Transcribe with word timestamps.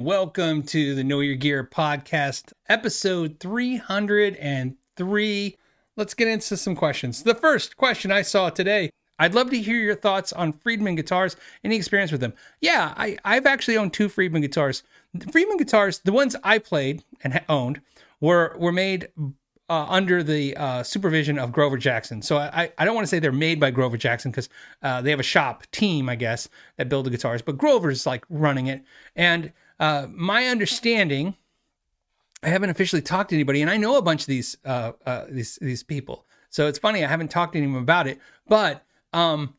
Welcome 0.00 0.62
to 0.66 0.94
the 0.94 1.02
Know 1.02 1.18
Your 1.18 1.34
Gear 1.34 1.64
podcast, 1.64 2.52
episode 2.68 3.40
303. 3.40 5.56
Let's 5.96 6.14
get 6.14 6.28
into 6.28 6.56
some 6.56 6.76
questions. 6.76 7.24
The 7.24 7.34
first 7.34 7.76
question 7.76 8.12
I 8.12 8.22
saw 8.22 8.48
today 8.48 8.90
I'd 9.18 9.34
love 9.34 9.50
to 9.50 9.60
hear 9.60 9.80
your 9.80 9.96
thoughts 9.96 10.32
on 10.32 10.52
Friedman 10.52 10.94
guitars, 10.94 11.34
any 11.64 11.74
experience 11.74 12.12
with 12.12 12.20
them. 12.20 12.34
Yeah, 12.60 12.94
I, 12.96 13.18
I've 13.24 13.46
actually 13.46 13.76
owned 13.76 13.92
two 13.92 14.08
Friedman 14.08 14.42
guitars. 14.42 14.84
Friedman 15.32 15.56
guitars, 15.56 15.98
the 15.98 16.12
ones 16.12 16.36
I 16.44 16.58
played 16.58 17.02
and 17.24 17.42
owned, 17.48 17.80
were, 18.20 18.54
were 18.56 18.70
made 18.70 19.08
uh, 19.68 19.86
under 19.88 20.22
the 20.22 20.56
uh, 20.56 20.84
supervision 20.84 21.40
of 21.40 21.50
Grover 21.50 21.76
Jackson. 21.76 22.22
So 22.22 22.38
I, 22.38 22.70
I 22.78 22.84
don't 22.84 22.94
want 22.94 23.04
to 23.04 23.08
say 23.08 23.18
they're 23.18 23.32
made 23.32 23.58
by 23.58 23.72
Grover 23.72 23.96
Jackson 23.96 24.30
because 24.30 24.48
uh, 24.80 25.02
they 25.02 25.10
have 25.10 25.18
a 25.18 25.24
shop 25.24 25.64
team, 25.72 26.08
I 26.08 26.14
guess, 26.14 26.48
that 26.76 26.88
build 26.88 27.06
the 27.06 27.10
guitars, 27.10 27.42
but 27.42 27.58
Grover's 27.58 28.06
like 28.06 28.24
running 28.30 28.68
it. 28.68 28.84
And 29.16 29.52
uh, 29.80 30.06
my 30.10 30.46
understanding, 30.46 31.34
I 32.42 32.48
haven't 32.48 32.70
officially 32.70 33.02
talked 33.02 33.30
to 33.30 33.36
anybody, 33.36 33.62
and 33.62 33.70
I 33.70 33.76
know 33.76 33.96
a 33.96 34.02
bunch 34.02 34.22
of 34.22 34.26
these 34.26 34.56
uh, 34.64 34.92
uh, 35.06 35.24
these 35.28 35.58
these 35.60 35.82
people. 35.82 36.26
So 36.50 36.66
it's 36.66 36.78
funny 36.78 37.04
I 37.04 37.08
haven't 37.08 37.30
talked 37.30 37.52
to 37.52 37.58
anyone 37.58 37.82
about 37.82 38.06
it, 38.06 38.18
but 38.46 38.84
um, 39.12 39.54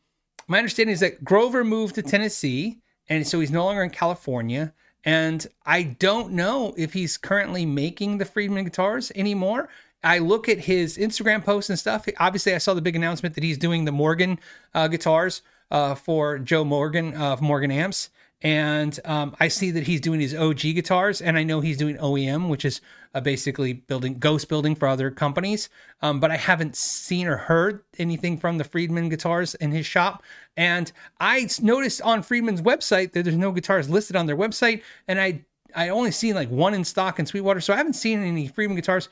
my 0.48 0.58
understanding 0.58 0.92
is 0.92 1.00
that 1.00 1.24
Grover 1.24 1.64
moved 1.64 1.94
to 1.94 2.02
Tennessee, 2.02 2.80
and 3.08 3.26
so 3.26 3.40
he's 3.40 3.50
no 3.50 3.64
longer 3.64 3.82
in 3.82 3.90
California. 3.90 4.72
And 5.04 5.46
I 5.64 5.82
don't 5.82 6.32
know 6.32 6.74
if 6.76 6.92
he's 6.92 7.16
currently 7.16 7.64
making 7.64 8.18
the 8.18 8.26
Friedman 8.26 8.64
guitars 8.64 9.10
anymore. 9.14 9.70
I 10.02 10.18
look 10.18 10.48
at 10.48 10.58
his 10.58 10.98
Instagram 10.98 11.44
posts 11.44 11.70
and 11.70 11.78
stuff. 11.78 12.06
Obviously, 12.18 12.54
I 12.54 12.58
saw 12.58 12.74
the 12.74 12.82
big 12.82 12.96
announcement 12.96 13.34
that 13.34 13.44
he's 13.44 13.58
doing 13.58 13.84
the 13.84 13.92
Morgan 13.92 14.38
uh, 14.74 14.88
guitars 14.88 15.42
uh, 15.70 15.94
for 15.94 16.38
Joe 16.38 16.64
Morgan 16.64 17.14
of 17.14 17.40
Morgan 17.40 17.70
Amps. 17.70 18.10
And 18.42 18.98
um, 19.04 19.36
I 19.38 19.48
see 19.48 19.70
that 19.72 19.86
he's 19.86 20.00
doing 20.00 20.18
his 20.18 20.34
OG 20.34 20.60
guitars, 20.60 21.20
and 21.20 21.36
I 21.36 21.42
know 21.42 21.60
he's 21.60 21.76
doing 21.76 21.98
OEM, 21.98 22.48
which 22.48 22.64
is 22.64 22.80
uh, 23.14 23.20
basically 23.20 23.74
building 23.74 24.18
ghost 24.18 24.48
building 24.48 24.74
for 24.74 24.88
other 24.88 25.10
companies. 25.10 25.68
Um, 26.00 26.20
but 26.20 26.30
I 26.30 26.36
haven't 26.36 26.74
seen 26.74 27.26
or 27.26 27.36
heard 27.36 27.82
anything 27.98 28.38
from 28.38 28.56
the 28.56 28.64
Friedman 28.64 29.10
guitars 29.10 29.54
in 29.56 29.72
his 29.72 29.84
shop. 29.84 30.22
And 30.56 30.90
I 31.20 31.48
noticed 31.60 32.00
on 32.00 32.22
Friedman's 32.22 32.62
website 32.62 33.12
that 33.12 33.24
there's 33.24 33.36
no 33.36 33.52
guitars 33.52 33.90
listed 33.90 34.16
on 34.16 34.26
their 34.26 34.36
website, 34.36 34.82
and 35.06 35.20
I 35.20 35.44
I 35.74 35.90
only 35.90 36.10
seen 36.10 36.34
like 36.34 36.48
one 36.48 36.74
in 36.74 36.84
stock 36.84 37.18
in 37.18 37.26
Sweetwater, 37.26 37.60
so 37.60 37.74
I 37.74 37.76
haven't 37.76 37.92
seen 37.92 38.22
any 38.22 38.48
Friedman 38.48 38.76
guitars. 38.76 39.08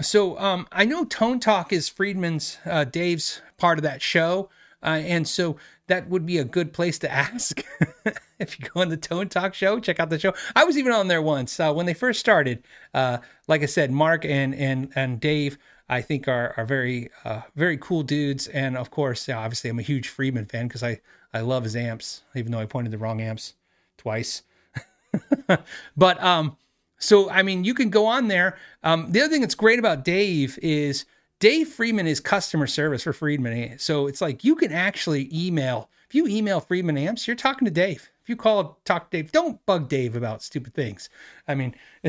So 0.00 0.38
um, 0.38 0.66
I 0.72 0.86
know 0.86 1.04
Tone 1.04 1.38
Talk 1.38 1.72
is 1.72 1.88
Friedman's 1.88 2.58
uh, 2.64 2.84
Dave's 2.84 3.42
part 3.58 3.78
of 3.78 3.82
that 3.82 4.00
show, 4.00 4.48
uh, 4.82 4.86
and 4.86 5.28
so 5.28 5.56
that 5.92 6.08
would 6.08 6.24
be 6.24 6.38
a 6.38 6.44
good 6.44 6.72
place 6.72 6.98
to 7.00 7.12
ask. 7.12 7.62
if 8.38 8.58
you 8.58 8.66
go 8.72 8.80
on 8.80 8.88
the 8.88 8.96
Tone 8.96 9.28
Talk 9.28 9.52
show, 9.52 9.78
check 9.78 10.00
out 10.00 10.08
the 10.08 10.18
show. 10.18 10.32
I 10.56 10.64
was 10.64 10.78
even 10.78 10.90
on 10.90 11.08
there 11.08 11.20
once 11.20 11.60
uh, 11.60 11.70
when 11.70 11.84
they 11.84 11.92
first 11.92 12.18
started. 12.18 12.62
Uh, 12.94 13.18
like 13.46 13.62
I 13.62 13.66
said, 13.66 13.90
Mark 13.90 14.24
and 14.24 14.54
and 14.54 14.90
and 14.94 15.20
Dave, 15.20 15.58
I 15.90 16.00
think 16.00 16.28
are 16.28 16.54
are 16.56 16.64
very 16.64 17.10
uh, 17.26 17.42
very 17.54 17.76
cool 17.76 18.02
dudes. 18.02 18.46
And 18.48 18.78
of 18.78 18.90
course, 18.90 19.28
obviously, 19.28 19.68
I'm 19.68 19.78
a 19.78 19.82
huge 19.82 20.08
Friedman 20.08 20.46
fan 20.46 20.66
because 20.66 20.82
I 20.82 21.02
I 21.34 21.40
love 21.40 21.64
his 21.64 21.76
amps, 21.76 22.22
even 22.34 22.52
though 22.52 22.60
I 22.60 22.64
pointed 22.64 22.90
the 22.90 22.98
wrong 22.98 23.20
amps 23.20 23.52
twice. 23.98 24.44
but 25.94 26.22
um, 26.22 26.56
so 26.96 27.28
I 27.28 27.42
mean, 27.42 27.64
you 27.64 27.74
can 27.74 27.90
go 27.90 28.06
on 28.06 28.28
there. 28.28 28.56
Um, 28.82 29.12
the 29.12 29.20
other 29.20 29.30
thing 29.30 29.42
that's 29.42 29.54
great 29.54 29.78
about 29.78 30.06
Dave 30.06 30.58
is 30.62 31.04
Dave 31.42 31.66
Friedman 31.66 32.06
is 32.06 32.20
customer 32.20 32.68
service 32.68 33.02
for 33.02 33.12
Friedman. 33.12 33.76
So 33.80 34.06
it's 34.06 34.20
like 34.20 34.44
you 34.44 34.54
can 34.54 34.70
actually 34.70 35.28
email. 35.34 35.90
If 36.08 36.14
you 36.14 36.28
email 36.28 36.60
Friedman 36.60 36.96
Amps, 36.96 37.26
you're 37.26 37.34
talking 37.34 37.64
to 37.64 37.70
Dave. 37.72 38.08
If 38.22 38.28
you 38.28 38.36
call 38.36 38.78
talk 38.84 39.10
to 39.10 39.16
Dave, 39.16 39.32
don't 39.32 39.58
bug 39.66 39.88
Dave 39.88 40.14
about 40.14 40.44
stupid 40.44 40.72
things. 40.72 41.10
I 41.48 41.56
mean, 41.56 41.74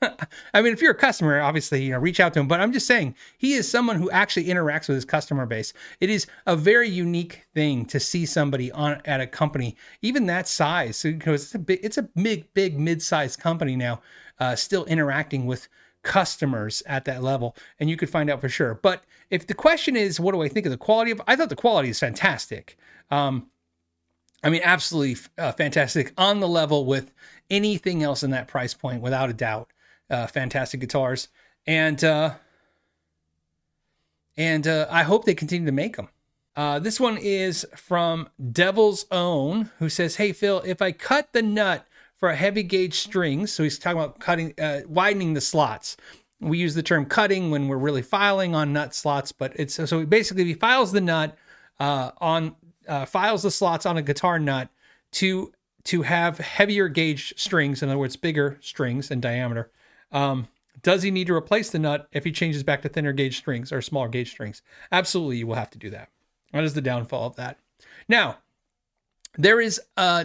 I 0.00 0.62
mean, 0.62 0.72
if 0.72 0.80
you're 0.80 0.92
a 0.92 0.94
customer, 0.94 1.40
obviously, 1.40 1.82
you 1.82 1.90
know, 1.90 1.98
reach 1.98 2.20
out 2.20 2.34
to 2.34 2.40
him. 2.40 2.46
But 2.46 2.60
I'm 2.60 2.72
just 2.72 2.86
saying, 2.86 3.16
he 3.36 3.54
is 3.54 3.68
someone 3.68 3.96
who 3.96 4.12
actually 4.12 4.44
interacts 4.44 4.86
with 4.86 4.94
his 4.94 5.04
customer 5.04 5.44
base. 5.44 5.72
It 5.98 6.08
is 6.08 6.28
a 6.46 6.54
very 6.54 6.88
unique 6.88 7.48
thing 7.52 7.84
to 7.86 7.98
see 7.98 8.26
somebody 8.26 8.70
on 8.70 9.02
at 9.06 9.20
a 9.20 9.26
company, 9.26 9.76
even 10.02 10.26
that 10.26 10.46
size, 10.46 11.02
because 11.02 11.46
it's 11.46 11.54
a 11.56 11.58
big, 11.58 11.80
it's 11.82 11.98
a 11.98 12.02
big, 12.02 12.54
big 12.54 12.78
mid-sized 12.78 13.40
company 13.40 13.74
now, 13.74 14.02
uh, 14.38 14.54
still 14.54 14.84
interacting 14.84 15.46
with 15.46 15.66
customers 16.06 16.82
at 16.86 17.04
that 17.04 17.22
level, 17.22 17.54
and 17.78 17.90
you 17.90 17.96
could 17.96 18.08
find 18.08 18.30
out 18.30 18.40
for 18.40 18.48
sure. 18.48 18.74
But 18.74 19.04
if 19.28 19.46
the 19.46 19.54
question 19.54 19.96
is, 19.96 20.18
what 20.18 20.32
do 20.32 20.40
I 20.40 20.48
think 20.48 20.64
of 20.64 20.72
the 20.72 20.78
quality 20.78 21.10
of? 21.10 21.20
I 21.26 21.36
thought 21.36 21.50
the 21.50 21.56
quality 21.56 21.90
is 21.90 21.98
fantastic. 21.98 22.78
Um, 23.10 23.48
I 24.42 24.48
mean, 24.48 24.62
absolutely 24.64 25.20
uh, 25.36 25.52
fantastic 25.52 26.14
on 26.16 26.40
the 26.40 26.48
level 26.48 26.86
with 26.86 27.12
anything 27.50 28.02
else 28.02 28.22
in 28.22 28.30
that 28.30 28.48
price 28.48 28.72
point, 28.72 29.02
without 29.02 29.28
a 29.28 29.34
doubt. 29.34 29.70
Uh, 30.08 30.28
fantastic 30.28 30.78
guitars, 30.78 31.28
and 31.66 32.02
uh, 32.04 32.34
and 34.36 34.66
uh, 34.68 34.86
I 34.88 35.02
hope 35.02 35.24
they 35.24 35.34
continue 35.34 35.66
to 35.66 35.72
make 35.72 35.96
them. 35.96 36.08
Uh, 36.54 36.78
this 36.78 37.00
one 37.00 37.18
is 37.18 37.66
from 37.74 38.28
Devil's 38.52 39.06
Own, 39.10 39.70
who 39.80 39.88
says, 39.88 40.16
"Hey 40.16 40.32
Phil, 40.32 40.62
if 40.64 40.80
I 40.80 40.92
cut 40.92 41.32
the 41.32 41.42
nut 41.42 41.84
for 42.16 42.30
a 42.30 42.36
heavy 42.36 42.62
gauge 42.62 42.94
strings. 42.94 43.52
So 43.52 43.62
he's 43.62 43.78
talking 43.78 43.98
about 43.98 44.18
cutting, 44.18 44.54
uh, 44.58 44.80
widening 44.88 45.34
the 45.34 45.40
slots. 45.40 45.96
We 46.40 46.58
use 46.58 46.74
the 46.74 46.82
term 46.82 47.06
cutting 47.06 47.50
when 47.50 47.68
we're 47.68 47.78
really 47.78 48.02
filing 48.02 48.54
on 48.54 48.72
nut 48.72 48.94
slots, 48.94 49.32
but 49.32 49.52
it's 49.56 49.74
so 49.74 50.04
basically 50.04 50.44
he 50.44 50.54
files 50.54 50.92
the 50.92 51.00
nut 51.00 51.36
uh, 51.80 52.10
on 52.18 52.56
uh, 52.86 53.06
files 53.06 53.42
the 53.42 53.50
slots 53.50 53.86
on 53.86 53.96
a 53.96 54.02
guitar 54.02 54.38
nut 54.38 54.68
to 55.12 55.52
to 55.84 56.02
have 56.02 56.38
heavier 56.38 56.88
gauge 56.88 57.32
strings, 57.36 57.82
in 57.82 57.88
other 57.88 57.98
words, 57.98 58.16
bigger 58.16 58.58
strings 58.60 59.10
in 59.10 59.20
diameter. 59.20 59.70
Um, 60.10 60.48
does 60.82 61.02
he 61.02 61.10
need 61.10 61.28
to 61.28 61.34
replace 61.34 61.70
the 61.70 61.78
nut 61.78 62.08
if 62.12 62.24
he 62.24 62.32
changes 62.32 62.62
back 62.62 62.82
to 62.82 62.88
thinner 62.88 63.12
gauge 63.12 63.38
strings 63.38 63.72
or 63.72 63.80
smaller 63.80 64.08
gauge 64.08 64.30
strings? 64.30 64.62
Absolutely, 64.92 65.38
you 65.38 65.46
will 65.46 65.54
have 65.54 65.70
to 65.70 65.78
do 65.78 65.90
that. 65.90 66.10
What 66.50 66.64
is 66.64 66.74
the 66.74 66.80
downfall 66.82 67.28
of 67.28 67.36
that? 67.36 67.58
Now, 68.08 68.38
there 69.38 69.60
is 69.60 69.80
uh 69.96 70.24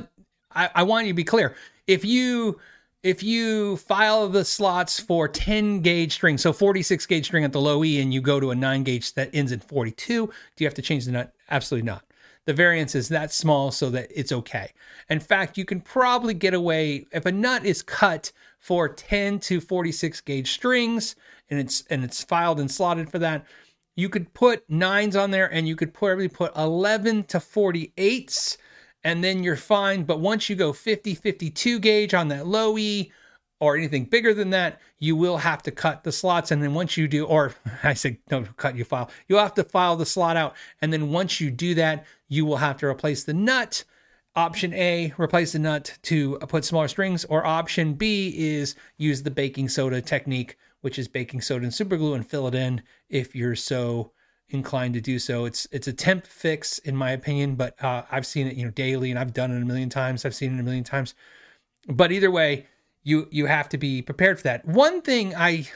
I, 0.54 0.70
I 0.76 0.84
want 0.84 1.08
you 1.08 1.14
to 1.14 1.16
be 1.16 1.24
clear 1.24 1.56
if 1.88 2.06
you 2.06 2.60
if 3.04 3.24
you 3.24 3.78
file 3.78 4.30
the 4.30 4.46
slots 4.46 5.00
for 5.00 5.28
10 5.28 5.82
gauge 5.82 6.14
string, 6.14 6.38
so 6.38 6.54
46 6.54 7.06
gauge 7.08 7.26
string 7.26 7.44
at 7.44 7.52
the 7.52 7.60
low 7.60 7.84
E, 7.84 8.00
and 8.00 8.14
you 8.14 8.22
go 8.22 8.40
to 8.40 8.52
a 8.52 8.56
9 8.56 8.84
gauge 8.84 9.14
that 9.16 9.32
ends 9.34 9.52
in 9.52 9.60
42, 9.60 10.28
do 10.28 10.34
you 10.64 10.68
have 10.68 10.76
to 10.76 10.84
change 10.84 11.06
the 11.06 11.12
nut? 11.12 11.34
Absolutely 11.50 11.88
not. 11.88 12.04
The 12.46 12.54
variance 12.54 12.96
is 12.96 13.10
that 13.10 13.32
small 13.32 13.72
so 13.72 13.90
that 13.92 14.12
it's 14.14 14.32
okay. 14.32 14.72
In 15.10 15.20
fact, 15.20 15.58
you 15.58 15.66
can 15.66 15.82
probably 15.82 16.34
get 16.34 16.54
away 16.54 17.06
if 17.12 17.26
a 17.26 17.32
nut 17.32 17.66
is 17.66 17.82
cut 17.82 18.32
for 18.60 18.88
10 18.88 19.40
to 19.40 19.62
46 19.62 20.22
gauge 20.22 20.52
strings 20.52 21.16
and 21.50 21.60
it's 21.60 21.84
and 21.90 22.04
it's 22.04 22.24
filed 22.24 22.60
and 22.60 22.70
slotted 22.70 23.10
for 23.10 23.20
that. 23.20 23.46
You 23.96 24.10
could 24.10 24.34
put 24.34 24.68
nines 24.70 25.16
on 25.16 25.32
there 25.32 25.52
and 25.52 25.68
you 25.68 25.76
could 25.76 25.94
probably 25.94 26.28
put 26.28 26.56
11 26.56 27.26
to 27.26 27.38
48s 27.38 28.58
and 29.04 29.24
then 29.24 29.44
you're 29.44 29.56
fine. 29.56 30.04
But 30.04 30.20
once 30.20 30.50
you 30.50 30.56
go 30.56 30.74
50, 30.74 31.16
52 31.16 31.80
gauge 31.80 32.14
on 32.14 32.28
that 32.30 32.48
low 32.48 32.78
E 32.78 33.12
or 33.60 33.78
anything 33.78 34.06
bigger 34.06 34.34
than 34.34 34.50
that, 34.52 34.80
you 35.00 35.16
will 35.16 35.38
have 35.38 35.62
to 35.64 35.72
cut 35.72 36.04
the 36.04 36.12
slots. 36.12 36.52
And 36.52 36.62
then 36.64 36.74
once 36.74 36.98
you 36.98 37.08
do, 37.08 37.26
or 37.26 37.54
I 37.84 37.94
said, 37.94 38.18
don't 38.28 38.56
cut, 38.58 38.76
you 38.76 38.84
file, 38.84 39.10
you'll 39.28 39.40
have 39.40 39.54
to 39.56 39.64
file 39.64 39.96
the 39.96 40.06
slot 40.06 40.38
out. 40.38 40.56
And 40.82 40.92
then 40.92 41.12
once 41.12 41.40
you 41.40 41.52
do 41.52 41.76
that, 41.76 42.06
you 42.28 42.46
will 42.46 42.58
have 42.58 42.78
to 42.78 42.88
replace 42.88 43.24
the 43.24 43.34
nut. 43.34 43.84
Option 44.34 44.74
A, 44.74 45.14
replace 45.18 45.52
the 45.52 45.60
nut 45.60 45.98
to 46.04 46.38
put 46.48 46.64
smaller 46.64 46.88
strings, 46.88 47.26
or 47.26 47.46
option 47.46 47.96
B 47.96 48.34
is 48.38 48.76
use 48.98 49.24
the 49.24 49.30
baking 49.30 49.68
soda 49.68 50.02
technique, 50.02 50.58
which 50.80 50.98
is 50.98 51.10
baking 51.10 51.42
soda 51.42 51.66
and 51.66 51.74
super 51.74 51.98
glue 51.98 52.14
and 52.14 52.26
fill 52.26 52.48
it 52.48 52.56
in 52.56 52.82
if 53.10 53.36
you're 53.36 53.58
so 53.58 54.14
inclined 54.54 54.94
to 54.94 55.02
do 55.02 55.20
so. 55.20 55.46
It's 55.46 55.68
it's 55.72 55.88
a 55.88 55.94
temp 55.94 56.26
fix 56.26 56.78
in 56.80 56.96
my 56.96 57.12
opinion, 57.12 57.56
but 57.56 57.82
uh, 57.84 58.04
I've 58.12 58.26
seen 58.26 58.48
it 58.48 58.56
you 58.56 58.66
know 58.66 58.72
daily 58.72 59.10
and 59.10 59.20
I've 59.20 59.34
done 59.34 59.52
it 59.52 59.62
a 59.62 59.66
million 59.66 59.90
times. 59.90 60.26
I've 60.26 60.36
seen 60.36 60.56
it 60.56 60.60
a 60.60 60.64
million 60.64 60.84
times. 60.84 61.16
But 61.88 62.12
either 62.12 62.32
way, 62.32 62.68
you 63.04 63.28
you 63.32 63.46
have 63.48 63.70
to 63.70 63.78
be 63.78 64.02
prepared 64.02 64.38
for 64.38 64.44
that. 64.44 64.66
One 64.66 65.02
thing 65.02 65.36
I 65.36 65.68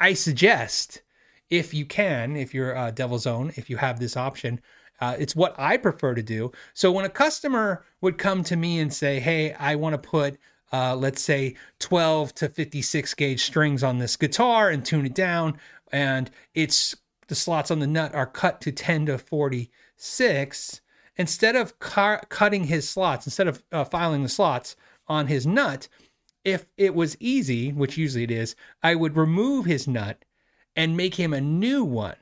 I 0.00 0.14
suggest 0.14 1.02
if 1.50 1.74
you 1.74 1.86
can, 1.86 2.36
if 2.36 2.54
you're 2.54 2.72
a 2.72 2.90
Devil's 2.92 3.26
Own, 3.26 3.52
if 3.56 3.68
you 3.70 3.76
have 3.76 4.00
this 4.00 4.16
option, 4.16 4.60
uh, 5.00 5.16
it's 5.18 5.36
what 5.36 5.54
I 5.58 5.76
prefer 5.76 6.14
to 6.14 6.22
do. 6.22 6.52
So 6.72 6.90
when 6.90 7.04
a 7.04 7.10
customer 7.10 7.84
would 8.00 8.18
come 8.18 8.42
to 8.44 8.56
me 8.56 8.80
and 8.80 8.92
say, 8.92 9.20
"Hey, 9.20 9.52
I 9.54 9.76
want 9.76 9.94
to 9.94 10.08
put 10.08 10.38
uh, 10.74 10.96
let's 10.96 11.22
say 11.22 11.54
12 11.78 12.34
to 12.34 12.48
56 12.48 13.14
gauge 13.14 13.44
strings 13.44 13.84
on 13.84 13.98
this 13.98 14.16
guitar 14.16 14.70
and 14.70 14.84
tune 14.84 15.06
it 15.06 15.14
down 15.14 15.56
and 15.92 16.32
it's 16.54 16.96
the 17.28 17.34
slots 17.34 17.70
on 17.70 17.78
the 17.78 17.86
nut 17.86 18.14
are 18.14 18.26
cut 18.26 18.60
to 18.60 18.72
10 18.72 19.06
to 19.06 19.18
46 19.18 20.80
instead 21.16 21.56
of 21.56 21.78
car- 21.78 22.22
cutting 22.28 22.64
his 22.64 22.88
slots 22.88 23.26
instead 23.26 23.48
of 23.48 23.62
uh, 23.72 23.84
filing 23.84 24.22
the 24.22 24.28
slots 24.28 24.76
on 25.06 25.26
his 25.26 25.46
nut 25.46 25.88
if 26.44 26.66
it 26.76 26.94
was 26.94 27.16
easy 27.20 27.72
which 27.72 27.96
usually 27.96 28.24
it 28.24 28.30
is 28.30 28.56
i 28.82 28.94
would 28.94 29.16
remove 29.16 29.64
his 29.64 29.86
nut 29.86 30.24
and 30.76 30.96
make 30.96 31.14
him 31.14 31.32
a 31.32 31.40
new 31.40 31.84
one 31.84 32.16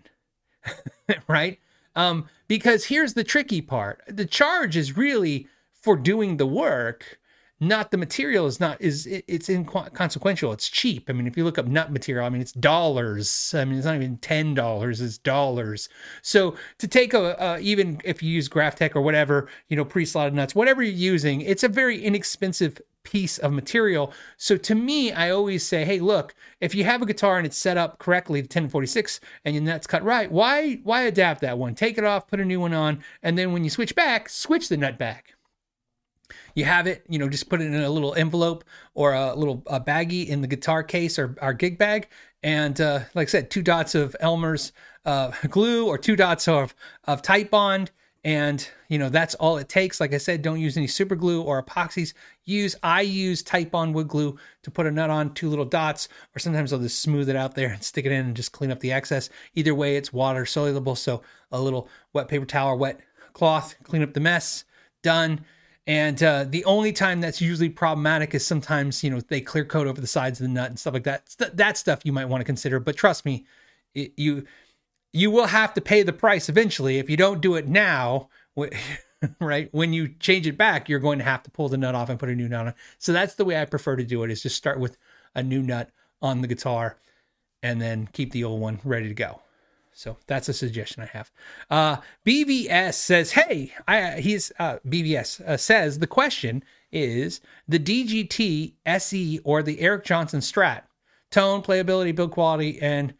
right? 1.28 1.58
Um, 1.94 2.28
because 2.48 2.87
here's 2.87 3.14
the 3.14 3.25
tricky 3.25 3.60
part. 3.60 4.02
The 4.06 4.26
charge 4.26 4.76
is 4.76 4.96
really 4.96 5.48
for 5.72 5.96
doing 5.96 6.37
the 6.37 6.46
work 6.46 7.19
not 7.62 7.93
the 7.93 7.97
material 7.97 8.47
is 8.47 8.59
not 8.59 8.81
is 8.81 9.06
it, 9.06 9.25
it's 9.29 9.49
inconsequential. 9.49 10.53
It's 10.53 10.69
cheap. 10.69 11.09
I 11.09 11.12
mean 11.12 11.29
if 11.29 11.37
you 11.37 11.44
look 11.44 11.59
up 11.59 11.67
nut 11.67 11.93
material 11.93 12.26
i 12.26 12.29
mean 12.29 12.43
it's 12.43 12.53
dollars. 12.53 13.55
I 13.56 13.64
mean 13.64 13.79
it's 13.79 13.87
not 13.87 13.94
even 13.94 14.19
ten 14.19 14.55
dollars 14.55 15.00
it's 15.00 15.17
dollars. 15.17 15.88
So 16.23 16.56
to 16.79 16.88
take 16.88 17.14
a, 17.14 17.37
a, 17.38 17.61
even 17.61 18.00
if 18.05 18.20
you 18.20 18.31
use 18.31 18.49
Graph 18.49 18.75
Tech 18.75 18.97
or 18.97 19.00
whatever 19.00 19.49
you 19.69 19.76
know 19.76 19.85
pre-slotted 19.85 20.35
nuts 20.35 20.56
whatever 20.56 20.82
you're 20.82 20.93
using 20.93 21.41
it's 21.41 21.62
a 21.62 21.69
very 21.69 22.03
inexpensive 22.03 22.81
piece 23.05 23.38
of 23.38 23.53
material. 23.53 24.12
So 24.38 24.56
to 24.56 24.75
me 24.75 25.12
i 25.12 25.31
always 25.31 25.65
say 25.65 25.85
hey 25.85 26.00
look 26.00 26.35
if 26.61 26.75
you 26.75 26.82
have 26.82 27.00
a 27.00 27.06
guitar 27.06 27.37
and 27.37 27.47
it's 27.47 27.56
set 27.56 27.76
up 27.76 28.00
correctly 28.00 28.41
to 28.41 28.47
1046 28.47 29.20
and 29.44 29.55
your 29.55 29.62
nuts 29.62 29.87
cut 29.87 30.03
right 30.03 30.31
why 30.32 30.81
why 30.82 31.03
adapt 31.03 31.41
that 31.43 31.58
one? 31.58 31.76
Take 31.76 31.97
it 31.97 32.05
off 32.05 32.26
put 32.26 32.41
a 32.41 32.44
new 32.44 32.58
one 32.58 32.75
on 32.75 33.05
and 33.23 33.38
then 33.38 33.53
when 33.53 33.62
you 33.62 33.70
switch 33.70 33.94
back 33.94 34.29
switch 34.29 34.69
the 34.69 34.76
nut 34.76 34.99
back 34.99 35.35
you 36.55 36.64
have 36.64 36.87
it, 36.87 37.05
you 37.08 37.19
know, 37.19 37.29
just 37.29 37.49
put 37.49 37.61
it 37.61 37.67
in 37.67 37.75
a 37.75 37.90
little 37.90 38.14
envelope 38.14 38.64
or 38.94 39.14
a 39.14 39.34
little 39.34 39.62
a 39.67 39.81
baggie 39.81 40.26
in 40.29 40.40
the 40.40 40.46
guitar 40.46 40.82
case 40.82 41.19
or 41.19 41.37
our 41.40 41.52
gig 41.52 41.79
bag. 41.79 42.08
And 42.43 42.81
uh, 42.81 43.00
like 43.14 43.29
I 43.29 43.31
said, 43.31 43.50
two 43.50 43.62
dots 43.62 43.94
of 43.94 44.17
Elmer's 44.20 44.73
uh, 45.05 45.31
glue 45.49 45.87
or 45.87 45.99
two 45.99 46.17
dots 46.17 46.49
of, 46.49 46.75
of 47.05 47.23
Titebond. 47.23 47.88
And, 48.25 48.69
you 48.88 48.99
know, 48.99 49.08
that's 49.08 49.34
all 49.34 49.56
it 49.56 49.69
takes. 49.69 50.00
Like 50.00 50.14
I 50.14 50.19
said, 50.19 50.43
don't 50.43 50.61
use 50.61 50.76
any 50.76 50.87
super 50.87 51.17
glue 51.17 51.43
or 51.43 51.61
epoxies. 51.61 52.14
Use, 52.44 52.76
I 52.84 53.00
use 53.00 53.43
tight 53.43 53.73
Titebond 53.73 53.94
wood 53.94 54.06
glue 54.06 54.38
to 54.62 54.70
put 54.70 54.87
a 54.87 54.93
nut 54.93 55.11
on 55.11 55.34
two 55.34 55.49
little 55.49 55.64
dots, 55.64 56.08
or 56.34 56.38
sometimes 56.38 56.73
I'll 56.73 56.79
just 56.79 57.00
smooth 57.00 57.29
it 57.29 57.34
out 57.34 57.56
there 57.56 57.70
and 57.70 57.82
stick 57.82 58.06
it 58.06 58.12
in 58.12 58.26
and 58.26 58.37
just 58.37 58.52
clean 58.52 58.70
up 58.70 58.79
the 58.79 58.93
excess. 58.93 59.29
Either 59.55 59.75
way, 59.75 59.96
it's 59.96 60.12
water 60.12 60.46
soluble. 60.46 60.94
So 60.94 61.23
a 61.50 61.61
little 61.61 61.88
wet 62.12 62.29
paper 62.29 62.44
towel 62.44 62.70
or 62.70 62.76
wet 62.76 63.00
cloth, 63.32 63.75
clean 63.82 64.05
up 64.05 64.14
the 64.14 64.20
mess, 64.20 64.64
done 65.02 65.44
and 65.87 66.23
uh, 66.23 66.44
the 66.44 66.64
only 66.64 66.93
time 66.93 67.20
that's 67.20 67.40
usually 67.40 67.69
problematic 67.69 68.34
is 68.34 68.46
sometimes, 68.46 69.02
you 69.02 69.11
know, 69.11 69.20
they 69.20 69.40
clear 69.40 69.64
coat 69.64 69.87
over 69.87 70.00
the 70.00 70.06
sides 70.06 70.40
of 70.40 70.46
the 70.46 70.52
nut 70.52 70.70
and 70.70 70.79
stuff 70.79 70.94
like 70.94 71.05
that. 71.05 71.34
That 71.55 71.76
stuff 71.76 72.00
you 72.05 72.12
might 72.12 72.26
want 72.26 72.40
to 72.40 72.44
consider. 72.44 72.79
But 72.79 72.96
trust 72.96 73.25
me, 73.25 73.46
it, 73.94 74.12
you 74.17 74.44
you 75.12 75.31
will 75.31 75.46
have 75.46 75.75
to 75.75 75.81
pay 75.81 76.02
the 76.02 76.12
price 76.12 76.49
eventually 76.49 76.99
if 76.99 77.11
you 77.11 77.17
don't 77.17 77.40
do 77.40 77.56
it 77.56 77.67
now. 77.67 78.29
right 79.40 79.69
when 79.73 79.93
you 79.93 80.08
change 80.08 80.46
it 80.46 80.56
back, 80.56 80.88
you're 80.88 81.00
going 81.00 81.19
to 81.19 81.25
have 81.25 81.43
to 81.43 81.50
pull 81.50 81.69
the 81.69 81.76
nut 81.76 81.94
off 81.94 82.08
and 82.08 82.19
put 82.19 82.29
a 82.29 82.34
new 82.34 82.49
nut 82.49 82.67
on. 82.69 82.75
So 82.99 83.12
that's 83.12 83.34
the 83.34 83.44
way 83.44 83.61
I 83.61 83.64
prefer 83.64 83.96
to 83.96 84.05
do 84.05 84.23
it. 84.23 84.31
Is 84.31 84.43
just 84.43 84.56
start 84.56 84.79
with 84.79 84.96
a 85.34 85.43
new 85.43 85.62
nut 85.62 85.90
on 86.20 86.43
the 86.43 86.49
guitar, 86.49 86.99
and 87.62 87.81
then 87.81 88.08
keep 88.12 88.31
the 88.31 88.44
old 88.44 88.61
one 88.61 88.79
ready 88.84 89.08
to 89.08 89.14
go. 89.14 89.40
So 89.94 90.17
that's 90.27 90.49
a 90.49 90.55
suggestion 90.55 91.03
I 91.03 91.06
have. 91.06 91.31
Uh, 91.71 91.97
BVS 92.27 92.94
says, 92.94 93.33
"Hey, 93.33 93.73
I, 93.87 94.21
he's 94.21 94.50
uh, 94.59 94.79
BVS 94.87 95.41
uh, 95.43 95.56
says 95.56 95.99
the 95.99 96.06
question 96.06 96.65
is 96.91 97.41
the 97.69 97.79
DGT 97.79 98.75
SE 98.87 99.41
or 99.44 99.62
the 99.62 99.81
Eric 99.81 100.05
Johnson 100.05 100.41
Strat 100.41 100.83
tone, 101.31 101.62
playability, 101.62 102.15
build 102.15 102.31
quality, 102.31 102.81
and 102.81 103.15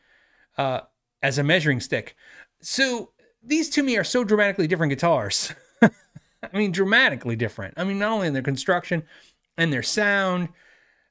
uh, 0.59 0.81
as 1.23 1.39
a 1.39 1.43
measuring 1.43 1.81
stick. 1.81 2.17
So 2.61 3.13
these 3.43 3.69
to 3.71 3.83
me 3.83 3.97
are 3.97 4.05
so 4.05 4.25
dramatically 4.25 4.67
different 4.67 4.91
guitars. 4.91 5.55
I 5.83 6.57
mean, 6.57 6.73
dramatically 6.73 7.37
different. 7.37 7.75
I 7.77 7.85
mean, 7.85 7.99
not 7.99 8.13
only 8.13 8.27
in 8.27 8.33
their 8.33 8.43
construction 8.43 9.05
and 9.57 9.73
their 9.73 9.83
sound." 9.83 10.49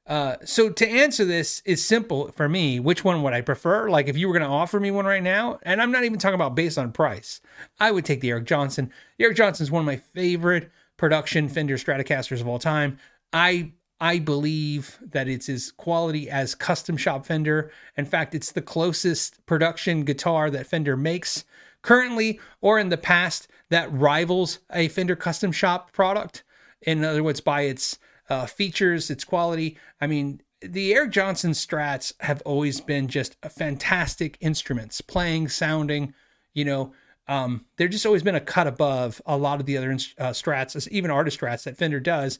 Uh, 0.06 0.36
so 0.44 0.68
to 0.68 0.88
answer 0.88 1.24
this 1.24 1.62
is 1.64 1.84
simple 1.84 2.32
for 2.32 2.48
me. 2.48 2.80
Which 2.80 3.04
one 3.04 3.22
would 3.22 3.32
I 3.32 3.40
prefer? 3.40 3.88
Like 3.88 4.08
if 4.08 4.16
you 4.16 4.26
were 4.26 4.34
going 4.34 4.48
to 4.48 4.54
offer 4.54 4.80
me 4.80 4.90
one 4.90 5.04
right 5.06 5.22
now, 5.22 5.58
and 5.62 5.80
I'm 5.80 5.92
not 5.92 6.04
even 6.04 6.18
talking 6.18 6.34
about 6.34 6.56
based 6.56 6.78
on 6.78 6.92
price, 6.92 7.40
I 7.78 7.92
would 7.92 8.04
take 8.04 8.20
the 8.20 8.30
Eric 8.30 8.44
Johnson. 8.44 8.90
The 9.18 9.24
Eric 9.24 9.36
Johnson 9.36 9.64
is 9.64 9.70
one 9.70 9.80
of 9.80 9.86
my 9.86 9.96
favorite 9.96 10.70
production 10.96 11.48
Fender 11.48 11.76
Stratocasters 11.76 12.40
of 12.40 12.48
all 12.48 12.58
time. 12.58 12.98
I 13.32 13.72
I 14.00 14.18
believe 14.18 14.98
that 15.12 15.28
it's 15.28 15.48
as 15.48 15.70
quality 15.70 16.28
as 16.28 16.56
custom 16.56 16.96
shop 16.96 17.24
Fender. 17.24 17.70
In 17.96 18.04
fact, 18.04 18.34
it's 18.34 18.50
the 18.50 18.60
closest 18.60 19.46
production 19.46 20.02
guitar 20.04 20.50
that 20.50 20.66
Fender 20.66 20.96
makes 20.96 21.44
currently 21.82 22.40
or 22.60 22.80
in 22.80 22.88
the 22.88 22.96
past 22.96 23.46
that 23.70 23.92
rivals 23.92 24.58
a 24.72 24.88
Fender 24.88 25.14
custom 25.14 25.52
shop 25.52 25.92
product. 25.92 26.42
In 26.82 27.04
other 27.04 27.22
words, 27.22 27.40
by 27.40 27.62
its 27.62 28.00
uh, 28.32 28.46
features, 28.46 29.10
its 29.10 29.24
quality. 29.24 29.76
I 30.00 30.06
mean, 30.06 30.40
the 30.62 30.94
Eric 30.94 31.10
Johnson 31.10 31.50
Strats 31.50 32.14
have 32.20 32.40
always 32.46 32.80
been 32.80 33.06
just 33.06 33.36
fantastic 33.50 34.38
instruments, 34.40 35.02
playing, 35.02 35.48
sounding. 35.48 36.14
You 36.54 36.64
know, 36.64 36.92
um, 37.28 37.66
they're 37.76 37.88
just 37.88 38.06
always 38.06 38.22
been 38.22 38.34
a 38.34 38.40
cut 38.40 38.66
above 38.66 39.20
a 39.26 39.36
lot 39.36 39.60
of 39.60 39.66
the 39.66 39.76
other 39.76 39.90
uh, 39.92 40.30
Strats, 40.30 40.88
even 40.88 41.10
artist 41.10 41.38
Strats 41.38 41.64
that 41.64 41.76
Fender 41.76 42.00
does. 42.00 42.38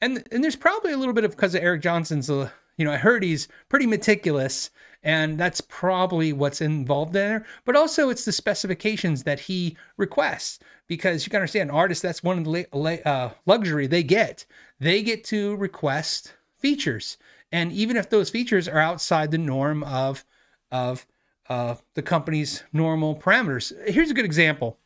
And 0.00 0.24
and 0.30 0.44
there's 0.44 0.56
probably 0.56 0.92
a 0.92 0.96
little 0.96 1.14
bit 1.14 1.24
of 1.24 1.32
because 1.32 1.54
of 1.54 1.62
Eric 1.62 1.82
Johnson's. 1.82 2.30
Uh, 2.30 2.50
you 2.76 2.84
know, 2.84 2.92
I 2.92 2.96
heard 2.96 3.22
he's 3.22 3.48
pretty 3.68 3.86
meticulous, 3.86 4.70
and 5.02 5.38
that's 5.38 5.60
probably 5.60 6.32
what's 6.32 6.60
involved 6.60 7.12
there. 7.12 7.44
But 7.64 7.76
also, 7.76 8.10
it's 8.10 8.24
the 8.24 8.32
specifications 8.32 9.22
that 9.24 9.40
he 9.40 9.76
requests 9.96 10.58
because 10.86 11.24
you 11.24 11.30
can 11.30 11.38
understand 11.38 11.70
artists. 11.70 12.02
That's 12.02 12.22
one 12.22 12.38
of 12.38 12.44
the 12.44 13.08
uh, 13.08 13.30
luxury 13.46 13.86
they 13.86 14.02
get 14.02 14.46
they 14.80 15.02
get 15.02 15.24
to 15.24 15.56
request 15.56 16.34
features. 16.58 17.16
And 17.52 17.72
even 17.72 17.96
if 17.96 18.10
those 18.10 18.30
features 18.30 18.68
are 18.68 18.78
outside 18.78 19.30
the 19.30 19.38
norm 19.38 19.82
of, 19.84 20.24
of 20.70 21.06
uh, 21.48 21.76
the 21.94 22.02
company's 22.02 22.64
normal 22.72 23.16
parameters. 23.16 23.72
Here's 23.88 24.10
a 24.10 24.14
good 24.14 24.24
example. 24.24 24.78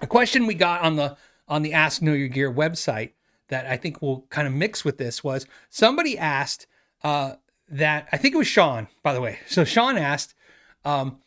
A 0.00 0.06
question 0.06 0.46
we 0.46 0.54
got 0.54 0.82
on 0.82 0.96
the 0.96 1.16
on 1.46 1.62
the 1.62 1.74
Ask 1.74 2.00
Know 2.00 2.14
Your 2.14 2.28
Gear 2.28 2.52
website 2.52 3.12
that 3.48 3.66
I 3.66 3.76
think 3.76 4.00
will 4.00 4.22
kind 4.30 4.48
of 4.48 4.54
mix 4.54 4.84
with 4.84 4.96
this 4.96 5.22
was 5.22 5.46
somebody 5.68 6.18
asked 6.18 6.66
uh, 7.04 7.34
that 7.68 8.08
I 8.10 8.16
think 8.16 8.34
it 8.34 8.38
was 8.38 8.48
Sean, 8.48 8.88
by 9.02 9.12
the 9.12 9.20
way. 9.20 9.38
So 9.46 9.64
Sean 9.64 9.96
asked 9.96 10.34
um, 10.84 11.18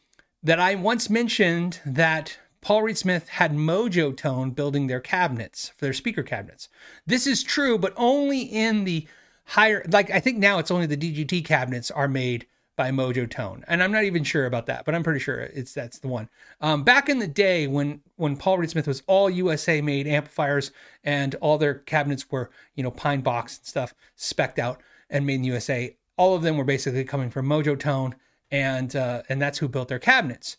that 0.43 0.59
I 0.59 0.75
once 0.75 1.09
mentioned 1.09 1.79
that 1.85 2.37
Paul 2.61 2.83
Reed 2.83 2.97
Smith 2.97 3.29
had 3.29 3.53
Mojo 3.53 4.15
Tone 4.15 4.51
building 4.51 4.87
their 4.87 4.99
cabinets 4.99 5.69
for 5.69 5.85
their 5.85 5.93
speaker 5.93 6.23
cabinets. 6.23 6.67
This 7.05 7.27
is 7.27 7.43
true, 7.43 7.77
but 7.77 7.93
only 7.95 8.41
in 8.41 8.83
the 8.83 9.07
higher, 9.45 9.85
like 9.87 10.11
I 10.11 10.19
think 10.19 10.37
now 10.37 10.59
it's 10.59 10.71
only 10.71 10.87
the 10.87 10.97
DGT 10.97 11.45
cabinets 11.45 11.91
are 11.91 12.07
made 12.07 12.47
by 12.75 12.91
Mojo 12.91 13.27
Tone, 13.27 13.65
and 13.67 13.81
I'm 13.81 13.91
not 13.91 14.03
even 14.03 14.23
sure 14.23 14.45
about 14.45 14.67
that, 14.67 14.85
but 14.85 14.93
I'm 14.93 15.01
pretty 15.01 15.19
sure 15.19 15.39
it's 15.39 15.73
that's 15.73 15.97
the 15.97 16.07
one. 16.07 16.29
Um, 16.61 16.83
back 16.83 17.09
in 17.09 17.17
the 17.17 17.27
day 17.27 17.65
when 17.65 18.01
when 18.17 18.37
Paul 18.37 18.59
Reed 18.59 18.69
Smith 18.69 18.85
was 18.85 19.01
all 19.07 19.29
USA 19.29 19.81
made 19.81 20.05
amplifiers 20.05 20.71
and 21.03 21.33
all 21.35 21.57
their 21.57 21.73
cabinets 21.73 22.29
were 22.29 22.51
you 22.75 22.83
know 22.83 22.91
pine 22.91 23.21
box 23.21 23.57
and 23.57 23.65
stuff 23.65 23.95
specked 24.15 24.59
out 24.59 24.81
and 25.09 25.25
made 25.25 25.35
in 25.35 25.41
the 25.41 25.47
USA, 25.47 25.95
all 26.17 26.35
of 26.35 26.41
them 26.41 26.57
were 26.57 26.63
basically 26.63 27.03
coming 27.03 27.29
from 27.29 27.47
Mojo 27.47 27.79
Tone, 27.79 28.15
and 28.51 28.95
uh, 28.95 29.23
and 29.29 29.41
that's 29.41 29.59
who 29.59 29.67
built 29.67 29.87
their 29.87 29.99
cabinets. 29.99 30.57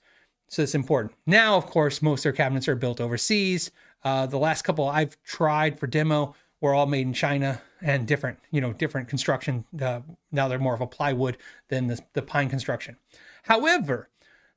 So 0.49 0.63
it's 0.63 0.75
important. 0.75 1.15
Now, 1.27 1.57
of 1.57 1.67
course, 1.67 2.01
most 2.01 2.21
of 2.21 2.23
their 2.25 2.33
cabinets 2.33 2.69
are 2.69 2.75
built 2.75 3.01
overseas. 3.01 3.71
Uh, 4.03 4.27
the 4.27 4.39
last 4.39 4.63
couple 4.63 4.89
I've 4.89 5.23
tried 5.23 5.79
for 5.79 5.87
demo 5.87 6.35
were 6.61 6.75
all 6.75 6.87
made 6.87 7.07
in 7.07 7.13
China 7.13 7.61
and 7.83 8.07
different, 8.07 8.39
you 8.51 8.61
know, 8.61 8.73
different 8.73 9.09
construction. 9.09 9.65
Uh, 9.81 10.01
now 10.33 10.49
they're 10.49 10.59
more 10.59 10.75
of 10.75 10.81
a 10.81 10.87
plywood 10.87 11.37
than 11.69 11.87
the, 11.87 12.01
the 12.15 12.23
pine 12.23 12.49
construction. 12.49 12.97
However, 13.45 14.09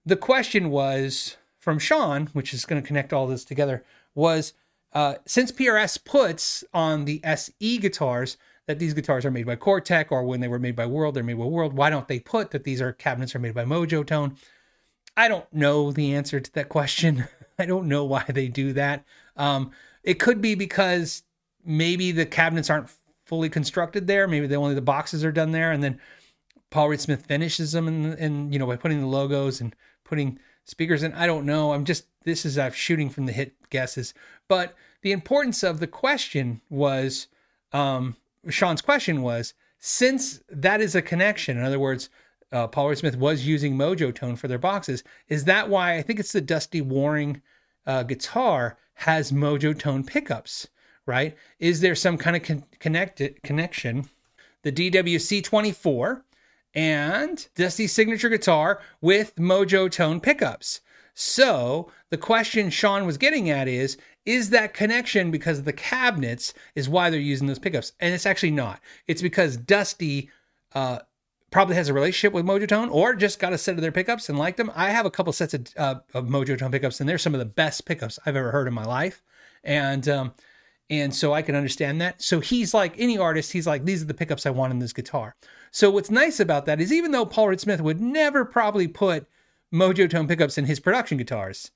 the 0.06 0.16
question 0.16 0.70
was 0.70 1.38
from 1.58 1.78
Sean, 1.78 2.28
which 2.28 2.54
is 2.54 2.66
going 2.66 2.82
to 2.82 2.88
connect 2.88 3.14
all 3.14 3.28
this 3.28 3.46
together, 3.46 3.84
was 4.16 4.54
uh, 4.94 5.16
since 5.26 5.52
PRS 5.52 6.04
puts 6.04 6.64
on 6.74 7.06
the 7.06 7.22
SE 7.24 7.78
guitars 7.78 8.38
that 8.68 8.80
these 8.80 8.94
guitars 8.94 9.26
are 9.26 9.32
made 9.32 9.46
by 9.46 9.56
Cor-Tek 9.56 10.12
or 10.12 10.24
when 10.24 10.40
they 10.40 10.48
were 10.48 10.60
made 10.60 10.76
by 10.76 10.86
World, 10.86 11.16
they're 11.16 11.24
made 11.24 11.38
by 11.38 11.46
World, 11.46 11.74
why 11.74 11.90
don't 11.90 12.08
they 12.08 12.20
put 12.20 12.52
that 12.52 12.64
these 12.64 12.82
are 12.82 12.94
cabinets 12.94 13.36
are 13.36 13.40
made 13.40 13.56
by 13.56 13.66
Mojo 13.66 14.06
Tone? 14.06 14.38
I 15.18 15.28
don't 15.28 15.52
know 15.52 15.92
the 15.92 16.14
answer 16.14 16.40
to 16.40 16.54
that 16.54 16.70
question. 16.70 17.28
I 17.60 17.66
don't 17.66 17.88
know 17.88 18.06
why 18.06 18.24
they 18.28 18.48
do 18.48 18.74
that. 18.74 19.04
Um, 19.36 19.72
it 20.04 20.16
could 20.16 20.42
be 20.42 20.56
because 20.56 21.24
maybe 21.66 22.12
the 22.12 22.26
cabinets 22.26 22.70
aren't 22.70 22.92
fully 23.26 23.50
constructed 23.50 24.08
there. 24.08 24.28
Maybe 24.28 24.48
the 24.48 24.56
only 24.56 24.76
the 24.76 24.82
boxes 24.82 25.24
are 25.24 25.32
done 25.32 25.52
there, 25.52 25.72
and 25.72 25.84
then 25.84 26.00
Paul 26.70 26.90
Reed 26.90 27.02
Smith 27.02 27.26
finishes 27.26 27.72
them, 27.72 27.88
and 27.88 28.14
and 28.16 28.54
you 28.54 28.60
know 28.60 28.68
by 28.68 28.78
putting 28.78 29.00
the 29.00 29.08
logos 29.08 29.62
and 29.62 29.76
putting 30.04 30.40
speakers 30.66 31.04
in. 31.04 31.14
I 31.14 31.28
don't 31.28 31.46
know. 31.46 31.74
I'm 31.74 31.86
just 31.86 32.06
this 32.24 32.46
is 32.46 32.58
I'm 32.58 32.72
shooting 32.72 33.10
from 33.10 33.26
the 33.26 33.32
hit 33.32 33.56
guesses, 33.70 34.14
but 34.48 34.76
the 35.02 35.12
importance 35.12 35.64
of 35.64 35.80
the 35.80 35.88
question 35.88 36.62
was 36.70 37.28
um, 37.74 38.16
Sean's 38.50 38.82
question 38.82 39.22
was 39.22 39.54
since 39.80 40.42
that 40.50 40.82
is 40.82 40.96
a 40.96 41.02
connection. 41.02 41.58
In 41.58 41.64
other 41.64 41.80
words, 41.80 42.10
uh, 42.52 42.68
Paul 42.68 42.90
Reed 42.90 42.98
Smith 42.98 43.18
was 43.18 43.48
using 43.48 43.76
Mojo 43.76 44.14
Tone 44.14 44.36
for 44.36 44.48
their 44.48 44.58
boxes. 44.58 45.04
Is 45.28 45.46
that 45.46 45.70
why 45.70 45.96
I 45.96 46.02
think 46.02 46.20
it's 46.20 46.34
the 46.34 46.42
Dustie 46.42 46.82
Waring 46.82 47.42
uh, 47.86 48.04
guitar 48.04 48.78
has 48.96 49.32
Mojo 49.32 49.78
Tone 49.78 50.04
pickups? 50.04 50.68
Right? 51.06 51.36
Is 51.60 51.82
there 51.82 51.96
some 51.96 52.18
kind 52.18 52.36
of 52.36 52.44
con- 52.44 52.66
connected 52.80 53.42
connection? 53.44 54.10
The 54.64 54.72
DWC24 54.72 56.22
and 56.76 57.48
Dustie 57.56 57.88
signature 57.88 58.30
guitar 58.30 58.82
with 59.02 59.36
Mojo 59.36 59.90
Tone 59.92 60.20
pickups. 60.20 60.82
So 61.14 61.92
the 62.10 62.18
question 62.18 62.70
Sean 62.70 63.06
was 63.06 63.18
getting 63.18 63.50
at 63.50 63.68
is 63.68 63.98
is 64.26 64.52
that 64.52 64.74
connection 64.74 65.32
because 65.32 65.64
the 65.64 65.74
cabinets 65.74 66.54
is 66.76 66.90
why 66.90 67.10
they're 67.10 67.20
using 67.20 67.48
those 67.48 67.60
pickups? 67.60 67.94
And 68.00 68.14
it's 68.14 68.26
actually 68.26 68.52
not. 68.52 68.80
It's 69.08 69.22
because 69.22 69.58
Dustie 69.58 70.30
uh, 70.74 71.00
probably 71.50 71.76
has 71.76 71.90
a 71.90 71.94
relationship 71.94 72.34
with 72.34 72.46
Mojo 72.46 72.68
Tone 72.68 72.90
or 72.90 73.14
just 73.14 73.40
got 73.40 73.54
a 73.54 73.58
set 73.58 73.76
of 73.76 73.82
their 73.82 73.92
pickups 73.92 74.30
and 74.30 74.38
liked 74.38 74.58
them. 74.58 74.72
I 74.76 74.92
have 74.92 75.06
a 75.06 75.12
couple 75.12 75.34
sets 75.34 75.54
of, 75.54 75.68
uh, 75.78 75.96
of 76.14 76.28
Mojo 76.28 76.58
Tone 76.58 76.72
pickups, 76.72 77.00
and 77.00 77.10
they're 77.10 77.18
some 77.18 77.34
of 77.34 77.40
the 77.40 77.46
best 77.46 77.86
pickups 77.86 78.20
I've 78.26 78.36
ever 78.36 78.52
heard 78.52 78.68
in 78.68 78.74
my 78.74 78.86
life. 78.86 79.22
And 79.64 80.08
um, 80.08 80.34
and 80.90 81.16
so 81.16 81.34
I 81.34 81.42
can 81.42 81.56
understand 81.56 82.02
that. 82.02 82.22
So 82.22 82.42
he's 82.42 82.74
like 82.74 83.00
any 83.00 83.18
artist, 83.18 83.54
he's 83.54 83.66
like, 83.66 83.86
these 83.86 84.02
are 84.02 84.08
the 84.08 84.14
pickups 84.14 84.46
I 84.46 84.50
want 84.50 84.74
in 84.74 84.80
this 84.80 84.92
guitar. 84.92 85.36
So 85.72 85.90
what's 85.90 86.12
nice 86.12 86.40
about 86.40 86.66
that 86.66 86.82
is 86.82 86.92
even 86.92 87.12
though 87.12 87.26
Paul 87.26 87.48
Reed 87.48 87.62
Smith 87.62 87.80
would 87.80 88.02
never 88.02 88.44
probably 88.44 88.90
put 88.90 89.26
Mojo 89.74 90.10
Tone 90.10 90.28
pickups 90.28 90.58
in 90.58 90.66
his 90.66 90.82
production 90.82 91.18
guitars, 91.18 91.72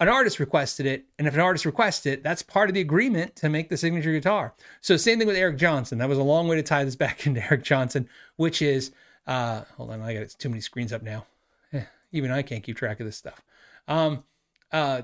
an 0.00 0.08
artist 0.08 0.40
requested 0.40 0.86
it, 0.86 1.04
and 1.18 1.28
if 1.28 1.34
an 1.34 1.40
artist 1.40 1.66
requests 1.66 2.06
it, 2.06 2.22
that's 2.22 2.42
part 2.42 2.70
of 2.70 2.74
the 2.74 2.80
agreement 2.80 3.36
to 3.36 3.48
make 3.48 3.68
the 3.68 3.76
signature 3.76 4.12
guitar. 4.12 4.54
So 4.80 4.96
same 4.96 5.18
thing 5.18 5.26
with 5.26 5.36
Eric 5.36 5.58
Johnson. 5.58 5.98
That 5.98 6.08
was 6.08 6.18
a 6.18 6.22
long 6.22 6.48
way 6.48 6.56
to 6.56 6.62
tie 6.62 6.84
this 6.84 6.96
back 6.96 7.26
into 7.26 7.42
Eric 7.44 7.62
Johnson, 7.62 8.08
which 8.36 8.62
is 8.62 8.90
uh, 9.26 9.62
hold 9.76 9.90
on, 9.90 10.00
I 10.00 10.14
got 10.14 10.28
too 10.30 10.48
many 10.48 10.60
screens 10.60 10.92
up 10.92 11.02
now. 11.02 11.26
Eh, 11.72 11.84
even 12.12 12.30
I 12.30 12.42
can't 12.42 12.62
keep 12.64 12.76
track 12.76 12.98
of 12.98 13.06
this 13.06 13.16
stuff. 13.16 13.40
Um, 13.86 14.24
uh, 14.72 15.02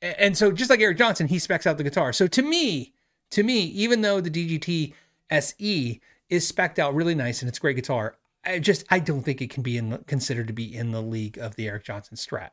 and 0.00 0.36
so 0.36 0.52
just 0.52 0.70
like 0.70 0.80
Eric 0.80 0.98
Johnson, 0.98 1.28
he 1.28 1.38
specs 1.38 1.66
out 1.66 1.78
the 1.78 1.84
guitar. 1.84 2.12
So 2.12 2.26
to 2.26 2.42
me, 2.42 2.92
to 3.30 3.42
me, 3.42 3.64
even 3.64 4.02
though 4.02 4.20
the 4.20 4.30
DGT 4.30 4.92
SE 5.30 6.00
is 6.28 6.52
specced 6.52 6.78
out 6.78 6.94
really 6.94 7.14
nice 7.14 7.40
and 7.40 7.48
it's 7.48 7.58
great 7.58 7.76
guitar, 7.76 8.16
I 8.46 8.58
just 8.58 8.84
I 8.90 8.98
don't 8.98 9.22
think 9.22 9.40
it 9.40 9.50
can 9.50 9.62
be 9.62 9.76
in 9.76 9.90
the, 9.90 9.98
considered 9.98 10.46
to 10.48 10.52
be 10.52 10.74
in 10.74 10.92
the 10.92 11.02
league 11.02 11.38
of 11.38 11.56
the 11.56 11.68
Eric 11.68 11.84
Johnson 11.84 12.16
Strat. 12.16 12.50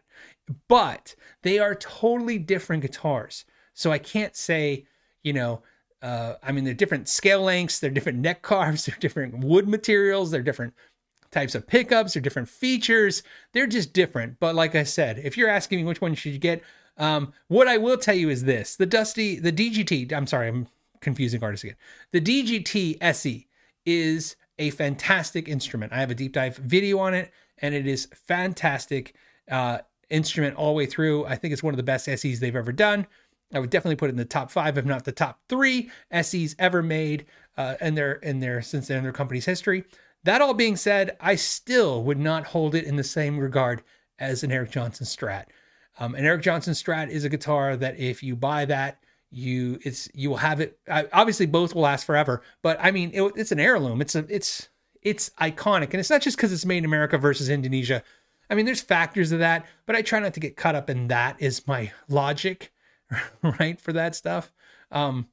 But 0.67 1.15
they 1.43 1.59
are 1.59 1.75
totally 1.75 2.37
different 2.37 2.81
guitars. 2.81 3.45
So 3.73 3.91
I 3.91 3.97
can't 3.97 4.35
say, 4.35 4.85
you 5.23 5.33
know, 5.33 5.63
uh, 6.01 6.35
I 6.43 6.51
mean, 6.51 6.63
they're 6.63 6.73
different 6.73 7.07
scale 7.07 7.41
lengths, 7.41 7.79
they're 7.79 7.89
different 7.89 8.19
neck 8.19 8.41
carves, 8.41 8.85
they're 8.87 8.97
different 8.99 9.39
wood 9.43 9.67
materials, 9.67 10.31
they're 10.31 10.41
different 10.41 10.73
types 11.31 11.55
of 11.55 11.67
pickups, 11.67 12.13
they're 12.13 12.21
different 12.21 12.49
features. 12.49 13.23
They're 13.53 13.67
just 13.67 13.93
different. 13.93 14.39
But 14.39 14.55
like 14.55 14.75
I 14.75 14.83
said, 14.83 15.19
if 15.19 15.37
you're 15.37 15.49
asking 15.49 15.79
me 15.79 15.85
which 15.85 16.01
one 16.01 16.15
should 16.15 16.33
you 16.33 16.39
get, 16.39 16.63
um, 16.97 17.33
what 17.47 17.67
I 17.67 17.77
will 17.77 17.97
tell 17.97 18.15
you 18.15 18.29
is 18.29 18.43
this: 18.43 18.75
the 18.75 18.85
Dustie, 18.85 19.39
the 19.39 19.51
DGT. 19.51 20.11
I'm 20.13 20.27
sorry, 20.27 20.49
I'm 20.49 20.67
confusing 20.99 21.43
artists 21.43 21.63
again. 21.63 21.77
The 22.11 22.21
DGT 22.21 22.97
SE 23.01 23.47
is 23.85 24.35
a 24.59 24.69
fantastic 24.69 25.47
instrument. 25.47 25.93
I 25.93 25.99
have 25.99 26.11
a 26.11 26.15
deep 26.15 26.33
dive 26.33 26.57
video 26.57 26.99
on 26.99 27.13
it, 27.13 27.31
and 27.59 27.73
it 27.73 27.87
is 27.87 28.07
fantastic 28.13 29.15
uh, 29.49 29.79
instrument 30.09 30.55
all 30.55 30.73
the 30.73 30.77
way 30.77 30.85
through. 30.85 31.25
I 31.25 31.35
think 31.35 31.53
it's 31.53 31.63
one 31.63 31.73
of 31.73 31.77
the 31.77 31.83
best 31.83 32.05
SEs 32.05 32.39
they've 32.39 32.55
ever 32.55 32.71
done. 32.71 33.07
I 33.53 33.59
would 33.59 33.69
definitely 33.69 33.97
put 33.97 34.09
it 34.09 34.11
in 34.11 34.17
the 34.17 34.25
top 34.25 34.49
five, 34.49 34.77
if 34.77 34.85
not 34.85 35.03
the 35.03 35.11
top 35.11 35.41
three 35.49 35.89
SEs 36.21 36.55
ever 36.57 36.81
made 36.81 37.25
uh, 37.57 37.75
in 37.81 37.95
their 37.95 38.13
in 38.13 38.39
their 38.39 38.61
since 38.61 38.89
in 38.89 39.03
their 39.03 39.11
company's 39.11 39.45
history. 39.45 39.83
That 40.23 40.41
all 40.41 40.53
being 40.53 40.75
said, 40.75 41.17
I 41.19 41.35
still 41.35 42.03
would 42.03 42.19
not 42.19 42.45
hold 42.45 42.75
it 42.75 42.85
in 42.85 42.95
the 42.95 43.03
same 43.03 43.39
regard 43.39 43.83
as 44.19 44.43
an 44.43 44.51
Eric 44.51 44.71
Johnson 44.71 45.05
Strat. 45.05 45.45
Um, 45.99 46.15
an 46.15 46.25
Eric 46.25 46.43
Johnson 46.43 46.73
Strat 46.73 47.09
is 47.09 47.25
a 47.25 47.29
guitar 47.29 47.75
that 47.75 47.99
if 47.99 48.23
you 48.23 48.35
buy 48.35 48.65
that, 48.65 48.99
you 49.31 49.79
it's 49.83 50.09
you 50.13 50.29
will 50.29 50.37
have 50.37 50.59
it. 50.59 50.77
Obviously, 50.87 51.45
both 51.45 51.73
will 51.73 51.83
last 51.83 52.05
forever. 52.05 52.41
But 52.61 52.77
I 52.81 52.91
mean, 52.91 53.11
it, 53.13 53.23
it's 53.35 53.51
an 53.51 53.59
heirloom. 53.59 54.01
It's 54.01 54.15
a 54.15 54.25
it's 54.29 54.69
it's 55.01 55.29
iconic, 55.41 55.91
and 55.91 55.95
it's 55.95 56.09
not 56.09 56.21
just 56.21 56.37
because 56.37 56.51
it's 56.53 56.65
made 56.65 56.79
in 56.79 56.85
America 56.85 57.17
versus 57.17 57.49
Indonesia. 57.49 58.03
I 58.49 58.55
mean, 58.55 58.65
there's 58.65 58.81
factors 58.81 59.31
of 59.31 59.39
that, 59.39 59.65
but 59.85 59.95
I 59.95 60.01
try 60.01 60.19
not 60.19 60.33
to 60.33 60.41
get 60.41 60.57
caught 60.57 60.75
up 60.75 60.89
in 60.89 61.07
that. 61.07 61.37
Is 61.39 61.65
my 61.67 61.91
logic, 62.09 62.73
right, 63.41 63.79
for 63.79 63.93
that 63.93 64.15
stuff. 64.15 64.51
Um, 64.91 65.27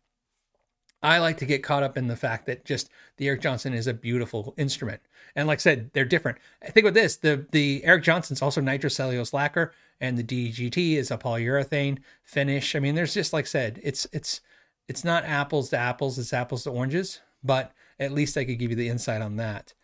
I 1.03 1.19
like 1.19 1.39
to 1.39 1.47
get 1.47 1.63
caught 1.63 1.83
up 1.83 1.97
in 1.97 2.07
the 2.07 2.17
fact 2.17 2.47
that 2.47 2.65
just 2.65 2.91
the 3.17 3.29
Eric 3.29 3.41
Johnson 3.43 3.73
is 3.73 3.87
a 3.87 3.95
beautiful 3.95 4.55
instrument. 4.57 5.01
And 5.37 5.47
like 5.47 5.59
I 5.59 5.61
said, 5.61 5.91
they're 5.93 6.05
different. 6.05 6.39
I 6.63 6.71
think 6.71 6.85
with 6.85 6.95
this, 6.95 7.17
the 7.17 7.47
the 7.51 7.85
Eric 7.85 8.05
Johnson's 8.05 8.43
also 8.43 8.61
nitrocellulose 8.61 9.33
lacquer, 9.33 9.73
and 10.01 10.17
the 10.17 10.25
DGT 10.25 10.95
is 10.95 11.11
a 11.11 11.19
polyurethane 11.19 11.99
finish. 12.23 12.75
I 12.77 12.81
mean, 12.81 12.95
there's 12.95 13.15
just 13.15 13.33
like 13.33 13.45
I 13.45 13.49
said, 13.49 13.81
it's 13.83 14.07
it's 14.13 14.41
it's 14.89 15.05
not 15.05 15.25
apples 15.25 15.71
to 15.71 15.79
apples, 15.79 16.19
it's 16.19 16.33
apples 16.33 16.65
to 16.65 16.71
oranges, 16.71 17.21
but 17.43 17.73
at 17.99 18.13
least 18.13 18.37
I 18.37 18.45
could 18.45 18.59
give 18.59 18.71
you 18.71 18.77
the 18.77 18.89
insight 18.89 19.21
on 19.21 19.37
that, 19.37 19.75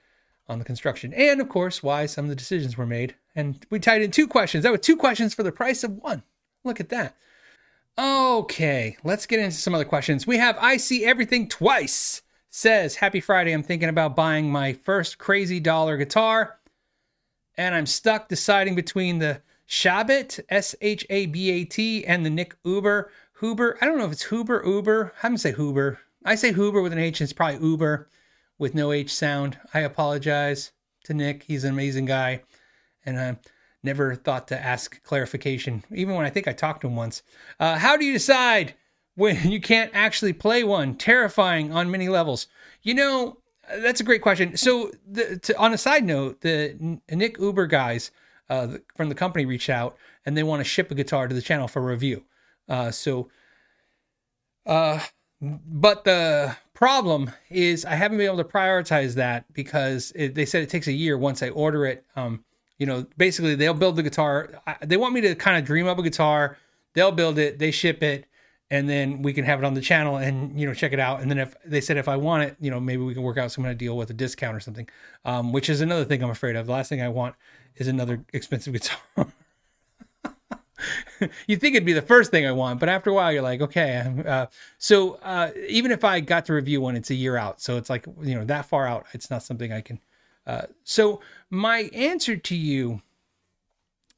on 0.49 0.59
the 0.59 0.65
construction. 0.65 1.13
And 1.13 1.41
of 1.41 1.49
course, 1.49 1.83
why 1.83 2.07
some 2.07 2.25
of 2.25 2.29
the 2.29 2.37
decisions 2.37 2.77
were 2.77 2.87
made. 2.87 3.15
And 3.35 3.65
we 3.71 3.81
tied 3.81 4.03
in 4.03 4.11
two 4.11 4.29
questions. 4.29 4.63
That 4.63 4.73
was 4.73 4.81
two 4.81 4.97
questions 4.97 5.35
for 5.35 5.43
the 5.43 5.53
price 5.53 5.85
of 5.85 5.97
one. 5.97 6.23
Look 6.63 6.81
at 6.81 6.89
that. 6.91 7.17
Okay, 7.99 8.97
let's 9.05 9.27
get 9.27 9.41
into 9.41 9.57
some 9.57 9.75
other 9.75 9.85
questions. 9.85 10.27
We 10.27 10.39
have 10.39 10.57
I 10.61 10.79
see 10.79 11.05
everything 11.05 11.49
twice. 11.49 12.23
Says, 12.51 12.95
Happy 12.95 13.21
Friday. 13.21 13.53
I'm 13.53 13.65
thinking 13.65 13.89
about 13.89 14.15
buying 14.15 14.51
my 14.51 14.75
first 14.75 15.19
crazy 15.19 15.59
dollar 15.59 15.97
guitar, 15.97 16.61
and 17.57 17.75
I'm 17.75 17.87
stuck 17.87 18.29
deciding 18.29 18.77
between 18.77 19.19
the 19.19 19.43
Shabbat, 19.69 20.41
S 20.49 20.75
H 20.81 21.07
A 21.11 21.27
B 21.27 21.51
A 21.51 21.65
T, 21.65 22.05
and 22.05 22.25
the 22.25 22.31
Nick 22.31 22.57
Uber. 22.65 23.11
Huber, 23.41 23.77
I 23.81 23.87
don't 23.87 23.99
know 23.99 24.05
if 24.05 24.13
it's 24.13 24.25
Huber, 24.25 24.63
Uber. 24.65 25.13
I'm 25.23 25.31
gonna 25.31 25.39
say 25.39 25.53
Huber. 25.53 26.01
I 26.25 26.35
say 26.35 26.53
Huber 26.53 26.81
with 26.81 26.93
an 26.93 26.99
H, 26.99 27.21
and 27.21 27.27
it's 27.27 27.33
probably 27.33 27.67
Uber 27.67 28.09
with 28.59 28.75
no 28.75 28.93
H 28.93 29.15
sound. 29.15 29.59
I 29.73 29.81
apologize 29.81 30.73
to 31.05 31.15
Nick. 31.15 31.45
He's 31.45 31.65
an 31.65 31.73
amazing 31.73 32.07
guy. 32.07 32.43
And 33.05 33.19
I'm 33.19 33.39
never 33.83 34.15
thought 34.15 34.49
to 34.49 34.59
ask 34.59 35.03
clarification, 35.03 35.85
even 35.93 36.15
when 36.15 36.25
I 36.25 36.31
think 36.31 36.49
I 36.49 36.53
talked 36.53 36.81
to 36.83 36.87
him 36.87 36.97
once. 36.97 37.23
Uh, 37.61 37.77
how 37.77 37.97
do 37.97 38.05
you 38.05 38.13
decide 38.15 38.75
when 39.15 39.37
you 39.51 39.61
can't 39.61 39.91
actually 39.95 40.33
play 40.33 40.65
one? 40.65 40.95
Terrifying 40.95 41.73
on 41.73 41.91
many 41.91 42.09
levels. 42.09 42.47
You 42.83 42.95
know, 42.95 43.39
that's 43.77 44.01
a 44.01 44.05
great 44.05 44.23
question. 44.23 44.57
So, 44.57 44.91
the, 45.07 45.39
to, 45.39 45.59
on 45.59 45.73
a 45.73 45.79
side 45.79 46.05
note, 46.05 46.41
the 46.41 46.99
Nick 47.11 47.39
Uber 47.39 47.67
guys 47.67 48.11
uh, 48.49 48.79
from 48.97 49.09
the 49.09 49.15
company 49.15 49.47
reached 49.47 49.71
out 49.71 49.97
and 50.25 50.37
they 50.37 50.43
want 50.43 50.61
to 50.61 50.65
ship 50.65 50.91
a 50.91 50.95
guitar 50.95 51.29
to 51.29 51.35
the 51.35 51.43
channel 51.43 51.69
for 51.69 51.83
review. 51.83 52.25
Uh, 52.69 52.91
so, 52.91 53.29
uh, 54.67 55.01
but 55.41 56.05
the 56.05 56.57
problem 56.73 57.31
is 57.51 57.85
I 57.85 57.95
haven't 57.95 58.19
been 58.19 58.27
able 58.27 58.39
to 58.39 58.45
prioritize 58.45 59.15
that 59.15 59.53
because 59.53 60.13
it, 60.15 60.35
they 60.35 60.47
said 60.47 60.63
it 60.63 60.71
takes 60.71 60.87
a 60.87 60.93
year 60.93 61.19
once 61.19 61.43
I 61.43 61.51
order 61.51 61.87
it. 61.87 62.05
Um, 62.17 62.45
you 62.79 62.87
know, 62.87 63.07
basically 63.17 63.55
they'll 63.55 63.75
build 63.75 63.97
the 63.97 64.03
guitar. 64.03 64.61
They 64.83 64.97
want 64.97 65.15
me 65.15 65.21
to 65.23 65.35
kind 65.35 65.57
of 65.57 65.65
dream 65.65 65.87
up 65.87 65.99
a 65.99 66.03
guitar. 66.03 66.57
They'll 66.95 67.13
build 67.13 67.39
it, 67.39 67.59
they 67.59 67.71
ship 67.71 68.03
it, 68.03 68.27
and 68.71 68.89
then 68.89 69.23
we 69.23 69.33
can 69.33 69.45
have 69.45 69.59
it 69.59 69.65
on 69.65 69.75
the 69.75 69.81
channel 69.81 70.17
and 70.17 70.59
you 70.59 70.67
know 70.67 70.75
check 70.75 70.93
it 70.93 70.99
out. 70.99 71.21
And 71.21 71.31
then 71.31 71.39
if 71.39 71.55
they 71.65 71.81
said 71.81 71.97
if 71.97 72.09
I 72.09 72.17
want 72.17 72.45
it, 72.45 72.57
you 72.61 72.71
know, 72.71 72.81
maybe 72.81 73.03
we 73.03 73.15
can 73.15 73.23
work 73.23 73.39
out 73.39 73.53
some 73.53 73.63
kind 73.63 73.73
of 73.73 73.79
deal 73.79 73.97
with 73.97 74.11
a 74.11 74.15
discount 74.15 74.57
or 74.57 74.61
something. 74.61 74.89
Um, 75.25 75.53
which 75.53 75.69
is 75.69 75.81
another 75.81 76.05
thing 76.05 76.23
I'm 76.23 76.31
afraid 76.31 76.57
of. 76.57 76.67
The 76.67 76.73
last 76.73 76.89
thing 76.89 77.03
I 77.03 77.09
want 77.09 77.35
is 77.77 77.89
another 77.89 78.25
expensive 78.33 78.73
guitar. 78.73 78.99
you 81.47 81.57
think 81.57 81.75
it'd 81.75 81.85
be 81.87 81.93
the 81.93 82.03
first 82.03 82.31
thing 82.31 82.47
I 82.47 82.53
want, 82.53 82.81
but 82.81 82.89
after 82.89 83.11
a 83.11 83.15
while, 83.15 83.33
you're 83.33 83.43
like, 83.43 83.61
okay. 83.61 84.23
Uh, 84.27 84.47
so 84.79 85.15
uh, 85.23 85.51
even 85.69 85.91
if 85.91 86.05
I 86.05 86.21
got 86.21 86.47
to 86.47 86.53
review 86.55 86.81
one, 86.81 86.97
it's 86.97 87.11
a 87.11 87.15
year 87.15 87.37
out, 87.37 87.61
so 87.61 87.77
it's 87.77 87.91
like 87.91 88.07
you 88.23 88.35
know 88.35 88.45
that 88.45 88.67
far 88.67 88.87
out. 88.87 89.07
It's 89.13 89.31
not 89.31 89.43
something 89.43 89.73
I 89.73 89.81
can 89.81 90.01
uh, 90.47 90.63
so 90.85 91.21
my 91.51 91.91
answer 91.93 92.37
to 92.37 92.57
you, 92.57 93.03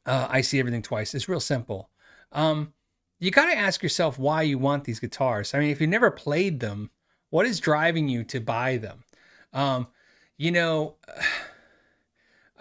uh, 0.05 0.27
I 0.31 0.41
see 0.41 0.59
everything 0.59 0.83
twice, 0.83 1.15
is 1.15 1.29
real 1.29 1.41
simple. 1.41 1.91
Um, 2.33 2.73
you 3.19 3.31
got 3.31 3.47
to 3.47 3.57
ask 3.57 3.83
yourself 3.83 4.19
why 4.19 4.43
you 4.43 4.59
want 4.59 4.85
these 4.85 5.01
guitars. 5.01 5.55
I 5.55 5.59
mean, 5.59 5.71
if 5.71 5.81
you 5.81 5.87
never 5.87 6.11
played 6.11 6.61
them, 6.61 6.91
what 7.31 7.47
is 7.47 7.61
driving 7.61 8.09
you 8.09 8.25
to 8.25 8.41
buy 8.41 8.77
them? 8.77 9.05
Um, 9.53 9.89
you 10.37 10.51
know, 10.51 10.97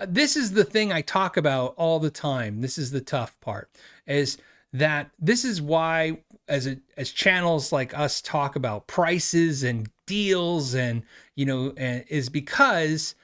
this 0.08 0.36
is 0.36 0.52
the 0.52 0.64
thing 0.64 0.92
I 0.92 1.02
talk 1.02 1.38
about 1.38 1.74
all 1.78 2.00
the 2.00 2.10
time. 2.10 2.62
This 2.62 2.78
is 2.78 2.92
the 2.92 3.02
tough 3.02 3.40
part 3.40 3.70
is 4.06 4.38
that 4.74 5.10
this 5.20 5.46
is 5.46 5.62
why 5.62 6.18
as 6.48 6.68
a, 6.68 6.78
as 6.98 7.12
channels 7.12 7.72
like 7.72 7.98
us 7.98 8.22
talk 8.22 8.56
about 8.56 8.88
prices 8.88 9.64
and 9.64 9.90
deals 10.06 10.76
and 10.76 11.02
you 11.36 11.46
know 11.46 11.74
and 11.78 12.04
is 12.10 12.30
because 12.30 13.16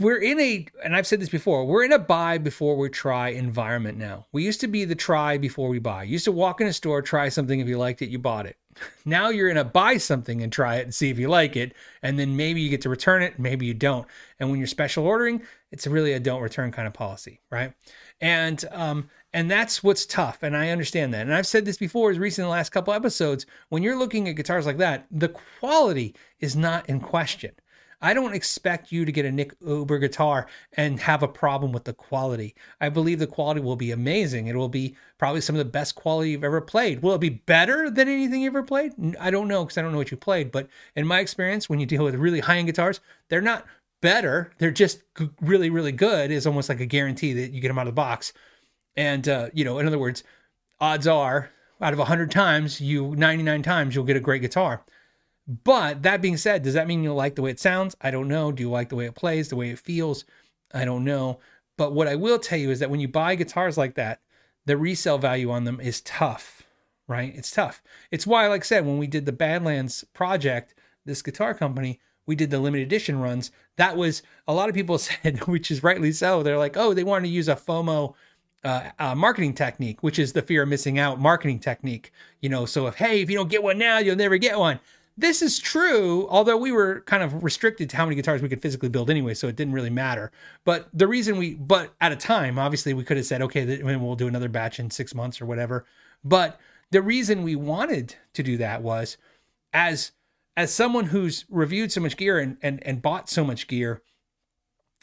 we're 0.00 0.18
in 0.18 0.38
a 0.40 0.66
and 0.84 0.94
I've 0.94 1.06
said 1.06 1.20
this 1.20 1.28
before, 1.28 1.64
we're 1.64 1.84
in 1.84 1.92
a 1.92 1.98
buy 1.98 2.38
before 2.38 2.76
we 2.76 2.88
try 2.88 3.28
environment 3.28 3.98
now. 3.98 4.26
We 4.32 4.44
used 4.44 4.60
to 4.60 4.68
be 4.68 4.84
the 4.84 4.94
try 4.94 5.36
before 5.36 5.68
we 5.68 5.78
buy. 5.78 6.04
You 6.04 6.12
used 6.12 6.24
to 6.26 6.32
walk 6.32 6.60
in 6.60 6.66
a 6.66 6.72
store, 6.72 7.02
try 7.02 7.28
something, 7.28 7.60
if 7.60 7.68
you 7.68 7.76
liked 7.76 8.00
it, 8.02 8.08
you 8.08 8.18
bought 8.18 8.46
it. 8.46 8.56
Now 9.04 9.30
you're 9.30 9.52
going 9.52 9.64
to 9.64 9.70
buy 9.70 9.96
something 9.96 10.42
and 10.42 10.52
try 10.52 10.76
it 10.76 10.82
and 10.82 10.94
see 10.94 11.10
if 11.10 11.18
you 11.18 11.28
like 11.28 11.56
it, 11.56 11.74
and 12.02 12.18
then 12.18 12.36
maybe 12.36 12.60
you 12.60 12.70
get 12.70 12.82
to 12.82 12.88
return 12.88 13.22
it, 13.22 13.38
maybe 13.38 13.66
you 13.66 13.74
don't. 13.74 14.06
And 14.38 14.50
when 14.50 14.58
you're 14.58 14.66
special 14.66 15.04
ordering, 15.06 15.42
it's 15.70 15.86
really 15.86 16.12
a 16.12 16.20
don't 16.20 16.42
return 16.42 16.72
kind 16.72 16.86
of 16.86 16.94
policy, 16.94 17.40
right? 17.50 17.72
And 18.20 18.64
um 18.72 19.10
and 19.32 19.50
that's 19.50 19.82
what's 19.82 20.06
tough, 20.06 20.42
and 20.42 20.56
I 20.56 20.70
understand 20.70 21.12
that. 21.12 21.22
And 21.22 21.34
I've 21.34 21.46
said 21.46 21.66
this 21.66 21.76
before, 21.76 22.10
as 22.10 22.18
recent 22.18 22.44
in 22.44 22.46
the 22.46 22.52
last 22.52 22.70
couple 22.70 22.94
episodes. 22.94 23.44
When 23.68 23.82
you're 23.82 23.98
looking 23.98 24.26
at 24.26 24.36
guitars 24.36 24.64
like 24.64 24.78
that, 24.78 25.06
the 25.10 25.28
quality 25.28 26.14
is 26.40 26.56
not 26.56 26.88
in 26.88 27.00
question. 27.00 27.52
I 28.00 28.14
don't 28.14 28.34
expect 28.34 28.92
you 28.92 29.04
to 29.04 29.10
get 29.10 29.24
a 29.24 29.32
Nick 29.32 29.54
Uber 29.66 29.98
guitar 29.98 30.46
and 30.74 31.00
have 31.00 31.22
a 31.22 31.28
problem 31.28 31.72
with 31.72 31.84
the 31.84 31.92
quality. 31.92 32.54
I 32.80 32.88
believe 32.88 33.18
the 33.18 33.26
quality 33.26 33.60
will 33.60 33.76
be 33.76 33.90
amazing. 33.90 34.46
It 34.46 34.54
will 34.54 34.68
be 34.68 34.96
probably 35.18 35.40
some 35.40 35.56
of 35.56 35.58
the 35.58 35.64
best 35.64 35.96
quality 35.96 36.30
you've 36.30 36.44
ever 36.44 36.60
played. 36.60 37.02
Will 37.02 37.14
it 37.14 37.20
be 37.20 37.28
better 37.30 37.90
than 37.90 38.08
anything 38.08 38.42
you've 38.42 38.54
ever 38.54 38.62
played? 38.62 38.92
I 39.18 39.30
don't 39.30 39.48
know 39.48 39.64
because 39.64 39.78
I 39.78 39.82
don't 39.82 39.92
know 39.92 39.98
what 39.98 40.10
you 40.12 40.16
played. 40.16 40.52
But 40.52 40.68
in 40.94 41.06
my 41.06 41.18
experience, 41.18 41.68
when 41.68 41.80
you 41.80 41.86
deal 41.86 42.04
with 42.04 42.14
really 42.14 42.40
high 42.40 42.58
end 42.58 42.66
guitars, 42.66 43.00
they're 43.28 43.40
not 43.40 43.66
better. 44.00 44.52
They're 44.58 44.70
just 44.70 45.02
really, 45.40 45.70
really 45.70 45.92
good. 45.92 46.30
Is 46.30 46.46
almost 46.46 46.68
like 46.68 46.80
a 46.80 46.86
guarantee 46.86 47.32
that 47.32 47.52
you 47.52 47.60
get 47.60 47.68
them 47.68 47.78
out 47.78 47.88
of 47.88 47.94
the 47.94 48.00
box. 48.00 48.32
And 48.96 49.28
uh, 49.28 49.50
you 49.52 49.64
know, 49.64 49.78
in 49.78 49.86
other 49.86 49.98
words, 49.98 50.22
odds 50.80 51.08
are 51.08 51.50
out 51.80 51.92
of 51.92 51.98
100 51.98 52.30
times, 52.30 52.80
you 52.80 53.14
99 53.16 53.62
times 53.62 53.94
you'll 53.94 54.04
get 54.04 54.16
a 54.16 54.20
great 54.20 54.42
guitar. 54.42 54.84
But 55.48 56.02
that 56.02 56.20
being 56.20 56.36
said, 56.36 56.62
does 56.62 56.74
that 56.74 56.86
mean 56.86 57.02
you 57.02 57.14
like 57.14 57.34
the 57.34 57.42
way 57.42 57.50
it 57.50 57.58
sounds? 57.58 57.96
I 58.02 58.10
don't 58.10 58.28
know. 58.28 58.52
Do 58.52 58.62
you 58.62 58.70
like 58.70 58.90
the 58.90 58.96
way 58.96 59.06
it 59.06 59.14
plays, 59.14 59.48
the 59.48 59.56
way 59.56 59.70
it 59.70 59.78
feels? 59.78 60.26
I 60.74 60.84
don't 60.84 61.04
know. 61.04 61.40
But 61.78 61.94
what 61.94 62.06
I 62.06 62.16
will 62.16 62.38
tell 62.38 62.58
you 62.58 62.70
is 62.70 62.80
that 62.80 62.90
when 62.90 63.00
you 63.00 63.08
buy 63.08 63.34
guitars 63.34 63.78
like 63.78 63.94
that, 63.94 64.20
the 64.66 64.76
resale 64.76 65.16
value 65.16 65.50
on 65.50 65.64
them 65.64 65.80
is 65.80 66.02
tough, 66.02 66.64
right? 67.06 67.34
It's 67.34 67.50
tough. 67.50 67.82
It's 68.10 68.26
why, 68.26 68.46
like 68.48 68.60
I 68.60 68.64
said, 68.64 68.84
when 68.84 68.98
we 68.98 69.06
did 69.06 69.24
the 69.24 69.32
Badlands 69.32 70.04
project, 70.12 70.74
this 71.06 71.22
guitar 71.22 71.54
company, 71.54 72.00
we 72.26 72.36
did 72.36 72.50
the 72.50 72.58
limited 72.58 72.86
edition 72.86 73.18
runs. 73.18 73.50
That 73.76 73.96
was 73.96 74.22
a 74.46 74.52
lot 74.52 74.68
of 74.68 74.74
people 74.74 74.98
said, 74.98 75.46
which 75.46 75.70
is 75.70 75.82
rightly 75.82 76.12
so. 76.12 76.42
They're 76.42 76.58
like, 76.58 76.76
oh, 76.76 76.92
they 76.92 77.04
wanted 77.04 77.28
to 77.28 77.32
use 77.32 77.48
a 77.48 77.56
FOMO 77.56 78.12
uh, 78.64 78.90
uh, 78.98 79.14
marketing 79.14 79.54
technique, 79.54 80.02
which 80.02 80.18
is 80.18 80.34
the 80.34 80.42
fear 80.42 80.64
of 80.64 80.68
missing 80.68 80.98
out 80.98 81.18
marketing 81.18 81.60
technique. 81.60 82.12
You 82.40 82.50
know, 82.50 82.66
so 82.66 82.86
if 82.86 82.96
hey, 82.96 83.22
if 83.22 83.30
you 83.30 83.36
don't 83.36 83.48
get 83.48 83.62
one 83.62 83.78
now, 83.78 83.98
you'll 83.98 84.16
never 84.16 84.36
get 84.36 84.58
one. 84.58 84.78
This 85.18 85.42
is 85.42 85.58
true, 85.58 86.28
although 86.30 86.56
we 86.56 86.70
were 86.70 87.00
kind 87.00 87.24
of 87.24 87.42
restricted 87.42 87.90
to 87.90 87.96
how 87.96 88.04
many 88.04 88.14
guitars 88.14 88.40
we 88.40 88.48
could 88.48 88.62
physically 88.62 88.88
build 88.88 89.10
anyway, 89.10 89.34
so 89.34 89.48
it 89.48 89.56
didn't 89.56 89.74
really 89.74 89.90
matter. 89.90 90.30
But 90.64 90.88
the 90.94 91.08
reason 91.08 91.38
we, 91.38 91.54
but 91.54 91.92
at 92.00 92.12
a 92.12 92.16
time, 92.16 92.56
obviously, 92.56 92.94
we 92.94 93.02
could 93.02 93.16
have 93.16 93.26
said, 93.26 93.42
okay, 93.42 93.64
then 93.64 94.00
we'll 94.00 94.14
do 94.14 94.28
another 94.28 94.48
batch 94.48 94.78
in 94.78 94.92
six 94.92 95.16
months 95.16 95.40
or 95.40 95.46
whatever. 95.46 95.84
But 96.22 96.60
the 96.92 97.02
reason 97.02 97.42
we 97.42 97.56
wanted 97.56 98.14
to 98.34 98.44
do 98.44 98.58
that 98.58 98.80
was 98.80 99.16
as 99.72 100.12
as 100.56 100.72
someone 100.72 101.06
who's 101.06 101.44
reviewed 101.50 101.90
so 101.90 102.00
much 102.00 102.16
gear 102.16 102.38
and 102.38 102.56
and, 102.62 102.80
and 102.86 103.02
bought 103.02 103.28
so 103.28 103.42
much 103.42 103.66
gear, 103.66 104.02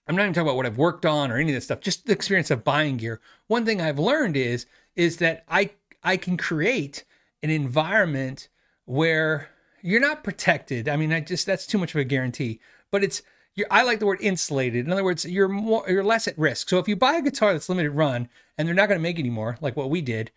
I'm 0.08 0.16
not 0.16 0.24
even 0.24 0.34
talking 0.34 0.48
about 0.48 0.56
what 0.56 0.66
I've 0.66 0.78
worked 0.78 1.06
on 1.06 1.30
or 1.30 1.36
any 1.36 1.52
of 1.52 1.56
this 1.56 1.66
stuff, 1.66 1.82
just 1.82 2.06
the 2.06 2.14
experience 2.14 2.50
of 2.52 2.64
buying 2.64 2.96
gear. 2.96 3.20
One 3.48 3.66
thing 3.66 3.82
I've 3.82 4.00
learned 4.00 4.38
is 4.38 4.66
is 4.96 5.18
that 5.18 5.44
I 5.50 5.72
I 6.04 6.16
can 6.16 6.38
create 6.38 7.04
an 7.44 7.50
environment 7.50 8.48
where 8.86 9.50
you're 9.86 10.02
not 10.02 10.24
protected. 10.24 10.90
I 10.90 10.98
mean, 10.98 11.14
I 11.14 11.20
just 11.20 11.46
that's 11.46 11.68
too 11.68 11.78
much 11.78 11.94
of 11.94 12.02
a 12.02 12.04
guarantee. 12.04 12.60
But 12.92 13.04
it's 13.04 13.22
I 13.70 13.84
like 13.84 14.00
the 14.00 14.06
word 14.06 14.20
insulated. 14.20 14.86
In 14.86 14.92
other 14.92 15.04
words, 15.04 15.26
you're 15.26 15.48
more 15.48 15.86
you're 15.88 16.04
less 16.04 16.28
at 16.28 16.38
risk. 16.38 16.70
So 16.70 16.80
if 16.80 16.88
you 16.88 16.96
buy 16.96 17.16
a 17.16 17.22
guitar 17.22 17.54
that's 17.54 17.70
limited 17.70 17.92
run 17.92 18.28
and 18.58 18.68
they're 18.68 18.76
not 18.76 18.90
going 18.90 19.00
to 19.00 19.04
make 19.04 19.20
anymore, 19.20 19.58
like 19.62 19.78
what 19.78 19.90
we 19.90 20.02
did, 20.02 20.32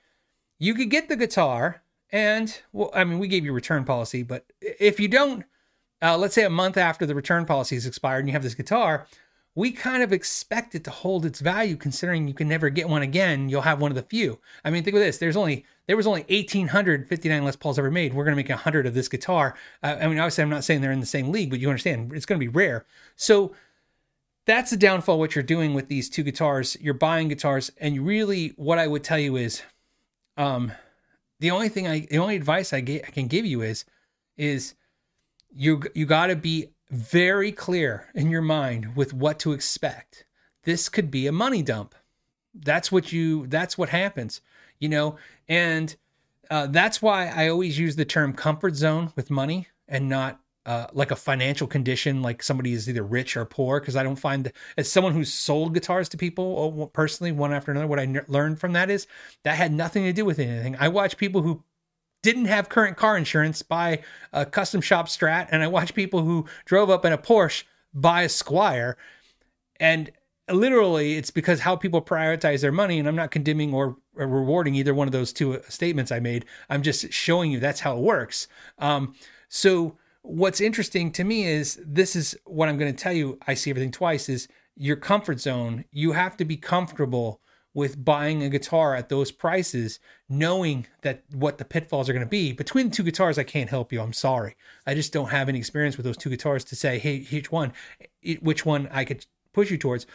you 0.58 0.74
could 0.74 0.90
get 0.90 1.08
the 1.08 1.16
guitar 1.16 1.82
and 2.10 2.60
well, 2.72 2.90
I 2.94 3.04
mean, 3.04 3.18
we 3.18 3.28
gave 3.28 3.44
you 3.44 3.52
return 3.52 3.84
policy, 3.84 4.22
but 4.22 4.44
if 4.60 5.00
you 5.00 5.08
don't, 5.08 5.44
uh, 6.02 6.16
let's 6.16 6.34
say 6.34 6.44
a 6.44 6.50
month 6.50 6.76
after 6.76 7.06
the 7.06 7.14
return 7.14 7.46
policy 7.46 7.76
is 7.76 7.86
expired 7.86 8.20
and 8.20 8.28
you 8.28 8.32
have 8.32 8.42
this 8.42 8.54
guitar, 8.54 9.06
we 9.54 9.72
kind 9.72 10.02
of 10.02 10.12
expect 10.12 10.74
it 10.74 10.84
to 10.84 10.90
hold 10.90 11.24
its 11.26 11.40
value 11.40 11.76
considering 11.76 12.28
you 12.28 12.34
can 12.34 12.48
never 12.48 12.70
get 12.70 12.88
one 12.88 13.02
again. 13.02 13.48
You'll 13.48 13.62
have 13.62 13.80
one 13.80 13.90
of 13.90 13.96
the 13.96 14.02
few. 14.02 14.38
I 14.64 14.70
mean, 14.70 14.84
think 14.84 14.94
of 14.94 15.02
this. 15.02 15.18
There's 15.18 15.36
only 15.36 15.64
there 15.88 15.96
was 15.96 16.06
only 16.06 16.20
1859 16.20 17.44
Les 17.44 17.56
Pauls 17.56 17.78
ever 17.78 17.90
made. 17.90 18.14
We're 18.14 18.24
going 18.24 18.36
to 18.36 18.36
make 18.36 18.50
100 18.50 18.86
of 18.86 18.94
this 18.94 19.08
guitar. 19.08 19.56
Uh, 19.82 19.96
I 20.00 20.06
mean, 20.06 20.18
obviously 20.18 20.42
I'm 20.42 20.50
not 20.50 20.62
saying 20.62 20.82
they're 20.82 20.92
in 20.92 21.00
the 21.00 21.06
same 21.06 21.32
league, 21.32 21.50
but 21.50 21.58
you 21.58 21.68
understand 21.68 22.12
it's 22.12 22.26
going 22.26 22.38
to 22.38 22.44
be 22.44 22.48
rare. 22.48 22.84
So 23.16 23.54
that's 24.44 24.70
the 24.70 24.76
downfall 24.76 25.18
what 25.18 25.34
you're 25.34 25.42
doing 25.42 25.72
with 25.72 25.88
these 25.88 26.10
two 26.10 26.22
guitars. 26.22 26.76
You're 26.80 26.94
buying 26.94 27.28
guitars 27.28 27.72
and 27.78 28.06
really 28.06 28.48
what 28.56 28.78
I 28.78 28.86
would 28.86 29.02
tell 29.02 29.18
you 29.18 29.36
is 29.36 29.62
um 30.36 30.72
the 31.40 31.50
only 31.50 31.68
thing 31.68 31.88
I 31.88 32.00
the 32.00 32.18
only 32.18 32.36
advice 32.36 32.72
I, 32.72 32.80
get, 32.80 33.04
I 33.06 33.10
can 33.10 33.26
give 33.26 33.46
you 33.46 33.62
is 33.62 33.84
is 34.36 34.74
you 35.50 35.82
you 35.94 36.06
got 36.06 36.28
to 36.28 36.36
be 36.36 36.68
very 36.90 37.50
clear 37.52 38.06
in 38.14 38.30
your 38.30 38.42
mind 38.42 38.94
with 38.94 39.12
what 39.12 39.38
to 39.40 39.52
expect. 39.52 40.24
This 40.64 40.88
could 40.88 41.10
be 41.10 41.26
a 41.26 41.32
money 41.32 41.62
dump. 41.62 41.94
That's 42.54 42.92
what 42.92 43.12
you 43.12 43.46
that's 43.46 43.76
what 43.76 43.90
happens, 43.90 44.40
you 44.80 44.88
know, 44.88 45.16
and 45.48 45.94
uh, 46.50 46.66
that's 46.66 47.02
why 47.02 47.28
I 47.28 47.48
always 47.48 47.78
use 47.78 47.96
the 47.96 48.04
term 48.04 48.32
comfort 48.32 48.74
zone 48.74 49.12
with 49.16 49.30
money 49.30 49.68
and 49.86 50.08
not 50.08 50.40
uh, 50.66 50.86
like 50.92 51.10
a 51.10 51.16
financial 51.16 51.66
condition, 51.66 52.20
like 52.20 52.42
somebody 52.42 52.74
is 52.74 52.88
either 52.88 53.02
rich 53.02 53.36
or 53.36 53.44
poor. 53.44 53.80
Because 53.80 53.96
I 53.96 54.02
don't 54.02 54.16
find 54.16 54.44
that, 54.44 54.54
as 54.76 54.90
someone 54.90 55.14
who's 55.14 55.32
sold 55.32 55.74
guitars 55.74 56.08
to 56.10 56.16
people 56.16 56.76
oh, 56.78 56.86
personally, 56.86 57.32
one 57.32 57.52
after 57.52 57.70
another, 57.70 57.86
what 57.86 57.98
I 57.98 58.22
learned 58.28 58.60
from 58.60 58.72
that 58.74 58.90
is 58.90 59.06
that 59.44 59.56
had 59.56 59.72
nothing 59.72 60.04
to 60.04 60.12
do 60.12 60.24
with 60.24 60.38
anything. 60.38 60.76
I 60.78 60.88
watch 60.88 61.16
people 61.16 61.42
who 61.42 61.64
didn't 62.22 62.46
have 62.46 62.68
current 62.68 62.96
car 62.96 63.16
insurance 63.16 63.62
buy 63.62 64.02
a 64.32 64.44
custom 64.44 64.80
shop 64.80 65.08
Strat, 65.08 65.48
and 65.50 65.62
I 65.62 65.68
watch 65.68 65.94
people 65.94 66.22
who 66.22 66.46
drove 66.66 66.90
up 66.90 67.04
in 67.04 67.12
a 67.12 67.18
Porsche 67.18 67.64
buy 67.94 68.22
a 68.22 68.28
Squier, 68.28 68.94
and 69.80 70.10
literally 70.50 71.16
it's 71.16 71.30
because 71.30 71.60
how 71.60 71.76
people 71.76 72.02
prioritize 72.02 72.60
their 72.60 72.72
money. 72.72 72.98
And 72.98 73.08
I'm 73.08 73.16
not 73.16 73.30
condemning 73.30 73.74
or, 73.74 73.96
rewarding 74.14 74.74
either 74.74 74.94
one 74.94 75.06
of 75.06 75.12
those 75.12 75.32
two 75.32 75.60
statements 75.68 76.10
I 76.10 76.20
made. 76.20 76.44
I'm 76.68 76.82
just 76.82 77.12
showing 77.12 77.52
you 77.52 77.60
that's 77.60 77.80
how 77.80 77.96
it 77.96 78.02
works. 78.02 78.48
Um, 78.78 79.14
so 79.48 79.96
what's 80.22 80.60
interesting 80.60 81.12
to 81.12 81.24
me 81.24 81.44
is 81.44 81.80
this 81.86 82.16
is 82.16 82.36
what 82.44 82.68
I'm 82.68 82.78
going 82.78 82.92
to 82.92 83.02
tell 83.02 83.12
you. 83.12 83.38
I 83.46 83.54
see 83.54 83.70
everything 83.70 83.92
twice. 83.92 84.28
Is 84.28 84.48
your 84.78 84.96
comfort 84.96 85.40
zone. 85.40 85.84
You 85.90 86.12
have 86.12 86.36
to 86.36 86.44
be 86.44 86.56
comfortable 86.56 87.40
with 87.74 88.02
buying 88.04 88.42
a 88.42 88.48
guitar 88.48 88.94
at 88.94 89.08
those 89.08 89.30
prices, 89.30 90.00
knowing 90.28 90.86
that 91.02 91.22
what 91.32 91.58
the 91.58 91.64
pitfalls 91.64 92.08
are 92.08 92.12
going 92.12 92.24
to 92.24 92.30
be. 92.30 92.52
Between 92.52 92.88
the 92.88 92.94
two 92.94 93.02
guitars, 93.02 93.38
I 93.38 93.42
can't 93.42 93.68
help 93.68 93.92
you. 93.92 94.00
I'm 94.00 94.12
sorry. 94.12 94.56
I 94.86 94.94
just 94.94 95.12
don't 95.12 95.28
have 95.28 95.48
any 95.48 95.58
experience 95.58 95.96
with 95.96 96.06
those 96.06 96.16
two 96.16 96.30
guitars 96.30 96.64
to 96.64 96.76
say, 96.76 96.98
hey, 96.98 97.26
each 97.30 97.52
one, 97.52 97.72
which 98.40 98.64
one 98.64 98.88
I 98.90 99.04
could 99.04 99.26
push 99.52 99.70
you 99.70 99.76
towards. 99.76 100.06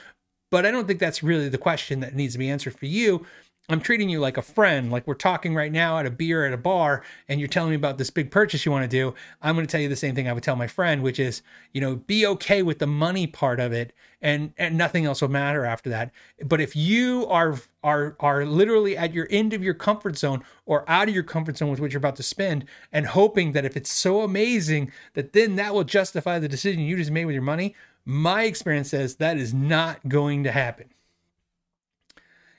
But 0.54 0.68
I 0.68 0.72
don't 0.72 0.86
think 0.86 1.00
that's 1.00 1.24
really 1.24 1.50
the 1.50 1.58
question 1.58 2.02
that 2.02 2.14
needs 2.14 2.34
to 2.34 2.38
be 2.38 2.48
answered 2.48 2.76
for 2.76 2.86
you. 2.86 3.26
I'm 3.70 3.82
treating 3.82 4.08
you 4.08 4.20
like 4.20 4.38
a 4.38 4.44
friend, 4.44 4.92
like 4.92 5.08
we're 5.08 5.16
talking 5.16 5.56
right 5.56 5.72
now 5.72 5.98
at 5.98 6.06
a 6.06 6.12
beer 6.12 6.46
at 6.46 6.54
a 6.54 6.58
bar, 6.58 7.04
and 7.28 7.40
you're 7.40 7.50
telling 7.50 7.72
me 7.72 7.76
about 7.76 7.98
this 7.98 8.12
big 8.12 8.30
purchase 8.30 8.64
you 8.64 8.72
want 8.72 8.84
to 8.84 8.88
do. 8.88 9.16
I'm 9.42 9.56
going 9.56 9.66
to 9.66 9.72
tell 9.72 9.82
you 9.82 9.90
the 9.90 9.96
same 9.96 10.14
thing 10.14 10.28
I 10.28 10.34
would 10.34 10.44
tell 10.44 10.56
my 10.56 10.68
friend, 10.68 11.02
which 11.02 11.20
is, 11.20 11.42
you 11.72 11.82
know, 11.82 11.96
be 11.96 12.28
okay 12.28 12.62
with 12.62 12.78
the 12.78 12.86
money 12.86 13.26
part 13.26 13.60
of 13.60 13.74
it, 13.74 13.94
and 14.22 14.54
and 14.60 14.78
nothing 14.78 15.06
else 15.06 15.24
will 15.24 15.30
matter 15.30 15.66
after 15.66 15.90
that. 15.90 16.12
But 16.46 16.62
if 16.62 16.76
you 16.76 17.26
are 17.30 17.60
are 17.84 18.16
are 18.20 18.46
literally 18.46 18.96
at 18.96 19.12
your 19.12 19.28
end 19.32 19.54
of 19.54 19.64
your 19.64 19.74
comfort 19.74 20.20
zone 20.20 20.44
or 20.68 20.88
out 20.88 21.08
of 21.08 21.16
your 21.16 21.24
comfort 21.24 21.58
zone 21.58 21.72
with 21.72 21.80
what 21.80 21.92
you're 21.92 21.98
about 21.98 22.18
to 22.18 22.24
spend, 22.24 22.66
and 22.92 23.08
hoping 23.08 23.54
that 23.54 23.66
if 23.66 23.76
it's 23.76 23.92
so 23.92 24.22
amazing 24.22 24.92
that 25.16 25.34
then 25.34 25.56
that 25.56 25.74
will 25.74 25.84
justify 25.84 26.38
the 26.38 26.48
decision 26.48 26.84
you 26.84 26.96
just 26.96 27.10
made 27.10 27.26
with 27.26 27.34
your 27.34 27.42
money, 27.42 27.74
my 28.06 28.44
experience 28.44 28.90
says 28.90 29.16
that 29.16 29.38
is 29.38 29.54
not 29.54 30.08
going 30.08 30.44
to 30.44 30.52
happen 30.52 30.90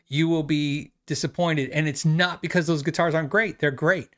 you 0.09 0.29
will 0.29 0.43
be 0.43 0.93
disappointed. 1.07 1.71
And 1.71 1.89
it's 1.89 2.05
not 2.05 2.43
because 2.43 2.67
those 2.67 2.83
guitars 2.83 3.15
aren't 3.15 3.31
great, 3.31 3.59
they're 3.59 3.71
great. 3.71 4.11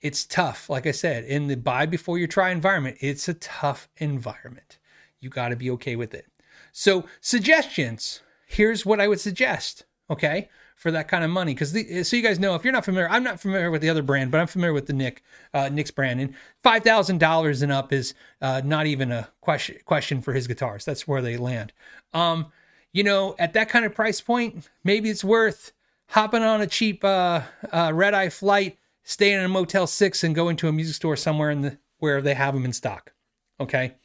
It's 0.00 0.24
tough. 0.24 0.70
Like 0.70 0.86
I 0.86 0.92
said, 0.92 1.24
in 1.24 1.48
the 1.48 1.56
buy 1.56 1.84
before 1.86 2.18
you 2.18 2.26
try 2.26 2.50
environment, 2.50 2.96
it's 3.00 3.28
a 3.28 3.34
tough 3.34 3.88
environment. 3.98 4.78
You 5.18 5.28
got 5.28 5.50
to 5.50 5.56
be 5.56 5.70
okay 5.72 5.96
with 5.96 6.14
it. 6.14 6.26
So, 6.72 7.04
suggestions 7.20 8.22
here's 8.46 8.86
what 8.86 9.00
I 9.00 9.08
would 9.08 9.20
suggest, 9.20 9.84
okay, 10.08 10.48
for 10.80 10.90
that 10.90 11.08
kind 11.08 11.22
of 11.22 11.28
money. 11.28 11.52
Because 11.52 11.72
so 12.08 12.16
you 12.16 12.22
guys 12.22 12.38
know, 12.38 12.54
if 12.54 12.64
you're 12.64 12.72
not 12.72 12.86
familiar, 12.86 13.06
I'm 13.10 13.22
not 13.22 13.38
familiar 13.38 13.70
with 13.70 13.82
the 13.82 13.90
other 13.90 14.02
brand, 14.02 14.30
but 14.30 14.40
I'm 14.40 14.46
familiar 14.46 14.72
with 14.72 14.86
the 14.86 14.94
Nick 14.94 15.22
uh, 15.52 15.68
Nick's 15.68 15.90
brand, 15.90 16.20
and 16.20 16.34
five 16.62 16.82
thousand 16.82 17.18
dollars 17.18 17.60
and 17.60 17.70
up 17.70 17.92
is 17.92 18.14
uh, 18.40 18.62
not 18.64 18.86
even 18.86 19.12
a 19.12 19.28
question 19.42 19.76
question 19.84 20.22
for 20.22 20.32
his 20.32 20.46
guitars. 20.46 20.86
That's 20.86 21.06
where 21.06 21.20
they 21.20 21.36
land. 21.36 21.74
Um, 22.14 22.46
you 22.92 23.04
know, 23.04 23.36
at 23.38 23.52
that 23.52 23.68
kind 23.68 23.84
of 23.84 23.94
price 23.94 24.22
point, 24.22 24.70
maybe 24.82 25.10
it's 25.10 25.22
worth 25.22 25.72
hopping 26.08 26.42
on 26.42 26.62
a 26.62 26.66
cheap 26.66 27.04
uh, 27.04 27.42
uh, 27.70 27.92
red 27.94 28.14
eye 28.14 28.30
flight, 28.30 28.78
staying 29.04 29.38
in 29.38 29.44
a 29.44 29.48
Motel 29.48 29.86
Six, 29.86 30.24
and 30.24 30.34
going 30.34 30.56
to 30.56 30.68
a 30.68 30.72
music 30.72 30.96
store 30.96 31.14
somewhere 31.14 31.50
in 31.50 31.60
the 31.60 31.78
where 31.98 32.22
they 32.22 32.32
have 32.34 32.54
them 32.54 32.64
in 32.64 32.72
stock. 32.72 33.12
Okay, 33.60 33.96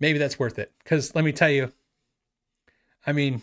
maybe 0.00 0.18
that's 0.18 0.40
worth 0.40 0.58
it. 0.58 0.72
Because 0.82 1.14
let 1.14 1.24
me 1.24 1.30
tell 1.30 1.50
you, 1.50 1.72
I 3.06 3.12
mean, 3.12 3.42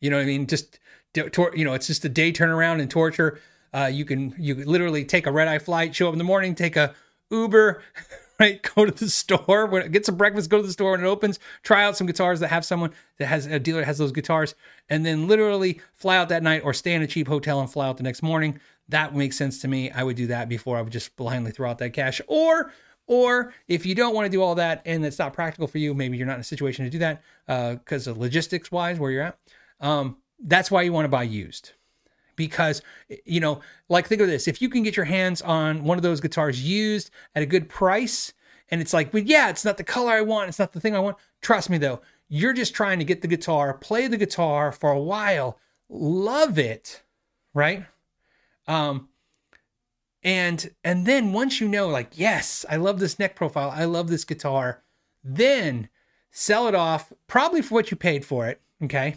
you 0.00 0.08
know, 0.08 0.18
I 0.18 0.24
mean, 0.24 0.46
just 0.46 0.78
you 1.16 1.64
know, 1.64 1.74
it's 1.74 1.86
just 1.86 2.04
a 2.04 2.08
day 2.08 2.32
turnaround 2.32 2.80
and 2.80 2.90
torture. 2.90 3.40
Uh, 3.74 3.90
you 3.92 4.04
can 4.04 4.34
you 4.38 4.54
literally 4.54 5.04
take 5.04 5.26
a 5.26 5.32
red 5.32 5.48
eye 5.48 5.58
flight, 5.58 5.94
show 5.94 6.08
up 6.08 6.14
in 6.14 6.18
the 6.18 6.24
morning, 6.24 6.54
take 6.54 6.76
a 6.76 6.94
Uber. 7.30 7.82
right? 8.38 8.62
Go 8.74 8.84
to 8.84 8.92
the 8.92 9.10
store, 9.10 9.66
when, 9.66 9.90
get 9.90 10.06
some 10.06 10.16
breakfast, 10.16 10.50
go 10.50 10.58
to 10.58 10.66
the 10.66 10.72
store 10.72 10.92
when 10.92 11.00
it 11.00 11.06
opens, 11.06 11.38
try 11.62 11.84
out 11.84 11.96
some 11.96 12.06
guitars 12.06 12.40
that 12.40 12.48
have 12.48 12.64
someone 12.64 12.92
that 13.18 13.26
has 13.26 13.46
a 13.46 13.58
dealer 13.58 13.80
that 13.80 13.86
has 13.86 13.98
those 13.98 14.12
guitars, 14.12 14.54
and 14.88 15.04
then 15.06 15.26
literally 15.26 15.80
fly 15.94 16.16
out 16.16 16.28
that 16.28 16.42
night 16.42 16.62
or 16.64 16.74
stay 16.74 16.92
in 16.92 17.02
a 17.02 17.06
cheap 17.06 17.28
hotel 17.28 17.60
and 17.60 17.70
fly 17.70 17.86
out 17.86 17.96
the 17.96 18.02
next 18.02 18.22
morning. 18.22 18.60
That 18.88 19.14
makes 19.14 19.36
sense 19.36 19.60
to 19.62 19.68
me. 19.68 19.90
I 19.90 20.02
would 20.02 20.16
do 20.16 20.28
that 20.28 20.48
before 20.48 20.76
I 20.76 20.82
would 20.82 20.92
just 20.92 21.16
blindly 21.16 21.50
throw 21.50 21.70
out 21.70 21.78
that 21.78 21.92
cash. 21.92 22.20
Or 22.28 22.72
Or 23.06 23.52
if 23.68 23.86
you 23.86 23.94
don't 23.94 24.14
want 24.14 24.26
to 24.26 24.30
do 24.30 24.42
all 24.42 24.54
that 24.56 24.82
and 24.84 25.04
it's 25.04 25.18
not 25.18 25.32
practical 25.32 25.66
for 25.66 25.78
you, 25.78 25.94
maybe 25.94 26.16
you're 26.16 26.26
not 26.26 26.34
in 26.34 26.40
a 26.40 26.44
situation 26.44 26.84
to 26.84 26.90
do 26.90 26.98
that 26.98 27.22
because 27.46 28.06
uh, 28.06 28.12
of 28.12 28.18
logistics 28.18 28.70
wise 28.70 28.98
where 28.98 29.10
you're 29.10 29.22
at. 29.22 29.38
Um, 29.80 30.18
that's 30.38 30.70
why 30.70 30.82
you 30.82 30.92
want 30.92 31.04
to 31.04 31.10
buy 31.10 31.22
used. 31.22 31.72
Because 32.36 32.82
you 33.24 33.40
know 33.40 33.60
like 33.88 34.06
think 34.06 34.20
of 34.20 34.28
this 34.28 34.46
if 34.46 34.60
you 34.60 34.68
can 34.68 34.82
get 34.82 34.96
your 34.96 35.06
hands 35.06 35.40
on 35.40 35.84
one 35.84 35.96
of 35.96 36.02
those 36.02 36.20
guitars 36.20 36.62
used 36.62 37.10
at 37.34 37.42
a 37.42 37.46
good 37.46 37.66
price 37.66 38.34
and 38.70 38.82
it's 38.82 38.92
like 38.92 39.10
but 39.10 39.26
yeah 39.26 39.48
it's 39.48 39.64
not 39.64 39.78
the 39.78 39.84
color 39.84 40.12
i 40.12 40.20
want 40.20 40.48
it's 40.48 40.58
not 40.58 40.72
the 40.72 40.80
thing 40.80 40.94
i 40.94 40.98
want. 40.98 41.16
Trust 41.40 41.70
me 41.70 41.78
though 41.78 42.02
you're 42.28 42.52
just 42.52 42.74
trying 42.74 42.98
to 42.98 43.06
get 43.06 43.22
the 43.22 43.28
guitar 43.28 43.72
play 43.72 44.06
the 44.06 44.18
guitar 44.18 44.70
for 44.70 44.90
a 44.90 45.00
while 45.00 45.58
love 45.88 46.58
it 46.58 47.02
right? 47.54 47.86
Um 48.68 49.08
and 50.22 50.70
and 50.82 51.06
then 51.06 51.32
once 51.32 51.60
you 51.60 51.68
know 51.68 51.88
like 51.88 52.10
yes 52.14 52.66
i 52.68 52.76
love 52.76 52.98
this 52.98 53.18
neck 53.18 53.36
profile 53.36 53.70
i 53.74 53.84
love 53.84 54.08
this 54.08 54.24
guitar 54.24 54.82
then 55.22 55.88
sell 56.30 56.66
it 56.66 56.74
off 56.74 57.12
probably 57.28 57.62
for 57.62 57.74
what 57.74 57.90
you 57.90 57.96
paid 57.96 58.24
for 58.24 58.48
it 58.48 58.60
okay 58.82 59.16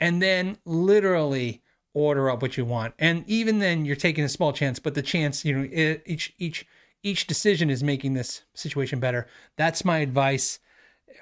and 0.00 0.20
then 0.22 0.58
literally 0.64 1.62
order 1.92 2.30
up 2.30 2.42
what 2.42 2.56
you 2.56 2.64
want. 2.64 2.94
And 2.98 3.24
even 3.26 3.58
then, 3.58 3.84
you're 3.84 3.96
taking 3.96 4.24
a 4.24 4.28
small 4.28 4.52
chance, 4.52 4.78
but 4.78 4.94
the 4.94 5.02
chance, 5.02 5.44
you 5.44 5.56
know, 5.58 5.98
each 6.06 6.34
each 6.38 6.66
each 7.02 7.26
decision 7.26 7.70
is 7.70 7.82
making 7.82 8.14
this 8.14 8.42
situation 8.54 9.00
better. 9.00 9.26
That's 9.56 9.84
my 9.84 9.98
advice 9.98 10.60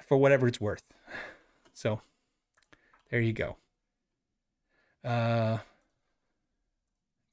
for 0.07 0.17
whatever 0.17 0.47
it's 0.47 0.59
worth. 0.59 0.83
So 1.73 2.01
there 3.09 3.21
you 3.21 3.33
go. 3.33 3.55
Uh, 5.03 5.59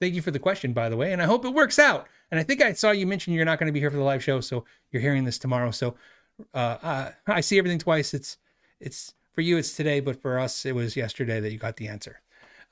thank 0.00 0.14
you 0.14 0.22
for 0.22 0.30
the 0.30 0.38
question, 0.38 0.72
by 0.72 0.88
the 0.88 0.96
way, 0.96 1.12
and 1.12 1.20
I 1.20 1.24
hope 1.26 1.44
it 1.44 1.52
works 1.52 1.78
out. 1.78 2.06
And 2.30 2.40
I 2.40 2.42
think 2.42 2.62
I 2.62 2.72
saw 2.72 2.90
you 2.90 3.06
mention 3.06 3.32
you're 3.32 3.44
not 3.44 3.59
going 3.59 3.66
to 3.66 3.72
be 3.72 3.80
here 3.80 3.90
for 3.90 3.96
the 3.96 4.02
live 4.02 4.22
show, 4.22 4.40
so 4.40 4.64
you're 4.90 5.02
hearing 5.02 5.24
this 5.24 5.38
tomorrow. 5.38 5.70
So 5.70 5.94
uh, 6.54 6.76
uh, 6.82 7.11
I 7.26 7.40
see 7.40 7.59
everything 7.59 7.78
twice. 7.78 8.14
It's 8.14 8.38
it's 8.80 9.14
for 9.37 9.42
you, 9.42 9.59
it's 9.59 9.77
today, 9.77 10.01
but 10.01 10.20
for 10.20 10.38
us, 10.38 10.64
it 10.64 10.75
was 10.75 10.96
yesterday 10.96 11.40
that 11.40 11.53
you 11.53 11.59
got 11.59 11.77
the 11.77 11.88
answer. 11.88 12.20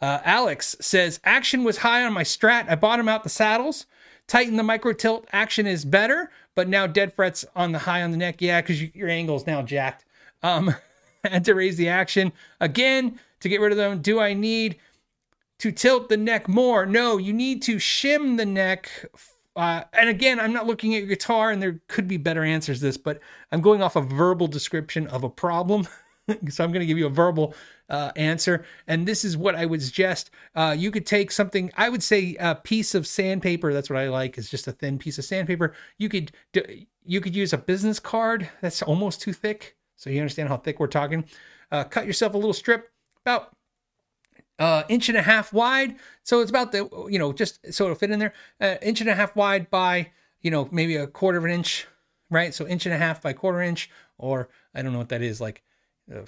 Uh, 0.01 0.21
Alex 0.25 0.75
says 0.81 1.21
action 1.23 1.63
was 1.63 1.77
high 1.77 2.03
on 2.05 2.15
my 2.15 2.25
strat. 2.25 2.69
I 2.71 2.75
bottom 2.75 3.07
out 3.07 3.23
the 3.23 3.29
saddles, 3.29 3.85
tighten 4.27 4.57
the 4.57 4.63
micro 4.63 4.95
tilt. 4.95 5.29
Action 5.31 5.67
is 5.67 5.85
better, 5.85 6.31
but 6.55 6.67
now 6.67 6.87
dead 6.87 7.13
frets 7.13 7.45
on 7.55 7.73
the 7.73 7.79
high 7.79 8.03
on 8.03 8.13
the 8.13 8.17
neck. 8.17 8.41
Yeah, 8.41 8.63
because 8.63 8.81
you, 8.81 8.91
your 8.95 9.11
angle 9.11 9.37
is 9.37 9.47
now 9.47 9.61
jacked. 9.61 10.07
Um, 10.43 10.75
had 11.25 11.45
to 11.45 11.55
raise 11.55 11.77
the 11.77 11.89
action 11.89 12.33
again 12.61 13.21
to 13.41 13.49
get 13.51 13.61
rid 13.61 13.71
of 13.71 13.79
them. 13.79 14.01
Do 14.01 14.19
I 14.19 14.33
need 14.33 14.77
to 15.59 15.71
tilt 15.71 16.09
the 16.09 16.17
neck 16.17 16.49
more? 16.49 16.87
No, 16.87 17.19
you 17.19 17.35
need 17.35 17.61
to 17.65 17.77
shim 17.77 18.39
the 18.39 18.47
neck. 18.47 18.91
Uh, 19.55 19.85
and 19.93 20.09
again, 20.09 20.41
I'm 20.41 20.55
not 20.55 20.67
looking 20.67 20.95
at 20.95 21.01
your 21.01 21.09
guitar, 21.09 21.51
and 21.51 21.63
there 21.63 21.81
could 21.89 22.09
be 22.09 22.17
better 22.17 22.43
answers 22.43 22.79
to 22.79 22.87
this, 22.87 22.97
but 22.97 23.21
I'm 23.53 23.61
going 23.61 23.83
off 23.83 23.97
a 23.97 24.01
verbal 24.01 24.49
description 24.49 25.07
of 25.09 25.25
a 25.25 25.31
problem. 25.31 25.87
so 26.49 26.65
I'm 26.65 26.73
going 26.73 26.81
to 26.81 26.87
give 26.87 26.99
you 26.99 27.07
a 27.07 27.11
verbal 27.11 27.55
uh, 27.89 28.13
answer. 28.17 28.65
And 28.87 29.07
this 29.07 29.25
is 29.25 29.37
what 29.37 29.55
I 29.55 29.67
would 29.67 29.83
suggest. 29.83 30.31
Uh, 30.55 30.75
you 30.77 30.91
could 30.91 31.07
take 31.07 31.31
something, 31.31 31.71
I 31.77 31.89
would 31.89 32.03
say 32.03 32.37
a 32.41 32.55
piece 32.55 32.95
of 32.95 33.07
sandpaper. 33.07 33.73
That's 33.73 33.91
what 33.91 33.99
I 33.99 34.09
like 34.09 34.39
is 34.39 34.51
just 34.51 34.67
a 34.69 34.73
thin 34.73 34.99
piece 34.99 35.19
of 35.19 35.25
sandpaper. 35.25 35.75
You 35.99 36.09
could, 36.09 36.33
you 37.05 37.21
could 37.21 37.37
use 37.37 37.53
a 37.53 37.59
business 37.59 38.01
card 38.01 38.49
that's 38.61 38.83
almost 38.83 39.21
too 39.21 39.33
thick. 39.33 39.77
So 39.97 40.11
you 40.11 40.21
understand 40.21 40.49
how 40.49 40.57
thick 40.57 40.81
we're 40.81 40.87
talking. 40.87 41.25
Uh, 41.71 41.85
cut 41.85 42.07
yourself 42.07 42.35
a 42.35 42.39
little 42.39 42.53
strip 42.53 42.91
about 43.25 43.55
uh, 44.59 44.85
inch 44.89 45.09
and 45.09 45.19
a 45.19 45.23
half 45.23 45.53
wide. 45.53 45.97
So 46.23 46.41
it's 46.41 46.51
about 46.51 46.73
the, 46.73 46.89
you 47.11 47.19
know, 47.19 47.33
just 47.33 47.73
so 47.73 47.85
it'll 47.85 47.97
fit 47.97 48.11
in 48.11 48.19
there, 48.19 48.35
uh, 48.61 48.77
inch 48.83 49.01
and 49.01 49.11
a 49.11 49.15
half 49.15 49.35
wide 49.37 49.71
by, 49.71 50.11
you 50.41 50.51
know, 50.51 50.69
maybe 50.71 50.97
a 50.97 51.07
quarter 51.07 51.39
of 51.39 51.45
an 51.45 51.51
inch, 51.51 51.87
right? 52.31 52.55
So 52.55 52.67
inch 52.67 52.87
and 52.87 52.95
a 52.95 52.99
half 52.99 53.23
by 53.23 53.33
quarter 53.33 53.61
inch, 53.61 53.91
or 54.19 54.49
I 54.75 54.83
don't 54.83 54.93
know 54.93 54.99
what 54.99 55.09
that 55.09 55.23
is, 55.23 55.41
like 55.41 55.63
uh, 56.13 56.23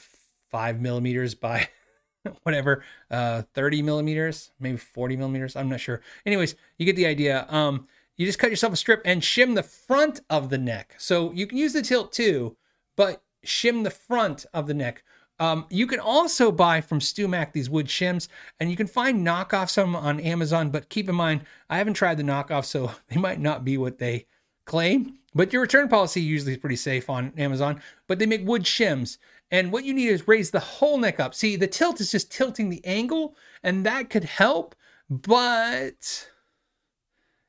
five 0.50 0.80
millimeters 0.80 1.34
by 1.34 1.68
whatever, 2.42 2.84
uh, 3.10 3.42
30 3.54 3.82
millimeters, 3.82 4.50
maybe 4.60 4.76
40 4.76 5.16
millimeters. 5.16 5.56
I'm 5.56 5.68
not 5.68 5.80
sure. 5.80 6.00
Anyways, 6.24 6.54
you 6.78 6.86
get 6.86 6.96
the 6.96 7.06
idea. 7.06 7.46
Um, 7.48 7.86
you 8.16 8.26
just 8.26 8.38
cut 8.38 8.50
yourself 8.50 8.72
a 8.72 8.76
strip 8.76 9.02
and 9.04 9.20
shim 9.22 9.54
the 9.54 9.62
front 9.62 10.20
of 10.30 10.48
the 10.48 10.58
neck. 10.58 10.94
So 10.98 11.32
you 11.32 11.46
can 11.46 11.58
use 11.58 11.72
the 11.72 11.82
tilt 11.82 12.12
too, 12.12 12.56
but 12.96 13.22
shim 13.44 13.84
the 13.84 13.90
front 13.90 14.46
of 14.54 14.66
the 14.66 14.74
neck. 14.74 15.02
Um, 15.38 15.66
you 15.68 15.86
can 15.86 16.00
also 16.00 16.50
buy 16.50 16.80
from 16.80 16.98
StewMac 16.98 17.52
these 17.52 17.68
wood 17.68 17.86
shims, 17.86 18.28
and 18.58 18.70
you 18.70 18.76
can 18.76 18.86
find 18.86 19.26
knockoffs 19.26 19.76
of 19.76 19.84
them 19.84 19.96
on 19.96 20.18
Amazon. 20.20 20.70
But 20.70 20.88
keep 20.88 21.08
in 21.10 21.14
mind, 21.14 21.42
I 21.68 21.76
haven't 21.76 21.94
tried 21.94 22.16
the 22.16 22.22
knockoffs, 22.22 22.66
so 22.66 22.92
they 23.08 23.16
might 23.16 23.40
not 23.40 23.64
be 23.64 23.76
what 23.76 23.98
they 23.98 24.26
claim. 24.64 25.18
But 25.34 25.52
your 25.52 25.60
return 25.60 25.88
policy 25.88 26.22
usually 26.22 26.52
is 26.52 26.58
pretty 26.58 26.76
safe 26.76 27.10
on 27.10 27.34
Amazon. 27.36 27.82
But 28.08 28.18
they 28.18 28.24
make 28.24 28.46
wood 28.46 28.62
shims, 28.62 29.18
and 29.50 29.72
what 29.72 29.84
you 29.84 29.94
need 29.94 30.08
is 30.08 30.26
raise 30.26 30.50
the 30.50 30.60
whole 30.60 30.98
neck 30.98 31.20
up. 31.20 31.34
See, 31.34 31.56
the 31.56 31.66
tilt 31.66 32.00
is 32.00 32.10
just 32.10 32.32
tilting 32.32 32.68
the 32.68 32.84
angle, 32.84 33.36
and 33.62 33.86
that 33.86 34.10
could 34.10 34.24
help, 34.24 34.74
but 35.08 36.28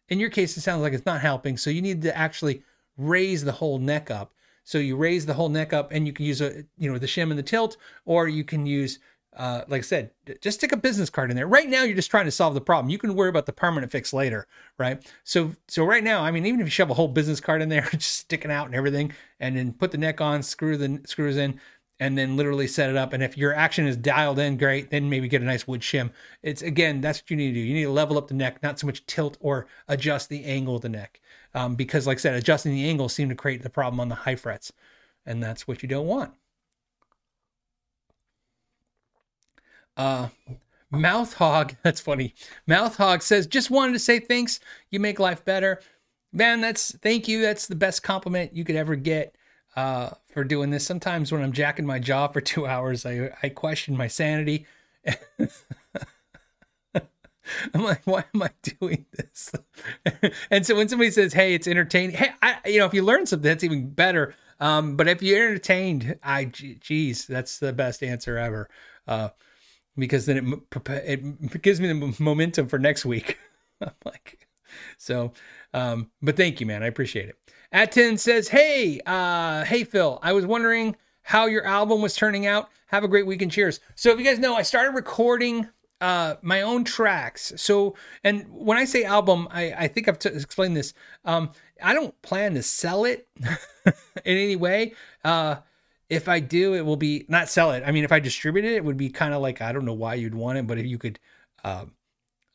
in 0.10 0.20
your 0.20 0.30
case, 0.30 0.56
it 0.58 0.62
sounds 0.62 0.82
like 0.82 0.94
it's 0.94 1.06
not 1.06 1.22
helping. 1.22 1.58
So 1.58 1.70
you 1.70 1.82
need 1.82 2.02
to 2.04 2.16
actually 2.16 2.64
raise 2.98 3.44
the 3.44 3.52
whole 3.52 3.80
neck 3.80 4.12
up. 4.12 4.34
So 4.64 4.78
you 4.78 4.96
raise 4.96 5.26
the 5.26 5.34
whole 5.34 5.50
neck 5.50 5.74
up, 5.74 5.92
and 5.92 6.06
you 6.06 6.14
can 6.14 6.26
use 6.26 6.42
a 6.42 6.64
you 6.78 6.92
know 6.92 6.98
the 6.98 7.08
shim 7.08 7.30
and 7.30 7.40
the 7.40 7.44
tilt, 7.44 7.78
or 8.06 8.28
you 8.28 8.44
can 8.44 8.66
use 8.66 9.00
uh, 9.38 9.64
like 9.68 9.80
I 9.80 9.84
said, 9.84 10.12
just 10.42 10.58
stick 10.58 10.72
a 10.72 10.78
business 10.78 11.12
card 11.12 11.30
in 11.30 11.38
there. 11.38 11.48
Right 11.48 11.70
now, 11.70 11.84
you're 11.84 11.96
just 11.96 12.10
trying 12.10 12.26
to 12.26 12.32
solve 12.32 12.56
the 12.56 12.62
problem. 12.62 12.90
You 12.90 12.98
can 12.98 13.14
worry 13.14 13.30
about 13.30 13.46
the 13.46 13.54
permanent 13.54 13.92
fix 13.92 14.12
later, 14.12 14.48
right? 14.80 15.06
So, 15.24 15.52
so 15.68 15.86
right 15.86 16.04
now, 16.04 16.24
I 16.24 16.32
mean, 16.32 16.46
even 16.48 16.60
if 16.60 16.66
you 16.66 16.72
shove 16.72 16.90
a 16.90 16.96
whole 16.96 17.08
business 17.08 17.40
card 17.40 17.62
in 17.62 17.70
there, 17.70 17.82
just 17.92 18.18
sticking 18.18 18.50
out 18.50 18.66
and 18.66 18.74
everything, 18.74 19.14
and 19.40 19.56
then 19.56 19.74
put 19.74 19.92
the 19.92 19.98
neck 20.00 20.22
on, 20.22 20.42
screw 20.42 20.76
the 20.76 21.02
screws 21.06 21.38
in, 21.38 21.60
and 22.00 22.18
then 22.18 22.38
literally 22.38 22.68
set 22.68 22.90
it 22.90 22.96
up. 22.96 23.14
And 23.14 23.24
if 23.24 23.38
your 23.38 23.54
action 23.54 23.88
is 23.88 23.98
dialed 23.98 24.40
in, 24.40 24.58
great. 24.58 24.92
Then 24.92 25.10
maybe 25.10 25.28
get 25.28 25.42
a 25.42 25.46
nice 25.46 25.68
wood 25.68 25.82
shim. 25.82 26.12
It's 26.44 26.62
again, 26.62 27.02
that's 27.02 27.22
what 27.22 27.32
you 27.32 27.38
need 27.38 27.50
to 27.50 27.54
do. 27.56 27.60
You 27.60 27.74
need 27.74 27.84
to 27.84 27.92
level 27.92 28.18
up 28.18 28.28
the 28.28 28.34
neck, 28.34 28.62
not 28.62 28.80
so 28.80 28.88
much 28.88 29.06
tilt 29.06 29.38
or 29.40 29.68
adjust 29.88 30.30
the 30.30 30.44
angle 30.46 30.76
of 30.76 30.82
the 30.82 30.90
neck, 30.90 31.20
um, 31.54 31.76
because 31.76 32.06
like 32.08 32.18
I 32.18 32.22
said, 32.22 32.36
adjusting 32.36 32.74
the 32.74 32.88
angle 32.88 33.10
seemed 33.10 33.30
to 33.30 33.36
create 33.36 33.64
the 33.64 33.70
problem 33.70 34.00
on 34.00 34.10
the 34.10 34.16
high 34.16 34.36
frets, 34.36 34.72
and 35.26 35.42
that's 35.42 35.68
what 35.68 35.82
you 35.82 35.90
don't 35.90 36.08
want. 36.08 36.34
Uh, 39.96 40.28
Mouth 40.92 41.34
Hog, 41.34 41.76
that's 41.84 42.00
funny. 42.00 42.36
Mouth 42.68 42.98
Hog 42.98 43.24
says, 43.24 43.48
just 43.48 43.72
wanted 43.72 43.94
to 43.94 44.00
say 44.00 44.20
thanks. 44.20 44.60
You 44.92 45.00
make 45.00 45.20
life 45.20 45.44
better. 45.44 45.82
Man, 46.32 46.62
that's 46.62 46.96
thank 46.98 47.28
you. 47.28 47.42
That's 47.42 47.68
the 47.68 47.76
best 47.76 48.04
compliment 48.04 48.56
you 48.56 48.64
could 48.64 48.76
ever 48.76 48.96
get 48.96 49.36
uh, 49.78 50.10
for 50.34 50.44
doing 50.44 50.72
this. 50.72 50.86
Sometimes 50.86 51.32
when 51.32 51.44
I'm 51.44 51.54
jacking 51.54 51.86
my 51.86 52.00
jaw 52.00 52.28
for 52.28 52.42
two 52.54 52.66
hours, 52.68 53.06
I, 53.06 53.30
I 53.42 53.50
question 53.50 53.96
my 53.96 54.08
sanity. 54.08 54.66
I'm 57.74 57.84
like, 57.84 58.02
why 58.06 58.26
am 58.34 58.42
I 58.42 58.50
doing 58.64 59.06
this? 59.14 59.54
and 60.52 60.66
so 60.66 60.76
when 60.76 60.90
somebody 60.90 61.12
says, 61.12 61.32
"Hey, 61.32 61.54
it's 61.54 61.68
entertaining," 61.68 62.16
hey, 62.16 62.32
I, 62.42 62.58
you 62.66 62.80
know, 62.80 62.86
if 62.86 62.94
you 62.94 63.04
learn 63.04 63.26
something, 63.26 63.48
that's 63.48 63.64
even 63.64 63.90
better. 63.90 64.36
Um, 64.60 64.98
but 64.98 65.08
if 65.08 65.22
you're 65.22 65.48
entertained, 65.48 66.20
I, 66.24 66.46
geez, 66.46 67.26
that's 67.26 67.60
the 67.60 67.72
best 67.72 68.04
answer 68.04 68.38
ever. 68.38 68.70
Uh, 69.08 69.30
because 69.98 70.26
then 70.26 70.62
it 70.72 71.22
it 71.54 71.62
gives 71.62 71.80
me 71.80 71.88
the 71.88 72.16
momentum 72.20 72.68
for 72.68 72.80
next 72.80 73.06
week. 73.06 73.38
I'm 73.82 73.92
like, 74.04 74.48
so, 74.98 75.34
um, 75.74 76.12
but 76.22 76.36
thank 76.36 76.60
you, 76.60 76.66
man. 76.66 76.84
I 76.84 76.88
appreciate 76.88 77.30
it. 77.30 77.38
Atin 77.72 78.18
says, 78.18 78.48
Hey, 78.48 79.00
uh, 79.06 79.66
hey, 79.66 79.84
Phil, 79.84 80.20
I 80.22 80.34
was 80.34 80.46
wondering 80.46 80.96
how 81.24 81.46
your 81.46 81.66
album 81.66 82.02
was 82.02 82.16
turning 82.16 82.46
out. 82.46 82.70
Have 82.88 83.04
a 83.04 83.08
great 83.08 83.28
weekend. 83.28 83.52
Cheers. 83.52 83.80
So, 83.96 84.12
if 84.12 84.20
you 84.20 84.26
guys 84.26 84.40
know, 84.40 84.56
I 84.56 84.62
started 84.62 84.92
recording 84.92 85.68
uh, 86.00 86.36
my 86.42 86.62
own 86.62 86.84
tracks. 86.84 87.54
So, 87.58 87.96
and 88.24 88.46
when 88.50 88.78
I 88.78 88.86
say 88.86 89.04
album, 89.04 89.48
I, 89.52 89.74
I 89.74 89.88
think 89.88 90.08
I've 90.08 90.20
t- 90.20 90.30
explained 90.30 90.78
this. 90.78 90.94
Um, 91.26 91.52
I 91.84 91.94
don't 91.94 92.20
plan 92.22 92.54
to 92.54 92.64
sell 92.64 93.06
it 93.06 93.28
in 93.86 93.94
any 94.26 94.56
way. 94.56 94.94
Uh, 95.24 95.58
if 96.10 96.30
I 96.30 96.40
do, 96.40 96.74
it 96.76 96.86
will 96.86 96.96
be 96.96 97.26
not 97.28 97.50
sell 97.50 97.72
it. 97.72 97.84
I 97.86 97.92
mean, 97.92 98.04
if 98.04 98.12
I 98.12 98.20
distribute 98.20 98.66
it, 98.66 98.74
it 98.74 98.86
would 98.86 98.98
be 98.98 99.10
kind 99.10 99.34
of 99.34 99.42
like 99.42 99.62
I 99.62 99.72
don't 99.74 99.86
know 99.86 99.94
why 99.94 100.14
you'd 100.16 100.36
want 100.36 100.58
it, 100.58 100.68
but 100.68 100.78
if 100.78 100.86
you 100.86 100.98
could, 100.98 101.20
uh, 101.64 101.86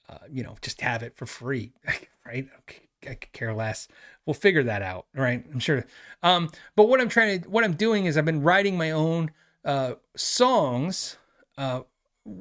uh, 0.09 0.19
you 0.31 0.43
know, 0.43 0.57
just 0.63 0.81
have 0.81 1.03
it 1.03 1.17
for 1.17 1.27
free, 1.27 1.73
right? 2.27 2.49
Okay. 2.61 2.82
I 3.09 3.15
could 3.15 3.33
care 3.33 3.55
less. 3.55 3.89
We'll 4.27 4.35
figure 4.35 4.63
that 4.65 4.83
out, 4.83 5.07
right? 5.15 5.45
I'm 5.53 5.61
sure. 5.61 5.85
Um, 6.23 6.51
but 6.77 6.89
what 6.89 7.01
I'm 7.01 7.09
trying 7.09 7.43
to, 7.43 7.49
what 7.49 7.65
I'm 7.65 7.75
doing 7.75 8.07
is 8.07 8.17
I've 8.17 8.25
been 8.25 8.43
writing 8.43 8.77
my 8.77 8.91
own 8.93 9.31
uh, 9.65 9.95
songs, 10.17 11.17
uh, 11.59 11.81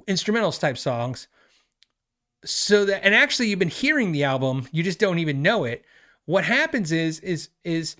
instrumentals 0.07 0.59
type 0.59 0.77
songs, 0.77 1.27
so 2.43 2.85
that, 2.85 3.05
and 3.05 3.13
actually 3.13 3.49
you've 3.49 3.59
been 3.59 3.67
hearing 3.67 4.11
the 4.11 4.23
album, 4.23 4.67
you 4.71 4.83
just 4.83 4.99
don't 4.99 5.19
even 5.19 5.41
know 5.41 5.63
it. 5.63 5.83
What 6.25 6.43
happens 6.43 6.91
is, 6.91 7.19
is, 7.19 7.49
is 7.63 7.95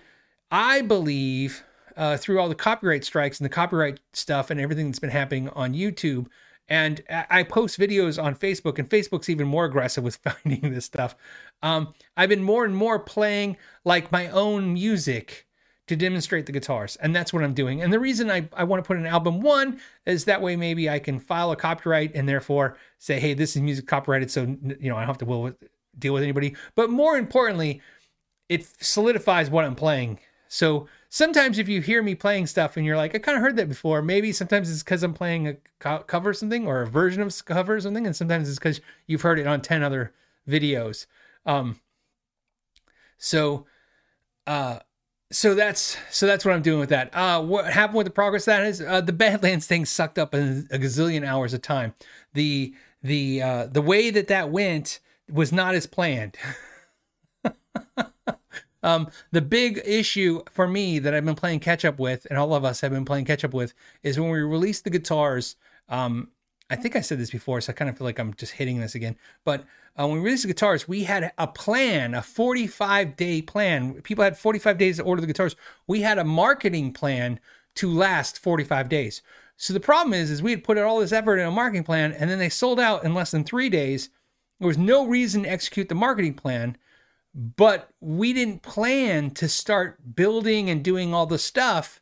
I 0.50 0.82
believe 0.82 1.64
uh, 1.96 2.18
through 2.18 2.40
all 2.40 2.50
the 2.50 2.56
copyright 2.56 3.04
strikes 3.04 3.40
and 3.40 3.46
the 3.46 3.54
copyright 3.54 4.00
stuff 4.14 4.50
and 4.50 4.60
everything 4.60 4.88
that's 4.88 5.00
been 5.00 5.10
happening 5.10 5.50
on 5.50 5.74
YouTube 5.74 6.28
and 6.72 7.04
I 7.30 7.44
post 7.44 7.78
videos 7.78 8.22
on 8.22 8.34
Facebook, 8.34 8.80
and 8.80 8.90
Facebook's 8.90 9.30
even 9.30 9.46
more 9.46 9.66
aggressive 9.66 10.06
with 10.06 10.16
finding 10.44 10.72
this 10.72 10.86
stuff. 10.86 11.18
Um, 11.62 11.94
I've 12.16 12.30
been 12.30 12.44
more 12.44 12.64
and 12.64 12.74
more 12.74 12.98
playing 12.98 13.58
like 13.84 14.10
my 14.10 14.30
own 14.30 14.74
music 14.74 15.48
to 15.88 15.98
demonstrate 15.98 16.46
the 16.46 16.54
guitars, 16.54 16.96
and 17.02 17.14
that's 17.14 17.34
what 17.34 17.44
I'm 17.44 17.54
doing. 17.54 17.82
And 17.82 17.92
the 17.92 18.00
reason 18.00 18.32
I, 18.32 18.48
I 18.54 18.64
want 18.64 18.82
to 18.82 18.88
put 18.88 18.96
an 18.96 19.06
album 19.06 19.42
one 19.42 19.82
is 20.06 20.24
that 20.26 20.42
way 20.42 20.56
maybe 20.56 20.90
I 20.90 20.98
can 20.98 21.20
file 21.20 21.52
a 21.52 21.58
copyright 21.58 22.16
and 22.16 22.28
therefore 22.28 22.78
say, 23.00 23.20
hey, 23.20 23.34
this 23.34 23.58
is 23.58 23.62
music 23.62 23.86
copyrighted, 23.86 24.32
so 24.32 24.44
you 24.80 24.90
know 24.90 24.96
I 24.96 25.02
don't 25.02 25.08
have 25.08 25.18
to 25.18 25.26
deal 25.26 25.42
with, 25.42 25.56
deal 26.00 26.14
with 26.14 26.24
anybody. 26.24 26.56
But 26.76 26.90
more 26.90 27.18
importantly, 27.18 27.82
it 28.48 28.66
solidifies 28.82 29.50
what 29.50 29.66
I'm 29.66 29.76
playing. 29.76 30.20
So 30.54 30.90
sometimes 31.08 31.60
if 31.60 31.70
you 31.70 31.80
hear 31.80 32.04
me 32.04 32.14
playing 32.14 32.46
stuff 32.46 32.76
and 32.76 32.86
you're 32.86 32.98
like, 32.98 33.16
I 33.16 33.20
kind 33.20 33.38
of 33.38 33.42
heard 33.42 33.56
that 33.56 33.70
before, 33.70 34.02
maybe 34.02 34.34
sometimes 34.34 34.70
it's 34.70 34.84
because 34.84 35.02
I'm 35.02 35.14
playing 35.14 35.48
a 35.48 35.56
co- 35.80 36.00
cover 36.00 36.34
something 36.34 36.68
or 36.68 36.82
a 36.82 36.88
version 36.88 37.22
of 37.22 37.46
cover 37.46 37.80
something, 37.80 38.06
and 38.06 38.14
sometimes 38.14 38.50
it's 38.50 38.60
because 38.60 38.82
you've 39.08 39.22
heard 39.22 39.40
it 39.40 39.48
on 39.48 39.62
10 39.62 39.82
other 39.82 40.14
videos. 40.46 41.06
Um, 41.46 41.80
so, 43.18 43.66
uh, 44.46 44.80
so 45.32 45.56
that's 45.56 45.96
so 46.10 46.28
that's 46.28 46.44
what 46.44 46.54
I'm 46.54 46.62
doing 46.62 46.82
with 46.82 46.90
that. 46.90 47.16
Uh, 47.16 47.42
what 47.42 47.72
happened 47.72 48.00
with 48.00 48.08
the 48.08 48.12
progress 48.12 48.44
that 48.44 48.66
is 48.66 48.82
uh, 48.82 49.00
the 49.00 49.14
Badlands 49.14 49.68
thing 49.68 49.86
sucked 49.86 50.20
up 50.20 50.34
a, 50.34 50.66
a 50.70 50.78
gazillion 50.78 51.26
hours 51.26 51.54
of 51.54 51.62
time. 51.62 51.94
The 52.34 52.74
the 53.02 53.42
uh, 53.42 53.68
the 53.68 53.82
way 53.82 54.10
that 54.10 54.28
that 54.28 54.50
went 54.50 55.00
was 55.32 55.54
not 55.54 55.76
as 55.76 55.88
planned. 55.88 56.36
Um, 58.84 59.10
the 59.32 59.42
big 59.42 59.82
issue 59.86 60.42
for 60.52 60.68
me 60.68 61.00
that 61.00 61.14
I've 61.14 61.26
been 61.26 61.36
playing 61.36 61.60
catch 61.60 61.86
up 61.86 62.00
with, 62.00 62.26
and 62.30 62.38
all 62.38 62.54
of 62.54 62.66
us 62.66 62.82
have 62.82 62.92
been 62.92 63.06
playing 63.06 63.26
catch 63.26 63.44
up 63.44 63.54
with, 63.54 63.74
is 64.04 64.20
when 64.20 64.30
we 64.30 64.40
released 64.40 64.84
the 64.84 64.90
guitars. 64.90 65.56
Um, 65.90 66.30
I 66.70 66.76
think 66.78 66.96
I 66.96 67.02
said 67.02 67.20
this 67.20 67.32
before, 67.32 67.60
so 67.62 67.72
I 67.72 67.74
kind 67.74 67.90
of 67.90 67.98
feel 67.98 68.06
like 68.06 68.20
I'm 68.20 68.34
just 68.34 68.54
hitting 68.54 68.80
this 68.80 68.96
again. 68.96 69.18
But 69.44 69.66
uh, 70.00 70.08
when 70.08 70.18
we 70.18 70.24
released 70.24 70.44
the 70.44 70.48
guitars, 70.48 70.88
we 70.88 71.04
had 71.04 71.32
a 71.38 71.48
plan, 71.48 72.14
a 72.14 72.22
45 72.22 73.16
day 73.16 73.42
plan. 73.42 74.02
People 74.02 74.24
had 74.24 74.38
45 74.38 74.78
days 74.78 74.98
to 74.98 75.04
order 75.04 75.22
the 75.22 75.28
guitars. 75.28 75.56
We 75.86 76.02
had 76.02 76.18
a 76.18 76.24
marketing 76.24 76.94
plan 76.94 77.40
to 77.76 77.92
last 77.92 78.40
45 78.40 78.90
days. 78.90 79.22
So 79.58 79.74
the 79.74 79.80
problem 79.80 80.14
is, 80.14 80.32
is 80.32 80.42
we 80.42 80.52
had 80.52 80.64
put 80.64 80.78
all 80.78 81.00
this 81.00 81.12
effort 81.12 81.38
in 81.38 81.46
a 81.46 81.52
marketing 81.52 81.84
plan, 81.84 82.14
and 82.14 82.30
then 82.30 82.40
they 82.40 82.50
sold 82.50 82.80
out 82.80 83.04
in 83.04 83.14
less 83.14 83.32
than 83.32 83.44
three 83.44 83.70
days. 83.70 84.10
There 84.60 84.68
was 84.68 84.78
no 84.78 85.06
reason 85.06 85.44
to 85.44 85.50
execute 85.50 85.90
the 85.90 85.96
marketing 85.96 86.36
plan 86.36 86.78
but 87.34 87.90
we 88.02 88.34
didn't 88.34 88.62
plan 88.62 89.32
to 89.32 89.48
start 89.48 90.16
building 90.16 90.70
and 90.70 90.84
doing 90.84 91.14
all 91.14 91.26
the 91.26 91.38
stuff 91.38 92.02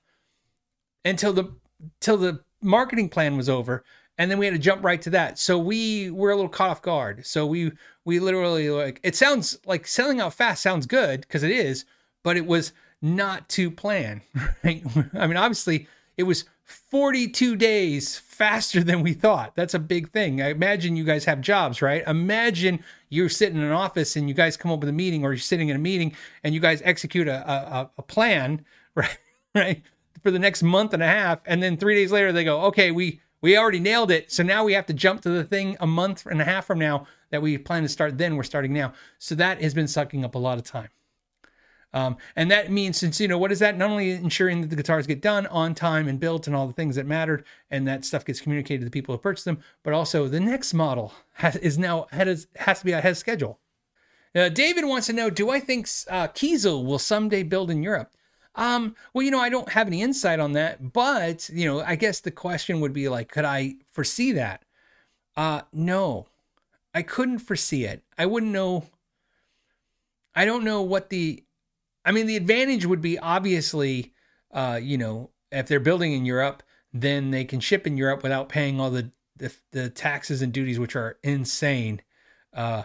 until 1.05 1.33
the 1.33 1.53
till 1.99 2.17
the 2.17 2.39
marketing 2.61 3.09
plan 3.09 3.37
was 3.37 3.47
over 3.47 3.83
and 4.17 4.29
then 4.29 4.37
we 4.37 4.45
had 4.45 4.53
to 4.53 4.59
jump 4.59 4.83
right 4.83 5.01
to 5.01 5.09
that 5.09 5.39
so 5.39 5.57
we 5.57 6.09
were 6.09 6.31
a 6.31 6.35
little 6.35 6.49
caught 6.49 6.69
off 6.69 6.81
guard 6.81 7.25
so 7.25 7.45
we 7.45 7.71
we 8.05 8.19
literally 8.19 8.69
like 8.69 8.99
it 9.03 9.15
sounds 9.15 9.59
like 9.65 9.87
selling 9.87 10.19
out 10.19 10.33
fast 10.33 10.61
sounds 10.61 10.85
good 10.85 11.21
because 11.21 11.43
it 11.43 11.51
is 11.51 11.85
but 12.23 12.35
it 12.35 12.45
was 12.45 12.73
not 13.01 13.47
to 13.47 13.71
plan 13.71 14.21
right 14.63 14.83
i 15.13 15.27
mean 15.27 15.37
obviously 15.37 15.87
it 16.17 16.23
was 16.23 16.43
42 16.69 17.55
days 17.55 18.17
faster 18.17 18.83
than 18.83 19.01
we 19.01 19.13
thought. 19.13 19.55
That's 19.55 19.73
a 19.73 19.79
big 19.79 20.11
thing. 20.11 20.41
I 20.41 20.49
imagine 20.49 20.95
you 20.95 21.03
guys 21.03 21.25
have 21.25 21.41
jobs, 21.41 21.81
right? 21.81 22.03
Imagine 22.05 22.83
you're 23.09 23.29
sitting 23.29 23.57
in 23.57 23.63
an 23.63 23.71
office 23.71 24.15
and 24.15 24.27
you 24.27 24.33
guys 24.33 24.55
come 24.57 24.71
up 24.71 24.79
with 24.79 24.89
a 24.89 24.93
meeting 24.93 25.23
or 25.23 25.31
you're 25.31 25.39
sitting 25.39 25.69
in 25.69 25.75
a 25.75 25.79
meeting 25.79 26.13
and 26.43 26.53
you 26.53 26.59
guys 26.59 26.81
execute 26.85 27.27
a, 27.27 27.49
a, 27.49 27.91
a 27.97 28.01
plan, 28.03 28.65
right? 28.95 29.17
right? 29.53 29.83
For 30.21 30.31
the 30.31 30.39
next 30.39 30.63
month 30.63 30.93
and 30.93 31.03
a 31.03 31.07
half. 31.07 31.39
And 31.45 31.61
then 31.61 31.77
three 31.77 31.95
days 31.95 32.11
later, 32.11 32.31
they 32.31 32.43
go, 32.43 32.61
okay, 32.63 32.91
we, 32.91 33.21
we 33.41 33.57
already 33.57 33.79
nailed 33.79 34.11
it. 34.11 34.31
So 34.31 34.43
now 34.43 34.63
we 34.63 34.73
have 34.73 34.85
to 34.87 34.93
jump 34.93 35.21
to 35.21 35.29
the 35.29 35.43
thing 35.43 35.77
a 35.79 35.87
month 35.87 36.25
and 36.25 36.41
a 36.41 36.45
half 36.45 36.65
from 36.65 36.79
now 36.79 37.07
that 37.31 37.41
we 37.41 37.57
plan 37.57 37.83
to 37.83 37.89
start 37.89 38.17
then. 38.17 38.35
We're 38.35 38.43
starting 38.43 38.73
now. 38.73 38.93
So 39.17 39.35
that 39.35 39.61
has 39.61 39.73
been 39.73 39.87
sucking 39.87 40.25
up 40.25 40.35
a 40.35 40.39
lot 40.39 40.57
of 40.57 40.63
time. 40.63 40.89
Um, 41.93 42.17
and 42.35 42.51
that 42.51 42.71
means, 42.71 42.97
since, 42.97 43.19
you 43.19 43.27
know, 43.27 43.37
what 43.37 43.51
is 43.51 43.59
that? 43.59 43.77
Not 43.77 43.89
only 43.89 44.11
ensuring 44.11 44.61
that 44.61 44.69
the 44.69 44.75
guitars 44.75 45.07
get 45.07 45.21
done 45.21 45.47
on 45.47 45.73
time 45.73 46.07
and 46.07 46.19
built 46.19 46.45
and 46.45 46.55
all 46.55 46.67
the 46.67 46.73
things 46.73 46.95
that 46.95 47.07
mattered 47.07 47.43
and 47.71 47.87
that 47.87 48.05
stuff 48.05 48.25
gets 48.25 48.41
communicated 48.41 48.81
to 48.81 48.85
the 48.85 48.91
people 48.91 49.15
who 49.15 49.19
purchase 49.19 49.43
them, 49.43 49.59
but 49.83 49.93
also 49.93 50.27
the 50.27 50.39
next 50.39 50.73
model 50.73 51.13
has, 51.33 51.55
is 51.57 51.77
now 51.77 52.07
has, 52.11 52.47
has 52.57 52.79
to 52.79 52.85
be 52.85 52.91
ahead 52.91 53.11
of 53.11 53.17
schedule. 53.17 53.59
Uh, 54.35 54.49
David 54.49 54.85
wants 54.85 55.07
to 55.07 55.13
know 55.13 55.31
Do 55.31 55.49
I 55.49 55.59
think 55.59 55.87
uh, 56.07 56.27
Kiesel 56.27 56.85
will 56.85 56.99
someday 56.99 57.41
build 57.41 57.71
in 57.71 57.81
Europe? 57.81 58.11
Um, 58.55 58.95
well, 59.13 59.23
you 59.23 59.31
know, 59.31 59.39
I 59.39 59.49
don't 59.49 59.69
have 59.69 59.87
any 59.87 60.01
insight 60.01 60.39
on 60.39 60.53
that, 60.53 60.91
but, 60.91 61.49
you 61.49 61.65
know, 61.65 61.81
I 61.81 61.95
guess 61.95 62.19
the 62.19 62.31
question 62.31 62.81
would 62.81 62.93
be 62.93 63.07
like, 63.07 63.31
could 63.31 63.45
I 63.45 63.75
foresee 63.91 64.33
that? 64.33 64.63
Uh, 65.37 65.61
no, 65.71 66.27
I 66.93 67.01
couldn't 67.01 67.39
foresee 67.39 67.85
it. 67.85 68.03
I 68.17 68.25
wouldn't 68.25 68.51
know. 68.51 68.85
I 70.35 70.45
don't 70.45 70.63
know 70.63 70.81
what 70.81 71.09
the 71.09 71.43
I 72.05 72.11
mean, 72.11 72.27
the 72.27 72.37
advantage 72.37 72.85
would 72.85 73.01
be 73.01 73.19
obviously, 73.19 74.13
uh, 74.51 74.79
you 74.81 74.97
know, 74.97 75.31
if 75.51 75.67
they're 75.67 75.79
building 75.79 76.13
in 76.13 76.25
Europe, 76.25 76.63
then 76.93 77.31
they 77.31 77.45
can 77.45 77.59
ship 77.59 77.85
in 77.85 77.97
Europe 77.97 78.23
without 78.23 78.49
paying 78.49 78.79
all 78.79 78.89
the 78.89 79.11
the, 79.37 79.53
the 79.71 79.89
taxes 79.89 80.41
and 80.41 80.51
duties, 80.51 80.79
which 80.79 80.97
are 80.97 81.17
insane. 81.23 82.01
Uh, 82.53 82.83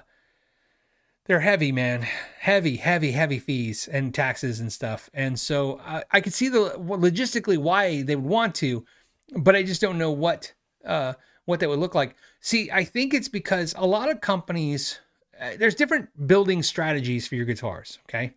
they're 1.27 1.41
heavy, 1.41 1.73
man, 1.73 2.03
heavy, 2.39 2.77
heavy, 2.77 3.11
heavy 3.11 3.39
fees 3.39 3.89
and 3.89 4.15
taxes 4.15 4.61
and 4.61 4.73
stuff. 4.73 5.11
And 5.15 5.41
so 5.41 5.81
I, 5.85 6.05
I 6.11 6.21
could 6.21 6.35
see 6.35 6.49
the 6.49 6.71
logistically 6.79 7.59
why 7.59 8.03
they 8.03 8.15
would 8.15 8.25
want 8.25 8.55
to, 8.57 8.85
but 9.37 9.57
I 9.57 9.63
just 9.63 9.81
don't 9.81 9.99
know 9.99 10.11
what 10.11 10.53
uh, 10.85 11.15
what 11.47 11.61
that 11.61 11.69
would 11.69 11.79
look 11.79 11.95
like. 11.95 12.15
See, 12.41 12.71
I 12.71 12.85
think 12.85 13.15
it's 13.15 13.29
because 13.29 13.75
a 13.77 13.87
lot 13.87 14.11
of 14.11 14.21
companies 14.21 15.01
uh, 15.41 15.53
there's 15.59 15.75
different 15.75 16.27
building 16.27 16.63
strategies 16.63 17.27
for 17.27 17.35
your 17.35 17.47
guitars. 17.47 17.99
Okay, 18.09 18.35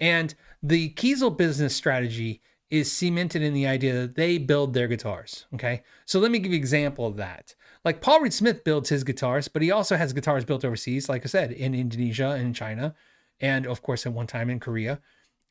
and 0.00 0.34
the 0.62 0.90
Kiesel 0.90 1.36
business 1.36 1.74
strategy 1.74 2.42
is 2.70 2.92
cemented 2.92 3.42
in 3.42 3.54
the 3.54 3.66
idea 3.66 3.94
that 3.94 4.14
they 4.14 4.38
build 4.38 4.74
their 4.74 4.88
guitars. 4.88 5.46
Okay. 5.54 5.82
So 6.04 6.20
let 6.20 6.30
me 6.30 6.38
give 6.38 6.52
you 6.52 6.56
an 6.56 6.62
example 6.62 7.06
of 7.06 7.16
that. 7.16 7.54
Like 7.84 8.00
Paul 8.00 8.20
Reed 8.20 8.34
Smith 8.34 8.64
builds 8.64 8.88
his 8.90 9.04
guitars, 9.04 9.48
but 9.48 9.62
he 9.62 9.70
also 9.70 9.96
has 9.96 10.12
guitars 10.12 10.44
built 10.44 10.64
overseas, 10.64 11.08
like 11.08 11.24
I 11.24 11.28
said, 11.28 11.52
in 11.52 11.74
Indonesia 11.74 12.30
and 12.30 12.54
China, 12.54 12.94
and 13.40 13.66
of 13.66 13.82
course 13.82 14.04
at 14.04 14.12
one 14.12 14.26
time 14.26 14.50
in 14.50 14.60
Korea. 14.60 15.00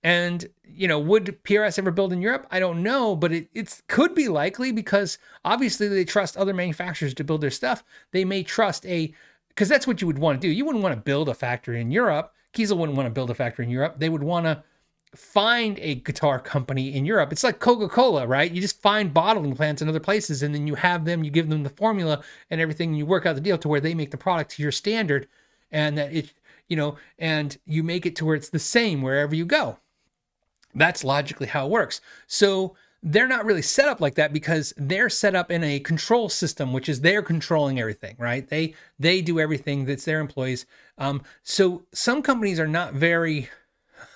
And 0.03 0.47
you 0.63 0.87
know, 0.87 0.99
would 0.99 1.43
PRS 1.43 1.79
ever 1.79 1.89
build 1.89 2.13
in 2.13 2.21
Europe? 2.21 2.45
I 2.51 2.59
don't 2.59 2.83
know, 2.83 3.15
but 3.15 3.31
it 3.31 3.49
it's, 3.53 3.81
could 3.87 4.13
be 4.13 4.27
likely 4.27 4.71
because 4.71 5.17
obviously 5.43 5.87
they 5.87 6.05
trust 6.05 6.37
other 6.37 6.53
manufacturers 6.53 7.15
to 7.15 7.23
build 7.23 7.41
their 7.41 7.49
stuff. 7.49 7.83
They 8.11 8.23
may 8.23 8.43
trust 8.43 8.85
a 8.85 9.13
because 9.49 9.69
that's 9.69 9.87
what 9.87 10.01
you 10.01 10.07
would 10.07 10.19
want 10.19 10.39
to 10.39 10.47
do. 10.47 10.53
You 10.53 10.65
wouldn't 10.65 10.83
want 10.83 10.93
to 10.93 11.01
build 11.01 11.29
a 11.29 11.33
factory 11.33 11.81
in 11.81 11.89
Europe 11.89 12.31
Kiesel 12.53 12.77
wouldn't 12.77 12.97
want 12.97 13.07
to 13.07 13.13
build 13.13 13.29
a 13.29 13.35
factory 13.35 13.65
in 13.65 13.71
Europe. 13.71 13.95
They 13.97 14.09
would 14.09 14.23
want 14.23 14.45
to 14.45 14.63
find 15.15 15.79
a 15.79 15.95
guitar 15.95 16.39
company 16.39 16.93
in 16.93 17.05
Europe. 17.05 17.31
It's 17.31 17.43
like 17.43 17.59
Coca 17.59 17.87
Cola, 17.87 18.27
right? 18.27 18.51
You 18.51 18.61
just 18.61 18.81
find 18.81 19.13
bottling 19.13 19.55
plants 19.55 19.81
in 19.81 19.87
other 19.87 19.99
places 19.99 20.43
and 20.43 20.53
then 20.53 20.67
you 20.67 20.75
have 20.75 21.05
them, 21.05 21.23
you 21.23 21.31
give 21.31 21.49
them 21.49 21.63
the 21.63 21.69
formula 21.69 22.23
and 22.49 22.59
everything, 22.59 22.89
and 22.89 22.97
you 22.97 23.05
work 23.05 23.25
out 23.25 23.35
the 23.35 23.41
deal 23.41 23.57
to 23.57 23.67
where 23.67 23.79
they 23.79 23.93
make 23.93 24.11
the 24.11 24.17
product 24.17 24.51
to 24.51 24.63
your 24.63 24.71
standard 24.71 25.27
and 25.71 25.97
that 25.97 26.13
it, 26.13 26.33
you 26.67 26.75
know, 26.75 26.97
and 27.19 27.57
you 27.65 27.83
make 27.83 28.05
it 28.05 28.15
to 28.17 28.25
where 28.25 28.35
it's 28.35 28.49
the 28.49 28.59
same 28.59 29.01
wherever 29.01 29.33
you 29.33 29.45
go. 29.45 29.77
That's 30.75 31.03
logically 31.03 31.47
how 31.47 31.65
it 31.65 31.71
works. 31.71 32.01
So, 32.27 32.75
they're 33.09 33.27
not 33.27 33.45
really 33.45 33.61
set 33.61 33.87
up 33.87 34.01
like 34.01 34.15
that 34.15 34.33
because 34.33 34.73
they're 34.75 35.09
set 35.09 35.33
up 35.33 35.49
in 35.49 35.63
a 35.63 35.79
control 35.79 36.27
system 36.27 36.73
which 36.73 36.89
is 36.89 37.01
they're 37.01 37.21
controlling 37.21 37.79
everything 37.79 38.15
right? 38.19 38.47
They 38.47 38.75
they 38.99 39.21
do 39.21 39.39
everything 39.39 39.85
that's 39.85 40.05
their 40.05 40.19
employees. 40.19 40.65
Um, 40.97 41.21
so 41.43 41.83
some 41.93 42.21
companies 42.21 42.59
are 42.59 42.67
not 42.67 42.93
very 42.93 43.49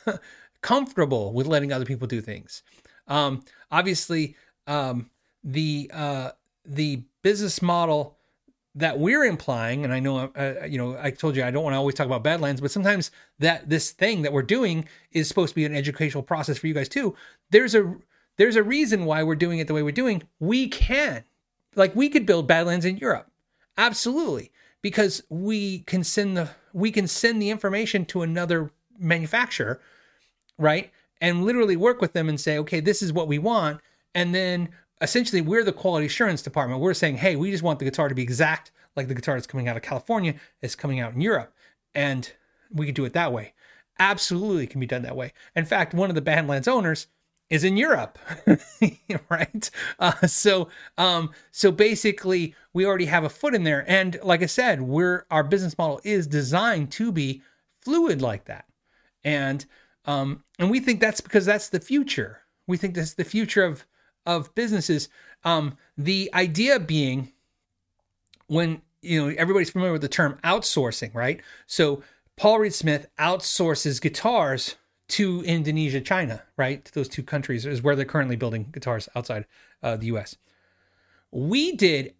comfortable 0.61 1.31
with 1.33 1.47
letting 1.47 1.71
other 1.71 1.85
people 1.85 2.07
do 2.07 2.21
things. 2.21 2.63
Um, 3.07 3.43
obviously 3.71 4.35
um, 4.67 5.09
the 5.43 5.89
uh, 5.93 6.31
the 6.65 7.03
business 7.21 7.61
model 7.61 8.17
that 8.73 8.97
we're 8.97 9.25
implying 9.25 9.83
and 9.83 9.91
i 9.91 9.99
know 9.99 10.31
uh, 10.33 10.65
you 10.65 10.77
know 10.77 10.97
i 11.01 11.11
told 11.11 11.35
you 11.35 11.43
i 11.43 11.51
don't 11.51 11.63
want 11.63 11.73
to 11.73 11.77
always 11.77 11.93
talk 11.93 12.05
about 12.05 12.23
badlands 12.23 12.61
but 12.61 12.71
sometimes 12.71 13.11
that 13.37 13.67
this 13.67 13.91
thing 13.91 14.21
that 14.21 14.31
we're 14.31 14.41
doing 14.41 14.87
is 15.11 15.27
supposed 15.27 15.49
to 15.49 15.55
be 15.55 15.65
an 15.65 15.75
educational 15.75 16.23
process 16.23 16.57
for 16.57 16.67
you 16.67 16.73
guys 16.73 16.87
too. 16.87 17.13
There's 17.49 17.75
a 17.75 17.93
there's 18.41 18.55
a 18.55 18.63
reason 18.63 19.05
why 19.05 19.21
we're 19.21 19.35
doing 19.35 19.59
it 19.59 19.67
the 19.67 19.73
way 19.75 19.83
we're 19.83 19.91
doing. 19.91 20.23
We 20.39 20.67
can. 20.67 21.23
Like 21.75 21.95
we 21.95 22.09
could 22.09 22.25
build 22.25 22.47
Badlands 22.47 22.85
in 22.85 22.97
Europe. 22.97 23.29
Absolutely. 23.77 24.51
Because 24.81 25.21
we 25.29 25.81
can 25.81 26.03
send 26.03 26.35
the 26.35 26.49
we 26.73 26.89
can 26.89 27.05
send 27.05 27.39
the 27.39 27.51
information 27.51 28.03
to 28.05 28.23
another 28.23 28.71
manufacturer, 28.97 29.79
right? 30.57 30.89
And 31.21 31.45
literally 31.45 31.75
work 31.75 32.01
with 32.01 32.13
them 32.13 32.29
and 32.29 32.41
say, 32.41 32.57
okay, 32.57 32.79
this 32.79 33.03
is 33.03 33.13
what 33.13 33.27
we 33.27 33.37
want. 33.37 33.79
And 34.15 34.33
then 34.33 34.69
essentially 35.01 35.41
we're 35.41 35.63
the 35.63 35.71
quality 35.71 36.07
assurance 36.07 36.41
department. 36.41 36.81
We're 36.81 36.95
saying, 36.95 37.17
hey, 37.17 37.35
we 37.35 37.51
just 37.51 37.61
want 37.61 37.77
the 37.77 37.85
guitar 37.85 38.09
to 38.09 38.15
be 38.15 38.23
exact 38.23 38.71
like 38.95 39.07
the 39.07 39.13
guitar 39.13 39.35
that's 39.35 39.45
coming 39.45 39.67
out 39.67 39.77
of 39.77 39.83
California 39.83 40.33
is 40.63 40.75
coming 40.75 40.99
out 40.99 41.13
in 41.13 41.21
Europe. 41.21 41.53
And 41.93 42.31
we 42.71 42.87
could 42.87 42.95
do 42.95 43.05
it 43.05 43.13
that 43.13 43.31
way. 43.31 43.53
Absolutely 43.99 44.65
can 44.65 44.79
be 44.79 44.87
done 44.87 45.03
that 45.03 45.15
way. 45.15 45.31
In 45.55 45.65
fact, 45.65 45.93
one 45.93 46.09
of 46.09 46.15
the 46.15 46.21
Badlands 46.21 46.67
owners 46.67 47.05
is 47.51 47.65
in 47.65 47.75
Europe, 47.75 48.17
right? 49.29 49.69
Uh, 49.99 50.25
so, 50.25 50.69
um, 50.97 51.31
so 51.51 51.69
basically, 51.69 52.55
we 52.73 52.85
already 52.85 53.05
have 53.05 53.25
a 53.25 53.29
foot 53.29 53.53
in 53.53 53.65
there, 53.65 53.83
and 53.87 54.17
like 54.23 54.41
I 54.41 54.47
said, 54.47 54.81
we're 54.81 55.25
our 55.29 55.43
business 55.43 55.77
model 55.77 55.99
is 56.03 56.25
designed 56.25 56.91
to 56.93 57.11
be 57.11 57.43
fluid 57.81 58.21
like 58.21 58.45
that, 58.45 58.65
and 59.23 59.63
um, 60.05 60.43
and 60.57 60.71
we 60.71 60.79
think 60.79 61.01
that's 61.01 61.21
because 61.21 61.45
that's 61.45 61.69
the 61.69 61.81
future. 61.81 62.39
We 62.67 62.77
think 62.77 62.95
that's 62.95 63.13
the 63.13 63.25
future 63.25 63.65
of 63.65 63.85
of 64.25 64.55
businesses. 64.55 65.09
Um, 65.43 65.77
the 65.97 66.31
idea 66.33 66.79
being, 66.79 67.33
when 68.47 68.81
you 69.01 69.21
know 69.21 69.35
everybody's 69.37 69.71
familiar 69.71 69.91
with 69.91 70.03
the 70.03 70.07
term 70.07 70.39
outsourcing, 70.45 71.13
right? 71.13 71.41
So 71.67 72.01
Paul 72.37 72.59
Reed 72.59 72.73
Smith 72.73 73.07
outsources 73.19 74.01
guitars 74.01 74.77
to 75.11 75.43
Indonesia, 75.43 75.99
China, 75.99 76.43
right? 76.57 76.89
Those 76.93 77.09
two 77.09 77.23
countries 77.23 77.65
is 77.65 77.81
where 77.81 77.95
they're 77.95 78.05
currently 78.05 78.37
building 78.37 78.69
guitars 78.71 79.09
outside 79.15 79.45
uh, 79.83 79.97
the 79.97 80.07
U.S. 80.07 80.37
We 81.31 81.75
did 81.75 82.15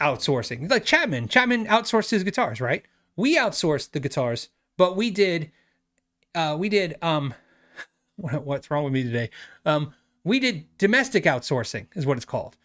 outsourcing, 0.00 0.70
like 0.70 0.84
Chapman. 0.84 1.28
Chapman 1.28 1.66
outsourced 1.66 2.10
his 2.10 2.24
guitars, 2.24 2.60
right? 2.60 2.84
We 3.16 3.36
outsourced 3.36 3.92
the 3.92 4.00
guitars, 4.00 4.50
but 4.76 4.96
we 4.96 5.10
did, 5.10 5.50
uh, 6.34 6.56
we 6.58 6.68
did. 6.68 6.96
Um, 7.02 7.34
what's 8.16 8.70
wrong 8.70 8.84
with 8.84 8.92
me 8.92 9.02
today? 9.02 9.30
Um, 9.64 9.94
we 10.22 10.38
did 10.38 10.66
domestic 10.76 11.24
outsourcing, 11.24 11.86
is 11.94 12.04
what 12.04 12.18
it's 12.18 12.26
called. 12.26 12.56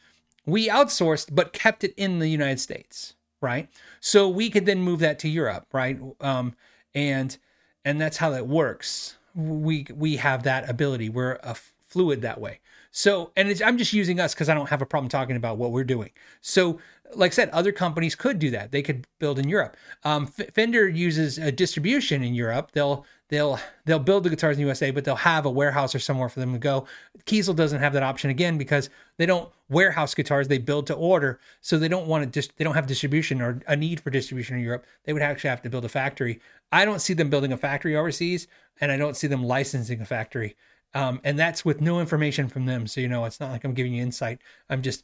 We 0.45 0.67
outsourced, 0.67 1.34
but 1.34 1.54
kept 1.54 1.86
it 1.86 1.93
in 1.95 2.19
the 2.19 2.28
United 2.28 2.60
States, 2.60 3.15
right? 3.39 3.69
So 4.02 4.28
we 4.28 4.49
could 4.49 4.65
then 4.65 4.82
move 4.82 4.99
that 4.99 5.19
to 5.19 5.30
Europe, 5.30 5.67
right? 5.71 5.97
Um, 6.19 6.54
and 6.93 7.38
and 7.86 7.99
that's 7.99 8.17
how 8.17 8.30
that 8.32 8.47
works 8.47 9.17
we 9.36 9.86
we 9.93 10.17
have 10.17 10.43
that 10.43 10.69
ability. 10.69 11.10
We're 11.10 11.39
a 11.43 11.56
fluid 11.88 12.22
that 12.22 12.39
way. 12.39 12.60
So, 12.91 13.32
and 13.36 13.62
I'm 13.63 13.78
just 13.78 13.93
using 13.93 14.19
us 14.19 14.34
because 14.34 14.50
I 14.50 14.54
don't 14.54 14.69
have 14.69 14.82
a 14.82 14.86
problem 14.86 15.10
talking 15.10 15.36
about 15.36 15.58
what 15.58 15.72
we're 15.72 15.84
doing. 15.84 16.12
So, 16.41 16.80
like 17.15 17.32
I 17.32 17.36
said, 17.36 17.49
other 17.49 17.71
companies 17.71 18.15
could 18.15 18.39
do 18.39 18.49
that. 18.52 18.71
They 18.71 18.82
could 18.82 19.08
build 19.19 19.39
in 19.39 19.49
Europe. 19.49 19.78
Um, 20.04 20.28
Fender 20.28 20.88
uses 20.88 21.38
a 21.38 21.52
distribution 21.52 22.23
in 22.23 22.34
Europe. 22.34 22.71
They'll 22.73 23.06
they'll 23.30 23.60
they'll 23.86 23.99
build 23.99 24.23
the 24.23 24.30
guitars 24.30 24.58
in 24.58 24.63
the 24.63 24.67
USA, 24.67 24.91
but 24.91 25.06
they'll 25.06 25.15
have 25.15 25.45
a 25.45 25.49
warehouse 25.49 25.95
or 25.95 25.99
somewhere 25.99 26.30
for 26.30 26.39
them 26.39 26.54
to 26.54 26.60
go. 26.60 26.86
Kiesel 27.26 27.56
doesn't 27.56 27.80
have 27.80 27.93
that 27.93 28.04
option 28.04 28.30
again 28.30 28.58
because 28.58 28.89
they 29.17 29.26
don't 29.26 29.52
warehouse 29.69 30.13
guitars; 30.13 30.47
they 30.47 30.58
build 30.58 30.88
to 30.88 30.93
order. 30.93 31.39
So 31.62 31.78
they 31.78 31.88
don't 31.88 32.08
want 32.08 32.23
to 32.23 32.30
just 32.30 32.56
they 32.58 32.63
don't 32.63 32.76
have 32.76 32.88
distribution 32.88 33.41
or 33.41 33.62
a 33.67 33.76
need 33.76 33.99
for 33.99 34.10
distribution 34.10 34.58
in 34.58 34.63
Europe. 34.63 34.86
They 35.06 35.13
would 35.13 35.21
actually 35.21 35.49
have 35.49 35.62
to 35.63 35.69
build 35.69 35.86
a 35.86 35.89
factory. 35.89 36.39
I 36.71 36.86
don't 36.86 36.99
see 36.99 37.13
them 37.13 37.30
building 37.30 37.52
a 37.52 37.58
factory 37.58 37.95
overseas, 37.95 38.47
and 38.80 38.91
I 38.91 38.97
don't 38.97 39.17
see 39.17 39.28
them 39.28 39.43
licensing 39.43 40.02
a 40.02 40.06
factory. 40.06 40.56
Um, 40.95 41.21
and 41.23 41.39
that's 41.39 41.65
with 41.65 41.82
no 41.82 41.99
information 41.99 42.47
from 42.47 42.65
them. 42.65 42.88
So 42.88 43.02
you 43.02 43.08
know, 43.08 43.26
it's 43.26 43.39
not 43.39 43.52
like 43.52 43.63
I'm 43.63 43.73
giving 43.73 43.93
you 43.93 44.04
insight. 44.04 44.39
I'm 44.69 44.82
just 44.82 45.04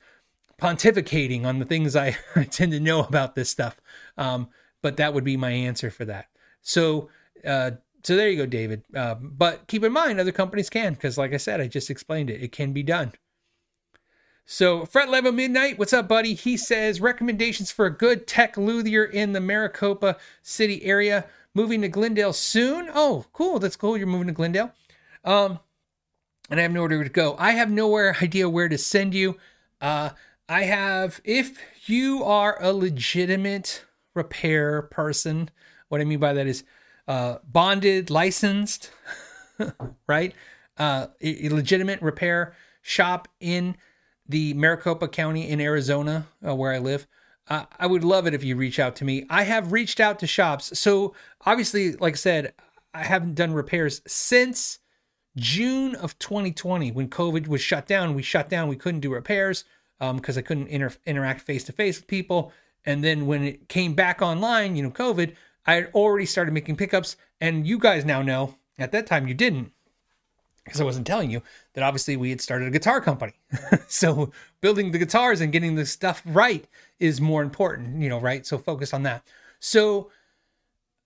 pontificating 0.60 1.45
on 1.45 1.60
the 1.60 1.65
things 1.65 1.95
I, 1.95 2.17
I 2.36 2.43
tend 2.43 2.72
to 2.72 2.80
know 2.80 3.02
about 3.04 3.36
this 3.36 3.50
stuff. 3.50 3.80
Um, 4.17 4.50
but 4.82 4.98
that 4.98 5.13
would 5.13 5.24
be 5.24 5.38
my 5.38 5.52
answer 5.52 5.91
for 5.91 6.06
that. 6.06 6.28
So, 6.62 7.10
uh, 7.45 7.72
so 8.04 8.15
there 8.15 8.30
you 8.30 8.38
go, 8.38 8.45
David. 8.45 8.84
Uh, 8.95 9.15
but 9.15 9.67
keep 9.67 9.84
in 9.84 9.91
mind, 9.91 10.19
other 10.19 10.32
companies 10.32 10.69
can, 10.69 10.93
because 10.93 11.17
like 11.17 11.34
I 11.34 11.38
said, 11.38 11.60
I 11.60 11.67
just 11.67 11.89
explained 11.89 12.30
it. 12.30 12.41
It 12.41 12.52
can 12.52 12.72
be 12.74 12.84
done. 12.84 13.13
So, 14.45 14.84
Fret 14.84 15.10
Level 15.10 15.32
Midnight, 15.32 15.78
what's 15.78 15.93
up, 15.93 16.08
buddy? 16.08 16.34
He 16.34 16.58
says 16.58 17.00
recommendations 17.00 17.72
for 17.72 17.86
a 17.86 17.95
good 17.95 18.26
tech 18.26 18.58
luthier 18.58 19.04
in 19.04 19.34
the 19.34 19.39
Maricopa 19.39 20.17
City 20.41 20.84
area. 20.84 21.26
Moving 21.54 21.82
to 21.82 21.88
Glendale 21.88 22.34
soon. 22.34 22.89
Oh, 22.93 23.26
cool. 23.32 23.60
That's 23.60 23.76
cool. 23.76 23.95
You're 23.95 24.08
moving 24.08 24.28
to 24.28 24.34
Glendale. 24.34 24.72
Um, 25.24 25.60
and 26.50 26.60
I 26.60 26.63
have 26.63 26.72
nowhere 26.72 27.04
to 27.04 27.10
go. 27.10 27.36
I 27.38 27.52
have 27.52 27.69
nowhere 27.69 28.17
idea 28.22 28.50
where 28.50 28.69
to 28.69 28.78
send 28.78 29.13
you. 29.13 29.38
Uh, 29.82 30.10
I 30.50 30.64
have, 30.64 31.22
if 31.24 31.60
you 31.86 32.24
are 32.24 32.58
a 32.60 32.74
legitimate 32.74 33.86
repair 34.16 34.82
person, 34.82 35.52
what 35.90 36.02
I 36.02 36.06
mean 36.06 36.20
by 36.20 36.34
that 36.34 36.48
is 36.48 36.64
uh, 37.08 37.38
bonded, 37.44 38.10
licensed, 38.10 38.90
right? 40.08 40.34
Uh, 40.76 41.08
a 41.22 41.50
legitimate 41.50 42.02
repair 42.02 42.56
shop 42.82 43.28
in 43.40 43.78
the 44.28 44.56
Maricopa 44.56 45.08
County 45.08 45.48
in 45.48 45.62
Arizona, 45.62 46.26
uh, 46.46 46.56
where 46.56 46.74
I 46.74 46.80
live. 46.80 47.06
Uh, 47.48 47.66
I 47.78 47.86
would 47.86 48.04
love 48.04 48.26
it 48.26 48.34
if 48.34 48.44
you 48.44 48.56
reach 48.56 48.80
out 48.80 48.96
to 48.98 49.06
me. 49.06 49.28
I 49.30 49.44
have 49.44 49.72
reached 49.72 50.00
out 50.00 50.18
to 50.20 50.28
shops. 50.28 50.80
So, 50.80 51.14
obviously, 51.46 51.94
like 51.94 52.14
I 52.14 52.18
said, 52.18 52.54
I 52.94 53.04
haven't 53.04 53.36
done 53.36 53.54
repairs 53.54 54.02
since 54.08 54.80
June 55.36 55.94
of 55.94 56.18
2020 56.18 56.92
when 56.92 57.08
COVID 57.08 57.48
was 57.48 57.62
shut 57.62 57.86
down. 57.86 58.16
We 58.16 58.24
shut 58.24 58.50
down, 58.50 58.68
we 58.68 58.76
couldn't 58.76 59.02
do 59.02 59.14
repairs 59.14 59.64
because 60.00 60.38
um, 60.38 60.40
I 60.40 60.42
couldn't 60.42 60.68
inter- 60.68 60.94
interact 61.06 61.42
face 61.42 61.64
to 61.66 61.72
face 61.72 62.00
with 62.00 62.08
people. 62.08 62.52
And 62.86 63.04
then 63.04 63.28
when 63.28 63.44
it 63.44 63.68
came 63.68 63.94
back 63.94 64.22
online, 64.22 64.76
you 64.76 64.84
know, 64.84 64.92
COVID, 64.92 65.36
I 65.66 65.74
had 65.74 65.92
already 65.94 66.26
started 66.26 66.54
making 66.54 66.78
pickups. 66.78 67.18
And 67.42 67.68
you 67.68 67.78
guys 67.78 68.06
now 68.06 68.22
know 68.22 68.56
at 68.78 68.92
that 68.94 69.08
time 69.08 69.28
you 69.28 69.34
didn't 69.34 69.72
because 70.64 70.80
I 70.80 70.86
wasn't 70.86 71.08
telling 71.08 71.32
you 71.32 71.42
that 71.74 71.84
obviously 71.84 72.16
we 72.16 72.30
had 72.30 72.42
started 72.42 72.68
a 72.68 72.72
guitar 72.72 73.02
company. 73.02 73.34
so 73.88 74.32
building 74.62 74.92
the 74.92 75.00
guitars 75.00 75.42
and 75.42 75.52
getting 75.52 75.76
the 75.76 75.86
stuff 75.86 76.22
right 76.26 76.66
is 77.00 77.20
more 77.20 77.42
important, 77.42 78.02
you 78.02 78.10
know, 78.10 78.20
right? 78.20 78.46
So 78.46 78.58
focus 78.58 78.94
on 78.94 79.04
that. 79.04 79.26
So 79.60 80.12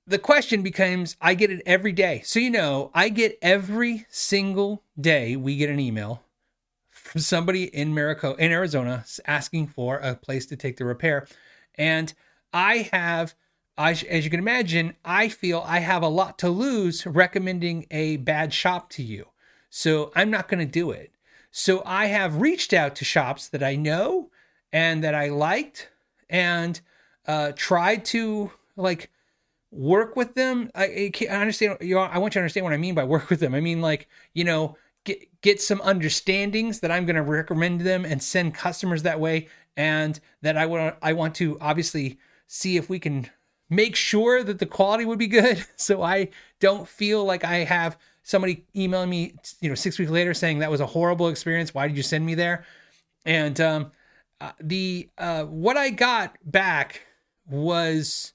the 0.06 0.20
question 0.20 0.64
becomes 0.64 1.16
I 1.22 1.34
get 1.34 1.50
it 1.50 1.62
every 1.66 1.94
day. 1.94 2.22
So 2.26 2.40
you 2.40 2.50
know, 2.50 2.92
I 2.94 3.10
get 3.10 3.40
every 3.42 4.06
single 4.10 4.84
day 5.00 5.36
we 5.36 5.56
get 5.56 5.70
an 5.70 5.80
email 5.80 6.22
from 7.14 7.22
somebody 7.22 7.66
in 7.66 7.94
Maricopa, 7.94 8.44
in 8.44 8.52
Arizona, 8.52 9.06
asking 9.28 9.68
for 9.68 9.98
a 9.98 10.16
place 10.16 10.48
to 10.48 10.56
take 10.56 10.78
the 10.78 10.84
repair. 10.84 11.28
And 11.76 12.12
I 12.52 12.90
have, 12.92 13.36
I, 13.78 13.92
as 13.92 14.26
you 14.26 14.32
can 14.32 14.40
imagine, 14.40 14.96
I 15.06 15.30
feel 15.30 15.64
I 15.64 15.78
have 15.78 16.02
a 16.02 16.08
lot 16.08 16.40
to 16.40 16.50
lose 16.50 17.06
recommending 17.06 17.86
a 17.92 18.18
bad 18.18 18.52
shop 18.52 18.90
to 18.94 19.04
you. 19.04 19.28
So 19.70 20.12
I'm 20.16 20.32
not 20.32 20.48
going 20.48 20.66
to 20.66 20.66
do 20.66 20.90
it. 20.90 21.12
So 21.52 21.84
I 21.86 22.08
have 22.08 22.42
reached 22.42 22.74
out 22.74 22.96
to 22.96 23.06
shops 23.06 23.48
that 23.50 23.62
I 23.62 23.76
know 23.76 24.32
and 24.72 25.04
that 25.04 25.14
I 25.14 25.30
liked 25.30 25.92
and 26.32 26.82
uh, 27.28 27.52
tried 27.56 28.06
to 28.06 28.50
like 28.76 29.12
work 29.70 30.16
with 30.16 30.34
them. 30.34 30.72
I, 30.74 31.12
I 31.22 31.28
understand. 31.28 31.78
You 31.80 32.00
I 32.00 32.18
want 32.18 32.34
you 32.34 32.40
to 32.40 32.42
understand 32.42 32.64
what 32.64 32.74
I 32.74 32.78
mean 32.78 32.96
by 32.96 33.04
work 33.04 33.30
with 33.30 33.40
them. 33.40 33.54
I 33.54 33.60
mean 33.60 33.82
like 33.82 34.08
you 34.34 34.44
know 34.44 34.78
get 35.04 35.42
get 35.42 35.62
some 35.62 35.82
understandings 35.82 36.80
that 36.80 36.92
I'm 36.92 37.06
going 37.06 37.16
to 37.16 37.22
recommend 37.22 37.82
them 37.82 38.06
and 38.06 38.22
send 38.22 38.54
customers 38.56 39.04
that 39.04 39.20
way, 39.20 39.48
and 39.76 40.20
that 40.42 40.58
I 40.58 40.66
want 40.66 40.96
I 41.02 41.14
want 41.14 41.36
to 41.36 41.58
obviously 41.60 42.18
see 42.48 42.78
if 42.78 42.90
we 42.90 43.00
can 43.00 43.30
make 43.70 43.96
sure 43.96 44.44
that 44.44 44.60
the 44.60 44.66
quality 44.66 45.06
would 45.06 45.20
be 45.20 45.28
good, 45.28 45.66
so 45.76 46.02
I 46.02 46.30
don't 46.60 46.88
feel 46.88 47.24
like 47.24 47.44
I 47.44 47.60
have 47.60 47.98
somebody 48.24 48.66
emailing 48.76 49.10
me, 49.10 49.36
you 49.60 49.70
know, 49.70 49.76
six 49.76 50.00
weeks 50.00 50.12
later 50.12 50.34
saying 50.34 50.60
that 50.60 50.72
was 50.72 50.80
a 50.80 50.86
horrible 50.86 51.28
experience. 51.28 51.74
Why 51.74 51.88
did 51.88 51.98
you 51.98 52.04
send 52.04 52.26
me 52.26 52.36
there? 52.36 52.66
And 53.26 53.60
um, 53.60 53.92
uh, 54.40 54.52
the 54.60 55.10
uh, 55.18 55.44
what 55.46 55.78
I 55.78 55.90
got 55.90 56.38
back 56.44 57.06
was 57.48 58.34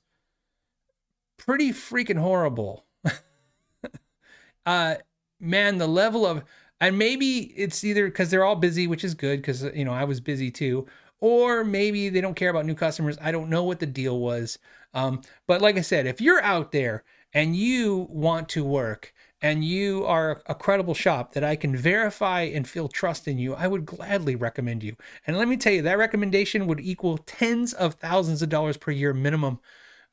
pretty 1.36 1.70
freaking 1.70 2.18
horrible. 2.18 2.84
uh, 4.66 4.96
man, 5.40 5.78
the 5.78 5.86
level 5.86 6.26
of 6.26 6.44
and 6.80 6.96
maybe 6.96 7.52
it's 7.56 7.82
either 7.82 8.06
because 8.06 8.30
they're 8.30 8.44
all 8.44 8.56
busy, 8.56 8.86
which 8.86 9.04
is 9.04 9.14
good 9.14 9.40
because 9.40 9.62
you 9.74 9.84
know 9.84 9.92
I 9.92 10.04
was 10.04 10.20
busy 10.20 10.50
too, 10.50 10.86
or 11.20 11.64
maybe 11.64 12.08
they 12.08 12.20
don't 12.20 12.36
care 12.36 12.50
about 12.50 12.66
new 12.66 12.74
customers. 12.74 13.18
I 13.20 13.32
don't 13.32 13.50
know 13.50 13.64
what 13.64 13.80
the 13.80 13.86
deal 13.86 14.20
was. 14.20 14.58
Um, 14.94 15.22
but 15.46 15.60
like 15.60 15.76
I 15.76 15.82
said, 15.82 16.06
if 16.06 16.20
you're 16.20 16.42
out 16.42 16.72
there 16.72 17.04
and 17.32 17.54
you 17.56 18.06
want 18.10 18.48
to 18.50 18.64
work 18.64 19.12
and 19.42 19.64
you 19.64 20.04
are 20.04 20.42
a 20.46 20.54
credible 20.54 20.94
shop 20.94 21.32
that 21.32 21.44
I 21.44 21.56
can 21.56 21.76
verify 21.76 22.42
and 22.42 22.66
feel 22.66 22.88
trust 22.88 23.28
in 23.28 23.38
you, 23.38 23.54
I 23.54 23.66
would 23.66 23.86
gladly 23.86 24.34
recommend 24.34 24.82
you. 24.82 24.96
And 25.26 25.36
let 25.36 25.48
me 25.48 25.56
tell 25.56 25.72
you, 25.72 25.82
that 25.82 25.98
recommendation 25.98 26.66
would 26.66 26.80
equal 26.80 27.18
tens 27.18 27.72
of 27.72 27.94
thousands 27.94 28.42
of 28.42 28.48
dollars 28.48 28.76
per 28.76 28.90
year 28.90 29.12
minimum. 29.12 29.60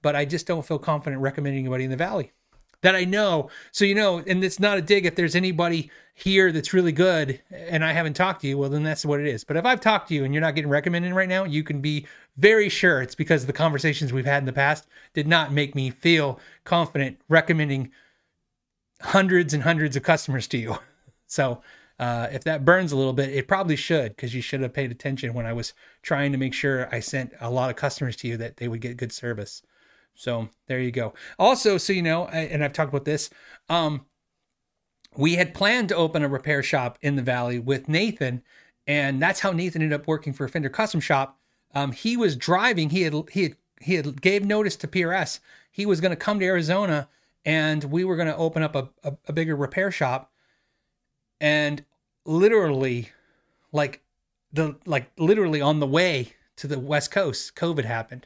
But 0.01 0.15
I 0.15 0.25
just 0.25 0.45
don't 0.45 0.65
feel 0.65 0.77
confident 0.77 1.21
recommending 1.21 1.61
anybody 1.61 1.85
in 1.85 1.91
the 1.91 1.97
valley 1.97 2.31
that 2.85 2.95
I 2.95 3.03
know. 3.03 3.49
So 3.71 3.83
you 3.83 3.95
know, 3.95 4.19
and 4.19 4.43
it's 4.43 4.59
not 4.59 4.77
a 4.77 4.81
dig 4.81 5.07
if 5.07 5.15
there's 5.15 5.35
anybody 5.35 5.89
here 6.13 6.51
that's 6.51 6.71
really 6.71 6.91
good 6.91 7.41
and 7.49 7.83
I 7.83 7.93
haven't 7.93 8.13
talked 8.13 8.41
to 8.41 8.47
you, 8.47 8.59
well 8.59 8.69
then 8.69 8.83
that's 8.83 9.03
what 9.03 9.19
it 9.19 9.25
is. 9.25 9.43
But 9.43 9.57
if 9.57 9.65
I've 9.65 9.81
talked 9.81 10.09
to 10.09 10.13
you 10.13 10.23
and 10.23 10.35
you're 10.35 10.41
not 10.41 10.53
getting 10.53 10.69
recommended 10.69 11.11
right 11.13 11.27
now, 11.27 11.45
you 11.45 11.63
can 11.63 11.81
be 11.81 12.05
very 12.37 12.69
sure 12.69 13.01
it's 13.01 13.15
because 13.15 13.47
the 13.47 13.53
conversations 13.53 14.13
we've 14.13 14.27
had 14.27 14.43
in 14.43 14.45
the 14.45 14.53
past 14.53 14.85
did 15.13 15.27
not 15.27 15.51
make 15.51 15.73
me 15.73 15.89
feel 15.89 16.39
confident 16.63 17.17
recommending 17.27 17.91
hundreds 19.01 19.51
and 19.51 19.63
hundreds 19.63 19.95
of 19.95 20.03
customers 20.03 20.47
to 20.47 20.57
you. 20.57 20.77
So 21.27 21.63
uh, 21.97 22.27
if 22.31 22.43
that 22.43 22.63
burns 22.63 22.91
a 22.91 22.95
little 22.95 23.11
bit, 23.11 23.29
it 23.29 23.47
probably 23.47 23.75
should 23.75 24.15
because 24.15 24.35
you 24.35 24.43
should 24.43 24.61
have 24.61 24.73
paid 24.73 24.91
attention 24.91 25.33
when 25.33 25.47
I 25.47 25.53
was 25.53 25.73
trying 26.03 26.31
to 26.33 26.37
make 26.37 26.53
sure 26.53 26.87
I 26.93 26.99
sent 26.99 27.33
a 27.41 27.49
lot 27.49 27.71
of 27.71 27.75
customers 27.75 28.15
to 28.17 28.27
you 28.27 28.37
that 28.37 28.57
they 28.57 28.67
would 28.67 28.79
get 28.79 28.95
good 28.95 29.11
service. 29.11 29.63
So 30.15 30.49
there 30.67 30.79
you 30.79 30.91
go. 30.91 31.13
Also, 31.37 31.77
so 31.77 31.93
you 31.93 32.01
know, 32.01 32.27
and 32.27 32.63
I've 32.63 32.73
talked 32.73 32.89
about 32.89 33.05
this, 33.05 33.29
um, 33.69 34.05
we 35.17 35.35
had 35.35 35.53
planned 35.53 35.89
to 35.89 35.95
open 35.95 36.23
a 36.23 36.29
repair 36.29 36.63
shop 36.63 36.97
in 37.01 37.15
the 37.15 37.21
valley 37.21 37.59
with 37.59 37.87
Nathan, 37.87 38.41
and 38.87 39.21
that's 39.21 39.41
how 39.41 39.51
Nathan 39.51 39.81
ended 39.81 39.99
up 39.99 40.07
working 40.07 40.33
for 40.33 40.47
Fender 40.47 40.69
Custom 40.69 40.99
Shop. 40.99 41.39
Um, 41.73 41.91
he 41.91 42.17
was 42.17 42.35
driving. 42.35 42.89
He 42.89 43.03
had 43.03 43.13
he 43.31 43.43
had 43.43 43.55
he 43.81 43.95
had 43.95 44.21
gave 44.21 44.45
notice 44.45 44.75
to 44.77 44.87
PRS. 44.87 45.39
He 45.71 45.85
was 45.85 46.01
going 46.01 46.11
to 46.11 46.15
come 46.15 46.39
to 46.39 46.45
Arizona, 46.45 47.09
and 47.43 47.83
we 47.85 48.03
were 48.03 48.15
going 48.15 48.27
to 48.27 48.37
open 48.37 48.63
up 48.63 48.75
a, 48.75 48.89
a, 49.03 49.17
a 49.27 49.33
bigger 49.33 49.55
repair 49.55 49.91
shop. 49.91 50.31
And 51.41 51.83
literally, 52.25 53.09
like 53.71 54.01
the 54.51 54.77
like 54.85 55.11
literally 55.17 55.61
on 55.61 55.79
the 55.79 55.87
way 55.87 56.33
to 56.57 56.67
the 56.67 56.79
West 56.79 57.11
Coast, 57.11 57.55
COVID 57.55 57.85
happened. 57.85 58.25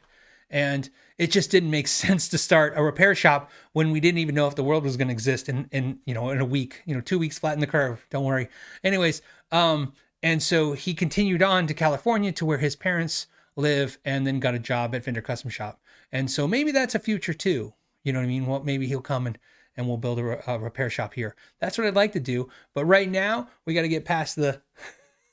And 0.50 0.90
it 1.18 1.30
just 1.30 1.50
didn't 1.50 1.70
make 1.70 1.88
sense 2.04 2.28
to 2.28 2.38
start 2.38 2.74
a 2.76 2.82
repair 2.82 3.14
shop 3.14 3.50
when 3.72 3.90
we 3.90 4.00
didn't 4.00 4.18
even 4.18 4.34
know 4.34 4.46
if 4.46 4.56
the 4.56 4.64
world 4.64 4.84
was 4.84 4.96
going 4.96 5.08
to 5.08 5.12
exist 5.12 5.48
in, 5.48 5.68
in, 5.70 6.00
you 6.04 6.14
know, 6.14 6.30
in 6.30 6.40
a 6.40 6.44
week, 6.44 6.82
you 6.86 6.94
know, 6.94 7.00
two 7.00 7.18
weeks 7.18 7.38
flatten 7.38 7.60
the 7.60 7.66
curve. 7.66 8.04
Don't 8.10 8.24
worry. 8.24 8.48
Anyways, 8.82 9.22
um, 9.52 9.92
and 10.22 10.42
so 10.42 10.72
he 10.72 10.94
continued 10.94 11.42
on 11.42 11.66
to 11.66 11.74
California 11.74 12.32
to 12.32 12.44
where 12.44 12.58
his 12.58 12.76
parents 12.76 13.26
live 13.56 13.98
and 14.04 14.26
then 14.26 14.40
got 14.40 14.54
a 14.54 14.58
job 14.58 14.94
at 14.94 15.04
Fender 15.04 15.22
Custom 15.22 15.50
Shop. 15.50 15.80
And 16.12 16.30
so 16.30 16.46
maybe 16.46 16.72
that's 16.72 16.94
a 16.94 16.98
future 16.98 17.34
too. 17.34 17.72
You 18.02 18.12
know 18.12 18.18
what 18.18 18.24
I 18.24 18.28
mean? 18.28 18.46
Well, 18.46 18.62
maybe 18.62 18.86
he'll 18.86 19.00
come 19.00 19.26
and, 19.26 19.38
and 19.76 19.86
we'll 19.86 19.96
build 19.96 20.18
a, 20.18 20.50
a 20.50 20.58
repair 20.58 20.90
shop 20.90 21.14
here. 21.14 21.36
That's 21.60 21.78
what 21.78 21.86
I'd 21.86 21.94
like 21.94 22.12
to 22.12 22.20
do. 22.20 22.48
But 22.74 22.84
right 22.86 23.10
now, 23.10 23.48
we 23.64 23.74
got 23.74 23.82
to 23.82 23.88
get 23.88 24.04
past 24.04 24.36
the 24.36 24.62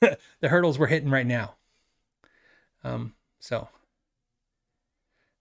the 0.40 0.48
hurdles 0.48 0.78
we're 0.78 0.86
hitting 0.86 1.10
right 1.10 1.26
now. 1.26 1.54
Um, 2.84 3.14
so 3.40 3.68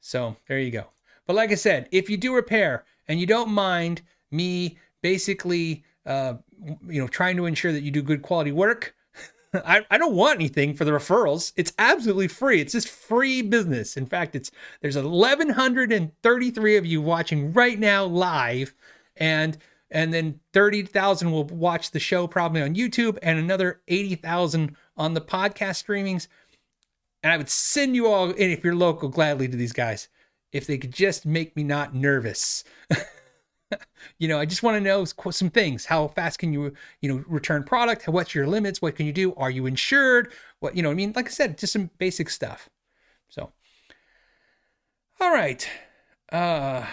so 0.08 0.38
there 0.48 0.58
you 0.58 0.72
go. 0.72 0.86
But 1.26 1.36
like 1.36 1.52
I 1.52 1.56
said, 1.56 1.90
if 1.92 2.10
you 2.10 2.16
do 2.16 2.34
repair 2.34 2.86
and 3.10 3.20
you 3.20 3.26
don't 3.26 3.50
mind 3.50 4.04
me 4.32 4.78
basically, 5.02 5.84
uh, 6.06 6.36
you 6.88 7.02
know, 7.02 7.10
trying 7.10 7.36
to 7.36 7.46
ensure 7.46 7.74
that 7.74 7.84
you 7.84 7.92
do 7.92 8.02
good 8.02 8.22
quality 8.22 8.54
work, 8.54 8.96
I, 9.54 9.86
I 9.92 9.98
don't 9.98 10.16
want 10.16 10.40
anything 10.40 10.74
for 10.76 10.86
the 10.86 10.92
referrals. 10.92 11.52
It's 11.58 11.74
absolutely 11.78 12.30
free. 12.30 12.62
It's 12.62 12.72
just 12.72 12.88
free 12.88 13.42
business. 13.42 13.98
In 13.98 14.06
fact, 14.06 14.34
it's 14.34 14.50
there's 14.80 14.96
1133 14.96 16.78
of 16.78 16.86
you 16.86 17.02
watching 17.02 17.52
right 17.52 17.78
now 17.78 18.06
live 18.06 18.74
and 19.18 19.58
and 19.92 20.14
then 20.14 20.40
30,000 20.54 21.32
will 21.32 21.46
watch 21.46 21.92
the 21.92 22.00
show 22.00 22.28
probably 22.28 22.62
on 22.62 22.76
YouTube 22.76 23.18
and 23.22 23.40
another 23.40 23.82
80,000 23.90 24.76
on 24.96 25.14
the 25.14 25.22
podcast 25.22 25.84
streamings. 25.86 26.28
And 27.28 27.34
I 27.34 27.38
would 27.38 27.50
send 27.50 27.94
you 27.94 28.08
all 28.08 28.32
in 28.32 28.52
if 28.52 28.64
you're 28.64 28.74
local 28.74 29.10
gladly 29.10 29.50
to 29.50 29.58
these 29.58 29.74
guys 29.74 30.08
if 30.54 30.66
they 30.66 30.78
could 30.78 30.94
just 30.94 31.26
make 31.26 31.58
me 31.58 31.64
not 31.66 31.94
nervous. 31.94 32.64
you 34.18 34.30
know, 34.30 34.40
I 34.40 34.46
just 34.46 34.64
want 34.64 34.78
to 34.78 34.80
know 34.80 35.04
some 35.04 35.50
things. 35.50 35.84
How 35.84 36.08
fast 36.08 36.40
can 36.40 36.54
you, 36.54 36.74
you 37.02 37.14
know, 37.14 37.26
return 37.28 37.66
product? 37.66 38.08
What's 38.08 38.34
your 38.34 38.48
limits? 38.48 38.82
What 38.82 38.96
can 38.96 39.06
you 39.06 39.12
do? 39.12 39.36
Are 39.36 39.52
you 39.52 39.66
insured? 39.66 40.32
What, 40.62 40.78
you 40.78 40.82
know, 40.82 40.90
I 40.90 40.94
mean, 40.94 41.12
like 41.18 41.26
I 41.26 41.32
said, 41.32 41.58
just 41.58 41.74
some 41.74 41.90
basic 41.98 42.30
stuff. 42.30 42.70
So, 43.28 43.52
all 45.20 45.34
right. 45.34 45.70
Uh, 46.32 46.86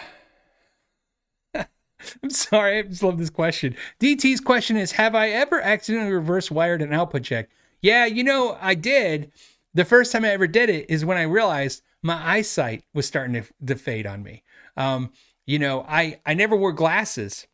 I'm 1.55 2.30
sorry. 2.30 2.78
I 2.80 2.82
just 2.82 3.05
love 3.05 3.18
this 3.18 3.30
question. 3.30 3.76
DT's 4.01 4.41
question 4.41 4.76
is 4.76 4.91
Have 4.91 5.14
I 5.14 5.28
ever 5.28 5.61
accidentally 5.61 6.12
reverse 6.12 6.51
wired 6.51 6.82
an 6.82 6.93
output 6.93 7.22
jack? 7.22 7.51
Yeah, 7.82 8.07
you 8.07 8.24
know, 8.24 8.59
I 8.61 8.74
did 8.74 9.30
the 9.75 9.85
first 9.85 10.12
time 10.12 10.25
I 10.25 10.31
ever 10.31 10.47
did 10.47 10.70
it 10.70 10.89
is 10.89 11.05
when 11.05 11.18
I 11.18 11.22
realized 11.22 11.83
my 12.03 12.14
eyesight 12.14 12.85
was 12.95 13.07
starting 13.07 13.35
to, 13.35 13.45
to 13.66 13.75
fade 13.77 14.07
on 14.07 14.22
me. 14.22 14.43
Um, 14.77 15.12
you 15.47 15.59
know, 15.59 15.85
I 15.89 16.20
I 16.25 16.35
never 16.35 16.57
wore 16.57 16.72
glasses. 16.72 17.47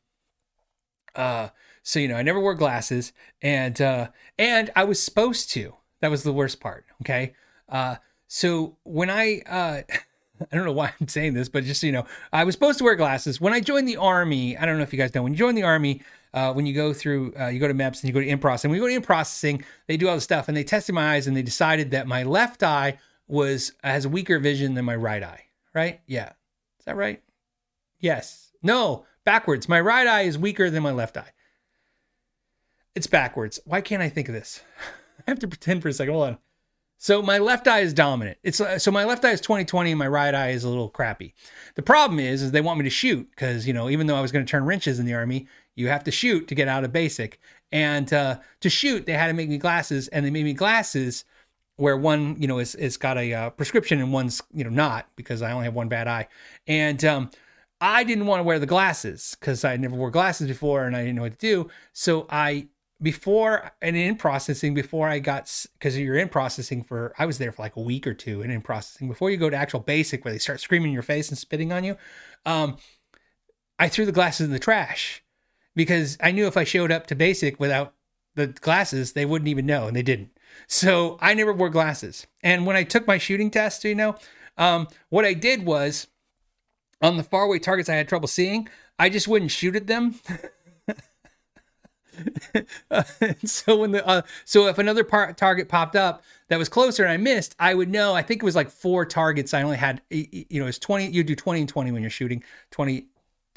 Uh, 1.15 1.49
so 1.83 1.99
you 1.99 2.09
know, 2.09 2.17
I 2.17 2.23
never 2.23 2.41
wore 2.41 2.55
glasses, 2.55 3.13
and 3.43 3.81
uh, 3.81 4.09
and 4.39 4.71
I 4.77 4.85
was 4.85 5.03
supposed 5.03 5.51
to. 5.53 5.75
That 6.01 6.11
was 6.11 6.23
the 6.23 6.33
worst 6.33 6.61
part. 6.61 6.87
Okay. 7.03 7.35
Uh, 7.69 7.97
so 8.27 8.77
when 8.85 9.11
I 9.11 9.43
uh, 9.49 9.83
I 10.53 10.57
don't 10.57 10.65
know 10.65 10.73
why 10.73 10.93
I'm 11.01 11.09
saying 11.09 11.35
this, 11.35 11.49
but 11.49 11.65
just 11.65 11.81
so 11.81 11.87
you 11.87 11.93
know, 11.93 12.07
I 12.33 12.45
was 12.45 12.55
supposed 12.55 12.79
to 12.79 12.85
wear 12.85 12.95
glasses 12.95 13.41
when 13.41 13.53
I 13.53 13.61
joined 13.61 13.89
the 13.89 13.97
army. 13.97 14.57
I 14.57 14.67
don't 14.67 14.77
know 14.77 14.83
if 14.83 14.93
you 14.93 14.99
guys 14.99 15.15
know 15.15 15.23
when 15.23 15.33
you 15.33 15.39
join 15.39 15.55
the 15.55 15.63
army, 15.63 16.03
uh, 16.33 16.53
when 16.53 16.67
you 16.67 16.75
go 16.75 16.93
through, 16.93 17.35
uh, 17.39 17.49
you 17.49 17.59
go 17.59 17.69
to 17.69 17.75
MEPS 17.75 18.01
and 18.01 18.05
you 18.05 18.13
go 18.13 18.21
to 18.21 18.27
in 18.27 18.39
processing. 18.39 18.71
When 18.71 18.79
you 18.79 18.85
go 18.85 18.89
to 18.89 18.95
in 18.95 19.03
processing, 19.03 19.65
they 19.87 19.97
do 19.97 20.09
all 20.09 20.15
the 20.15 20.21
stuff 20.21 20.49
and 20.49 20.57
they 20.57 20.65
tested 20.65 20.95
my 20.95 21.15
eyes 21.15 21.27
and 21.27 21.37
they 21.37 21.43
decided 21.43 21.91
that 21.91 22.07
my 22.07 22.23
left 22.23 22.63
eye 22.63 22.99
was 23.27 23.73
has 23.85 24.07
weaker 24.07 24.39
vision 24.39 24.75
than 24.75 24.85
my 24.85 24.97
right 24.97 25.23
eye. 25.23 25.45
Right? 25.75 26.01
Yeah, 26.07 26.31
is 26.79 26.85
that 26.87 26.97
right? 26.97 27.23
Yes. 28.01 28.51
No, 28.63 29.05
backwards. 29.25 29.69
My 29.69 29.81
right 29.81 30.07
eye 30.07 30.23
is 30.23 30.39
weaker 30.39 30.71
than 30.71 30.83
my 30.83 30.93
left 30.93 31.17
eye. 31.17 31.33
It's 32.95 33.07
backwards. 33.07 33.61
Why 33.65 33.81
can't 33.81 34.03
I 34.03 34.09
think 34.09 34.29
of 34.29 34.35
this? 34.35 34.63
I 35.27 35.31
have 35.31 35.39
to 35.41 35.49
pretend 35.49 35.83
for 35.83 35.89
a 35.89 35.93
second. 35.93 36.15
Hold 36.15 36.29
on. 36.29 36.39
So 37.03 37.23
my 37.23 37.39
left 37.39 37.67
eye 37.67 37.81
is 37.81 37.95
dominant. 37.95 38.37
It's 38.43 38.61
uh, 38.61 38.79
so 38.79 38.91
my 38.91 39.07
left 39.07 39.25
eye 39.25 39.31
is 39.31 39.41
20/20 39.41 39.89
and 39.89 39.99
my 39.99 40.07
right 40.07 40.35
eye 40.35 40.51
is 40.51 40.65
a 40.65 40.69
little 40.69 40.91
crappy. 40.91 41.33
The 41.75 41.81
problem 41.81 42.21
is 42.21 42.43
is 42.43 42.51
they 42.51 42.61
want 42.61 42.79
me 42.79 42.85
to 42.85 42.91
shoot 42.91 43.27
because 43.31 43.67
you 43.67 43.73
know 43.73 43.89
even 43.89 44.07
though 44.07 44.17
I 44.17 44.21
was 44.21 44.31
going 44.31 44.45
to 44.45 44.51
turn 44.51 44.67
wrenches 44.67 44.99
in 44.99 45.07
the 45.07 45.15
army, 45.15 45.49
you 45.77 45.89
have 45.89 46.05
to 46.05 46.11
shoot 46.11 46.47
to 46.49 46.55
get 46.55 46.69
out 46.69 46.85
of 46.85 46.93
basic. 46.93 47.41
And 47.73 48.13
uh, 48.13 48.41
to 48.61 48.69
shoot, 48.69 49.07
they 49.07 49.15
had 49.15 49.29
to 49.29 49.33
make 49.33 49.49
me 49.49 49.57
glasses, 49.57 50.09
and 50.09 50.27
they 50.27 50.31
made 50.31 50.45
me 50.45 50.53
glasses 50.53 51.25
where 51.77 51.97
one 51.97 52.37
you 52.39 52.47
know 52.47 52.59
is 52.59 52.75
is 52.75 52.99
got 52.99 53.17
a 53.17 53.33
uh, 53.33 53.51
prescription 53.51 53.99
and 53.99 54.13
one's 54.13 54.43
you 54.53 54.63
know 54.63 54.69
not 54.69 55.09
because 55.17 55.41
I 55.41 55.53
only 55.53 55.65
have 55.65 55.75
one 55.75 55.89
bad 55.89 56.07
eye. 56.07 56.29
And 56.67 57.03
um, 57.07 57.31
I 57.81 58.05
didn't 58.05 58.27
want 58.27 58.41
to 58.41 58.45
wear 58.45 58.59
the 58.59 58.67
glasses 58.67 59.39
because 59.41 59.65
I 59.65 59.79
never 59.79 59.97
wore 59.97 60.11
glasses 60.11 60.49
before 60.49 60.85
and 60.85 60.95
I 60.95 61.01
didn't 61.01 61.17
know 61.17 61.23
what 61.23 61.39
to 61.39 61.39
do. 61.39 61.71
So 61.95 62.27
I 62.29 62.69
before 63.03 63.73
and 63.81 63.97
in 63.97 64.17
processing 64.17 64.75
before 64.75 65.09
I 65.09 65.19
got 65.19 65.67
because 65.75 65.99
you're 65.99 66.19
in 66.19 66.29
processing 66.29 66.83
for 66.83 67.15
I 67.19 67.27
was 67.27 67.39
there 67.39 67.53
for 67.53 67.63
like 67.63 67.77
a 67.77 67.81
week 67.81 68.07
or 68.07 68.15
two 68.15 68.43
and 68.43 68.53
in 68.53 68.61
processing 68.61 69.09
before 69.09 69.31
you 69.31 69.37
go 69.37 69.49
to 69.51 69.57
actual 69.57 69.81
basic 69.81 70.25
where 70.25 70.33
they 70.33 70.39
start 70.39 70.61
screaming 70.61 70.89
in 70.89 70.95
your 70.95 71.03
face 71.03 71.29
and 71.29 71.39
spitting 71.39 71.73
on 71.73 71.85
you. 71.85 71.97
Um, 72.45 72.77
I 73.79 73.89
threw 73.89 74.05
the 74.05 74.13
glasses 74.13 74.47
in 74.47 74.53
the 74.53 74.59
trash 74.59 75.23
because 75.75 76.19
I 76.23 76.33
knew 76.33 76.47
if 76.47 76.57
I 76.57 76.65
showed 76.65 76.93
up 76.93 77.07
to 77.07 77.15
basic 77.15 77.59
without 77.59 77.95
the 78.35 78.49
glasses, 78.49 79.13
they 79.13 79.25
wouldn't 79.25 79.49
even 79.49 79.67
know, 79.67 79.87
and 79.87 79.97
they 79.97 80.03
didn't. 80.03 80.31
So 80.67 81.19
I 81.21 81.35
never 81.35 81.53
wore 81.53 81.71
glasses. 81.71 82.27
And 82.43 82.67
when 82.67 82.77
I 82.77 82.85
took 82.85 83.07
my 83.07 83.19
shooting 83.19 83.51
test, 83.51 83.85
you 83.85 83.95
know, 83.95 84.17
um, 84.59 84.89
what 85.09 85.25
I 85.25 85.33
did 85.33 85.65
was 85.65 86.09
on 87.01 87.17
the 87.17 87.23
faraway 87.23 87.59
targets 87.59 87.89
I 87.89 87.95
had 87.95 88.09
trouble 88.09 88.29
seeing, 88.29 88.69
I 88.99 89.09
just 89.09 89.27
wouldn't 89.27 89.51
shoot 89.51 89.77
at 89.77 89.87
them. 89.87 90.17
so 93.45 93.77
when 93.77 93.93
the 93.93 94.07
uh, 94.07 94.23
so 94.45 94.67
if 94.69 94.79
another 94.79 95.05
par- 95.05 95.33
target 95.33 95.69
popped 95.69 95.97
up 95.97 96.23
that 96.49 96.59
was 96.59 96.69
closer 96.69 97.05
and 97.05 97.13
I 97.13 97.17
missed, 97.17 97.55
I 97.59 97.75
would 97.75 97.89
know. 97.89 98.15
I 98.15 98.23
think 98.23 98.43
it 98.43 98.45
was 98.45 98.57
like 98.57 98.71
four 98.71 99.05
targets. 99.05 99.55
I 99.55 99.63
only 99.63 99.77
had 99.77 100.03
you 100.11 100.61
know 100.61 100.67
it's 100.67 100.79
twenty. 100.79 101.09
You 101.09 101.25
do 101.25 101.35
twenty 101.35 101.61
and 101.61 101.69
twenty 101.69 101.93
when 101.93 102.03
you're 102.03 102.11
shooting. 102.11 102.43
Twenty. 102.71 103.07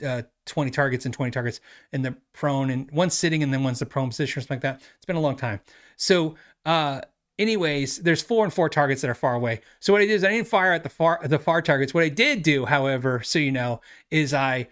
Uh, 0.03 0.23
20 0.47 0.71
targets 0.71 1.05
and 1.05 1.13
20 1.13 1.31
targets 1.31 1.61
in 1.93 2.01
the 2.01 2.13
prone 2.33 2.71
and 2.71 2.89
one's 2.91 3.13
sitting 3.13 3.43
and 3.43 3.53
then 3.53 3.63
one's 3.63 3.79
the 3.79 3.85
prone 3.85 4.09
position 4.09 4.39
or 4.39 4.41
something 4.41 4.55
like 4.55 4.61
that. 4.61 4.81
It's 4.97 5.05
been 5.05 5.15
a 5.15 5.21
long 5.21 5.37
time. 5.37 5.61
So, 5.95 6.35
uh, 6.65 7.01
anyways, 7.39 7.99
there's 7.99 8.21
four 8.21 8.43
and 8.43 8.53
four 8.53 8.69
targets 8.69 9.01
that 9.01 9.09
are 9.09 9.15
far 9.15 9.35
away. 9.35 9.61
So 9.79 9.93
what 9.93 10.01
I 10.01 10.05
did 10.05 10.13
is 10.13 10.23
I 10.23 10.29
didn't 10.29 10.47
fire 10.47 10.73
at 10.73 10.83
the 10.83 10.89
far 10.89 11.19
the 11.23 11.39
far 11.39 11.61
targets. 11.61 11.93
What 11.93 12.03
I 12.03 12.09
did 12.09 12.43
do, 12.43 12.65
however, 12.65 13.21
so 13.23 13.39
you 13.39 13.51
know, 13.51 13.81
is 14.11 14.33
I 14.33 14.67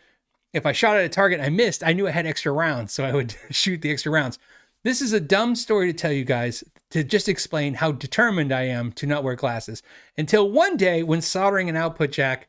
if 0.54 0.66
I 0.66 0.72
shot 0.72 0.98
at 0.98 1.06
a 1.06 1.10
target 1.10 1.40
and 1.40 1.46
I 1.46 1.50
missed, 1.50 1.84
I 1.84 1.94
knew 1.94 2.08
I 2.08 2.12
had 2.12 2.26
extra 2.26 2.52
rounds, 2.52 2.92
so 2.92 3.06
I 3.06 3.14
would 3.14 3.36
shoot 3.52 3.82
the 3.82 3.92
extra 3.92 4.12
rounds. 4.12 4.40
This 4.84 5.02
is 5.02 5.14
a 5.14 5.20
dumb 5.20 5.56
story 5.56 5.88
to 5.88 5.98
tell 5.98 6.12
you 6.12 6.26
guys 6.26 6.64
to 6.90 7.04
just 7.04 7.30
explain 7.30 7.76
how 7.76 7.92
determined 7.92 8.52
I 8.52 8.64
am 8.64 8.92
to 8.94 9.06
not 9.06 9.24
wear 9.24 9.36
glasses. 9.36 9.84
Until 10.18 10.50
one 10.50 10.76
day 10.76 11.04
when 11.04 11.22
soldering 11.22 11.70
an 11.70 11.78
output 11.78 12.12
jack, 12.12 12.48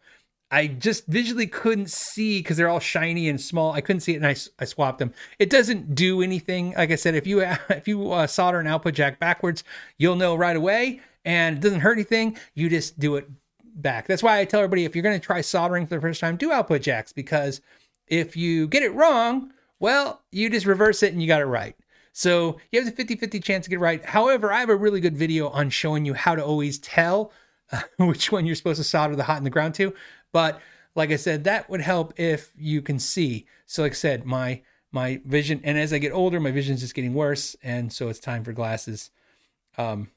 I 0.51 0.67
just 0.67 1.07
visually 1.07 1.47
couldn't 1.47 1.91
see 1.91 2.41
because 2.41 2.57
they're 2.57 2.69
all 2.69 2.81
shiny 2.81 3.29
and 3.29 3.41
small. 3.41 3.73
I 3.73 3.81
couldn't 3.81 4.01
see 4.01 4.13
it, 4.13 4.17
and 4.17 4.27
I, 4.27 4.37
I 4.59 4.65
swapped 4.65 4.99
them. 4.99 5.13
It 5.39 5.49
doesn't 5.49 5.95
do 5.95 6.21
anything. 6.23 6.75
Like 6.77 6.91
I 6.91 6.97
said, 6.97 7.15
if 7.15 7.27
you 7.27 7.41
if 7.71 7.89
you 7.89 8.13
uh, 8.13 8.27
solder 8.27 8.61
an 8.61 8.67
output 8.67 8.95
jack 8.95 9.19
backwards, 9.19 9.65
you'll 9.99 10.17
know 10.17 10.35
right 10.35 10.57
away, 10.57 11.01
and 11.25 11.57
it 11.57 11.61
doesn't 11.61 11.81
hurt 11.81 11.95
anything. 11.95 12.37
You 12.55 12.69
just 12.69 12.99
do 12.99 13.17
it 13.17 13.29
back. 13.75 14.07
That's 14.07 14.23
why 14.23 14.41
I 14.41 14.45
tell 14.45 14.61
everybody 14.61 14.85
if 14.85 14.95
you're 14.95 15.03
going 15.03 15.19
to 15.19 15.25
try 15.25 15.41
soldering 15.41 15.87
for 15.87 15.95
the 15.95 16.01
first 16.01 16.21
time, 16.21 16.37
do 16.37 16.53
output 16.53 16.83
jacks 16.83 17.13
because 17.13 17.63
if 18.07 18.37
you 18.37 18.69
get 18.69 18.83
it 18.83 18.95
wrong, 18.95 19.53
well, 19.79 20.23
you 20.31 20.51
just 20.51 20.67
reverse 20.67 21.03
it 21.03 21.13
and 21.13 21.21
you 21.21 21.29
got 21.29 21.41
it 21.41 21.47
right. 21.47 21.77
So 22.13 22.59
you 22.71 22.81
have 22.81 22.93
a 22.93 22.95
50 22.95 23.17
50 23.17 23.41
chance 23.41 23.65
to 23.65 23.71
get 23.71 23.81
right. 23.81 24.05
However, 24.05 24.53
I 24.53 24.61
have 24.61 24.69
a 24.69 24.77
really 24.77 25.01
good 25.01 25.17
video 25.17 25.49
on 25.49 25.71
showing 25.71 26.05
you 26.05 26.15
how 26.15 26.35
to 26.35 26.45
always 26.45 26.79
tell 26.79 27.33
uh, 27.73 27.81
which 27.99 28.31
one 28.31 28.47
you're 28.47 28.55
supposed 28.55 28.79
to 28.79 28.85
solder 28.85 29.17
the 29.17 29.25
hot 29.25 29.39
in 29.39 29.45
the 29.45 29.51
ground 29.51 29.75
to. 29.77 29.95
But 30.31 30.61
like 30.95 31.11
I 31.11 31.17
said, 31.17 31.45
that 31.45 31.71
would 31.71 31.81
help 31.81 32.13
if 32.19 32.53
you 32.57 32.83
can 32.83 32.99
see. 32.99 33.47
So, 33.67 33.83
like 33.83 33.93
I 33.93 33.95
said, 33.95 34.27
my 34.27 34.63
my 34.93 35.23
vision, 35.25 35.61
and 35.65 35.79
as 35.79 35.93
I 35.93 35.99
get 35.99 36.13
older, 36.13 36.39
my 36.39 36.51
vision 36.51 36.75
is 36.75 36.83
just 36.83 36.95
getting 36.95 37.15
worse, 37.15 37.57
and 37.63 37.91
so 37.91 38.09
it's 38.09 38.19
time 38.19 38.45
for 38.45 38.53
glasses. 38.53 39.11
Um, 39.79 40.11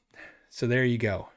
so 0.50 0.66
there 0.66 0.84
you 0.84 0.98
go. 0.98 1.28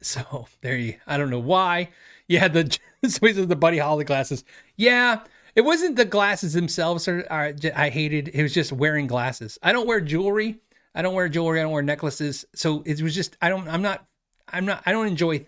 So 0.00 0.48
there 0.62 0.76
you. 0.76 0.96
I 1.06 1.18
don't 1.18 1.30
know 1.30 1.38
why. 1.38 1.90
Yeah, 2.28 2.48
the 2.48 2.78
so 3.08 3.26
the 3.32 3.56
Buddy 3.56 3.78
Holly 3.78 4.04
glasses. 4.04 4.44
Yeah, 4.76 5.20
it 5.54 5.62
wasn't 5.62 5.96
the 5.96 6.04
glasses 6.04 6.52
themselves 6.52 7.08
or, 7.08 7.26
or 7.30 7.54
I 7.74 7.88
hated. 7.88 8.28
It 8.28 8.42
was 8.42 8.54
just 8.54 8.70
wearing 8.72 9.06
glasses. 9.06 9.58
I 9.62 9.72
don't 9.72 9.88
wear 9.88 10.00
jewelry. 10.00 10.60
I 10.94 11.02
don't 11.02 11.14
wear 11.14 11.28
jewelry. 11.28 11.58
I 11.58 11.62
don't 11.62 11.72
wear 11.72 11.82
necklaces. 11.82 12.44
So 12.54 12.82
it 12.86 13.02
was 13.02 13.14
just 13.14 13.36
I 13.42 13.48
don't. 13.48 13.66
I'm 13.68 13.82
not. 13.82 14.06
I'm 14.48 14.66
not. 14.66 14.82
I 14.86 14.92
don't 14.92 15.06
enjoy 15.06 15.46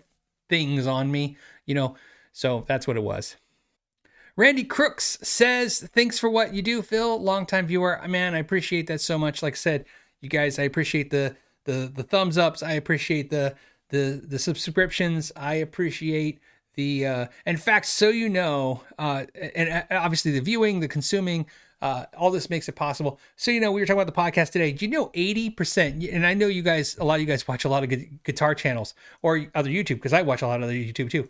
things 0.49 0.87
on 0.87 1.09
me. 1.11 1.37
You 1.65 1.75
know. 1.75 1.95
So 2.33 2.63
that's 2.67 2.87
what 2.87 2.97
it 2.97 3.03
was. 3.03 3.35
Randy 4.35 4.63
Crooks 4.63 5.19
says, 5.21 5.87
"Thanks 5.93 6.17
for 6.17 6.29
what 6.29 6.53
you 6.53 6.61
do, 6.61 6.81
Phil. 6.81 7.21
Longtime 7.21 7.67
viewer. 7.67 8.01
Man, 8.07 8.33
I 8.33 8.39
appreciate 8.39 8.87
that 8.87 9.01
so 9.01 9.17
much. 9.17 9.43
Like 9.43 9.53
I 9.53 9.57
said, 9.57 9.85
you 10.21 10.29
guys, 10.29 10.57
I 10.57 10.63
appreciate 10.63 11.09
the 11.09 11.35
the 11.65 11.91
the 11.93 12.03
thumbs 12.03 12.37
ups. 12.37 12.63
I 12.63 12.73
appreciate 12.73 13.29
the 13.29 13.55
the 13.89 14.21
the 14.25 14.39
subscriptions. 14.39 15.31
I 15.35 15.55
appreciate." 15.55 16.41
The 16.75 17.05
uh, 17.05 17.25
in 17.45 17.57
fact 17.57 17.85
so 17.85 18.09
you 18.09 18.29
know 18.29 18.81
uh, 18.97 19.25
and 19.55 19.69
uh, 19.69 19.83
obviously 19.91 20.31
the 20.31 20.41
viewing 20.41 20.79
the 20.79 20.87
consuming 20.87 21.45
uh, 21.81 22.05
all 22.15 22.29
this 22.29 22.49
makes 22.49 22.69
it 22.69 22.75
possible. 22.75 23.19
So 23.35 23.49
you 23.51 23.59
know 23.59 23.71
we 23.71 23.81
were 23.81 23.87
talking 23.87 24.01
about 24.01 24.13
the 24.13 24.21
podcast 24.21 24.51
today. 24.51 24.71
Do 24.71 24.85
you 24.85 24.91
know 24.91 25.07
80% 25.07 26.13
and 26.13 26.25
i 26.25 26.33
know 26.33 26.47
you 26.47 26.61
guys 26.61 26.97
a 26.99 27.03
lot 27.03 27.15
of 27.15 27.21
you 27.21 27.27
guys 27.27 27.47
watch 27.47 27.65
a 27.65 27.69
lot 27.69 27.83
of 27.83 28.23
guitar 28.23 28.53
channels 28.55 28.93
or 29.21 29.47
other 29.55 29.69
youtube 29.69 29.95
because 29.95 30.13
i 30.13 30.21
watch 30.21 30.41
a 30.41 30.47
lot 30.47 30.59
of 30.59 30.63
other 30.63 30.73
youtube 30.73 31.09
too. 31.09 31.27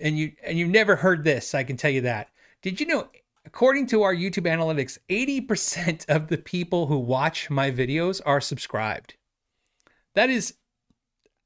And 0.00 0.18
you 0.18 0.32
and 0.42 0.58
you've 0.58 0.70
never 0.70 0.96
heard 0.96 1.24
this 1.24 1.54
i 1.54 1.64
can 1.64 1.76
tell 1.76 1.90
you 1.90 2.00
that. 2.02 2.28
Did 2.62 2.80
you 2.80 2.86
know 2.86 3.08
according 3.46 3.86
to 3.88 4.02
our 4.02 4.14
youtube 4.14 4.46
analytics 4.46 4.98
80% 5.08 6.08
of 6.08 6.28
the 6.28 6.38
people 6.38 6.86
who 6.86 6.98
watch 6.98 7.50
my 7.50 7.70
videos 7.70 8.20
are 8.26 8.40
subscribed. 8.40 9.14
That 10.14 10.30
is 10.30 10.54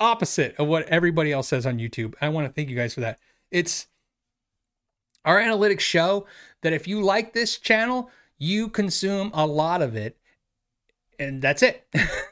opposite 0.00 0.54
of 0.56 0.68
what 0.68 0.86
everybody 0.88 1.32
else 1.32 1.48
says 1.48 1.66
on 1.66 1.78
youtube. 1.78 2.14
I 2.20 2.28
want 2.30 2.46
to 2.46 2.52
thank 2.52 2.70
you 2.70 2.76
guys 2.76 2.94
for 2.94 3.00
that 3.00 3.18
it's 3.50 3.86
our 5.24 5.40
analytics 5.40 5.80
show 5.80 6.26
that 6.62 6.72
if 6.72 6.88
you 6.88 7.02
like 7.02 7.32
this 7.32 7.58
channel, 7.58 8.10
you 8.38 8.68
consume 8.68 9.30
a 9.34 9.46
lot 9.46 9.82
of 9.82 9.96
it, 9.96 10.16
and 11.18 11.42
that's 11.42 11.62
it. 11.62 11.86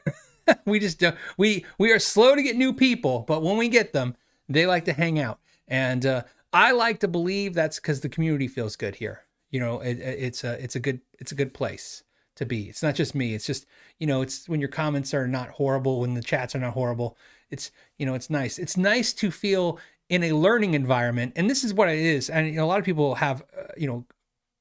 we 0.65 0.79
just 0.79 0.99
don't, 0.99 1.15
we 1.37 1.65
we 1.77 1.91
are 1.91 1.99
slow 1.99 2.35
to 2.35 2.43
get 2.43 2.55
new 2.55 2.73
people, 2.73 3.25
but 3.27 3.43
when 3.43 3.57
we 3.57 3.69
get 3.69 3.93
them, 3.93 4.15
they 4.47 4.65
like 4.65 4.85
to 4.85 4.93
hang 4.93 5.19
out, 5.19 5.39
and 5.67 6.05
uh, 6.05 6.23
I 6.53 6.71
like 6.71 6.99
to 7.01 7.07
believe 7.07 7.53
that's 7.53 7.79
because 7.79 8.01
the 8.01 8.09
community 8.09 8.47
feels 8.47 8.75
good 8.75 8.95
here. 8.95 9.21
You 9.51 9.59
know, 9.59 9.79
it, 9.79 9.99
it's 9.99 10.43
a 10.43 10.61
it's 10.63 10.75
a 10.75 10.79
good 10.79 11.01
it's 11.19 11.31
a 11.31 11.35
good 11.35 11.53
place 11.53 12.03
to 12.35 12.45
be. 12.45 12.63
It's 12.69 12.83
not 12.83 12.95
just 12.95 13.15
me. 13.15 13.33
It's 13.33 13.45
just 13.45 13.65
you 13.99 14.07
know, 14.07 14.21
it's 14.21 14.47
when 14.47 14.59
your 14.59 14.69
comments 14.69 15.13
are 15.13 15.27
not 15.27 15.49
horrible, 15.49 15.99
when 15.99 16.13
the 16.13 16.21
chats 16.21 16.55
are 16.55 16.59
not 16.59 16.73
horrible. 16.73 17.17
It's 17.49 17.71
you 17.97 18.05
know, 18.05 18.13
it's 18.13 18.29
nice. 18.29 18.57
It's 18.59 18.77
nice 18.77 19.13
to 19.13 19.31
feel 19.31 19.79
in 20.09 20.23
a 20.23 20.31
learning 20.31 20.73
environment 20.73 21.33
and 21.35 21.49
this 21.49 21.63
is 21.63 21.73
what 21.73 21.89
it 21.89 21.99
is 21.99 22.29
and 22.29 22.47
you 22.47 22.53
know, 22.53 22.65
a 22.65 22.67
lot 22.67 22.79
of 22.79 22.85
people 22.85 23.15
have 23.15 23.41
uh, 23.57 23.63
you 23.77 23.87
know 23.87 24.05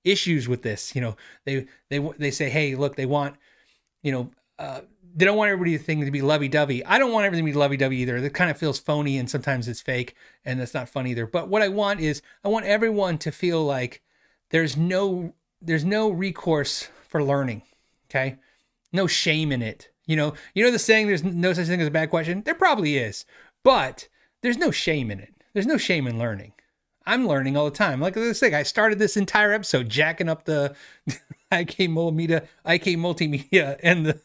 issues 0.05 0.49
with 0.49 0.63
this 0.63 0.95
you 0.95 1.01
know. 1.01 1.17
They 1.45 1.67
they 1.91 1.99
they 2.19 2.31
say 2.31 2.49
hey 2.49 2.75
look 2.77 2.97
they 2.97 3.07
want 3.07 3.37
you 4.03 4.13
know 4.13 4.31
uh, 4.59 4.81
they 5.15 5.25
don't 5.25 5.37
want 5.37 5.51
everybody 5.51 5.77
to 5.77 5.83
think 5.83 6.05
to 6.05 6.11
be 6.11 6.21
lovey-dovey. 6.21 6.85
I 6.85 6.99
don't 6.99 7.13
want 7.13 7.25
everything 7.25 7.45
to 7.47 7.53
be 7.53 7.59
lovey-dovey 7.59 7.97
either. 7.97 8.19
It 8.19 8.35
kind 8.35 8.51
of 8.51 8.59
feels 8.59 8.79
phony 8.79 9.17
and 9.17 9.31
sometimes 9.31 9.67
it's 9.67 9.81
fake 9.81 10.15
and 10.45 10.61
that's 10.61 10.75
not 10.75 10.89
fun 10.89 11.07
either. 11.07 11.27
But 11.27 11.49
what 11.49 11.63
i 11.63 11.69
want 11.69 12.01
is 12.01 12.23
i 12.45 12.49
want 12.49 12.67
everyone 12.67 13.19
to 13.19 13.33
feel 13.33 13.65
like 13.65 14.03
there's 14.51 14.77
no 14.77 15.35
there's 15.61 15.85
no 15.85 16.11
recourse 16.11 16.89
for 17.09 17.23
learning 17.23 17.63
okay? 18.11 18.37
No 18.93 19.07
shame 19.07 19.53
in 19.53 19.63
it 19.63 19.91
you 20.07 20.17
know? 20.17 20.35
You 20.55 20.65
know 20.65 20.71
the 20.71 20.79
saying 20.79 21.09
there's 21.09 21.25
no 21.25 21.53
such 21.53 21.67
thing 21.67 21.81
as 21.81 21.89
a 21.89 21.91
bad 21.91 22.11
question? 22.11 22.43
There 22.43 22.55
probably 22.55 22.97
is 22.97 23.25
but 23.65 24.09
there's 24.43 24.59
no 24.59 24.71
shame 24.71 25.11
in 25.11 25.19
it 25.19 25.35
there's 25.57 25.65
no 25.65 25.79
shame 25.79 26.07
in 26.07 26.19
learning. 26.19 26.53
I'm 27.07 27.27
learning 27.27 27.57
all 27.57 27.65
the 27.65 27.71
time. 27.71 27.99
Like 27.99 28.15
I 28.19 28.33
said, 28.33 28.53
I 28.53 28.63
started 28.63 28.99
this 28.99 29.17
entire 29.17 29.55
episode 29.55 29.89
jacking 29.89 30.29
up 30.29 30.45
the 30.45 30.77
IK 31.51 31.89
multimedia, 31.89 32.43
IK 32.67 32.99
multimedia, 32.99 33.81
and 33.83 34.05
the 34.05 34.21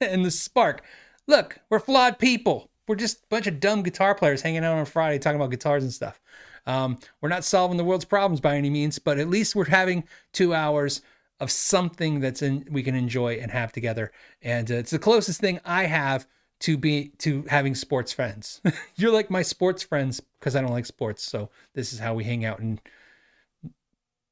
and 0.00 0.24
the 0.24 0.30
Spark. 0.30 0.82
Look, 1.26 1.58
we're 1.68 1.80
flawed 1.80 2.18
people. 2.18 2.70
We're 2.88 2.96
just 2.96 3.24
a 3.24 3.26
bunch 3.28 3.46
of 3.46 3.60
dumb 3.60 3.82
guitar 3.82 4.14
players 4.14 4.40
hanging 4.40 4.64
out 4.64 4.78
on 4.78 4.86
Friday 4.86 5.18
talking 5.18 5.38
about 5.38 5.50
guitars 5.50 5.82
and 5.82 5.92
stuff. 5.92 6.18
Um, 6.64 6.98
we're 7.20 7.28
not 7.28 7.44
solving 7.44 7.76
the 7.76 7.84
world's 7.84 8.06
problems 8.06 8.40
by 8.40 8.56
any 8.56 8.70
means, 8.70 8.98
but 8.98 9.18
at 9.18 9.28
least 9.28 9.54
we're 9.54 9.68
having 9.68 10.04
two 10.32 10.54
hours 10.54 11.02
of 11.40 11.50
something 11.50 12.20
that's 12.20 12.40
in 12.40 12.66
we 12.70 12.82
can 12.82 12.94
enjoy 12.94 13.34
and 13.34 13.50
have 13.50 13.70
together. 13.70 14.12
And 14.40 14.70
uh, 14.70 14.76
it's 14.76 14.92
the 14.92 14.98
closest 14.98 15.42
thing 15.42 15.60
I 15.62 15.84
have 15.84 16.26
to 16.60 16.76
be 16.76 17.08
to 17.18 17.44
having 17.48 17.74
sports 17.74 18.12
friends. 18.12 18.60
You're 18.96 19.12
like 19.12 19.30
my 19.30 19.42
sports 19.42 19.82
friends 19.82 20.20
because 20.38 20.56
I 20.56 20.60
don't 20.60 20.70
like 20.70 20.86
sports. 20.86 21.22
So 21.22 21.50
this 21.74 21.92
is 21.92 21.98
how 21.98 22.14
we 22.14 22.24
hang 22.24 22.44
out 22.44 22.60
and 22.60 22.80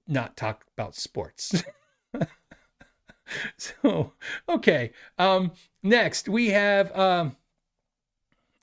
not 0.06 0.36
talk 0.36 0.64
about 0.76 0.94
sports. 0.94 1.62
so 3.56 4.12
okay. 4.48 4.92
Um 5.18 5.52
next 5.82 6.28
we 6.28 6.48
have 6.50 6.96
um 6.98 7.36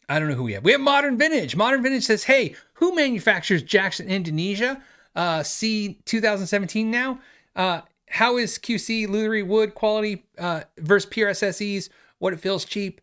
I 0.10 0.20
don't 0.20 0.28
know 0.28 0.36
who 0.36 0.44
we 0.44 0.54
have. 0.54 0.64
We 0.66 0.74
have 0.74 0.82
Modern 0.82 1.18
Vintage. 1.18 1.56
Modern 1.56 1.82
Vintage 1.82 2.04
says, 2.04 2.24
"Hey, 2.24 2.56
who 2.74 2.94
manufactures 2.96 3.64
Jackson 3.64 4.08
Indonesia? 4.08 4.82
Uh 5.16 5.44
C 5.44 6.00
2017 6.06 6.90
now. 6.90 7.20
Uh 7.56 7.82
how 8.10 8.38
is 8.38 8.58
QC 8.58 9.08
Luthery 9.08 9.44
wood 9.44 9.76
quality 9.76 10.26
uh 10.40 10.62
versus 10.78 11.10
PRSSEs? 11.12 11.90
What 12.18 12.34
it 12.34 12.40
feels 12.40 12.66
cheap?" 12.66 13.02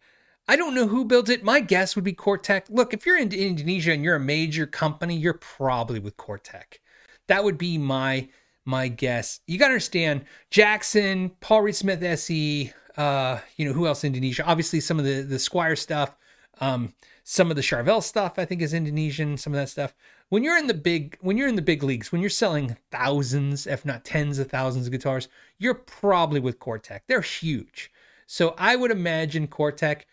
I 0.51 0.57
don't 0.57 0.75
know 0.75 0.89
who 0.89 1.05
built 1.05 1.29
it. 1.29 1.45
My 1.45 1.61
guess 1.61 1.95
would 1.95 2.05
be 2.05 2.15
Cor-Tek. 2.15 2.71
Look, 2.71 2.95
if 2.95 3.05
you're 3.05 3.19
in 3.19 3.33
Indonesia 3.33 3.93
and 3.93 4.03
you're 4.03 4.17
a 4.17 4.21
major 4.21 4.67
company, 4.67 5.15
you're 5.15 5.35
probably 5.35 5.99
with 6.01 6.17
Cor-Tek. 6.17 6.81
That 7.27 7.45
would 7.45 7.59
be 7.59 7.77
my 7.77 8.29
my 8.65 8.89
guess. 8.89 9.41
You 9.47 9.59
got 9.59 9.69
to 9.69 9.75
understand 9.75 10.25
Jackson, 10.51 11.31
Paul 11.41 11.63
Reed 11.63 11.77
Smith 11.77 12.03
SE, 12.03 12.73
uh, 12.97 13.39
you 13.57 13.65
know, 13.65 13.73
who 13.73 13.87
else 13.87 14.05
Indonesia? 14.05 14.45
Obviously 14.45 14.81
some 14.81 14.99
of 14.99 15.05
the 15.05 15.21
the 15.21 15.37
Squier 15.37 15.77
stuff, 15.77 16.17
um, 16.61 16.95
some 17.25 17.51
of 17.51 17.57
the 17.57 17.63
Charvel 17.63 18.03
stuff 18.03 18.39
I 18.39 18.47
think 18.47 18.63
is 18.63 18.73
Indonesian, 18.73 19.37
some 19.37 19.53
of 19.53 19.59
that 19.59 19.69
stuff. 19.69 19.95
When 20.31 20.43
you're 20.43 20.59
in 20.59 20.67
the 20.67 20.75
big 20.75 21.19
when 21.21 21.37
you're 21.37 21.49
in 21.49 21.57
the 21.57 21.63
big 21.63 21.83
leagues, 21.83 22.11
when 22.11 22.23
you're 22.23 22.31
selling 22.31 22.79
thousands, 22.91 23.67
if 23.67 23.85
not 23.85 24.05
tens 24.07 24.39
of 24.39 24.51
thousands 24.51 24.87
of 24.87 24.93
guitars, 24.93 25.29
you're 25.59 25.75
probably 25.75 26.41
with 26.41 26.59
Cor-Tek. 26.59 27.05
They're 27.07 27.21
huge. 27.21 27.91
So 28.27 28.55
I 28.57 28.77
would 28.77 28.91
imagine 28.91 29.47
Cor-Tek 29.47 30.07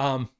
um, 0.00 0.30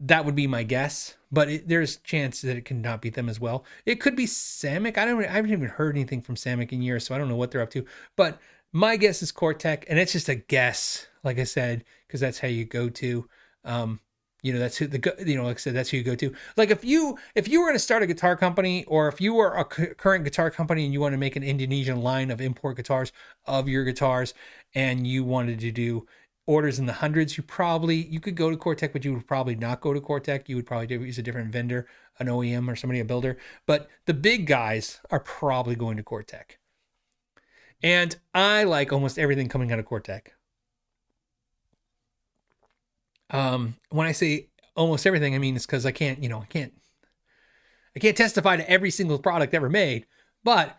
that 0.00 0.24
would 0.24 0.34
be 0.34 0.46
my 0.46 0.62
guess, 0.62 1.14
but 1.30 1.50
it, 1.50 1.68
there's 1.68 1.98
chance 1.98 2.40
that 2.40 2.56
it 2.56 2.64
cannot 2.64 3.02
beat 3.02 3.14
them 3.14 3.28
as 3.28 3.38
well. 3.38 3.64
It 3.84 4.00
could 4.00 4.16
be 4.16 4.26
Samick. 4.26 4.96
I 4.96 5.04
don't. 5.04 5.22
I 5.22 5.28
haven't 5.28 5.52
even 5.52 5.68
heard 5.68 5.94
anything 5.94 6.22
from 6.22 6.36
Samick 6.36 6.72
in 6.72 6.80
years, 6.80 7.06
so 7.06 7.14
I 7.14 7.18
don't 7.18 7.28
know 7.28 7.36
what 7.36 7.50
they're 7.50 7.60
up 7.60 7.70
to. 7.70 7.84
But 8.16 8.40
my 8.72 8.96
guess 8.96 9.22
is 9.22 9.30
Cor-Tek, 9.30 9.84
and 9.88 9.98
it's 9.98 10.12
just 10.12 10.28
a 10.28 10.34
guess, 10.34 11.06
like 11.22 11.38
I 11.38 11.44
said, 11.44 11.84
because 12.06 12.20
that's 12.20 12.38
how 12.38 12.48
you 12.48 12.64
go 12.64 12.88
to. 12.88 13.28
Um, 13.64 14.00
you 14.42 14.52
know, 14.52 14.58
that's 14.58 14.78
who 14.78 14.86
the 14.86 15.14
you 15.26 15.36
know, 15.36 15.44
like 15.44 15.56
I 15.56 15.60
said, 15.60 15.74
that's 15.74 15.90
who 15.90 15.98
you 15.98 16.02
go 16.02 16.14
to. 16.16 16.32
Like 16.56 16.70
if 16.70 16.82
you 16.82 17.18
if 17.34 17.46
you 17.46 17.60
were 17.60 17.66
going 17.66 17.76
to 17.76 17.78
start 17.78 18.02
a 18.02 18.06
guitar 18.06 18.36
company, 18.36 18.84
or 18.86 19.08
if 19.08 19.20
you 19.20 19.34
were 19.34 19.52
a 19.52 19.64
current 19.64 20.24
guitar 20.24 20.50
company 20.50 20.84
and 20.84 20.92
you 20.94 21.00
want 21.00 21.12
to 21.12 21.18
make 21.18 21.36
an 21.36 21.42
Indonesian 21.42 22.02
line 22.02 22.30
of 22.30 22.40
import 22.40 22.76
guitars 22.76 23.12
of 23.44 23.68
your 23.68 23.84
guitars, 23.84 24.32
and 24.74 25.06
you 25.06 25.24
wanted 25.24 25.60
to 25.60 25.70
do 25.70 26.06
orders 26.46 26.78
in 26.78 26.86
the 26.86 26.92
hundreds, 26.92 27.36
you 27.36 27.42
probably 27.42 27.96
you 28.06 28.20
could 28.20 28.34
go 28.34 28.50
to 28.50 28.56
Cor-Tek, 28.56 28.92
but 28.92 29.04
you 29.04 29.14
would 29.14 29.26
probably 29.26 29.54
not 29.54 29.80
go 29.80 29.92
to 29.94 30.00
Cor-Tek. 30.00 30.48
You 30.48 30.56
would 30.56 30.66
probably 30.66 30.94
use 30.96 31.18
a 31.18 31.22
different 31.22 31.52
vendor, 31.52 31.86
an 32.18 32.26
OEM 32.26 32.70
or 32.70 32.76
somebody 32.76 33.00
a 33.00 33.04
builder. 33.04 33.38
But 33.66 33.88
the 34.06 34.14
big 34.14 34.46
guys 34.46 35.00
are 35.10 35.20
probably 35.20 35.74
going 35.74 35.96
to 35.96 36.02
Cor-Tek. 36.02 36.58
And 37.82 38.16
I 38.34 38.64
like 38.64 38.92
almost 38.92 39.18
everything 39.18 39.48
coming 39.48 39.72
out 39.72 39.78
of 39.78 39.84
Cor-Tek. 39.84 40.34
Um, 43.30 43.76
when 43.90 44.06
I 44.06 44.12
say 44.12 44.48
almost 44.76 45.06
everything, 45.06 45.34
I 45.34 45.38
mean 45.38 45.56
it's 45.56 45.66
because 45.66 45.86
I 45.86 45.92
can't, 45.92 46.22
you 46.22 46.28
know, 46.28 46.40
I 46.40 46.46
can't, 46.46 46.72
I 47.96 47.98
can't 47.98 48.16
testify 48.16 48.56
to 48.56 48.70
every 48.70 48.90
single 48.90 49.18
product 49.18 49.54
ever 49.54 49.70
made. 49.70 50.06
But 50.42 50.76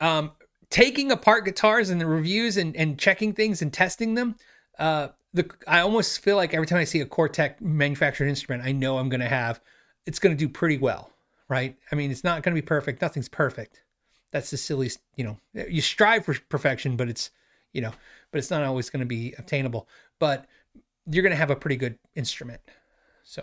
um, 0.00 0.32
taking 0.70 1.10
apart 1.10 1.44
guitars 1.44 1.90
and 1.90 2.00
the 2.00 2.06
reviews 2.06 2.56
and, 2.56 2.76
and 2.76 2.98
checking 2.98 3.32
things 3.32 3.62
and 3.62 3.72
testing 3.72 4.14
them, 4.14 4.36
uh, 4.78 5.08
the 5.32 5.50
I 5.66 5.80
almost 5.80 6.20
feel 6.20 6.36
like 6.36 6.54
every 6.54 6.66
time 6.66 6.78
I 6.78 6.84
see 6.84 7.00
a 7.00 7.06
Cor-Tek 7.06 7.60
manufactured 7.60 8.26
instrument, 8.26 8.64
I 8.64 8.72
know 8.72 8.98
I'm 8.98 9.08
going 9.08 9.20
to 9.20 9.28
have 9.28 9.60
it's 10.06 10.18
going 10.18 10.34
to 10.34 10.38
do 10.38 10.48
pretty 10.48 10.78
well, 10.78 11.10
right? 11.48 11.76
I 11.90 11.96
mean, 11.96 12.10
it's 12.10 12.24
not 12.24 12.42
going 12.42 12.54
to 12.54 12.60
be 12.60 12.66
perfect. 12.66 13.02
Nothing's 13.02 13.28
perfect. 13.28 13.82
That's 14.32 14.50
the 14.50 14.56
silly, 14.56 14.90
you 15.16 15.24
know. 15.24 15.38
You 15.68 15.82
strive 15.82 16.24
for 16.24 16.36
perfection, 16.48 16.96
but 16.96 17.08
it's, 17.08 17.30
you 17.72 17.80
know, 17.80 17.92
but 18.30 18.38
it's 18.38 18.50
not 18.50 18.62
always 18.62 18.88
going 18.88 19.00
to 19.00 19.06
be 19.06 19.34
obtainable. 19.38 19.88
But 20.18 20.46
you're 21.10 21.22
going 21.22 21.32
to 21.32 21.36
have 21.36 21.50
a 21.50 21.56
pretty 21.56 21.76
good 21.76 21.98
instrument. 22.14 22.60
So, 23.24 23.42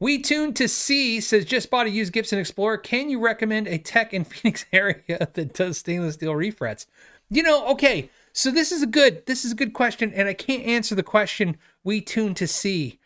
we 0.00 0.20
tune 0.20 0.52
to 0.54 0.68
C 0.68 1.20
says 1.20 1.44
just 1.44 1.70
bought 1.70 1.86
a 1.86 1.90
used 1.90 2.12
Gibson 2.12 2.38
Explorer. 2.38 2.78
Can 2.78 3.08
you 3.08 3.20
recommend 3.20 3.68
a 3.68 3.78
tech 3.78 4.12
in 4.12 4.24
Phoenix 4.24 4.66
area 4.72 5.28
that 5.32 5.54
does 5.54 5.78
stainless 5.78 6.14
steel 6.14 6.34
refrets? 6.34 6.86
You 7.30 7.42
know, 7.42 7.68
okay. 7.68 8.10
So 8.36 8.50
this 8.50 8.72
is 8.72 8.82
a 8.82 8.86
good 8.86 9.24
this 9.26 9.44
is 9.44 9.52
a 9.52 9.54
good 9.54 9.72
question, 9.72 10.12
and 10.12 10.28
I 10.28 10.34
can't 10.34 10.64
answer 10.64 10.96
the 10.96 11.04
question 11.04 11.56
we 11.84 12.00
tune 12.00 12.34
to 12.34 12.48
see, 12.48 12.98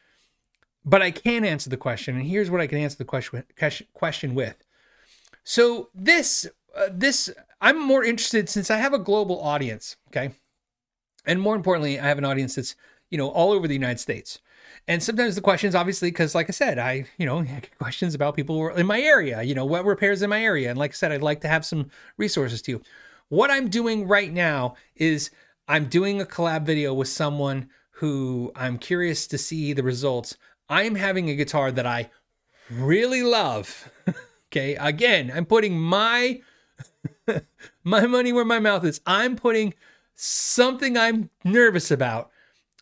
but 0.85 1.03
I 1.03 1.11
can 1.11 1.45
answer 1.45 1.69
the 1.69 1.77
question, 1.77 2.17
and 2.17 2.27
here's 2.27 2.51
what 2.51 2.63
I 2.63 2.67
can 2.67 2.79
answer 2.79 2.97
the 2.97 3.05
question 3.05 3.45
question 3.93 4.35
with. 4.35 4.65
So 5.45 5.91
this 5.95 6.47
uh, 6.75 6.89
this 6.91 7.31
I'm 7.61 7.79
more 7.79 8.03
interested 8.03 8.49
since 8.49 8.71
I 8.71 8.79
have 8.79 8.95
a 8.95 8.99
global 8.99 9.41
audience, 9.43 9.97
okay? 10.09 10.31
And 11.27 11.41
more 11.43 11.57
importantly, 11.57 12.01
I 12.01 12.07
have 12.07 12.19
an 12.19 12.25
audience 12.25 12.55
that's, 12.55 12.75
you 13.11 13.19
know, 13.19 13.29
all 13.29 13.53
over 13.53 13.69
the 13.69 13.75
United 13.75 14.01
States. 14.01 14.39
And 14.87 15.03
sometimes 15.03 15.35
the 15.35 15.41
questions, 15.43 15.75
obviously, 15.75 16.11
because 16.11 16.35
like 16.35 16.49
I 16.49 16.53
said, 16.53 16.79
I, 16.79 17.07
you 17.19 17.27
know, 17.27 17.43
get 17.43 17.77
questions 17.79 18.15
about 18.15 18.35
people 18.35 18.55
who 18.55 18.63
were 18.63 18.71
in 18.71 18.87
my 18.87 19.01
area, 19.01 19.43
you 19.43 19.55
know, 19.55 19.67
what 19.67 19.85
repairs 19.85 20.23
in 20.23 20.31
my 20.31 20.43
area. 20.43 20.71
And 20.71 20.79
like 20.79 20.93
I 20.93 20.95
said, 20.95 21.13
I'd 21.13 21.23
like 21.23 21.43
to 21.43 21.49
have 21.49 21.67
some 21.67 21.91
resources 22.17 22.63
to 22.63 22.73
you. 22.73 22.83
What 23.29 23.51
I'm 23.51 23.69
doing 23.69 24.09
right 24.09 24.33
now 24.33 24.77
is 24.97 25.31
I'm 25.67 25.87
doing 25.87 26.21
a 26.21 26.25
collab 26.25 26.65
video 26.65 26.95
with 26.95 27.09
someone 27.09 27.69
who 27.91 28.53
I'm 28.57 28.79
curious 28.79 29.27
to 29.27 29.39
see 29.39 29.73
the 29.73 29.83
results. 29.83 30.37
I'm 30.69 30.95
having 30.95 31.29
a 31.29 31.35
guitar 31.35 31.71
that 31.73 31.87
I 31.87 32.11
really 32.71 33.23
love. 33.23 33.91
okay. 34.51 34.77
Again, 34.77 35.31
I'm 35.35 35.45
putting 35.45 35.79
my 35.79 36.41
my 37.85 38.07
money 38.07 38.33
where 38.33 38.47
my 38.47 38.61
mouth 38.61 38.85
is. 38.85 39.01
I'm 39.05 39.37
putting 39.37 39.75
something 40.15 40.97
I'm 40.97 41.29
nervous 41.45 41.91
about. 41.91 42.31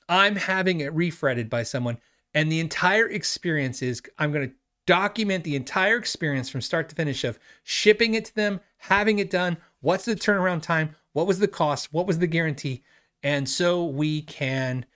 I'm 0.08 0.36
having 0.36 0.80
it 0.80 0.92
refretted 0.92 1.50
by 1.50 1.64
someone. 1.64 1.98
And 2.34 2.52
the 2.52 2.60
entire 2.60 3.08
experience 3.08 3.82
is 3.82 4.00
I'm 4.18 4.30
going 4.30 4.48
to 4.48 4.54
document 4.86 5.42
the 5.42 5.56
entire 5.56 5.96
experience 5.96 6.48
from 6.48 6.60
start 6.60 6.88
to 6.88 6.94
finish 6.94 7.24
of 7.24 7.38
shipping 7.64 8.14
it 8.14 8.26
to 8.26 8.34
them, 8.34 8.60
having 8.78 9.18
it 9.18 9.30
done. 9.30 9.56
What's 9.80 10.04
the 10.04 10.16
turnaround 10.16 10.62
time? 10.62 10.96
What 11.12 11.26
was 11.26 11.38
the 11.38 11.48
cost? 11.48 11.92
What 11.92 12.06
was 12.06 12.18
the 12.18 12.26
guarantee? 12.26 12.82
And 13.22 13.48
so 13.48 13.84
we 13.84 14.22
can 14.22 14.86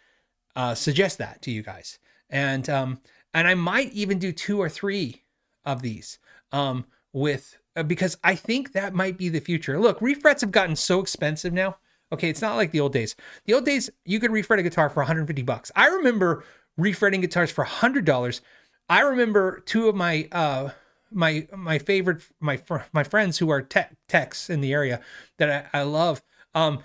uh, 0.56 0.74
suggest 0.74 1.18
that 1.18 1.42
to 1.42 1.50
you 1.50 1.62
guys. 1.62 1.98
And 2.28 2.68
um, 2.68 3.00
and 3.34 3.46
I 3.46 3.54
might 3.54 3.92
even 3.92 4.18
do 4.18 4.32
two 4.32 4.60
or 4.60 4.68
three 4.68 5.22
of 5.64 5.82
these 5.82 6.18
um, 6.52 6.86
with 7.12 7.58
uh, 7.76 7.82
because 7.82 8.16
I 8.24 8.34
think 8.34 8.72
that 8.72 8.94
might 8.94 9.16
be 9.16 9.28
the 9.28 9.40
future. 9.40 9.78
Look, 9.78 10.00
refrets 10.00 10.42
have 10.42 10.50
gotten 10.50 10.76
so 10.76 11.00
expensive 11.00 11.52
now. 11.52 11.76
Okay, 12.12 12.28
it's 12.28 12.42
not 12.42 12.56
like 12.56 12.72
the 12.72 12.80
old 12.80 12.92
days. 12.92 13.14
The 13.44 13.54
old 13.54 13.64
days, 13.64 13.88
you 14.04 14.18
could 14.18 14.32
refret 14.32 14.58
a 14.58 14.64
guitar 14.64 14.90
for 14.90 15.00
150 15.00 15.42
bucks. 15.42 15.70
I 15.76 15.86
remember 15.86 16.44
refretting 16.76 17.20
guitars 17.20 17.52
for 17.52 17.64
$100. 17.64 18.40
I 18.88 19.00
remember 19.02 19.60
two 19.60 19.88
of 19.88 19.94
my 19.94 20.28
uh, 20.32 20.70
my 21.10 21.46
my 21.56 21.78
favorite 21.78 22.22
my 22.40 22.60
my 22.92 23.04
friends 23.04 23.38
who 23.38 23.50
are 23.50 23.62
tech 23.62 23.96
techs 24.08 24.50
in 24.50 24.60
the 24.60 24.72
area 24.72 25.00
that 25.38 25.70
I, 25.72 25.80
I 25.80 25.82
love 25.82 26.22
um 26.54 26.80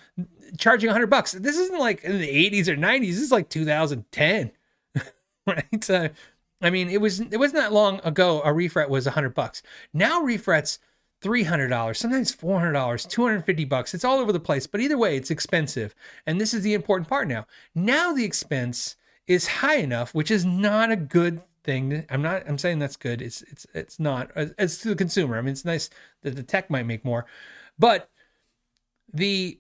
charging 0.58 0.88
100 0.88 1.08
bucks. 1.08 1.32
This 1.34 1.58
isn't 1.58 1.80
like 1.80 2.04
in 2.04 2.20
the 2.20 2.28
80s 2.52 2.68
or 2.68 2.76
90s. 2.76 3.08
This 3.08 3.22
is 3.22 3.32
like 3.32 3.50
2010. 3.50 4.52
right? 5.48 5.90
Uh, 5.90 6.10
I 6.62 6.70
mean, 6.70 6.90
it 6.90 7.02
was 7.02 7.20
it 7.20 7.38
wasn't 7.38 7.60
that 7.60 7.74
long 7.74 8.00
ago 8.04 8.42
a 8.42 8.50
refret 8.50 8.90
was 8.90 9.06
100 9.06 9.34
bucks. 9.34 9.62
Now 9.94 10.22
refrets 10.22 10.80
$300, 11.22 11.96
sometimes 11.96 12.36
$400, 12.36 13.10
250 13.10 13.66
bucks. 13.66 13.94
It's 13.94 14.04
all 14.06 14.20
over 14.20 14.32
the 14.32 14.40
place, 14.40 14.68
but 14.68 14.80
either 14.80 14.98
way, 14.98 15.18
it's 15.18 15.32
expensive. 15.32 15.96
And 16.28 16.40
this 16.40 16.54
is 16.54 16.62
the 16.62 16.74
important 16.74 17.10
part 17.10 17.28
now. 17.28 17.48
Now 17.74 18.14
the 18.14 18.24
expense 18.24 18.96
is 19.26 19.48
high 19.48 19.78
enough, 19.78 20.14
which 20.14 20.30
is 20.30 20.46
not 20.46 20.92
a 20.92 20.96
good 20.96 21.42
thing. 21.66 22.06
I'm 22.10 22.22
not 22.22 22.44
I'm 22.48 22.58
saying 22.58 22.80
that's 22.80 22.96
good. 22.96 23.22
It's 23.22 23.42
it's 23.44 23.68
it's 23.74 24.00
not 24.00 24.32
as 24.36 24.78
to 24.80 24.90
the 24.90 24.96
consumer. 24.96 25.38
I 25.38 25.42
mean, 25.42 25.52
it's 25.52 25.66
nice 25.66 25.90
that 26.22 26.36
the 26.36 26.44
tech 26.44 26.70
might 26.70 26.86
make 26.86 27.04
more. 27.04 27.26
But 27.78 28.10
the 29.14 29.60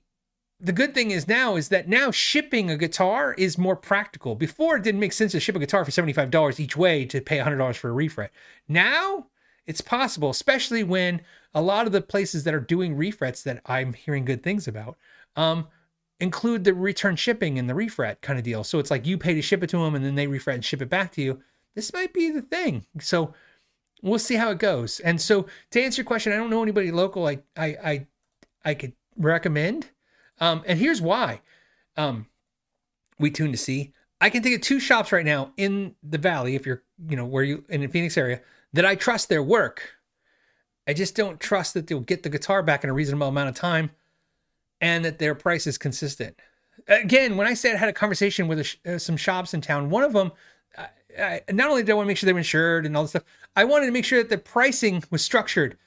the 0.60 0.72
good 0.72 0.93
thing 0.93 1.12
is 1.12 1.28
now 1.28 1.58
is 1.58 1.70
that 1.70 1.89
now 1.89 2.12
shipping 2.12 2.72
a 2.72 2.78
guitar 2.78 3.34
is 3.34 3.58
more 3.58 3.76
practical. 3.76 4.36
Before 4.36 4.78
it 4.78 4.84
didn't 4.84 5.01
make 5.01 5.14
sense 5.14 5.34
to 5.34 5.39
ship 5.39 5.56
a 5.56 5.60
guitar 5.60 5.84
for 5.84 5.91
$75 5.91 6.60
each 6.60 6.78
way 6.78 7.06
to 7.06 7.20
pay 7.20 7.38
$100 7.38 7.76
for 7.76 7.91
a 7.91 7.93
refret. 7.93 8.30
Now 8.68 9.28
it's 9.68 9.82
possible, 9.82 10.30
especially 10.30 10.84
when 10.84 11.22
a 11.53 11.62
lot 11.62 11.88
of 11.88 11.91
the 11.91 12.01
places 12.01 12.43
that 12.45 12.53
are 12.53 12.60
doing 12.60 12.95
refrets 12.95 13.43
that 13.43 13.62
I'm 13.66 13.93
hearing 13.93 14.26
good 14.26 14.43
things 14.43 14.68
about 14.68 14.97
um, 15.36 15.68
include 16.20 16.64
the 16.64 16.74
return 16.74 17.16
shipping 17.16 17.60
and 17.60 17.70
the 17.70 17.74
refret 17.74 18.22
kind 18.22 18.39
of 18.39 18.45
deal. 18.45 18.64
So 18.64 18.80
it's 18.80 18.91
like 18.91 19.06
you 19.06 19.18
pay 19.18 19.34
to 19.34 19.41
ship 19.41 19.64
it 19.64 19.70
to 19.72 19.78
them 19.78 19.95
and 19.95 20.06
then 20.06 20.16
they 20.16 20.28
refret 20.28 20.56
and 20.56 20.66
ship 20.66 20.82
it 20.82 20.89
back 20.89 21.12
to 21.14 21.22
you. 21.22 21.41
This 21.76 21.93
might 21.93 22.13
be 22.13 22.32
the 22.32 22.41
thing. 22.41 22.86
So 22.99 23.34
we'll 24.01 24.19
see 24.19 24.36
how 24.36 24.51
it 24.51 24.59
goes. 24.59 24.99
And 25.01 25.19
so 25.19 25.47
to 25.71 25.82
answer 25.82 26.01
your 26.01 26.07
question, 26.07 26.34
I 26.34 26.38
don't 26.38 26.49
know 26.49 26.63
anybody 26.63 26.91
local 26.91 27.28
I 27.28 27.39
I 27.57 27.67
I, 27.67 28.07
I 28.63 28.73
could 28.73 28.93
recommend. 29.17 29.89
Um, 30.39 30.63
and 30.65 30.80
here's 30.80 31.01
why. 31.01 31.41
Um, 31.97 32.28
we 33.19 33.32
tune 33.32 33.51
to 33.51 33.57
see. 33.57 33.93
I 34.19 34.30
can 34.30 34.41
think 34.41 34.55
of 34.55 34.61
two 34.61 34.80
shops 34.80 35.11
right 35.11 35.26
now 35.26 35.51
in 35.57 35.95
the 36.01 36.17
valley, 36.17 36.55
if 36.55 36.65
you're, 36.65 36.84
you 37.09 37.15
know, 37.15 37.26
where 37.26 37.43
you 37.43 37.63
in 37.69 37.82
the 37.82 37.88
Phoenix 37.88 38.17
area, 38.17 38.41
that 38.73 38.86
I 38.86 38.95
trust 38.95 39.30
their 39.30 39.43
work. 39.43 39.93
I 40.88 40.93
just 40.93 41.15
don't 41.15 41.39
trust 41.39 41.73
that 41.73 41.88
they'll 41.88 41.99
get 41.99 42.23
the 42.23 42.30
guitar 42.30 42.61
back 42.61 42.84
in 42.84 42.89
a 42.89 42.93
reasonable 42.93 43.28
amount 43.28 43.49
of 43.49 43.55
time 43.55 43.91
and 44.82 45.03
that 45.03 45.19
their 45.19 45.36
price 45.36 45.67
is 45.67 45.78
consistent. 45.78 46.38
Again, 46.88 47.38
when 47.38 47.47
I 47.47 47.53
said 47.53 47.76
I 47.76 47.80
had 47.80 47.89
a 47.89 47.93
conversation 47.93 48.47
with 48.47 48.65
sh- 48.65 48.76
uh, 48.86 48.97
some 48.97 49.17
shops 49.17 49.53
in 49.53 49.61
town, 49.61 49.89
one 49.89 50.03
of 50.03 50.13
them, 50.13 50.32
I, 51.20 51.41
not 51.51 51.70
only 51.70 51.84
did 51.84 51.91
I 51.91 51.95
want 51.95 52.05
to 52.05 52.07
make 52.07 52.18
sure 52.18 52.28
they 52.28 52.34
were 52.34 52.39
insured 52.39 52.86
and 52.86 52.95
all 52.95 53.03
this 53.03 53.11
stuff, 53.11 53.24
I 53.55 53.63
wanted 53.63 53.88
to 53.88 53.91
make 53.91 54.05
sure 54.05 54.22
that 54.22 54.30
the 54.30 54.38
pricing 54.38 55.03
was 55.11 55.22
structured. 55.22 55.78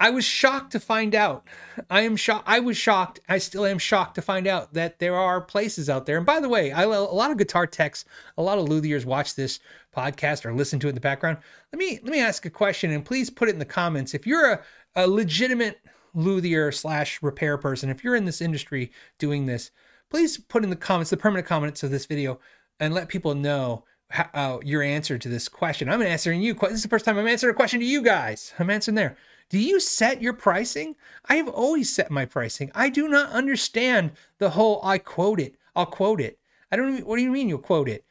I 0.00 0.10
was 0.10 0.24
shocked 0.24 0.72
to 0.72 0.80
find 0.80 1.14
out. 1.14 1.46
I 1.88 2.00
am 2.00 2.16
shocked. 2.16 2.48
I 2.48 2.58
was 2.58 2.76
shocked. 2.76 3.20
I 3.28 3.38
still 3.38 3.64
am 3.64 3.78
shocked 3.78 4.16
to 4.16 4.22
find 4.22 4.48
out 4.48 4.74
that 4.74 4.98
there 4.98 5.14
are 5.14 5.40
places 5.40 5.88
out 5.88 6.06
there. 6.06 6.16
And 6.16 6.26
by 6.26 6.40
the 6.40 6.48
way, 6.48 6.72
I, 6.72 6.82
a 6.82 6.88
lot 6.88 7.30
of 7.30 7.38
guitar 7.38 7.68
techs, 7.68 8.04
a 8.36 8.42
lot 8.42 8.58
of 8.58 8.66
luthiers 8.68 9.04
watch 9.04 9.36
this 9.36 9.60
podcast 9.96 10.44
or 10.44 10.54
listen 10.54 10.80
to 10.80 10.88
it 10.88 10.90
in 10.90 10.94
the 10.96 11.00
background. 11.00 11.38
Let 11.72 11.78
me 11.78 12.00
let 12.02 12.10
me 12.10 12.20
ask 12.20 12.44
a 12.44 12.50
question, 12.50 12.90
and 12.90 13.04
please 13.04 13.30
put 13.30 13.48
it 13.48 13.52
in 13.52 13.60
the 13.60 13.64
comments. 13.64 14.12
If 14.12 14.26
you're 14.26 14.52
a, 14.52 14.62
a 14.96 15.06
legitimate 15.06 15.80
luthier 16.14 16.72
slash 16.72 17.22
repair 17.22 17.56
person, 17.56 17.88
if 17.88 18.02
you're 18.02 18.16
in 18.16 18.24
this 18.24 18.40
industry 18.40 18.90
doing 19.18 19.46
this, 19.46 19.70
please 20.10 20.36
put 20.36 20.64
in 20.64 20.70
the 20.70 20.76
comments, 20.76 21.10
the 21.10 21.16
permanent 21.16 21.46
comments 21.46 21.84
of 21.84 21.92
this 21.92 22.06
video, 22.06 22.40
and 22.80 22.92
let 22.92 23.08
people 23.08 23.36
know 23.36 23.84
how, 24.12 24.28
uh, 24.34 24.58
your 24.62 24.82
answer 24.82 25.16
to 25.16 25.28
this 25.28 25.48
question. 25.48 25.88
I'm 25.88 26.02
answering 26.02 26.42
you. 26.42 26.52
This 26.54 26.72
is 26.72 26.82
the 26.82 26.88
first 26.88 27.04
time 27.04 27.18
I'm 27.18 27.26
answering 27.26 27.52
a 27.52 27.56
question 27.56 27.80
to 27.80 27.86
you 27.86 28.02
guys. 28.02 28.52
I'm 28.58 28.68
answering 28.68 28.94
there. 28.94 29.16
Do 29.48 29.58
you 29.58 29.80
set 29.80 30.20
your 30.20 30.34
pricing? 30.34 30.96
I 31.26 31.36
have 31.36 31.48
always 31.48 31.94
set 31.94 32.10
my 32.10 32.26
pricing. 32.26 32.70
I 32.74 32.90
do 32.90 33.08
not 33.08 33.30
understand 33.30 34.12
the 34.38 34.50
whole 34.50 34.80
I 34.82 34.98
quote 34.98 35.40
it. 35.40 35.56
I'll 35.74 35.86
quote 35.86 36.20
it. 36.20 36.38
I 36.70 36.76
don't 36.76 37.06
what 37.06 37.16
do 37.16 37.22
you 37.22 37.30
mean 37.30 37.48
you'll 37.48 37.58
quote 37.58 37.88
it? 37.88 38.04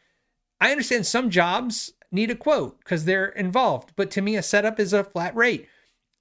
I 0.59 0.71
understand 0.71 1.05
some 1.05 1.29
jobs 1.29 1.93
need 2.11 2.31
a 2.31 2.35
quote 2.35 2.79
because 2.79 3.05
they're 3.05 3.29
involved, 3.29 3.93
but 3.95 4.11
to 4.11 4.21
me 4.21 4.35
a 4.35 4.43
setup 4.43 4.79
is 4.79 4.93
a 4.93 5.03
flat 5.03 5.35
rate. 5.35 5.67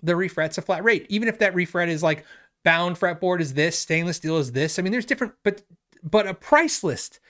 The 0.03 0.13
refret's 0.13 0.59
a 0.59 0.63
flat 0.63 0.85
rate. 0.85 1.07
Even 1.09 1.29
if 1.29 1.39
that 1.39 1.55
refret 1.55 1.89
is 1.89 2.03
like 2.03 2.25
bound 2.65 2.97
fretboard 2.97 3.41
is 3.41 3.55
this, 3.55 3.79
stainless 3.79 4.19
steel 4.19 4.37
is 4.37 4.53
this. 4.53 4.79
I 4.79 4.83
mean, 4.83 4.93
there's 4.93 5.07
different 5.07 5.35
but 5.43 5.63
but 6.03 6.27
a 6.27 6.35
price 6.35 6.85
list, 6.85 7.21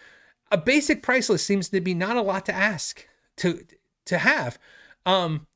a 0.50 0.58
basic 0.58 1.02
price 1.02 1.28
list 1.28 1.46
seems 1.46 1.68
to 1.70 1.80
be 1.80 1.94
not 1.94 2.16
a 2.16 2.22
lot 2.22 2.46
to 2.46 2.54
ask 2.54 3.06
to 3.38 3.64
to 4.06 4.18
have. 4.18 4.58
Um 5.06 5.46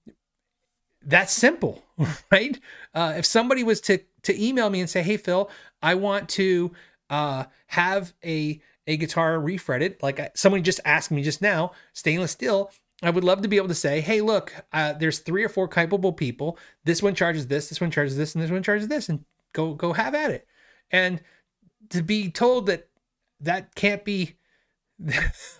that's 1.07 1.32
simple, 1.32 1.82
right? 2.30 2.59
Uh, 2.95 3.14
if 3.16 3.26
somebody 3.26 3.62
was 3.62 3.80
to 3.82 3.99
to 4.22 4.42
email 4.42 4.70
me 4.70 4.80
and 4.80 4.88
say, 4.90 5.03
"Hey, 5.03 5.16
Phil, 5.16 5.51
I 5.82 5.95
want 5.95 6.28
to 6.30 6.72
uh, 7.11 7.45
have 7.68 8.14
a 8.24 8.61
a 8.86 8.97
guitar 8.97 9.38
refretted," 9.38 9.97
like 10.03 10.20
I, 10.20 10.30
someone 10.34 10.62
just 10.62 10.80
asked 10.84 11.11
me 11.11 11.22
just 11.22 11.42
now, 11.42 11.72
stainless 11.92 12.32
steel. 12.32 12.70
I 13.03 13.11
would 13.11 13.24
love 13.24 13.42
to 13.42 13.49
be 13.49 13.57
able 13.57 13.68
to 13.68 13.74
say, 13.74 14.01
"Hey, 14.01 14.20
look, 14.20 14.55
uh, 14.72 14.95
there's 14.95 15.18
three 15.18 15.45
or 15.45 15.49
four 15.49 15.68
capable 15.68 16.12
people. 16.12 16.59
This 16.84 17.03
one 17.03 17.14
charges 17.14 17.47
this, 17.47 17.68
this 17.68 17.80
one 17.80 17.90
charges 17.90 18.16
this, 18.16 18.34
and 18.34 18.42
this 18.42 18.51
one 18.51 18.62
charges 18.62 18.88
this, 18.88 19.09
and 19.09 19.24
go 19.53 19.74
go 19.74 19.92
have 19.92 20.14
at 20.14 20.30
it." 20.30 20.47
And 20.90 21.20
to 21.90 22.03
be 22.03 22.30
told 22.30 22.66
that 22.66 22.88
that 23.40 23.74
can't 23.74 24.05
be 24.05 24.36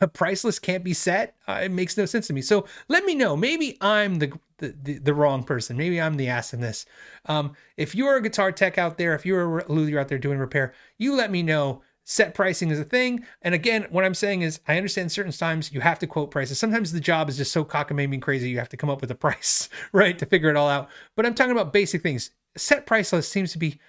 a 0.01 0.09
priceless 0.13 0.59
can't 0.59 0.85
be 0.85 0.95
set. 0.95 1.37
Uh, 1.49 1.61
it 1.65 1.71
makes 1.71 1.97
no 1.97 2.07
sense 2.07 2.27
to 2.29 2.33
me. 2.33 2.41
So 2.41 2.67
let 2.89 3.05
me 3.05 3.15
know. 3.15 3.37
Maybe 3.37 3.77
i'm 3.81 4.19
the 4.19 4.33
the, 4.59 4.75
the, 4.83 4.99
the 4.99 5.15
wrong 5.15 5.43
person. 5.43 5.77
Maybe 5.77 6.01
i'm 6.01 6.17
the 6.17 6.29
ass 6.29 6.55
in 6.55 6.61
this. 6.61 6.87
Um, 7.27 7.55
if 7.77 7.95
you're 7.95 8.17
a 8.17 8.23
guitar 8.23 8.53
tech 8.53 8.79
out 8.79 8.99
there 8.99 9.15
if 9.15 9.27
you're 9.27 9.59
a 9.61 9.73
luthier 9.73 9.99
out 9.99 10.09
there 10.09 10.19
doing 10.19 10.39
repair 10.39 10.73
you 10.99 11.15
let 11.15 11.31
me 11.31 11.43
know. 11.43 11.83
Set 12.07 12.35
pricing 12.35 12.71
is 12.71 12.79
a 12.79 12.85
thing. 12.85 13.25
And 13.43 13.55
again 13.55 13.87
what 13.91 14.05
i'm 14.05 14.15
saying 14.15 14.43
is 14.43 14.61
i 14.69 14.77
understand 14.77 15.11
certain 15.11 15.33
times 15.33 15.73
you 15.73 15.81
have 15.81 15.99
to 16.01 16.07
quote 16.07 16.31
prices. 16.31 16.59
Sometimes 16.59 16.93
the 16.93 17.01
job 17.01 17.29
is 17.29 17.37
just 17.37 17.53
so 17.53 17.65
cockamamie 17.65 18.23
crazy 18.23 18.51
you 18.51 18.59
have 18.59 18.69
to 18.71 18.77
come 18.77 18.91
up 18.91 19.01
with 19.01 19.11
a 19.11 19.15
price 19.27 19.69
right 19.93 20.19
to 20.19 20.27
figure 20.27 20.51
it 20.51 20.57
all 20.57 20.69
out. 20.69 20.89
But 21.17 21.27
i'm 21.27 21.35
talking 21.35 21.53
about 21.53 21.73
basic 21.73 22.03
things. 22.03 22.31
Set 22.57 22.87
price 22.87 23.13
list 23.13 23.33
seems 23.33 23.51
to 23.53 23.59
be 23.59 23.81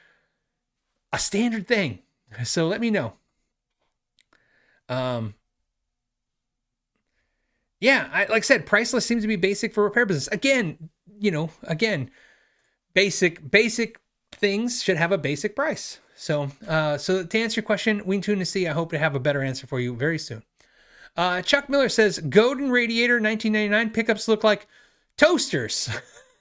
a 1.13 1.19
standard 1.19 1.67
thing. 1.67 1.99
So 2.43 2.67
let 2.67 2.81
me 2.81 2.89
know 2.89 3.13
um, 4.89 5.35
yeah, 7.79 8.09
I, 8.11 8.25
like 8.25 8.37
I 8.37 8.39
said, 8.41 8.65
priceless 8.65 9.05
seems 9.05 9.23
to 9.23 9.27
be 9.27 9.35
basic 9.35 9.73
for 9.73 9.83
repair 9.83 10.05
business. 10.05 10.27
Again, 10.29 10.89
you 11.19 11.31
know, 11.31 11.49
again, 11.63 12.09
basic 12.93 13.49
basic 13.49 13.99
things 14.31 14.81
should 14.81 14.97
have 14.97 15.11
a 15.11 15.17
basic 15.17 15.55
price. 15.55 15.99
So, 16.15 16.49
uh, 16.67 16.97
so 16.97 17.25
to 17.25 17.39
answer 17.39 17.59
your 17.59 17.65
question, 17.65 18.01
we 18.05 18.19
tune 18.19 18.39
to 18.39 18.45
see. 18.45 18.67
I 18.67 18.73
hope 18.73 18.91
to 18.91 18.99
have 18.99 19.15
a 19.15 19.19
better 19.19 19.43
answer 19.43 19.67
for 19.67 19.79
you 19.79 19.95
very 19.95 20.17
soon. 20.17 20.43
Uh, 21.17 21.41
Chuck 21.41 21.69
Miller 21.69 21.89
says 21.89 22.19
Godin 22.19 22.71
Radiator 22.71 23.19
1999 23.19 23.93
pickups 23.93 24.27
look 24.27 24.43
like 24.43 24.67
toasters. 25.17 25.89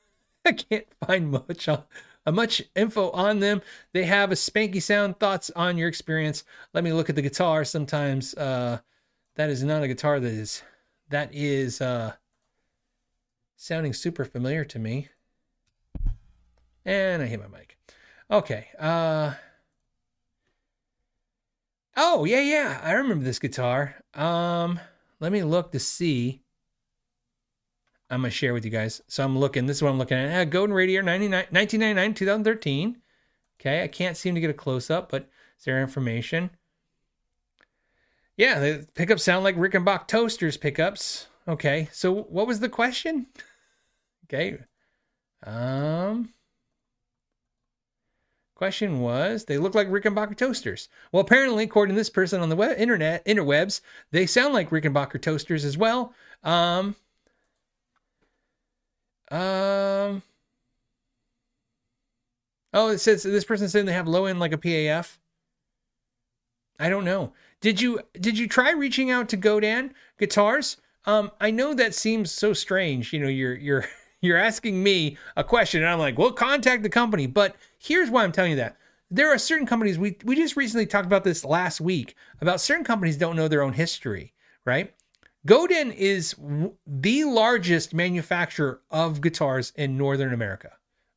I 0.45 0.53
can't 0.53 0.87
find 1.05 1.31
much 1.31 1.69
on, 1.69 1.85
much 2.33 2.62
info 2.75 3.11
on 3.11 3.41
them. 3.41 3.62
They 3.93 4.05
have 4.05 4.33
a 4.33 4.35
spanky 4.35 4.81
sound. 4.81 5.18
Thoughts 5.18 5.51
on 5.55 5.77
your 5.77 5.89
experience? 5.89 6.45
Let 6.72 6.85
me 6.85 6.93
look 6.93 7.11
at 7.11 7.16
the 7.16 7.22
guitar. 7.22 7.64
Sometimes 7.64 8.35
uh, 8.35 8.79
that 9.37 9.51
is 9.51 9.62
not 9.62 9.83
a 9.83 9.89
guitar 9.89 10.20
that 10.20 10.33
is 10.33 10.62
that 11.11 11.35
is 11.35 11.81
uh, 11.81 12.14
sounding 13.57 13.93
super 13.93 14.25
familiar 14.25 14.64
to 14.64 14.79
me. 14.79 15.09
And 16.85 17.22
I 17.22 17.27
hit 17.27 17.41
my 17.41 17.59
mic. 17.59 17.79
Okay. 18.31 18.68
Uh, 18.79 19.35
oh 21.97 22.25
yeah, 22.25 22.41
yeah. 22.41 22.81
I 22.83 22.93
remember 22.93 23.25
this 23.25 23.39
guitar. 23.39 23.97
Um, 24.14 24.81
let 25.20 25.33
me 25.33 25.43
look 25.43 25.72
to 25.72 25.79
see. 25.79 26.44
I'm 28.11 28.21
gonna 28.21 28.31
share 28.31 28.53
with 28.55 28.65
you 28.65 28.71
guys. 28.71 29.03
So 29.09 29.25
I'm 29.25 29.39
looking. 29.39 29.67
This 29.67 29.79
is 29.79 29.83
what 29.83 29.91
I'm 29.91 29.99
looking 29.99 30.19
at. 30.19 30.41
Uh, 30.41 30.45
Godin 30.45 30.75
Radiator 30.75 31.05
1999, 31.05 32.15
2013. 32.15 32.97
Okay, 33.61 33.83
I 33.83 33.89
can't 33.89 34.17
seem 34.17 34.35
to 34.35 34.41
get 34.41 34.51
a 34.51 34.55
close 34.55 34.91
up, 34.91 35.11
but 35.11 35.29
is 35.59 35.65
there 35.65 35.81
information? 35.81 36.51
Yeah, 38.37 38.59
the 38.59 38.87
pickups 38.95 39.23
sound 39.23 39.45
like 39.45 39.57
Rickenbach 39.57 40.09
toasters 40.09 40.57
pickups. 40.57 41.29
Okay, 41.47 41.89
so 41.93 42.13
what 42.13 42.47
was 42.47 42.61
the 42.61 42.69
question? 42.69 43.27
Okay, 44.27 44.57
um, 45.45 46.31
question 48.55 49.01
was 49.01 49.45
they 49.45 49.59
look 49.59 49.75
like 49.75 49.89
Rickenbacker 49.89 50.37
toasters. 50.37 50.89
Well, 51.13 51.21
apparently, 51.21 51.65
according 51.65 51.95
to 51.95 52.01
this 52.01 52.09
person 52.09 52.41
on 52.41 52.49
the 52.49 52.57
web, 52.57 52.79
internet 52.79 53.25
interwebs, 53.27 53.83
they 54.13 54.25
sound 54.25 54.55
like 54.55 54.71
Rickenbacker 54.71 55.21
toasters 55.21 55.65
as 55.65 55.77
well. 55.77 56.15
Um, 56.43 56.97
um. 59.35 60.22
Oh, 62.72 62.89
it 62.89 62.99
says 62.99 63.22
this 63.22 63.45
person 63.45 63.68
saying 63.68 63.87
they 63.87 63.93
have 63.93 64.09
low 64.09 64.26
end 64.26 64.41
like 64.41 64.53
a 64.53 64.59
PAF. 64.59 65.18
I 66.78 66.89
don't 66.89 67.05
know. 67.05 67.32
Did 67.61 67.80
you 67.80 68.01
did 68.20 68.39
you 68.39 68.49
try 68.49 68.72
reaching 68.72 69.11
out 69.11 69.28
to 69.30 69.37
Godin 69.37 69.95
Guitars? 70.18 70.76
Um, 71.07 71.30
I 71.41 71.51
know 71.51 71.74
that 71.74 71.95
seems 71.95 72.30
so 72.30 72.53
strange. 72.53 73.12
You 73.12 73.20
know, 73.20 73.28
you're 73.28 73.55
you're 73.55 73.85
you're 74.20 74.39
asking 74.39 74.82
me 74.82 75.16
a 75.37 75.45
question, 75.45 75.82
and 75.82 75.91
I'm 75.91 75.99
like, 75.99 76.18
well, 76.18 76.32
contact 76.32 76.82
the 76.82 76.89
company. 76.89 77.26
But 77.26 77.57
here's 77.78 78.11
why 78.11 78.24
I'm 78.24 78.32
telling 78.32 78.53
you 78.53 78.57
that. 78.59 78.76
There 79.11 79.32
are 79.32 79.39
certain 79.39 79.66
companies 79.66 79.99
we 79.99 80.16
we 80.24 80.35
just 80.37 80.57
recently 80.57 80.87
talked 80.87 81.07
about 81.07 81.24
this 81.24 81.45
last 81.45 81.80
week 81.80 82.16
about 82.41 82.61
certain 82.61 82.85
companies 82.85 83.16
don't 83.16 83.37
know 83.37 83.49
their 83.49 83.62
own 83.62 83.74
history, 83.74 84.32
right? 84.64 84.93
Godin 85.47 85.93
is 85.93 86.35
the 86.87 87.25
largest 87.25 87.93
manufacturer 87.93 88.81
of 88.91 89.21
guitars 89.21 89.73
in 89.77 89.99
Northern 89.99 90.33
America. 90.33 90.73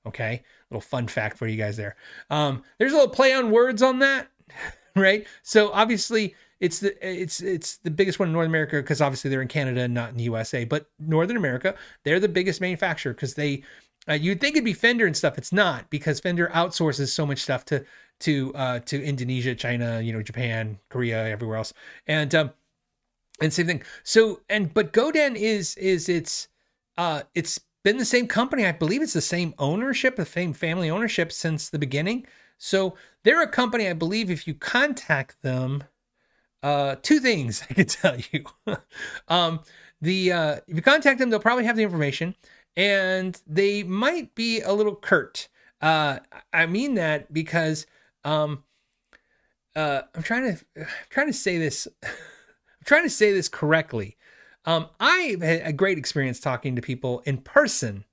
Okay, 0.05 0.43
little 0.69 0.81
fun 0.81 1.07
fact 1.07 1.37
for 1.37 1.47
you 1.47 1.57
guys 1.57 1.77
there. 1.77 1.95
Um, 2.29 2.63
there's 2.77 2.93
a 2.93 2.95
little 2.95 3.13
play 3.13 3.33
on 3.33 3.51
words 3.51 3.81
on 3.81 3.99
that, 3.99 4.27
right? 4.95 5.25
So 5.43 5.71
obviously 5.71 6.35
it's 6.59 6.79
the 6.79 6.95
it's 7.07 7.41
it's 7.41 7.77
the 7.77 7.91
biggest 7.91 8.19
one 8.19 8.29
in 8.29 8.33
North 8.33 8.47
America 8.47 8.77
because 8.77 9.01
obviously 9.01 9.29
they're 9.29 9.41
in 9.41 9.47
Canada 9.47 9.81
and 9.81 9.93
not 9.93 10.09
in 10.09 10.17
the 10.17 10.23
USA. 10.23 10.65
But 10.65 10.89
Northern 10.99 11.37
America, 11.37 11.75
they're 12.03 12.19
the 12.19 12.29
biggest 12.29 12.61
manufacturer 12.61 13.13
because 13.13 13.33
they 13.33 13.63
uh, 14.09 14.13
you'd 14.13 14.39
think 14.39 14.55
it'd 14.55 14.65
be 14.65 14.73
Fender 14.73 15.05
and 15.05 15.15
stuff. 15.15 15.37
It's 15.37 15.51
not 15.51 15.89
because 15.89 16.19
Fender 16.19 16.49
outsources 16.53 17.09
so 17.09 17.25
much 17.25 17.39
stuff 17.39 17.65
to 17.65 17.85
to 18.21 18.53
uh, 18.55 18.79
to 18.79 19.03
Indonesia, 19.03 19.53
China, 19.55 20.01
you 20.01 20.13
know, 20.13 20.23
Japan, 20.23 20.79
Korea, 20.89 21.27
everywhere 21.27 21.57
else, 21.57 21.73
and 22.07 22.33
um, 22.33 22.51
and 23.41 23.53
same 23.53 23.67
thing. 23.67 23.83
So 24.03 24.41
and 24.49 24.73
but 24.73 24.93
Godin 24.93 25.35
is 25.35 25.75
is 25.77 26.09
it's 26.09 26.47
uh 26.97 27.23
it's 27.35 27.59
been 27.83 27.97
the 27.97 28.05
same 28.05 28.27
company. 28.27 28.65
I 28.65 28.71
believe 28.71 29.01
it's 29.01 29.13
the 29.13 29.21
same 29.21 29.53
ownership, 29.59 30.15
the 30.15 30.25
same 30.25 30.53
family 30.53 30.89
ownership 30.89 31.31
since 31.31 31.69
the 31.69 31.79
beginning. 31.79 32.25
So 32.57 32.95
they're 33.23 33.41
a 33.41 33.47
company. 33.47 33.87
I 33.87 33.93
believe 33.93 34.29
if 34.29 34.47
you 34.47 34.53
contact 34.53 35.41
them, 35.41 35.83
uh, 36.63 36.95
two 37.01 37.19
things 37.19 37.63
I 37.69 37.73
can 37.73 37.85
tell 37.85 38.17
you. 38.31 38.45
um, 39.27 39.61
the 40.01 40.31
uh, 40.31 40.55
if 40.67 40.75
you 40.75 40.81
contact 40.81 41.19
them, 41.19 41.29
they'll 41.29 41.39
probably 41.39 41.65
have 41.65 41.75
the 41.75 41.83
information, 41.83 42.35
and 42.75 43.39
they 43.47 43.83
might 43.83 44.35
be 44.35 44.61
a 44.61 44.73
little 44.73 44.95
curt. 44.95 45.47
Uh, 45.81 46.19
I 46.53 46.65
mean 46.65 46.95
that 46.95 47.31
because 47.33 47.87
um, 48.23 48.63
uh, 49.75 50.01
I'm 50.13 50.23
trying 50.23 50.55
to 50.55 50.65
I'm 50.81 50.87
trying 51.09 51.27
to 51.27 51.33
say 51.33 51.57
this. 51.57 51.87
trying 52.87 53.03
to 53.03 53.09
say 53.09 53.31
this 53.31 53.49
correctly. 53.49 54.17
Um, 54.65 54.87
I've 54.99 55.41
had 55.41 55.61
a 55.63 55.73
great 55.73 55.97
experience 55.97 56.39
talking 56.39 56.75
to 56.75 56.81
people 56.81 57.21
in 57.25 57.37
person 57.37 58.05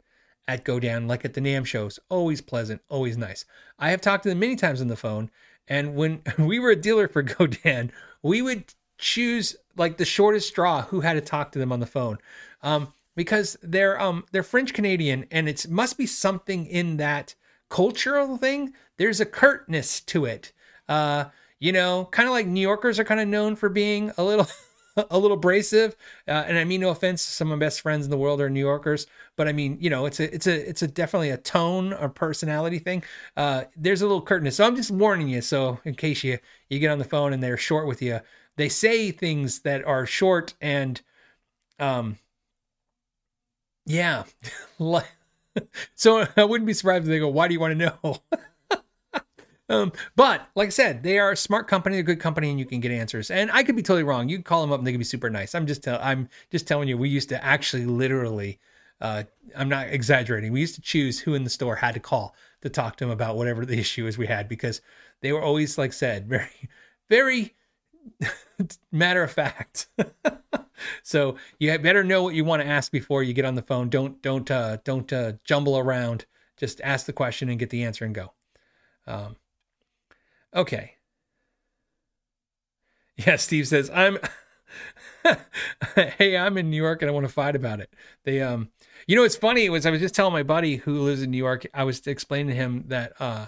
at 0.46 0.64
Godin, 0.64 1.08
like 1.08 1.24
at 1.24 1.32
the 1.32 1.40
NAMM 1.40 1.64
shows. 1.64 1.98
Always 2.10 2.42
pleasant, 2.42 2.82
always 2.90 3.16
nice. 3.16 3.46
I 3.78 3.90
have 3.90 4.02
talked 4.02 4.24
to 4.24 4.28
them 4.28 4.40
many 4.40 4.56
times 4.56 4.82
on 4.82 4.88
the 4.88 4.96
phone. 4.96 5.30
And 5.66 5.94
when 5.94 6.20
we 6.38 6.58
were 6.58 6.70
a 6.70 6.76
dealer 6.76 7.08
for 7.08 7.22
Godin, 7.22 7.90
we 8.22 8.42
would 8.42 8.74
choose 8.98 9.56
like 9.76 9.96
the 9.96 10.04
shortest 10.04 10.48
straw 10.48 10.82
who 10.82 11.00
had 11.00 11.14
to 11.14 11.20
talk 11.20 11.52
to 11.52 11.58
them 11.58 11.72
on 11.72 11.80
the 11.80 11.86
phone. 11.86 12.18
Um, 12.62 12.92
because 13.16 13.56
they're 13.62 14.00
um 14.00 14.24
they're 14.32 14.42
French 14.42 14.72
Canadian 14.72 15.26
and 15.30 15.48
it 15.48 15.68
must 15.68 15.96
be 15.96 16.06
something 16.06 16.66
in 16.66 16.96
that 16.96 17.34
cultural 17.68 18.36
thing. 18.36 18.72
There's 18.96 19.20
a 19.20 19.26
curtness 19.26 20.00
to 20.02 20.24
it. 20.24 20.52
Uh, 20.88 21.26
you 21.58 21.72
know, 21.72 22.08
kind 22.10 22.28
of 22.28 22.32
like 22.32 22.46
New 22.46 22.60
Yorkers 22.60 22.98
are 22.98 23.04
kind 23.04 23.20
of 23.20 23.28
known 23.28 23.56
for 23.56 23.68
being 23.68 24.12
a 24.18 24.24
little 24.24 24.46
a 25.10 25.18
little 25.18 25.36
abrasive. 25.36 25.96
Uh, 26.28 26.44
and 26.46 26.58
I 26.58 26.64
mean 26.64 26.80
no 26.80 26.90
offense, 26.90 27.22
some 27.22 27.50
of 27.50 27.58
my 27.58 27.64
best 27.64 27.80
friends 27.80 28.04
in 28.04 28.10
the 28.10 28.16
world 28.16 28.40
are 28.40 28.50
New 28.50 28.60
Yorkers, 28.60 29.06
but 29.36 29.48
I 29.48 29.52
mean, 29.52 29.76
you 29.80 29.90
know, 29.90 30.06
it's 30.06 30.20
a 30.20 30.32
it's 30.34 30.46
a 30.46 30.68
it's 30.68 30.82
a 30.82 30.88
definitely 30.88 31.30
a 31.30 31.36
tone 31.36 31.92
or 31.92 32.08
personality 32.08 32.78
thing. 32.78 33.02
Uh, 33.36 33.64
there's 33.76 34.02
a 34.02 34.06
little 34.06 34.22
curtness. 34.22 34.56
So 34.56 34.64
I'm 34.66 34.76
just 34.76 34.90
warning 34.90 35.28
you. 35.28 35.40
So 35.40 35.80
in 35.84 35.94
case 35.94 36.24
you 36.24 36.38
you 36.68 36.78
get 36.78 36.90
on 36.90 36.98
the 36.98 37.04
phone 37.04 37.32
and 37.32 37.42
they're 37.42 37.56
short 37.56 37.86
with 37.86 38.02
you, 38.02 38.20
they 38.56 38.68
say 38.68 39.10
things 39.10 39.60
that 39.60 39.84
are 39.84 40.06
short 40.06 40.54
and 40.60 41.00
um 41.80 42.18
yeah. 43.86 44.24
so 45.94 46.26
I 46.36 46.44
wouldn't 46.44 46.66
be 46.66 46.74
surprised 46.74 47.04
if 47.04 47.08
they 47.08 47.18
go, 47.18 47.28
"Why 47.28 47.48
do 47.48 47.54
you 47.54 47.60
want 47.60 47.78
to 47.78 47.92
know?" 48.02 48.22
Um, 49.68 49.92
but 50.14 50.48
like 50.54 50.66
I 50.66 50.70
said, 50.70 51.02
they 51.02 51.18
are 51.18 51.32
a 51.32 51.36
smart 51.36 51.68
company, 51.68 51.98
a 51.98 52.02
good 52.02 52.20
company, 52.20 52.50
and 52.50 52.58
you 52.58 52.66
can 52.66 52.80
get 52.80 52.92
answers. 52.92 53.30
And 53.30 53.50
I 53.50 53.62
could 53.62 53.76
be 53.76 53.82
totally 53.82 54.02
wrong. 54.02 54.28
You 54.28 54.42
call 54.42 54.60
them 54.60 54.72
up 54.72 54.78
and 54.78 54.86
they 54.86 54.92
can 54.92 54.98
be 54.98 55.04
super 55.04 55.30
nice. 55.30 55.54
I'm 55.54 55.66
just 55.66 55.82
tell 55.82 55.98
I'm 56.02 56.28
just 56.50 56.68
telling 56.68 56.88
you, 56.88 56.98
we 56.98 57.08
used 57.08 57.30
to 57.30 57.42
actually 57.42 57.86
literally 57.86 58.58
uh, 59.00 59.24
I'm 59.56 59.68
not 59.68 59.88
exaggerating. 59.88 60.52
We 60.52 60.60
used 60.60 60.76
to 60.76 60.80
choose 60.80 61.20
who 61.20 61.34
in 61.34 61.44
the 61.44 61.50
store 61.50 61.76
had 61.76 61.94
to 61.94 62.00
call 62.00 62.34
to 62.62 62.70
talk 62.70 62.96
to 62.96 63.04
them 63.04 63.10
about 63.10 63.36
whatever 63.36 63.66
the 63.66 63.78
issue 63.78 64.06
is 64.06 64.18
we 64.18 64.26
had 64.26 64.48
because 64.48 64.80
they 65.20 65.32
were 65.32 65.42
always, 65.42 65.78
like 65.78 65.92
said, 65.92 66.26
very, 66.28 66.68
very 67.08 67.54
matter 68.92 69.22
of 69.22 69.30
fact. 69.30 69.88
so 71.02 71.36
you 71.58 71.76
better 71.78 72.04
know 72.04 72.22
what 72.22 72.34
you 72.34 72.44
want 72.44 72.62
to 72.62 72.68
ask 72.68 72.92
before 72.92 73.22
you 73.22 73.32
get 73.32 73.44
on 73.44 73.54
the 73.54 73.62
phone. 73.62 73.88
Don't 73.88 74.20
don't 74.22 74.50
uh, 74.50 74.78
don't 74.84 75.12
uh, 75.12 75.32
jumble 75.44 75.78
around. 75.78 76.26
Just 76.56 76.80
ask 76.82 77.06
the 77.06 77.12
question 77.12 77.48
and 77.48 77.58
get 77.58 77.70
the 77.70 77.84
answer 77.84 78.04
and 78.04 78.14
go. 78.14 78.32
Um, 79.06 79.36
Okay. 80.54 80.94
Yeah, 83.16 83.36
Steve 83.36 83.68
says, 83.68 83.90
I'm 83.94 84.18
hey, 85.94 86.36
I'm 86.36 86.58
in 86.58 86.70
New 86.70 86.76
York 86.76 87.02
and 87.02 87.10
I 87.10 87.14
want 87.14 87.26
to 87.26 87.32
fight 87.32 87.56
about 87.56 87.80
it. 87.80 87.92
They 88.24 88.42
um 88.42 88.70
you 89.06 89.16
know 89.16 89.22
what's 89.22 89.36
funny 89.36 89.68
was 89.68 89.86
I 89.86 89.90
was 89.90 90.00
just 90.00 90.14
telling 90.14 90.32
my 90.32 90.42
buddy 90.42 90.76
who 90.76 91.00
lives 91.02 91.22
in 91.22 91.30
New 91.30 91.38
York, 91.38 91.66
I 91.74 91.84
was 91.84 92.06
explaining 92.06 92.48
to 92.48 92.54
him 92.54 92.84
that 92.88 93.12
uh 93.20 93.46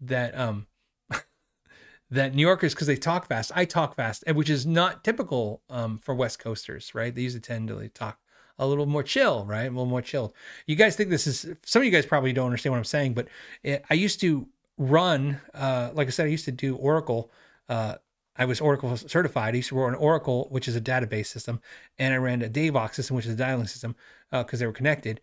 that 0.00 0.36
um 0.38 0.66
that 2.10 2.34
New 2.34 2.42
Yorkers 2.42 2.74
because 2.74 2.86
they 2.86 2.96
talk 2.96 3.28
fast. 3.28 3.52
I 3.54 3.64
talk 3.64 3.94
fast, 3.94 4.24
which 4.32 4.50
is 4.50 4.66
not 4.66 5.04
typical 5.04 5.62
um 5.70 5.98
for 5.98 6.14
West 6.14 6.38
Coasters, 6.38 6.94
right? 6.94 7.14
They 7.14 7.22
usually 7.22 7.40
tend 7.40 7.68
to 7.68 7.88
talk 7.90 8.18
a 8.58 8.66
little 8.66 8.86
more 8.86 9.02
chill, 9.02 9.44
right? 9.44 9.64
A 9.64 9.70
little 9.70 9.86
more 9.86 10.02
chilled. 10.02 10.32
You 10.66 10.76
guys 10.76 10.96
think 10.96 11.10
this 11.10 11.26
is 11.26 11.46
some 11.64 11.80
of 11.82 11.86
you 11.86 11.92
guys 11.92 12.06
probably 12.06 12.32
don't 12.32 12.46
understand 12.46 12.72
what 12.72 12.78
I'm 12.78 12.84
saying, 12.84 13.14
but 13.14 13.28
it, 13.62 13.84
I 13.90 13.94
used 13.94 14.20
to 14.22 14.48
run, 14.78 15.40
uh, 15.54 15.90
like 15.94 16.08
I 16.08 16.10
said, 16.10 16.26
I 16.26 16.30
used 16.30 16.44
to 16.46 16.52
do 16.52 16.76
Oracle. 16.76 17.30
Uh, 17.68 17.96
I 18.36 18.44
was 18.44 18.60
Oracle 18.60 18.96
certified. 18.96 19.54
I 19.54 19.58
used 19.58 19.70
to 19.70 19.76
run 19.76 19.94
Oracle, 19.94 20.46
which 20.50 20.68
is 20.68 20.76
a 20.76 20.80
database 20.80 21.26
system, 21.26 21.60
and 21.98 22.12
I 22.12 22.18
ran 22.18 22.42
a 22.42 22.48
Davox 22.48 22.94
system, 22.94 23.16
which 23.16 23.26
is 23.26 23.32
a 23.32 23.36
dialing 23.36 23.66
system, 23.66 23.96
because 24.30 24.54
uh, 24.54 24.60
they 24.60 24.66
were 24.66 24.72
connected. 24.72 25.20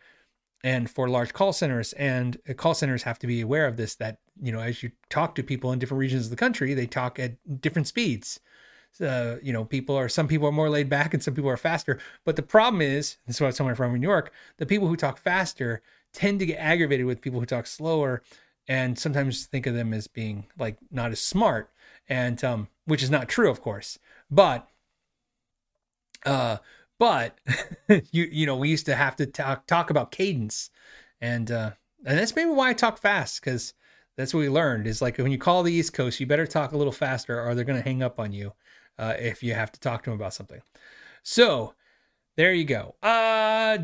And 0.63 0.89
for 0.89 1.09
large 1.09 1.33
call 1.33 1.51
centers, 1.53 1.93
and 1.93 2.37
uh, 2.49 2.53
call 2.53 2.73
centers 2.73 3.03
have 3.03 3.19
to 3.19 3.27
be 3.27 3.41
aware 3.41 3.67
of 3.67 3.77
this. 3.77 3.95
That 3.95 4.19
you 4.41 4.51
know, 4.51 4.59
as 4.59 4.81
you 4.81 4.91
talk 5.09 5.35
to 5.35 5.43
people 5.43 5.71
in 5.71 5.79
different 5.79 5.99
regions 5.99 6.25
of 6.25 6.29
the 6.29 6.37
country, 6.37 6.73
they 6.73 6.87
talk 6.87 7.19
at 7.19 7.61
different 7.61 7.87
speeds. 7.87 8.39
You 8.99 9.39
know, 9.43 9.65
people 9.65 9.95
are 9.95 10.07
some 10.07 10.27
people 10.27 10.47
are 10.47 10.53
more 10.53 10.69
laid 10.69 10.87
back 10.87 11.13
and 11.13 11.21
some 11.21 11.33
people 11.33 11.49
are 11.49 11.57
faster. 11.57 11.99
But 12.25 12.37
the 12.37 12.43
problem 12.43 12.81
is, 12.81 13.17
this 13.27 13.37
is 13.37 13.41
what 13.41 13.55
coming 13.57 13.75
from 13.75 13.93
New 13.93 14.07
York. 14.07 14.31
The 14.57 14.65
people 14.65 14.87
who 14.87 14.95
talk 14.95 15.17
faster 15.17 15.81
tend 16.13 16.39
to 16.39 16.45
get 16.45 16.57
aggravated 16.57 17.07
with 17.07 17.21
people 17.21 17.39
who 17.39 17.45
talk 17.45 17.67
slower 17.67 18.21
and 18.67 18.97
sometimes 18.97 19.45
think 19.45 19.65
of 19.67 19.73
them 19.73 19.93
as 19.93 20.07
being 20.07 20.45
like 20.57 20.77
not 20.91 21.11
as 21.11 21.19
smart 21.19 21.69
and 22.07 22.43
um 22.43 22.67
which 22.85 23.03
is 23.03 23.09
not 23.09 23.27
true 23.27 23.49
of 23.49 23.61
course 23.61 23.99
but 24.31 24.67
uh 26.25 26.57
but 26.99 27.37
you 28.11 28.23
you 28.31 28.45
know 28.45 28.55
we 28.55 28.69
used 28.69 28.85
to 28.85 28.95
have 28.95 29.15
to 29.15 29.25
talk 29.25 29.67
talk 29.67 29.89
about 29.89 30.11
cadence 30.11 30.69
and 31.19 31.51
uh 31.51 31.71
and 32.05 32.17
that's 32.17 32.35
maybe 32.35 32.49
why 32.49 32.69
I 32.69 32.73
talk 32.73 32.97
fast 32.97 33.41
because 33.41 33.73
that's 34.17 34.33
what 34.33 34.41
we 34.41 34.49
learned 34.49 34.87
is 34.87 35.01
like 35.01 35.17
when 35.17 35.31
you 35.31 35.37
call 35.37 35.63
the 35.63 35.73
East 35.73 35.93
Coast, 35.93 36.19
you 36.19 36.25
better 36.25 36.45
talk 36.45 36.71
a 36.71 36.77
little 36.77 36.93
faster 36.93 37.41
or 37.41 37.55
they're 37.55 37.65
going 37.65 37.81
to 37.81 37.87
hang 37.87 38.03
up 38.03 38.19
on 38.19 38.31
you 38.31 38.53
uh, 38.99 39.15
if 39.17 39.41
you 39.41 39.53
have 39.53 39.71
to 39.71 39.79
talk 39.79 40.03
to 40.03 40.09
them 40.09 40.19
about 40.19 40.33
something. 40.33 40.61
So 41.23 41.73
there 42.35 42.53
you 42.53 42.65
go. 42.65 42.95
Uh, 43.01 43.79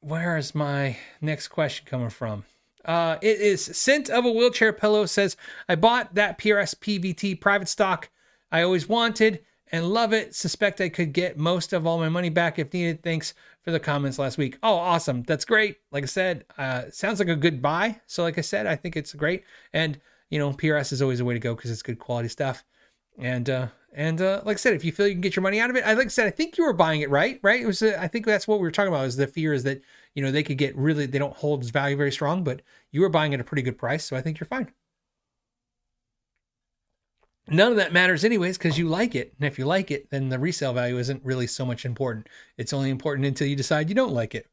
where 0.00 0.36
is 0.36 0.54
my 0.54 0.96
next 1.20 1.48
question 1.48 1.86
coming 1.86 2.10
from? 2.10 2.44
Uh, 2.84 3.18
it 3.22 3.40
is 3.40 3.64
scent 3.64 4.10
of 4.10 4.24
a 4.24 4.30
wheelchair 4.30 4.72
pillow 4.72 5.06
says 5.06 5.36
I 5.68 5.74
bought 5.76 6.14
that 6.14 6.38
PRS 6.38 6.74
PVT 6.76 7.40
private 7.40 7.68
stock 7.68 8.10
I 8.52 8.62
always 8.62 8.88
wanted 8.88 9.40
and 9.72 9.88
love 9.88 10.12
it. 10.12 10.34
Suspect 10.34 10.80
I 10.80 10.90
could 10.90 11.14
get 11.14 11.38
most 11.38 11.72
of 11.72 11.86
all 11.86 11.98
my 11.98 12.10
money 12.10 12.28
back 12.28 12.58
if 12.58 12.72
needed. 12.72 13.02
Thanks 13.02 13.32
for 13.62 13.70
the 13.70 13.80
comments 13.80 14.18
last 14.18 14.36
week. 14.36 14.58
Oh, 14.62 14.74
awesome. 14.74 15.22
That's 15.22 15.46
great. 15.46 15.78
Like 15.90 16.04
I 16.04 16.06
said, 16.06 16.44
uh, 16.58 16.82
sounds 16.90 17.18
like 17.18 17.28
a 17.28 17.36
good 17.36 17.62
buy. 17.62 18.00
So, 18.06 18.22
like 18.22 18.36
I 18.36 18.42
said, 18.42 18.66
I 18.66 18.76
think 18.76 18.96
it's 18.96 19.14
great. 19.14 19.44
And, 19.72 19.98
you 20.28 20.38
know, 20.38 20.52
PRS 20.52 20.92
is 20.92 21.00
always 21.00 21.20
a 21.20 21.24
way 21.24 21.34
to 21.34 21.40
go 21.40 21.54
because 21.54 21.70
it's 21.70 21.82
good 21.82 21.98
quality 21.98 22.28
stuff. 22.28 22.62
And, 23.18 23.48
uh, 23.48 23.68
and 23.94 24.20
uh, 24.22 24.40
like 24.44 24.56
I 24.56 24.58
said, 24.58 24.74
if 24.74 24.84
you 24.84 24.92
feel 24.92 25.06
you 25.06 25.14
can 25.14 25.20
get 25.20 25.36
your 25.36 25.42
money 25.42 25.60
out 25.60 25.68
of 25.68 25.76
it, 25.76 25.84
I 25.84 25.92
like 25.92 26.06
I 26.06 26.08
said, 26.08 26.26
I 26.26 26.30
think 26.30 26.56
you 26.56 26.64
were 26.64 26.72
buying 26.72 27.02
it 27.02 27.10
right, 27.10 27.38
right? 27.42 27.60
It 27.60 27.66
was, 27.66 27.82
uh, 27.82 27.96
I 28.00 28.08
think 28.08 28.24
that's 28.24 28.48
what 28.48 28.58
we 28.58 28.62
were 28.62 28.70
talking 28.70 28.92
about. 28.92 29.04
Is 29.04 29.16
the 29.16 29.26
fear 29.26 29.52
is 29.52 29.64
that 29.64 29.82
you 30.14 30.22
know 30.22 30.30
they 30.30 30.42
could 30.42 30.56
get 30.56 30.74
really 30.76 31.04
they 31.04 31.18
don't 31.18 31.36
hold 31.36 31.60
its 31.60 31.70
value 31.70 31.96
very 31.96 32.12
strong, 32.12 32.42
but 32.42 32.62
you 32.90 33.02
were 33.02 33.10
buying 33.10 33.34
at 33.34 33.40
a 33.40 33.44
pretty 33.44 33.62
good 33.62 33.76
price, 33.76 34.04
so 34.04 34.16
I 34.16 34.22
think 34.22 34.40
you're 34.40 34.46
fine. 34.46 34.72
None 37.48 37.72
of 37.72 37.76
that 37.76 37.92
matters 37.92 38.24
anyways 38.24 38.56
because 38.56 38.78
you 38.78 38.88
like 38.88 39.14
it, 39.14 39.34
and 39.38 39.46
if 39.46 39.58
you 39.58 39.66
like 39.66 39.90
it, 39.90 40.08
then 40.08 40.30
the 40.30 40.38
resale 40.38 40.72
value 40.72 40.98
isn't 40.98 41.24
really 41.24 41.46
so 41.46 41.66
much 41.66 41.84
important. 41.84 42.28
It's 42.56 42.72
only 42.72 42.88
important 42.88 43.26
until 43.26 43.46
you 43.46 43.56
decide 43.56 43.90
you 43.90 43.94
don't 43.94 44.14
like 44.14 44.34
it. 44.34 44.46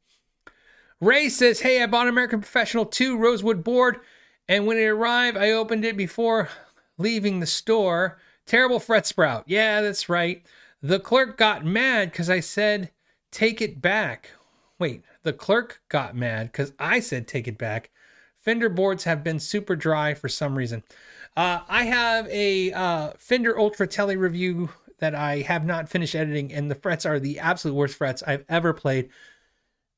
Ray 1.00 1.30
says, 1.30 1.62
"Hey, 1.62 1.82
I 1.82 1.86
bought 1.86 2.10
American 2.10 2.42
Professional 2.42 2.86
2 2.86 3.18
Rosewood 3.18 3.64
board, 3.64 4.02
and 4.50 4.66
when 4.68 4.78
it 4.78 4.84
arrived, 4.84 5.38
I 5.38 5.52
opened 5.52 5.86
it 5.86 5.96
before 5.96 6.50
leaving 6.98 7.40
the 7.40 7.46
store." 7.46 8.20
Terrible 8.50 8.80
fret 8.80 9.06
sprout. 9.06 9.44
Yeah, 9.46 9.82
that's 9.82 10.10
right. 10.10 10.44
The 10.82 11.00
clerk 11.00 11.38
got 11.38 11.64
mad 11.64 12.12
because 12.12 12.32
I 12.32 12.40
said, 12.40 12.90
take 13.30 13.62
it 13.62 13.80
back. 13.80 14.32
Wait, 14.80 15.04
the 15.22 15.34
clerk 15.34 15.84
got 15.88 16.16
mad 16.16 16.52
because 16.52 16.74
I 16.80 17.00
said, 17.00 17.28
take 17.28 17.48
it 17.48 17.60
back. 17.60 17.92
Fender 18.40 18.68
boards 18.68 19.04
have 19.04 19.24
been 19.24 19.40
super 19.40 19.76
dry 19.76 20.16
for 20.16 20.28
some 20.28 20.58
reason. 20.58 20.82
Uh, 21.38 21.60
I 21.70 21.84
have 21.84 22.28
a 22.30 22.72
uh, 22.72 23.12
Fender 23.20 23.56
Ultra 23.60 23.86
Tele 23.86 24.16
review 24.16 24.70
that 24.98 25.14
I 25.14 25.42
have 25.42 25.64
not 25.64 25.88
finished 25.88 26.16
editing, 26.16 26.52
and 26.52 26.72
the 26.72 26.76
frets 26.76 27.06
are 27.06 27.20
the 27.20 27.38
absolute 27.38 27.76
worst 27.76 27.98
frets 27.98 28.24
I've 28.26 28.46
ever 28.50 28.74
played. 28.74 29.12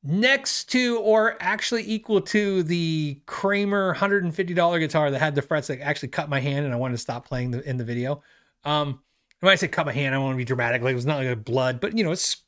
Next 0.03 0.65
to, 0.71 0.99
or 0.99 1.37
actually 1.39 1.89
equal 1.89 2.19
to, 2.19 2.63
the 2.63 3.21
Kramer 3.27 3.95
$150 3.95 4.79
guitar 4.79 5.09
that 5.09 5.19
had 5.19 5.35
the 5.35 5.41
frets 5.41 5.67
that 5.67 5.79
actually 5.79 6.09
cut 6.09 6.27
my 6.27 6.41
hand, 6.41 6.65
and 6.65 6.73
I 6.73 6.77
wanted 6.77 6.95
to 6.95 7.01
stop 7.01 7.25
playing 7.25 7.51
the, 7.51 7.61
in 7.69 7.77
the 7.77 7.85
video. 7.85 8.21
Um, 8.63 9.01
when 9.39 9.51
I 9.51 9.55
say 9.55 9.67
cut 9.67 9.85
my 9.85 9.93
hand, 9.93 10.13
I 10.13 10.19
want 10.19 10.33
to 10.33 10.37
be 10.37 10.45
dramatic. 10.45 10.81
Like 10.81 10.93
it 10.93 10.95
was 10.95 11.05
not 11.05 11.17
like 11.17 11.27
a 11.27 11.35
blood, 11.35 11.79
but 11.79 11.97
you 11.97 12.03
know, 12.03 12.11
it's 12.11 12.43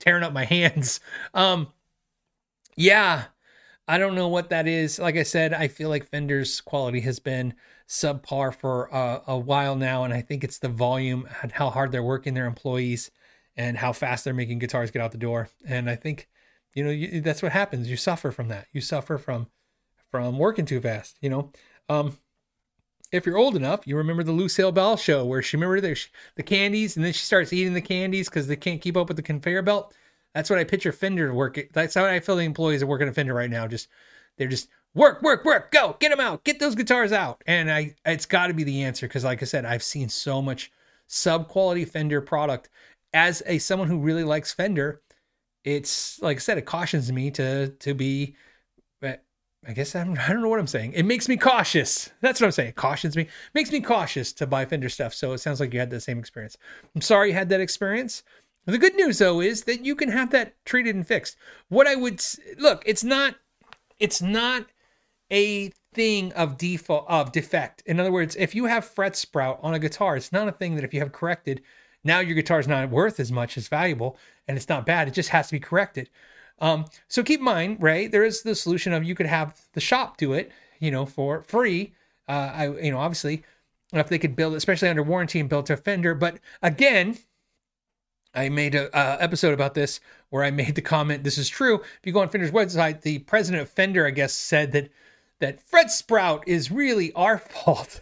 tearing 0.00 0.24
up 0.24 0.32
my 0.32 0.44
hands. 0.44 1.00
Um, 1.32 1.68
yeah, 2.76 3.24
I 3.86 3.98
don't 3.98 4.14
know 4.14 4.28
what 4.28 4.50
that 4.50 4.66
is. 4.66 4.98
Like 4.98 5.16
I 5.16 5.22
said, 5.22 5.52
I 5.52 5.68
feel 5.68 5.88
like 5.88 6.06
Fender's 6.08 6.60
quality 6.60 7.00
has 7.00 7.18
been 7.18 7.54
subpar 7.88 8.54
for 8.54 8.92
uh, 8.94 9.20
a 9.26 9.38
while 9.38 9.76
now, 9.76 10.04
and 10.04 10.12
I 10.14 10.22
think 10.22 10.42
it's 10.42 10.58
the 10.58 10.68
volume 10.68 11.28
and 11.42 11.52
how 11.52 11.70
hard 11.70 11.92
they're 11.92 12.02
working 12.02 12.34
their 12.34 12.46
employees 12.46 13.10
and 13.56 13.76
how 13.76 13.92
fast 13.92 14.24
they're 14.24 14.34
making 14.34 14.58
guitars 14.58 14.90
get 14.90 15.02
out 15.02 15.12
the 15.12 15.18
door. 15.18 15.48
And 15.66 15.88
I 15.88 15.96
think, 15.96 16.28
you 16.74 16.82
know, 16.82 16.90
you, 16.90 17.20
that's 17.20 17.42
what 17.42 17.52
happens. 17.52 17.88
You 17.90 17.96
suffer 17.96 18.30
from 18.32 18.48
that. 18.48 18.66
You 18.72 18.80
suffer 18.80 19.18
from 19.18 19.48
from 20.10 20.38
working 20.38 20.64
too 20.64 20.80
fast. 20.80 21.16
You 21.20 21.30
know, 21.30 21.52
um, 21.88 22.16
if 23.14 23.24
you're 23.24 23.38
old 23.38 23.54
enough, 23.54 23.86
you 23.86 23.96
remember 23.96 24.24
the 24.24 24.32
Lucille 24.32 24.72
Ball 24.72 24.96
show 24.96 25.24
where 25.24 25.40
she 25.40 25.56
remember 25.56 25.80
the, 25.80 25.96
the 26.34 26.42
candies 26.42 26.96
and 26.96 27.04
then 27.04 27.12
she 27.12 27.20
starts 27.20 27.52
eating 27.52 27.72
the 27.72 27.80
candies 27.80 28.28
because 28.28 28.48
they 28.48 28.56
can't 28.56 28.80
keep 28.80 28.96
up 28.96 29.06
with 29.06 29.16
the 29.16 29.22
conveyor 29.22 29.62
belt. 29.62 29.94
That's 30.34 30.50
what 30.50 30.58
I 30.58 30.64
picture 30.64 30.90
Fender 30.90 31.32
working. 31.32 31.68
That's 31.72 31.94
how 31.94 32.04
I 32.04 32.18
feel 32.18 32.34
the 32.34 32.42
employees 32.42 32.82
are 32.82 32.88
working 32.88 33.06
at 33.06 33.14
Fender 33.14 33.32
right 33.32 33.48
now. 33.48 33.68
Just 33.68 33.86
they're 34.36 34.48
just 34.48 34.68
work, 34.94 35.22
work, 35.22 35.44
work, 35.44 35.70
go, 35.70 35.96
get 36.00 36.10
them 36.10 36.18
out, 36.18 36.42
get 36.42 36.58
those 36.58 36.74
guitars 36.74 37.12
out. 37.12 37.40
And 37.46 37.70
I, 37.70 37.94
it's 38.04 38.26
got 38.26 38.48
to 38.48 38.54
be 38.54 38.64
the 38.64 38.82
answer 38.82 39.06
because, 39.06 39.22
like 39.22 39.42
I 39.42 39.46
said, 39.46 39.64
I've 39.64 39.84
seen 39.84 40.08
so 40.08 40.42
much 40.42 40.72
sub 41.06 41.46
quality 41.46 41.84
Fender 41.84 42.20
product. 42.20 42.68
As 43.12 43.44
a 43.46 43.58
someone 43.58 43.86
who 43.86 44.00
really 44.00 44.24
likes 44.24 44.52
Fender, 44.52 45.02
it's 45.62 46.20
like 46.20 46.38
I 46.38 46.40
said, 46.40 46.58
it 46.58 46.66
cautions 46.66 47.12
me 47.12 47.30
to 47.30 47.68
to 47.68 47.94
be 47.94 48.34
I 49.66 49.72
guess 49.72 49.94
I'm, 49.94 50.18
I 50.18 50.32
don't 50.32 50.42
know 50.42 50.48
what 50.48 50.58
I'm 50.60 50.66
saying. 50.66 50.92
It 50.92 51.04
makes 51.04 51.28
me 51.28 51.36
cautious. 51.36 52.10
That's 52.20 52.40
what 52.40 52.46
I'm 52.46 52.52
saying. 52.52 52.70
It 52.70 52.76
cautions 52.76 53.16
me. 53.16 53.28
Makes 53.54 53.72
me 53.72 53.80
cautious 53.80 54.32
to 54.34 54.46
buy 54.46 54.64
Fender 54.64 54.88
stuff. 54.88 55.14
So 55.14 55.32
it 55.32 55.38
sounds 55.38 55.60
like 55.60 55.72
you 55.72 55.80
had 55.80 55.90
the 55.90 56.00
same 56.00 56.18
experience. 56.18 56.56
I'm 56.94 57.00
sorry 57.00 57.28
you 57.28 57.34
had 57.34 57.48
that 57.50 57.60
experience. 57.60 58.22
The 58.66 58.78
good 58.78 58.94
news 58.94 59.18
though 59.18 59.40
is 59.40 59.64
that 59.64 59.84
you 59.84 59.94
can 59.94 60.08
have 60.10 60.30
that 60.30 60.54
treated 60.64 60.94
and 60.94 61.06
fixed. 61.06 61.36
What 61.68 61.86
I 61.86 61.96
would 61.96 62.22
look, 62.58 62.82
it's 62.86 63.04
not 63.04 63.36
it's 63.98 64.22
not 64.22 64.66
a 65.30 65.70
thing 65.92 66.32
of 66.32 66.56
default 66.56 67.04
of 67.08 67.30
defect. 67.32 67.82
In 67.86 68.00
other 68.00 68.10
words, 68.10 68.36
if 68.36 68.54
you 68.54 68.64
have 68.64 68.84
fret 68.84 69.16
sprout 69.16 69.60
on 69.62 69.74
a 69.74 69.78
guitar, 69.78 70.16
it's 70.16 70.32
not 70.32 70.48
a 70.48 70.52
thing 70.52 70.74
that 70.76 70.84
if 70.84 70.94
you 70.94 71.00
have 71.00 71.12
corrected, 71.12 71.62
now 72.02 72.20
your 72.20 72.34
guitar 72.34 72.58
is 72.58 72.68
not 72.68 72.90
worth 72.90 73.20
as 73.20 73.30
much 73.30 73.56
as 73.56 73.68
valuable 73.68 74.16
and 74.48 74.56
it's 74.56 74.68
not 74.68 74.86
bad. 74.86 75.08
It 75.08 75.14
just 75.14 75.30
has 75.30 75.48
to 75.48 75.52
be 75.52 75.60
corrected. 75.60 76.08
Um, 76.58 76.86
so 77.08 77.22
keep 77.22 77.40
in 77.40 77.44
mind, 77.44 77.82
Ray, 77.82 78.06
there 78.06 78.24
is 78.24 78.42
the 78.42 78.54
solution 78.54 78.92
of 78.92 79.04
you 79.04 79.14
could 79.14 79.26
have 79.26 79.60
the 79.72 79.80
shop 79.80 80.16
do 80.16 80.32
it, 80.32 80.52
you 80.78 80.90
know, 80.90 81.06
for 81.06 81.42
free. 81.42 81.92
Uh, 82.28 82.50
I, 82.54 82.68
you 82.80 82.90
know, 82.90 82.98
obviously, 82.98 83.42
if 83.92 84.08
they 84.08 84.18
could 84.18 84.36
build, 84.36 84.54
especially 84.54 84.88
under 84.88 85.02
warranty 85.02 85.40
and 85.40 85.48
build 85.48 85.66
to 85.66 85.76
Fender. 85.76 86.14
But 86.14 86.38
again, 86.62 87.18
I 88.34 88.48
made 88.48 88.74
a 88.74 89.22
episode 89.22 89.54
about 89.54 89.74
this 89.74 90.00
where 90.30 90.42
I 90.42 90.50
made 90.50 90.74
the 90.74 90.82
comment. 90.82 91.22
This 91.22 91.38
is 91.38 91.48
true. 91.48 91.76
If 91.76 92.00
you 92.04 92.12
go 92.12 92.20
on 92.20 92.28
Fender's 92.28 92.50
website, 92.50 93.02
the 93.02 93.20
president 93.20 93.62
of 93.62 93.68
Fender, 93.68 94.06
I 94.06 94.10
guess, 94.10 94.32
said 94.32 94.72
that 94.72 94.90
that 95.40 95.60
fret 95.60 95.90
sprout 95.90 96.42
is 96.46 96.70
really 96.70 97.12
our 97.12 97.38
fault 97.38 98.00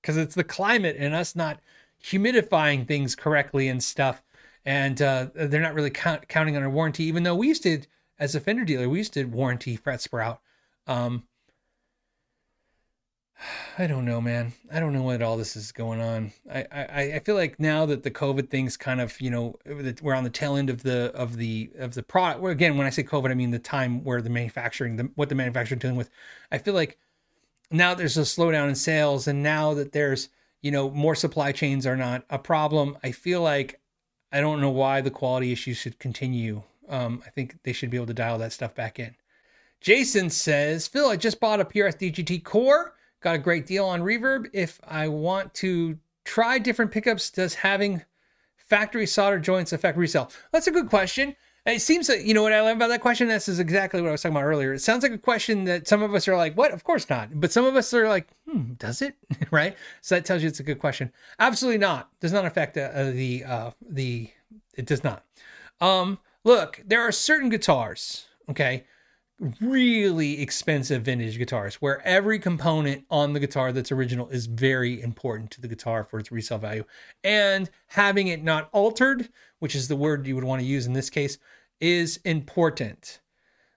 because 0.00 0.16
it's 0.16 0.34
the 0.34 0.44
climate 0.44 0.96
and 0.98 1.14
us 1.14 1.36
not 1.36 1.60
humidifying 2.02 2.86
things 2.86 3.14
correctly 3.14 3.68
and 3.68 3.82
stuff 3.82 4.22
and 4.68 5.00
uh, 5.00 5.28
they're 5.34 5.62
not 5.62 5.72
really 5.72 5.88
count, 5.88 6.28
counting 6.28 6.54
on 6.54 6.62
a 6.62 6.68
warranty, 6.68 7.04
even 7.04 7.22
though 7.22 7.34
we 7.34 7.48
used 7.48 7.62
to, 7.62 7.80
as 8.18 8.34
a 8.34 8.40
fender 8.40 8.66
dealer, 8.66 8.86
we 8.86 8.98
used 8.98 9.14
to 9.14 9.24
warranty 9.24 9.76
fret 9.76 10.02
sprout. 10.02 10.42
Um, 10.86 11.22
I 13.78 13.86
don't 13.86 14.04
know, 14.04 14.20
man. 14.20 14.52
I 14.70 14.78
don't 14.78 14.92
know 14.92 15.04
what 15.04 15.22
all 15.22 15.38
this 15.38 15.56
is 15.56 15.72
going 15.72 16.02
on. 16.02 16.32
I, 16.52 16.66
I, 16.70 17.02
I 17.14 17.18
feel 17.20 17.34
like 17.34 17.58
now 17.58 17.86
that 17.86 18.02
the 18.02 18.10
COVID 18.10 18.50
thing's 18.50 18.76
kind 18.76 19.00
of, 19.00 19.18
you 19.22 19.30
know, 19.30 19.56
we're 20.02 20.12
on 20.12 20.24
the 20.24 20.28
tail 20.28 20.54
end 20.54 20.68
of 20.68 20.82
the 20.82 21.12
of 21.14 21.38
the 21.38 21.70
of 21.78 21.94
the 21.94 22.02
product. 22.02 22.42
Well, 22.42 22.52
again, 22.52 22.76
when 22.76 22.86
I 22.86 22.90
say 22.90 23.04
COVID, 23.04 23.30
I 23.30 23.34
mean 23.34 23.52
the 23.52 23.58
time 23.58 24.04
where 24.04 24.20
the 24.20 24.28
manufacturing, 24.28 24.96
the, 24.96 25.10
what 25.14 25.30
the 25.30 25.34
manufacturer 25.34 25.78
dealing 25.78 25.96
with. 25.96 26.10
I 26.52 26.58
feel 26.58 26.74
like 26.74 26.98
now 27.70 27.94
there's 27.94 28.18
a 28.18 28.22
slowdown 28.22 28.68
in 28.68 28.74
sales, 28.74 29.26
and 29.26 29.42
now 29.42 29.72
that 29.72 29.92
there's, 29.92 30.28
you 30.60 30.70
know, 30.70 30.90
more 30.90 31.14
supply 31.14 31.52
chains 31.52 31.86
are 31.86 31.96
not 31.96 32.26
a 32.28 32.38
problem. 32.38 32.98
I 33.02 33.12
feel 33.12 33.40
like 33.40 33.77
I 34.32 34.40
don't 34.40 34.60
know 34.60 34.70
why 34.70 35.00
the 35.00 35.10
quality 35.10 35.52
issues 35.52 35.76
should 35.78 35.98
continue. 35.98 36.62
Um, 36.88 37.22
I 37.26 37.30
think 37.30 37.62
they 37.62 37.72
should 37.72 37.90
be 37.90 37.96
able 37.96 38.06
to 38.06 38.14
dial 38.14 38.38
that 38.38 38.52
stuff 38.52 38.74
back 38.74 38.98
in. 38.98 39.14
Jason 39.80 40.28
says, 40.30 40.86
Phil, 40.86 41.08
I 41.08 41.16
just 41.16 41.40
bought 41.40 41.60
a 41.60 41.64
PRS 41.64 41.98
DGT 41.98 42.44
Core. 42.44 42.94
Got 43.20 43.36
a 43.36 43.38
great 43.38 43.66
deal 43.66 43.84
on 43.86 44.00
Reverb. 44.00 44.46
If 44.52 44.80
I 44.86 45.08
want 45.08 45.54
to 45.54 45.98
try 46.24 46.58
different 46.58 46.90
pickups, 46.90 47.30
does 47.30 47.54
having 47.54 48.02
factory 48.56 49.06
solder 49.06 49.38
joints 49.38 49.72
affect 49.72 49.96
resale? 49.96 50.30
That's 50.52 50.66
a 50.66 50.72
good 50.72 50.88
question. 50.88 51.34
It 51.68 51.82
seems 51.82 52.06
that, 52.06 52.24
you 52.24 52.32
know 52.32 52.42
what 52.42 52.54
I 52.54 52.62
love 52.62 52.76
about 52.76 52.88
that 52.88 53.02
question? 53.02 53.28
This 53.28 53.46
is 53.46 53.58
exactly 53.58 54.00
what 54.00 54.08
I 54.08 54.12
was 54.12 54.22
talking 54.22 54.34
about 54.34 54.46
earlier. 54.46 54.72
It 54.72 54.80
sounds 54.80 55.02
like 55.02 55.12
a 55.12 55.18
question 55.18 55.64
that 55.64 55.86
some 55.86 56.02
of 56.02 56.14
us 56.14 56.26
are 56.26 56.34
like, 56.34 56.56
what? 56.56 56.72
Of 56.72 56.82
course 56.82 57.10
not. 57.10 57.28
But 57.38 57.52
some 57.52 57.66
of 57.66 57.76
us 57.76 57.92
are 57.92 58.08
like, 58.08 58.26
hmm, 58.50 58.72
does 58.78 59.02
it? 59.02 59.16
right? 59.50 59.76
So 60.00 60.14
that 60.14 60.24
tells 60.24 60.42
you 60.42 60.48
it's 60.48 60.60
a 60.60 60.62
good 60.64 60.78
question. 60.78 61.12
Absolutely 61.38 61.76
not. 61.76 62.08
Does 62.20 62.32
not 62.32 62.46
affect 62.46 62.78
uh, 62.78 63.10
the, 63.10 63.44
uh, 63.44 63.70
the, 63.86 64.30
it 64.76 64.86
does 64.86 65.04
not. 65.04 65.24
Um, 65.78 66.18
look, 66.42 66.82
there 66.86 67.02
are 67.02 67.12
certain 67.12 67.50
guitars, 67.50 68.28
okay, 68.48 68.84
really 69.60 70.40
expensive 70.40 71.02
vintage 71.02 71.36
guitars 71.36 71.76
where 71.76 72.04
every 72.06 72.38
component 72.38 73.04
on 73.10 73.34
the 73.34 73.40
guitar 73.40 73.72
that's 73.72 73.92
original 73.92 74.28
is 74.30 74.46
very 74.46 75.00
important 75.02 75.50
to 75.50 75.60
the 75.60 75.68
guitar 75.68 76.02
for 76.02 76.18
its 76.18 76.32
resale 76.32 76.58
value. 76.58 76.84
And 77.22 77.70
having 77.88 78.28
it 78.28 78.42
not 78.42 78.68
altered, 78.72 79.28
which 79.58 79.74
is 79.74 79.86
the 79.86 79.96
word 79.96 80.26
you 80.26 80.34
would 80.34 80.44
want 80.44 80.60
to 80.60 80.66
use 80.66 80.86
in 80.86 80.92
this 80.92 81.10
case, 81.10 81.38
is 81.80 82.18
important. 82.24 83.20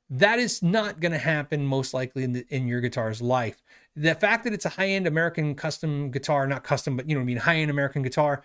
That 0.09 0.39
is 0.39 0.61
not 0.61 0.99
going 0.99 1.13
to 1.13 1.17
happen 1.17 1.65
most 1.65 1.93
likely 1.93 2.23
in, 2.23 2.33
the, 2.33 2.45
in 2.49 2.67
your 2.67 2.81
guitar's 2.81 3.21
life. 3.21 3.61
The 3.95 4.15
fact 4.15 4.43
that 4.43 4.53
it's 4.53 4.65
a 4.65 4.69
high 4.69 4.89
end 4.89 5.07
American 5.07 5.55
custom 5.55 6.11
guitar, 6.11 6.47
not 6.47 6.63
custom, 6.63 6.97
but 6.97 7.07
you 7.07 7.15
know, 7.15 7.21
what 7.21 7.25
I 7.25 7.27
mean, 7.27 7.37
high 7.37 7.55
end 7.57 7.71
American 7.71 8.01
guitar, 8.01 8.43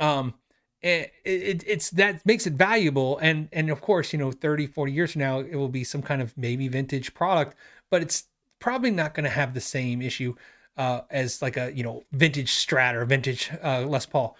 um, 0.00 0.34
it, 0.80 1.12
it, 1.24 1.64
it's 1.66 1.90
that 1.90 2.24
makes 2.26 2.46
it 2.46 2.54
valuable. 2.54 3.18
And, 3.18 3.48
and 3.52 3.70
of 3.70 3.80
course, 3.80 4.12
you 4.12 4.18
know, 4.18 4.32
30, 4.32 4.66
40 4.66 4.92
years 4.92 5.12
from 5.12 5.20
now, 5.20 5.40
it 5.40 5.56
will 5.56 5.68
be 5.68 5.84
some 5.84 6.02
kind 6.02 6.20
of 6.20 6.36
maybe 6.36 6.68
vintage 6.68 7.14
product, 7.14 7.56
but 7.90 8.02
it's 8.02 8.24
probably 8.58 8.90
not 8.90 9.14
going 9.14 9.24
to 9.24 9.30
have 9.30 9.54
the 9.54 9.60
same 9.60 10.00
issue 10.02 10.34
uh, 10.76 11.02
as 11.10 11.42
like 11.42 11.56
a 11.56 11.72
you 11.72 11.82
know 11.82 12.02
vintage 12.12 12.50
Strat 12.50 12.94
or 12.94 13.04
vintage 13.04 13.50
uh, 13.62 13.82
Les 13.86 14.06
Paul. 14.06 14.36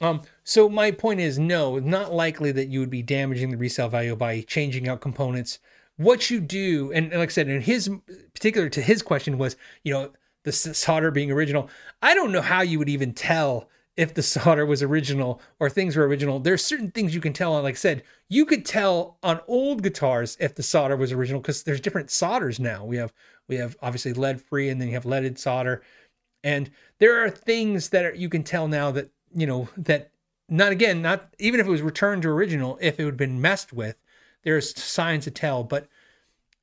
Um, 0.00 0.22
so 0.44 0.68
my 0.68 0.90
point 0.90 1.20
is, 1.20 1.38
no, 1.38 1.78
not 1.78 2.12
likely 2.12 2.52
that 2.52 2.68
you 2.68 2.80
would 2.80 2.90
be 2.90 3.02
damaging 3.02 3.50
the 3.50 3.56
resale 3.56 3.88
value 3.88 4.14
by 4.14 4.42
changing 4.42 4.88
out 4.88 5.00
components. 5.00 5.58
What 5.96 6.30
you 6.30 6.40
do, 6.40 6.92
and 6.92 7.10
like 7.12 7.30
I 7.30 7.32
said, 7.32 7.48
in 7.48 7.62
his 7.62 7.90
particular 8.34 8.68
to 8.68 8.82
his 8.82 9.00
question 9.02 9.38
was, 9.38 9.56
you 9.82 9.94
know, 9.94 10.10
the 10.44 10.52
solder 10.52 11.10
being 11.10 11.32
original. 11.32 11.68
I 12.02 12.14
don't 12.14 12.30
know 12.30 12.42
how 12.42 12.60
you 12.62 12.78
would 12.78 12.88
even 12.88 13.12
tell 13.14 13.68
if 13.96 14.14
the 14.14 14.22
solder 14.34 14.64
was 14.64 14.82
original 14.82 15.40
or 15.58 15.68
things 15.68 15.96
were 15.96 16.06
original. 16.06 16.38
There's 16.38 16.64
certain 16.64 16.90
things 16.90 17.14
you 17.14 17.20
can 17.20 17.32
tell 17.32 17.54
on, 17.54 17.64
like 17.64 17.74
I 17.74 17.78
said, 17.78 18.02
you 18.28 18.44
could 18.46 18.64
tell 18.64 19.18
on 19.22 19.40
old 19.48 19.82
guitars 19.82 20.36
if 20.38 20.54
the 20.54 20.62
solder 20.62 20.96
was 20.96 21.12
original 21.12 21.40
because 21.40 21.62
there's 21.62 21.80
different 21.80 22.10
solders 22.10 22.60
now. 22.60 22.84
We 22.84 22.96
have 22.96 23.12
we 23.48 23.56
have 23.56 23.76
obviously 23.80 24.12
lead 24.12 24.40
free, 24.40 24.68
and 24.68 24.80
then 24.80 24.88
you 24.88 24.94
have 24.94 25.06
leaded 25.06 25.38
solder, 25.38 25.82
and 26.42 26.70
there 26.98 27.24
are 27.24 27.30
things 27.30 27.90
that 27.90 28.04
are, 28.04 28.14
you 28.14 28.28
can 28.28 28.42
tell 28.42 28.66
now 28.68 28.90
that 28.92 29.10
you 29.34 29.46
know 29.46 29.68
that 29.76 30.10
not 30.48 30.72
again 30.72 31.02
not 31.02 31.34
even 31.38 31.60
if 31.60 31.66
it 31.66 31.70
was 31.70 31.82
returned 31.82 32.22
to 32.22 32.28
original 32.28 32.78
if 32.80 33.00
it 33.00 33.04
would 33.04 33.14
have 33.14 33.18
been 33.18 33.40
messed 33.40 33.72
with 33.72 33.96
there's 34.46 34.80
signs 34.80 35.24
to 35.24 35.30
tell. 35.32 35.64
But 35.64 35.88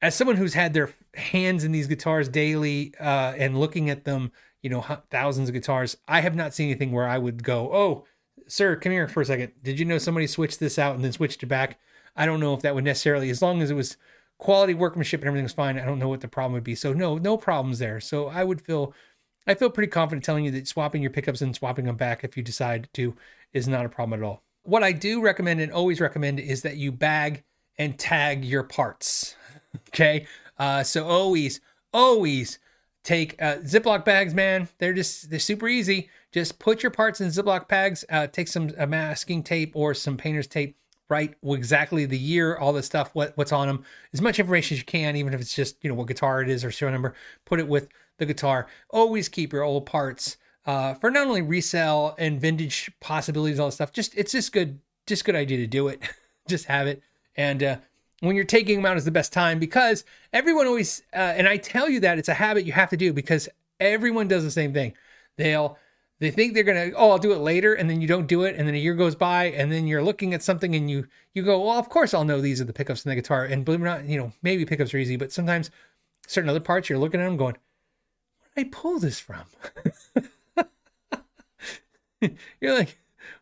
as 0.02 0.16
someone 0.16 0.38
who's 0.38 0.54
had 0.54 0.74
their 0.74 0.90
hands 1.16 1.66
in 1.66 1.74
these 1.74 1.88
guitars 1.88 2.30
daily 2.30 2.94
uh, 3.00 3.34
and 3.38 3.60
looking 3.60 3.90
at 3.90 4.06
them 4.06 4.32
you 4.62 4.70
know 4.70 4.82
thousands 5.12 5.50
of 5.50 5.54
guitars 5.54 5.98
i 6.08 6.22
have 6.22 6.36
not 6.36 6.54
seen 6.54 6.70
anything 6.70 6.92
where 6.92 7.08
i 7.08 7.18
would 7.18 7.44
go 7.44 7.70
oh 7.74 8.06
sir 8.48 8.76
come 8.76 8.92
here 8.92 9.08
for 9.08 9.22
a 9.22 9.26
second. 9.26 9.52
Did 9.62 9.80
you 9.80 9.86
know 9.86 9.98
somebody 9.98 10.26
switched 10.28 10.60
this 10.60 10.80
out 10.80 10.96
and 10.96 11.04
then 11.04 11.12
switched 11.12 11.44
it 11.44 11.48
back? 11.48 11.80
I 12.16 12.26
don't 12.26 12.40
know 12.40 12.54
if 12.54 12.62
that 12.62 12.74
would 12.74 12.84
necessarily 12.84 13.30
as 13.30 13.42
long 13.42 13.62
as 13.62 13.70
it 13.70 13.76
was 13.76 13.98
quality 14.38 14.74
workmanship 14.74 15.22
and 15.22 15.28
everything's 15.28 15.54
fine 15.54 15.78
i 15.78 15.86
don't 15.86 16.00
know 16.00 16.10
what 16.10 16.22
the 16.22 16.28
problem 16.28 16.54
would 16.54 16.64
be. 16.64 16.76
So 16.76 16.94
no 16.94 17.18
no 17.18 17.38
problems 17.38 17.80
there. 17.80 18.00
So 18.00 18.28
i 18.28 18.44
would 18.44 18.62
feel 18.62 18.94
I 19.46 19.56
feel 19.56 19.70
pretty 19.70 19.90
confident 19.90 20.24
telling 20.24 20.46
you 20.46 20.52
that 20.52 20.68
swapping 20.68 21.02
your 21.02 21.12
pickups 21.12 21.42
and 21.42 21.56
swapping 21.56 21.86
them 21.86 21.98
back 21.98 22.24
if 22.24 22.38
you 22.38 22.44
decide 22.44 22.90
to 22.94 23.16
is 23.54 23.68
not 23.68 23.86
a 23.86 23.90
problem 23.90 24.20
at 24.20 24.26
all. 24.26 24.44
What 24.64 24.84
I 24.84 24.92
do 24.92 25.22
recommend 25.22 25.60
and 25.60 25.72
always 25.72 26.00
recommend 26.00 26.40
is 26.40 26.62
that 26.62 26.78
you 26.78 26.92
bag 26.92 27.44
and 27.78 27.98
tag 27.98 28.46
your 28.46 28.64
parts. 28.64 29.36
okay. 29.90 30.26
Uh, 30.58 30.84
so 30.84 31.06
always, 31.06 31.60
always 31.94 32.60
take 33.04 33.42
uh, 33.42 33.58
Ziploc 33.58 34.06
bags, 34.06 34.34
man. 34.34 34.70
They're 34.78 34.94
just, 34.94 35.30
they're 35.30 35.40
super 35.40 35.68
easy. 35.68 36.10
Just 36.32 36.60
put 36.60 36.82
your 36.82 36.92
parts 36.92 37.22
in 37.22 37.28
Ziploc 37.28 37.68
bags, 37.68 38.06
uh, 38.10 38.28
take 38.28 38.48
some 38.48 38.72
masking 38.88 39.44
tape 39.44 39.76
or 39.76 39.94
some 39.94 40.18
painter's 40.18 40.48
tape, 40.48 40.78
write 41.10 41.36
exactly 41.44 42.06
the 42.06 42.18
year, 42.18 42.58
all 42.58 42.74
the 42.74 42.82
stuff, 42.82 43.12
what, 43.14 43.34
what's 43.36 43.52
on 43.52 43.68
them, 43.68 43.84
as 44.14 44.22
much 44.22 44.40
information 44.40 44.76
as 44.76 44.80
you 44.80 44.86
can, 44.86 45.16
even 45.16 45.34
if 45.34 45.42
it's 45.42 45.54
just, 45.54 45.76
you 45.84 45.90
know, 45.90 45.96
what 45.96 46.08
guitar 46.08 46.42
it 46.42 46.50
is 46.50 46.64
or 46.64 46.72
show 46.72 46.90
number, 46.90 47.14
put 47.46 47.60
it 47.60 47.68
with 47.68 47.90
the 48.18 48.26
guitar. 48.26 48.68
Always 48.90 49.30
keep 49.30 49.54
your 49.54 49.64
old 49.64 49.86
parts 49.86 50.38
uh, 50.66 50.94
for 50.96 51.12
not 51.12 51.28
only 51.28 51.42
resale 51.42 52.16
and 52.18 52.40
vintage 52.40 52.92
possibilities, 53.00 53.60
all 53.60 53.68
that 53.68 53.74
stuff. 53.74 53.92
Just 53.92 54.16
it's 54.16 54.32
just 54.32 54.52
good, 54.52 54.80
just 55.08 55.26
good 55.26 55.36
idea 55.36 55.58
to 55.58 55.68
do 55.68 55.88
it. 55.88 56.02
just 56.48 56.66
have 56.66 56.88
it, 56.88 57.02
and 57.36 57.64
uh, 57.64 57.78
when 58.20 58.36
you're 58.36 58.46
taking 58.46 58.78
them 58.78 58.86
out 58.86 58.98
is 58.98 59.06
the 59.06 59.12
best 59.12 59.34
time 59.34 59.60
because 59.60 60.06
everyone 60.32 60.68
always 60.68 61.04
uh, 61.14 61.18
and 61.18 61.48
I 61.48 61.58
tell 61.58 61.90
you 61.90 62.00
that 62.02 62.18
it's 62.18 62.30
a 62.30 62.34
habit 62.34 62.66
you 62.66 62.72
have 62.72 62.90
to 62.92 62.98
do 62.98 63.12
because 63.14 63.50
everyone 63.80 64.28
does 64.28 64.44
the 64.44 64.52
same 64.52 64.74
thing. 64.74 64.94
They'll 65.38 65.78
they 66.20 66.32
think 66.32 66.54
they're 66.54 66.64
gonna 66.64 66.92
oh 66.96 67.12
I'll 67.12 67.18
do 67.18 67.34
it 67.34 67.40
later 67.40 67.74
and 67.74 67.90
then 67.90 68.00
you 68.00 68.08
don't 68.08 68.28
do 68.28 68.44
it 68.44 68.56
and 68.56 68.66
then 68.66 68.76
a 68.76 68.80
year 68.80 68.94
goes 68.94 69.16
by 69.16 69.46
and 69.46 69.70
then 69.70 69.88
you're 69.88 70.04
looking 70.04 70.34
at 70.34 70.42
something 70.42 70.74
and 70.74 70.90
you 70.90 71.06
you 71.34 71.44
go 71.44 71.60
well 71.60 71.78
of 71.78 71.90
course 71.90 72.14
I'll 72.14 72.24
know 72.24 72.40
these 72.40 72.62
are 72.62 72.66
the 72.66 72.72
pickups 72.72 73.04
in 73.04 73.10
the 73.10 73.16
guitar 73.16 73.44
and 73.44 73.66
believe 73.66 73.82
it 73.82 73.84
or 73.84 73.88
not 73.88 74.06
you 74.06 74.18
know 74.18 74.32
maybe 74.42 74.64
pickups 74.64 74.94
are 74.94 75.00
easy 75.00 75.18
but 75.18 75.34
sometimes 75.34 75.70
certain 76.26 76.50
other 76.50 76.62
parts 76.62 76.88
you're 76.88 77.00
looking 77.00 77.20
at 77.20 77.26
them 77.26 77.36
going 77.36 77.58
I 78.56 78.66
pull 78.66 79.00
this 79.00 79.20
from? 79.20 79.46
You're 82.62 82.78
like, 82.78 82.98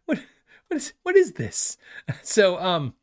what 0.06 0.20
what 0.68 0.78
is 0.78 0.94
what 1.04 1.16
is 1.16 1.34
this? 1.34 1.78
So 2.24 2.60
um 2.60 2.94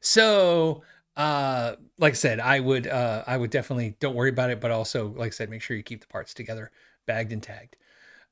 so 0.00 0.82
uh 1.16 1.76
like 1.98 2.12
I 2.12 2.16
said, 2.16 2.40
I 2.40 2.60
would 2.60 2.86
uh 2.86 3.24
I 3.26 3.36
would 3.36 3.50
definitely 3.50 3.96
don't 4.00 4.14
worry 4.14 4.30
about 4.30 4.50
it, 4.50 4.60
but 4.60 4.70
also 4.70 5.08
like 5.16 5.28
I 5.28 5.30
said, 5.30 5.50
make 5.50 5.62
sure 5.62 5.76
you 5.76 5.82
keep 5.82 6.00
the 6.00 6.06
parts 6.06 6.34
together, 6.34 6.70
bagged 7.06 7.32
and 7.32 7.42
tagged. 7.42 7.76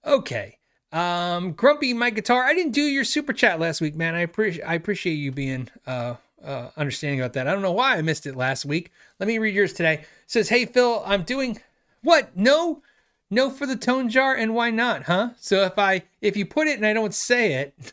Okay. 0.04 0.58
Um 0.92 1.52
Grumpy 1.52 1.92
Mike 1.94 2.14
Guitar, 2.14 2.44
I 2.44 2.54
didn't 2.54 2.72
do 2.72 2.82
your 2.82 3.04
super 3.04 3.32
chat 3.32 3.60
last 3.60 3.80
week, 3.80 3.94
man. 3.96 4.14
I 4.14 4.20
appreciate 4.20 4.64
I 4.64 4.74
appreciate 4.74 5.14
you 5.14 5.32
being 5.32 5.68
uh 5.86 6.16
uh 6.44 6.70
understanding 6.76 7.20
about 7.20 7.32
that. 7.34 7.48
I 7.48 7.52
don't 7.52 7.62
know 7.62 7.72
why 7.72 7.96
I 7.96 8.02
missed 8.02 8.26
it 8.26 8.36
last 8.36 8.64
week. 8.64 8.90
Let 9.18 9.26
me 9.26 9.38
read 9.38 9.54
yours 9.54 9.72
today. 9.72 9.94
It 9.94 10.06
says, 10.26 10.48
"Hey 10.48 10.66
Phil, 10.66 11.02
I'm 11.06 11.22
doing 11.22 11.60
what? 12.06 12.36
No? 12.36 12.82
No 13.30 13.50
for 13.50 13.66
the 13.66 13.74
tone 13.74 14.08
jar 14.08 14.32
and 14.32 14.54
why 14.54 14.70
not, 14.70 15.02
huh? 15.02 15.30
So 15.40 15.64
if 15.64 15.76
I 15.76 16.04
if 16.20 16.36
you 16.36 16.46
put 16.46 16.68
it 16.68 16.76
and 16.76 16.86
I 16.86 16.92
don't 16.92 17.12
say 17.12 17.54
it, 17.54 17.92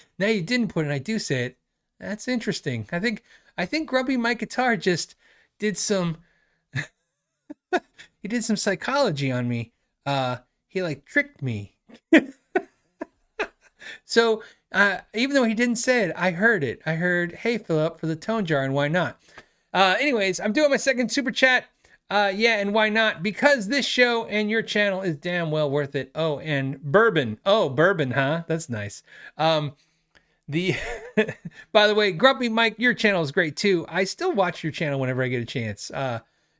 now 0.18 0.28
you 0.28 0.40
didn't 0.40 0.68
put 0.68 0.82
it 0.82 0.84
and 0.84 0.94
I 0.94 0.98
do 0.98 1.18
say 1.18 1.46
it. 1.46 1.58
That's 1.98 2.28
interesting. 2.28 2.88
I 2.92 3.00
think 3.00 3.24
I 3.58 3.66
think 3.66 3.88
Grubby 3.88 4.16
My 4.16 4.34
Guitar 4.34 4.76
just 4.76 5.16
did 5.58 5.76
some 5.76 6.18
he 8.20 8.28
did 8.28 8.44
some 8.44 8.56
psychology 8.56 9.32
on 9.32 9.48
me. 9.48 9.72
Uh 10.06 10.36
he 10.68 10.80
like 10.80 11.04
tricked 11.04 11.42
me. 11.42 11.76
so 14.04 14.44
uh, 14.70 14.98
even 15.12 15.34
though 15.34 15.44
he 15.44 15.54
didn't 15.54 15.76
say 15.76 16.04
it, 16.04 16.12
I 16.16 16.30
heard 16.30 16.64
it. 16.64 16.80
I 16.86 16.94
heard, 16.94 17.32
"Hey 17.32 17.58
Philip, 17.58 17.98
for 18.00 18.06
the 18.06 18.16
tone 18.16 18.46
jar 18.46 18.62
and 18.62 18.72
why 18.72 18.88
not?" 18.88 19.20
Uh, 19.74 19.96
anyways, 19.98 20.40
I'm 20.40 20.52
doing 20.52 20.70
my 20.70 20.76
second 20.76 21.10
super 21.10 21.30
chat. 21.30 21.66
Uh, 22.12 22.28
yeah, 22.28 22.58
and 22.58 22.74
why 22.74 22.90
not? 22.90 23.22
Because 23.22 23.68
this 23.68 23.86
show 23.86 24.26
and 24.26 24.50
your 24.50 24.60
channel 24.60 25.00
is 25.00 25.16
damn 25.16 25.50
well 25.50 25.70
worth 25.70 25.94
it. 25.94 26.10
Oh, 26.14 26.40
and 26.40 26.78
bourbon. 26.82 27.38
Oh, 27.46 27.70
bourbon, 27.70 28.10
huh? 28.10 28.42
That's 28.46 28.68
nice. 28.68 29.02
Um, 29.38 29.72
the 30.46 30.76
by 31.72 31.86
the 31.86 31.94
way, 31.94 32.12
Grumpy 32.12 32.50
Mike, 32.50 32.74
your 32.76 32.92
channel 32.92 33.22
is 33.22 33.32
great 33.32 33.56
too. 33.56 33.86
I 33.88 34.04
still 34.04 34.34
watch 34.34 34.62
your 34.62 34.72
channel 34.72 35.00
whenever 35.00 35.22
I 35.22 35.28
get 35.28 35.40
a 35.40 35.46
chance. 35.46 35.90
Uh, 35.90 36.18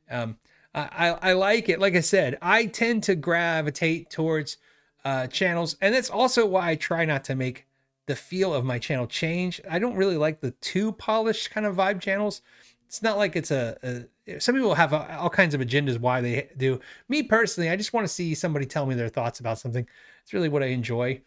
um, 0.09 0.39
I, 0.73 1.09
I 1.21 1.33
like 1.33 1.69
it. 1.69 1.79
Like 1.79 1.95
I 1.95 2.01
said, 2.01 2.39
I 2.41 2.65
tend 2.65 3.03
to 3.03 3.13
gravitate 3.13 4.09
towards 4.09 4.57
uh, 5.05 5.27
channels, 5.27 5.77
and 5.81 5.93
that's 5.93 6.09
also 6.09 6.47
why 6.47 6.71
I 6.71 6.75
try 6.77 7.05
not 7.05 7.23
to 7.25 7.35
make 7.35 7.67
the 8.07 8.15
feel 8.15 8.55
of 8.55 8.65
my 8.65 8.79
channel 8.79 9.05
change. 9.05 9.61
I 9.69 9.77
don't 9.77 9.97
really 9.97 10.17
like 10.17 10.41
the 10.41 10.49
too 10.49 10.93
polished 10.93 11.51
kind 11.51 11.67
of 11.67 11.75
vibe 11.75 12.01
channels. 12.01 12.41
It's 12.87 13.01
not 13.01 13.17
like 13.17 13.35
it's 13.35 13.51
a, 13.51 13.77
a 13.83 14.39
some 14.39 14.55
people 14.55 14.75
have 14.75 14.93
uh, 14.93 15.17
all 15.19 15.29
kinds 15.29 15.53
of 15.53 15.61
agendas 15.61 15.99
why 15.99 16.21
they 16.21 16.49
do. 16.57 16.79
Me 17.09 17.23
personally, 17.23 17.69
I 17.69 17.75
just 17.75 17.93
want 17.93 18.05
to 18.05 18.13
see 18.13 18.33
somebody 18.35 18.65
tell 18.65 18.85
me 18.85 18.95
their 18.95 19.09
thoughts 19.09 19.39
about 19.39 19.59
something. 19.59 19.87
It's 20.23 20.33
really 20.33 20.49
what 20.49 20.63
I 20.63 20.67
enjoy. 20.67 21.21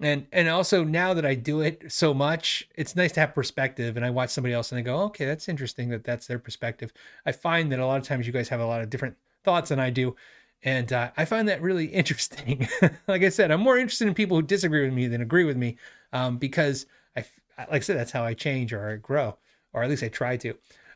And 0.00 0.26
and 0.32 0.48
also 0.48 0.82
now 0.82 1.14
that 1.14 1.24
I 1.24 1.34
do 1.34 1.60
it 1.60 1.92
so 1.92 2.12
much, 2.12 2.68
it's 2.74 2.96
nice 2.96 3.12
to 3.12 3.20
have 3.20 3.34
perspective. 3.34 3.96
And 3.96 4.04
I 4.04 4.10
watch 4.10 4.30
somebody 4.30 4.52
else 4.52 4.72
and 4.72 4.78
I 4.78 4.82
go, 4.82 4.98
okay, 5.04 5.24
that's 5.24 5.48
interesting 5.48 5.88
that 5.90 6.04
that's 6.04 6.26
their 6.26 6.38
perspective. 6.38 6.92
I 7.24 7.32
find 7.32 7.70
that 7.70 7.78
a 7.78 7.86
lot 7.86 8.00
of 8.00 8.06
times 8.06 8.26
you 8.26 8.32
guys 8.32 8.48
have 8.48 8.60
a 8.60 8.66
lot 8.66 8.80
of 8.80 8.90
different 8.90 9.16
thoughts 9.44 9.68
than 9.68 9.78
I 9.78 9.90
do, 9.90 10.16
and 10.64 10.92
uh, 10.92 11.10
I 11.16 11.24
find 11.26 11.48
that 11.48 11.62
really 11.62 11.86
interesting. 12.00 12.68
like 13.06 13.22
I 13.22 13.28
said, 13.28 13.50
I'm 13.50 13.60
more 13.60 13.78
interested 13.78 14.08
in 14.08 14.14
people 14.14 14.36
who 14.36 14.42
disagree 14.42 14.84
with 14.84 14.94
me 14.94 15.06
than 15.06 15.20
agree 15.20 15.44
with 15.44 15.56
me, 15.56 15.76
um, 16.12 16.38
because 16.38 16.86
I, 17.16 17.24
like 17.58 17.68
I 17.70 17.80
said, 17.80 17.96
that's 17.96 18.12
how 18.12 18.24
I 18.24 18.34
change 18.34 18.72
or 18.72 18.90
I 18.90 18.96
grow, 18.96 19.36
or 19.72 19.82
at 19.82 19.90
least 19.90 20.02
I 20.02 20.08
try 20.08 20.36
to. 20.38 20.54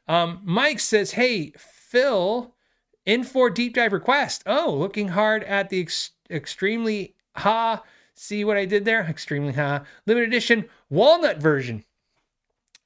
Um, 0.09 0.41
Mike 0.45 0.81
says, 0.81 1.13
"Hey, 1.13 1.53
Phil, 1.57 2.55
N4 3.09 3.55
deep 3.55 3.75
dive 3.75 3.95
request. 3.95 4.43
Oh, 4.45 4.75
looking 4.79 5.09
hard 5.09 5.43
at 5.45 5.71
the 5.71 5.81
ex- 5.81 6.11
extremely 6.31 7.15
ha. 7.37 7.83
See 8.15 8.45
what 8.45 8.59
I 8.59 8.67
did 8.67 8.85
there? 8.85 9.01
Extremely 9.03 9.55
ha. 9.55 9.85
Limited 10.07 10.29
edition 10.29 10.69
walnut 10.91 11.39
version. 11.39 11.85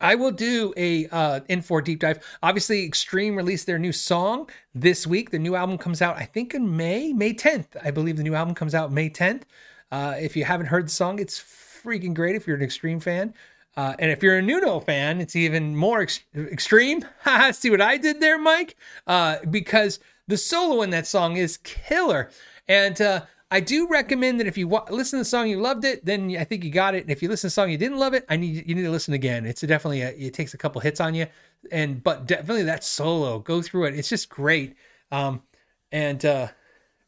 I 0.01 0.15
will 0.15 0.31
do 0.31 0.73
a 0.77 1.07
uh, 1.09 1.41
N4 1.49 1.83
deep 1.85 2.01
dive. 2.01 2.25
Obviously, 2.43 2.85
Extreme 2.85 3.37
released 3.37 3.67
their 3.67 3.79
new 3.79 3.93
song 3.93 4.49
this 4.75 5.07
week. 5.07 5.31
The 5.31 5.39
new 5.39 5.57
album 5.57 5.79
comes 5.79 6.03
out, 6.03 6.17
I 6.17 6.25
think, 6.25 6.55
in 6.55 6.77
May, 6.77 7.13
May 7.13 7.35
10th. 7.35 7.77
I 7.83 7.91
believe 7.91 8.17
the 8.17 8.23
new 8.23 8.35
album 8.35 8.55
comes 8.55 8.75
out 8.75 8.93
May 8.93 9.11
10th. 9.11 9.43
Uh, 9.91 10.15
if 10.21 10.37
you 10.37 10.45
haven't 10.45 10.67
heard 10.67 10.87
the 10.87 10.91
song, 10.91 11.19
it's 11.19 11.41
freaking 11.41 12.15
great. 12.15 12.37
If 12.37 12.47
you're 12.47 12.57
an 12.57 12.63
Extreme 12.63 13.01
fan, 13.01 13.35
uh, 13.77 13.95
and 13.99 14.11
if 14.11 14.23
you're 14.23 14.37
a 14.37 14.43
Nuno 14.43 14.81
fan, 14.81 15.21
it's 15.21 15.35
even 15.35 15.77
more 15.77 16.03
ex- 16.03 16.21
extreme. 16.37 17.05
See 17.53 17.71
what 17.71 17.81
I 17.81 17.97
did 17.97 18.21
there, 18.21 18.39
Mike? 18.39 18.77
Uh, 19.07 19.39
because 19.51 19.99
the 20.29 20.37
solo 20.37 20.83
in 20.83 20.91
that 20.91 21.07
song 21.07 21.37
is 21.37 21.57
killer. 21.59 22.31
And 22.69 23.01
uh, 23.01 23.23
I 23.51 23.61
do 23.61 23.89
recommend 23.89 24.41
that 24.41 24.47
if 24.47 24.59
you 24.59 24.69
wa- 24.69 24.87
listen 24.91 25.19
to 25.19 25.21
the 25.23 25.25
song, 25.25 25.49
you 25.49 25.61
loved 25.61 25.85
it, 25.85 26.05
then 26.05 26.37
I 26.39 26.45
think 26.45 26.65
you 26.65 26.71
got 26.71 26.95
it. 26.95 27.03
And 27.03 27.11
if 27.11 27.23
you 27.23 27.29
listen 27.29 27.49
to 27.49 27.53
the 27.53 27.55
song, 27.55 27.71
you 27.71 27.79
didn't 27.79 27.99
love 27.99 28.15
it, 28.15 28.27
I 28.29 28.37
need 28.37 28.67
you 28.69 28.75
need 28.75 28.83
to 28.83 28.91
listen 28.91 29.15
again. 29.15 29.47
It's 29.47 29.63
definitely 29.63 30.03
a, 30.03 30.11
it 30.11 30.35
takes 30.35 30.55
a 30.55 30.59
couple 30.59 30.81
hits 30.81 31.01
on 31.01 31.15
you, 31.15 31.27
and 31.71 32.03
but 32.03 32.27
definitely 32.27 32.65
that 32.65 32.85
solo, 32.85 33.39
go 33.39 33.63
through 33.63 33.87
it. 33.87 33.95
It's 33.95 34.09
just 34.09 34.29
great. 34.29 34.75
Um, 35.11 35.43
and 35.91 36.25
uh, 36.25 36.49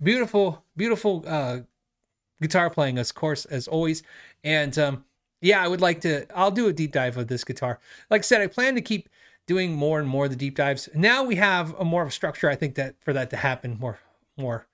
beautiful, 0.02 0.64
beautiful 0.76 1.24
uh, 1.26 1.60
guitar 2.40 2.68
playing, 2.70 2.98
of 2.98 3.14
course, 3.14 3.44
as 3.46 3.68
always. 3.68 4.02
And 4.42 4.78
um, 4.78 5.04
yeah, 5.44 5.62
I 5.62 5.68
would 5.68 5.82
like 5.82 6.00
to. 6.00 6.26
I'll 6.34 6.50
do 6.50 6.68
a 6.68 6.72
deep 6.72 6.92
dive 6.92 7.18
of 7.18 7.28
this 7.28 7.44
guitar. 7.44 7.78
Like 8.08 8.20
I 8.20 8.22
said, 8.22 8.40
I 8.40 8.46
plan 8.46 8.74
to 8.76 8.80
keep 8.80 9.10
doing 9.46 9.74
more 9.74 10.00
and 10.00 10.08
more 10.08 10.24
of 10.24 10.30
the 10.30 10.36
deep 10.36 10.56
dives. 10.56 10.88
Now 10.94 11.22
we 11.22 11.36
have 11.36 11.74
a 11.78 11.84
more 11.84 12.02
of 12.02 12.08
a 12.08 12.12
structure, 12.12 12.48
I 12.48 12.54
think 12.54 12.76
that 12.76 12.94
for 13.00 13.12
that 13.12 13.28
to 13.30 13.36
happen 13.36 13.76
more 13.78 13.98
more 14.38 14.66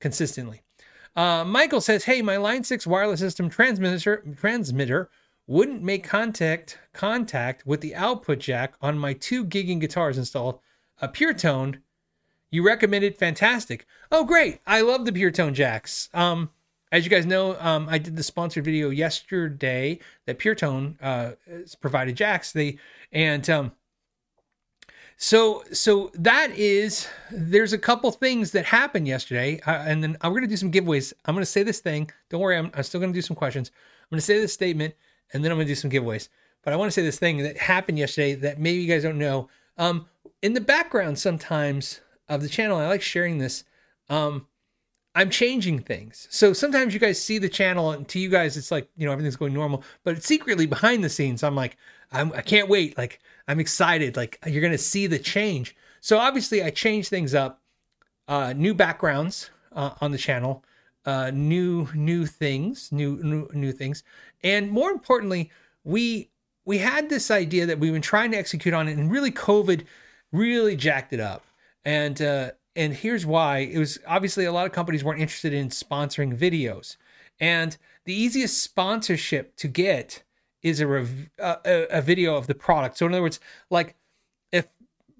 consistently. 0.00 0.62
Uh, 1.16 1.44
Michael 1.44 1.80
says, 1.80 2.04
"Hey, 2.04 2.22
my 2.22 2.36
Line 2.36 2.62
Six 2.62 2.86
wireless 2.86 3.18
system 3.18 3.50
transmitter 3.50 4.22
transmitter 4.38 5.10
wouldn't 5.48 5.82
make 5.82 6.04
contact 6.04 6.78
contact 6.92 7.66
with 7.66 7.80
the 7.80 7.96
output 7.96 8.38
jack 8.38 8.74
on 8.80 8.96
my 8.96 9.14
two 9.14 9.44
gigging 9.44 9.80
guitars 9.80 10.16
installed. 10.16 10.60
A 11.02 11.08
pure 11.08 11.34
tone. 11.34 11.80
You 12.52 12.64
recommended 12.64 13.16
fantastic. 13.18 13.84
Oh, 14.12 14.24
great! 14.24 14.60
I 14.64 14.80
love 14.80 15.06
the 15.06 15.12
pure 15.12 15.32
tone 15.32 15.54
jacks. 15.54 16.08
Um, 16.14 16.50
as 16.94 17.04
you 17.04 17.10
guys 17.10 17.26
know, 17.26 17.56
um, 17.58 17.88
I 17.90 17.98
did 17.98 18.14
the 18.14 18.22
sponsored 18.22 18.64
video 18.64 18.90
yesterday 18.90 19.98
that 20.26 20.38
Pure 20.38 20.54
Tone 20.54 20.96
uh, 21.02 21.32
provided 21.80 22.14
jacks. 22.14 22.52
They 22.52 22.78
and 23.10 23.50
um, 23.50 23.72
so 25.16 25.64
so 25.72 26.12
that 26.14 26.52
is 26.52 27.08
there's 27.32 27.72
a 27.72 27.78
couple 27.78 28.12
things 28.12 28.52
that 28.52 28.66
happened 28.66 29.08
yesterday, 29.08 29.60
uh, 29.66 29.72
and 29.72 30.04
then 30.04 30.16
I'm 30.20 30.32
to 30.42 30.46
do 30.46 30.56
some 30.56 30.70
giveaways. 30.70 31.12
I'm 31.24 31.34
to 31.42 31.44
say 31.44 31.64
this 31.64 31.80
thing. 31.80 32.12
Don't 32.30 32.40
worry, 32.40 32.56
I'm, 32.56 32.70
I'm 32.74 32.84
still 32.84 33.00
to 33.00 33.12
do 33.12 33.22
some 33.22 33.34
questions. 33.34 33.72
I'm 34.12 34.16
to 34.16 34.22
say 34.22 34.38
this 34.38 34.52
statement, 34.52 34.94
and 35.32 35.44
then 35.44 35.50
I'm 35.50 35.58
to 35.58 35.64
do 35.64 35.74
some 35.74 35.90
giveaways. 35.90 36.28
But 36.62 36.74
I 36.74 36.76
want 36.76 36.92
to 36.92 36.94
say 36.94 37.02
this 37.02 37.18
thing 37.18 37.38
that 37.38 37.58
happened 37.58 37.98
yesterday 37.98 38.36
that 38.36 38.60
maybe 38.60 38.80
you 38.80 38.88
guys 38.88 39.02
don't 39.02 39.18
know. 39.18 39.48
Um, 39.78 40.06
in 40.42 40.52
the 40.52 40.60
background, 40.60 41.18
sometimes 41.18 42.02
of 42.28 42.40
the 42.40 42.48
channel, 42.48 42.78
I 42.78 42.86
like 42.86 43.02
sharing 43.02 43.38
this. 43.38 43.64
Um, 44.08 44.46
I'm 45.14 45.30
changing 45.30 45.80
things. 45.80 46.26
So 46.30 46.52
sometimes 46.52 46.92
you 46.92 46.98
guys 47.00 47.22
see 47.22 47.38
the 47.38 47.48
channel 47.48 47.92
and 47.92 48.06
to 48.08 48.18
you 48.18 48.28
guys 48.28 48.56
it's 48.56 48.70
like, 48.70 48.88
you 48.96 49.06
know, 49.06 49.12
everything's 49.12 49.36
going 49.36 49.54
normal, 49.54 49.84
but 50.02 50.22
secretly 50.22 50.66
behind 50.66 51.04
the 51.04 51.08
scenes 51.08 51.42
I'm 51.42 51.54
like 51.54 51.76
I'm 52.12 52.32
I 52.32 52.42
can't 52.42 52.68
wait. 52.68 52.98
Like 52.98 53.20
I'm 53.46 53.60
excited. 53.60 54.16
Like 54.16 54.38
you're 54.46 54.68
to 54.68 54.78
see 54.78 55.06
the 55.06 55.18
change. 55.18 55.76
So 56.00 56.18
obviously 56.18 56.62
I 56.62 56.70
changed 56.70 57.10
things 57.10 57.34
up. 57.34 57.60
Uh 58.26 58.54
new 58.54 58.74
backgrounds 58.74 59.50
uh, 59.72 59.90
on 60.00 60.10
the 60.10 60.18
channel, 60.18 60.64
uh 61.06 61.30
new 61.32 61.88
new 61.94 62.26
things, 62.26 62.90
new 62.90 63.16
new 63.22 63.48
new 63.52 63.72
things. 63.72 64.02
And 64.42 64.70
more 64.70 64.90
importantly, 64.90 65.50
we 65.84 66.30
we 66.64 66.78
had 66.78 67.08
this 67.08 67.30
idea 67.30 67.66
that 67.66 67.78
we've 67.78 67.92
been 67.92 68.02
trying 68.02 68.32
to 68.32 68.38
execute 68.38 68.74
on 68.74 68.88
it 68.88 68.96
and 68.96 69.10
really 69.12 69.30
COVID 69.30 69.84
really 70.32 70.74
jacked 70.74 71.12
it 71.12 71.20
up. 71.20 71.44
And 71.84 72.20
uh 72.20 72.52
and 72.76 72.92
here's 72.92 73.24
why. 73.24 73.58
It 73.58 73.78
was 73.78 73.98
obviously 74.06 74.44
a 74.44 74.52
lot 74.52 74.66
of 74.66 74.72
companies 74.72 75.04
weren't 75.04 75.20
interested 75.20 75.52
in 75.52 75.68
sponsoring 75.68 76.36
videos. 76.36 76.96
And 77.40 77.76
the 78.04 78.14
easiest 78.14 78.62
sponsorship 78.62 79.56
to 79.56 79.68
get 79.68 80.22
is 80.62 80.80
a, 80.80 80.86
rev- 80.86 81.30
uh, 81.40 81.56
a, 81.64 81.98
a 81.98 82.02
video 82.02 82.36
of 82.36 82.46
the 82.46 82.54
product. 82.54 82.98
So 82.98 83.06
in 83.06 83.12
other 83.12 83.22
words 83.22 83.40
like 83.70 83.94
if 84.52 84.66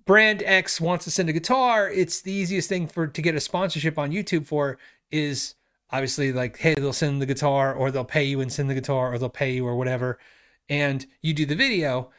brand 0.05 0.43
x 0.45 0.81
wants 0.81 1.05
to 1.05 1.11
send 1.11 1.29
a 1.29 1.33
guitar 1.33 1.91
it's 1.91 2.21
the 2.23 2.33
easiest 2.33 2.69
thing 2.69 2.87
for 2.87 3.07
to 3.07 3.23
get 3.23 3.35
a 3.35 3.41
sponsorship 3.41 3.99
on 3.99 4.11
youtube 4.11 4.47
for 4.47 4.79
is 5.11 5.55
obviously 5.91 6.33
like 6.33 6.57
hey 6.59 6.75
they'll 6.75 6.93
send 6.93 7.23
the 7.23 7.27
guitar 7.27 7.75
or 7.75 7.91
they'll 7.91 8.05
pay 8.05 8.25
you 8.25 8.41
and 8.41 8.53
send 8.53 8.69
the 8.69 8.75
guitar 8.75 9.13
or 9.13 9.19
they'll 9.19 9.29
pay 9.29 9.53
you 9.53 9.67
or 9.67 9.77
whatever. 9.77 10.19
And 10.69 11.07
you 11.21 11.35
do 11.35 11.47
the 11.47 11.55
video. 11.55 12.11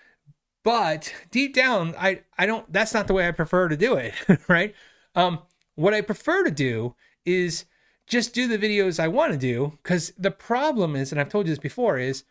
But 0.63 1.13
deep 1.29 1.53
down 1.53 1.93
i 1.97 2.21
i 2.37 2.45
don't 2.45 2.71
that's 2.73 2.93
not 2.93 3.07
the 3.07 3.13
way 3.13 3.27
i 3.27 3.31
prefer 3.31 3.67
to 3.67 3.77
do 3.77 3.95
it 3.95 4.13
right 4.47 4.73
um, 5.15 5.39
what 5.75 5.93
I 5.93 6.01
prefer 6.01 6.43
to 6.43 6.51
do 6.51 6.95
is 7.25 7.65
just 8.07 8.33
do 8.33 8.47
the 8.47 8.57
videos 8.57 8.99
I 8.99 9.07
want 9.07 9.31
to 9.33 9.37
do 9.37 9.77
because 9.81 10.13
the 10.17 10.31
problem 10.31 10.95
is, 10.95 11.11
and 11.11 11.19
I've 11.19 11.29
told 11.29 11.47
you 11.47 11.51
this 11.51 11.59
before, 11.59 11.97
is 11.97 12.23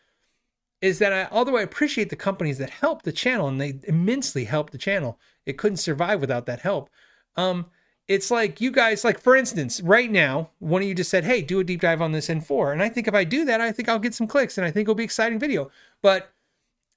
is 0.81 0.99
that 0.99 1.13
I, 1.13 1.27
although 1.31 1.57
I 1.57 1.61
appreciate 1.61 2.09
the 2.09 2.15
companies 2.15 2.57
that 2.59 2.69
help 2.69 3.01
the 3.01 3.11
channel 3.11 3.47
and 3.47 3.59
they 3.59 3.79
immensely 3.87 4.43
help 4.43 4.69
the 4.69 4.77
channel, 4.77 5.17
it 5.45 5.57
couldn't 5.57 5.77
survive 5.77 6.21
without 6.21 6.45
that 6.45 6.59
help. 6.59 6.89
Um, 7.35 7.67
it's 8.07 8.29
like 8.29 8.61
you 8.61 8.71
guys, 8.71 9.03
like 9.03 9.19
for 9.19 9.35
instance, 9.35 9.81
right 9.81 10.11
now, 10.11 10.51
one 10.59 10.81
of 10.81 10.87
you 10.87 10.93
just 10.93 11.09
said, 11.09 11.23
"Hey, 11.25 11.41
do 11.41 11.59
a 11.59 11.63
deep 11.63 11.81
dive 11.81 12.01
on 12.01 12.11
this 12.11 12.29
N4," 12.29 12.71
and 12.71 12.83
I 12.83 12.89
think 12.89 13.07
if 13.07 13.15
I 13.15 13.23
do 13.23 13.45
that, 13.45 13.61
I 13.61 13.71
think 13.71 13.89
I'll 13.89 13.99
get 13.99 14.13
some 14.13 14.27
clicks 14.27 14.57
and 14.57 14.65
I 14.65 14.71
think 14.71 14.85
it'll 14.85 14.95
be 14.95 15.03
exciting 15.03 15.39
video. 15.39 15.71
But 16.01 16.31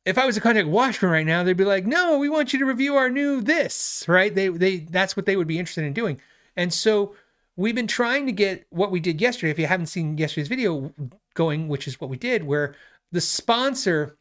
if 0.09 0.17
I 0.17 0.25
was 0.25 0.37
to 0.37 0.41
contact 0.41 0.69
Washburn 0.69 1.11
right 1.11 1.27
now, 1.27 1.43
they'd 1.43 1.57
be 1.57 1.65
like, 1.65 1.87
"No, 1.87 2.19
we 2.19 2.29
want 2.29 2.53
you 2.53 2.59
to 2.59 2.65
review 2.65 2.97
our 2.97 3.11
new 3.11 3.41
this." 3.41 4.05
Right? 4.09 4.35
They 4.35 4.49
they 4.49 4.79
that's 4.79 5.17
what 5.17 5.27
they 5.27 5.37
would 5.37 5.47
be 5.47 5.59
interested 5.59 5.85
in 5.85 5.93
doing. 5.93 6.21
And 6.57 6.73
so 6.73 7.15
we've 7.57 7.75
been 7.75 7.87
trying 7.87 8.27
to 8.27 8.33
get 8.33 8.67
what 8.71 8.91
we 8.91 9.01
did 9.01 9.21
yesterday. 9.21 9.51
If 9.51 9.59
you 9.59 9.67
haven't 9.67 9.87
seen 9.87 10.17
yesterday's 10.17 10.49
video 10.49 10.93
going, 11.35 11.69
which 11.69 11.87
is 11.87 12.01
what 12.01 12.11
we 12.11 12.17
did, 12.17 12.45
where 12.45 12.75
the 13.13 13.21
sponsor 13.21 14.17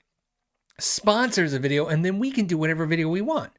sponsors 0.80 1.54
a 1.54 1.60
video 1.60 1.88
and 1.88 2.06
then 2.06 2.20
we 2.20 2.32
can 2.32 2.46
do 2.46 2.58
whatever 2.58 2.86
video 2.86 3.10
we 3.10 3.22
want. 3.22 3.52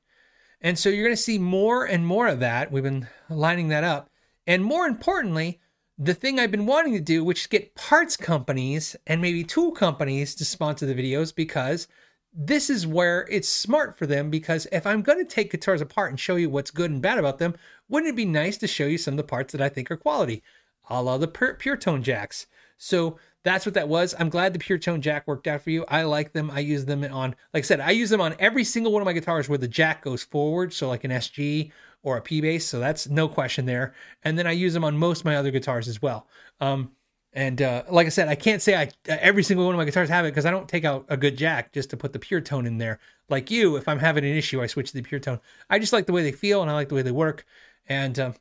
And 0.61 0.79
so 0.79 0.89
you're 0.89 1.05
going 1.05 1.17
to 1.17 1.23
see 1.23 1.39
more 1.39 1.85
and 1.85 2.07
more 2.07 2.29
of 2.29 2.41
that. 2.41 2.71
We've 2.71 2.83
been 2.83 3.09
lining 3.29 3.69
that 3.69 3.85
up. 3.85 4.11
And 4.47 4.65
more 4.65 4.87
importantly, 4.87 5.61
the 5.99 6.15
thing 6.15 6.39
I've 6.39 6.51
been 6.51 6.67
wanting 6.67 6.93
to 6.95 7.01
do, 7.01 7.25
which 7.25 7.43
is 7.43 7.47
get 7.47 7.75
parts 7.75 8.17
companies 8.17 8.95
and 9.07 9.21
maybe 9.21 9.43
tool 9.45 9.73
companies 9.73 10.35
to 10.37 10.45
sponsor 10.45 10.87
the 10.87 10.95
videos 10.95 11.35
because 11.35 11.89
this 12.33 12.71
is 12.71 12.87
where 12.87 13.27
it's 13.31 13.49
smart 13.49 13.99
for 13.99 14.07
them 14.07 14.31
because 14.31 14.67
if 14.71 14.87
I'm 14.87 15.03
going 15.03 15.19
to 15.19 15.25
take 15.25 15.51
guitars 15.51 15.81
apart 15.81 16.11
and 16.11 16.21
show 16.21 16.37
you 16.37 16.51
what's 16.51 16.71
good 16.71 16.91
and 16.91 17.03
bad 17.03 17.19
about 17.19 17.39
them, 17.39 17.55
wouldn't 17.89 18.13
it 18.13 18.17
be 18.17 18.25
nice 18.25 18.57
to 18.59 18.67
show 18.67 18.87
you 18.87 18.99
some 18.99 19.15
of 19.15 19.19
the 19.19 19.25
parts 19.25 19.53
that 19.53 19.63
I 19.63 19.69
think 19.69 19.91
are 19.91 19.97
quality, 19.97 20.43
a 20.91 21.03
la 21.03 21.19
the 21.19 21.29
pure, 21.29 21.55
pure 21.55 21.77
tone 21.77 22.03
jacks? 22.03 22.47
So 22.77 23.19
that's 23.45 23.65
what 23.65 23.75
that 23.75 23.89
was. 23.89 24.15
I'm 24.19 24.29
glad 24.29 24.53
the 24.53 24.59
pure 24.59 24.79
tone 24.79 25.01
jack 25.01 25.27
worked 25.27 25.47
out 25.47 25.63
for 25.63 25.71
you. 25.71 25.85
I 25.89 26.03
like 26.03 26.33
them. 26.33 26.51
I 26.51 26.61
use 26.61 26.85
them 26.85 27.03
on, 27.05 27.35
like 27.55 27.65
I 27.65 27.67
said, 27.67 27.81
I 27.81 27.91
use 27.91 28.11
them 28.11 28.21
on 28.21 28.37
every 28.39 28.65
single 28.65 28.93
one 28.93 29.03
of 29.03 29.07
my 29.07 29.13
guitars 29.13 29.49
where 29.49 29.59
the 29.59 29.69
jack 29.69 30.03
goes 30.03 30.23
forward. 30.23 30.73
So 30.73 30.89
like 30.89 31.05
an 31.05 31.11
SG 31.11 31.73
or 32.03 32.17
a 32.17 32.23
P 32.23 32.41
bass. 32.41 32.67
So 32.67 32.79
that's 32.79 33.09
no 33.09 33.29
question 33.29 33.67
there. 33.67 33.95
And 34.23 34.39
then 34.39 34.47
I 34.47 34.53
use 34.53 34.75
them 34.75 34.85
on 34.85 34.97
most 34.97 35.21
of 35.21 35.25
my 35.25 35.37
other 35.37 35.51
guitars 35.51 35.89
as 35.89 36.03
well. 36.03 36.29
Um, 36.61 36.93
and 37.33 37.61
uh, 37.61 37.83
like 37.91 38.07
I 38.07 38.11
said, 38.11 38.29
I 38.29 38.35
can't 38.35 38.63
say 38.63 38.75
I 38.75 38.91
every 39.07 39.43
single 39.43 39.67
one 39.67 39.75
of 39.75 39.79
my 39.79 39.85
guitars 39.85 40.09
have 40.09 40.25
it 40.25 40.31
because 40.31 40.47
I 40.47 40.51
don't 40.51 40.69
take 40.69 40.85
out 40.85 41.05
a 41.09 41.17
good 41.17 41.37
jack 41.37 41.73
just 41.73 41.91
to 41.91 41.97
put 41.97 42.13
the 42.13 42.19
pure 42.19 42.41
tone 42.41 42.67
in 42.67 42.79
there. 42.79 42.99
Like 43.29 43.51
you, 43.51 43.77
if 43.77 43.87
I'm 43.87 43.99
having 43.99 44.25
an 44.25 44.37
issue, 44.37 44.63
I 44.63 44.67
switch 44.67 44.91
to 44.91 44.95
the 44.95 45.03
pure 45.03 45.21
tone. 45.21 45.41
I 45.69 45.79
just 45.79 45.93
like 45.93 46.07
the 46.07 46.13
way 46.13 46.23
they 46.23 46.33
feel 46.33 46.63
and 46.63 46.71
I 46.71 46.75
like 46.75 46.89
the 46.89 46.95
way 46.95 47.03
they 47.03 47.13
work, 47.13 47.45
and 47.87 48.19
uh, 48.19 48.33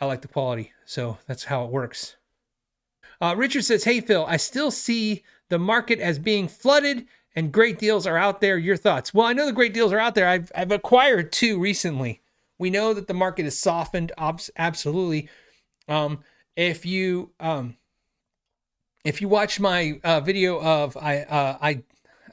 I 0.00 0.06
like 0.06 0.22
the 0.22 0.28
quality. 0.28 0.72
So 0.86 1.18
that's 1.26 1.44
how 1.44 1.64
it 1.64 1.70
works. 1.70 2.16
Uh, 3.20 3.34
Richard 3.36 3.64
says, 3.64 3.84
"Hey 3.84 4.00
Phil, 4.00 4.24
I 4.26 4.38
still 4.38 4.70
see 4.70 5.22
the 5.48 5.58
market 5.58 6.00
as 6.00 6.18
being 6.18 6.48
flooded 6.48 7.06
and 7.34 7.52
great 7.52 7.78
deals 7.78 8.06
are 8.06 8.18
out 8.18 8.40
there. 8.40 8.56
Your 8.56 8.76
thoughts?" 8.76 9.12
Well, 9.12 9.26
I 9.26 9.34
know 9.34 9.44
the 9.44 9.52
great 9.52 9.74
deals 9.74 9.92
are 9.92 10.00
out 10.00 10.14
there. 10.14 10.28
I've 10.28 10.50
I've 10.54 10.72
acquired 10.72 11.32
two 11.32 11.60
recently. 11.60 12.22
We 12.58 12.70
know 12.70 12.94
that 12.94 13.08
the 13.08 13.14
market 13.14 13.44
is 13.44 13.58
softened. 13.58 14.12
Absolutely. 14.16 15.28
Um, 15.88 16.20
if 16.56 16.86
you 16.86 17.32
um, 17.40 17.76
if 19.04 19.20
you 19.20 19.28
watch 19.28 19.60
my 19.60 20.00
uh, 20.04 20.20
video 20.20 20.60
of 20.60 20.96
I 20.96 21.18
uh, 21.20 21.58
I 21.60 21.82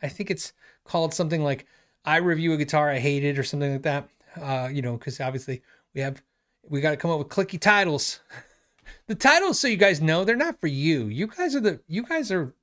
I 0.02 0.08
think 0.08 0.32
it's 0.32 0.54
called 0.84 1.14
something 1.14 1.44
like 1.44 1.66
I 2.06 2.18
review 2.18 2.54
a 2.54 2.58
guitar 2.58 2.90
I 2.90 3.00
hated 3.00 3.38
or 3.38 3.44
something 3.44 3.74
like 3.74 3.82
that. 3.84 4.10
Uh, 4.40 4.70
you 4.72 4.82
know, 4.82 4.98
because 4.98 5.20
obviously 5.20 5.62
we 5.94 6.02
have 6.02 6.22
we 6.68 6.82
got 6.82 6.92
to 6.92 6.98
come 6.98 7.12
up 7.12 7.20
with 7.20 7.30
clicky 7.30 7.60
titles. 7.60 8.20
the 9.08 9.16
titles, 9.16 9.60
so 9.60 9.68
you 9.68 9.78
guys 9.78 10.02
know, 10.02 10.24
they're 10.24 10.36
not 10.36 10.60
for 10.62 10.68
you. 10.68 11.06
You 11.06 11.28
guys 11.28 11.56
are 11.56 11.60
the 11.60 11.82
you 11.88 12.04
guys 12.04 12.32
are 12.32 12.54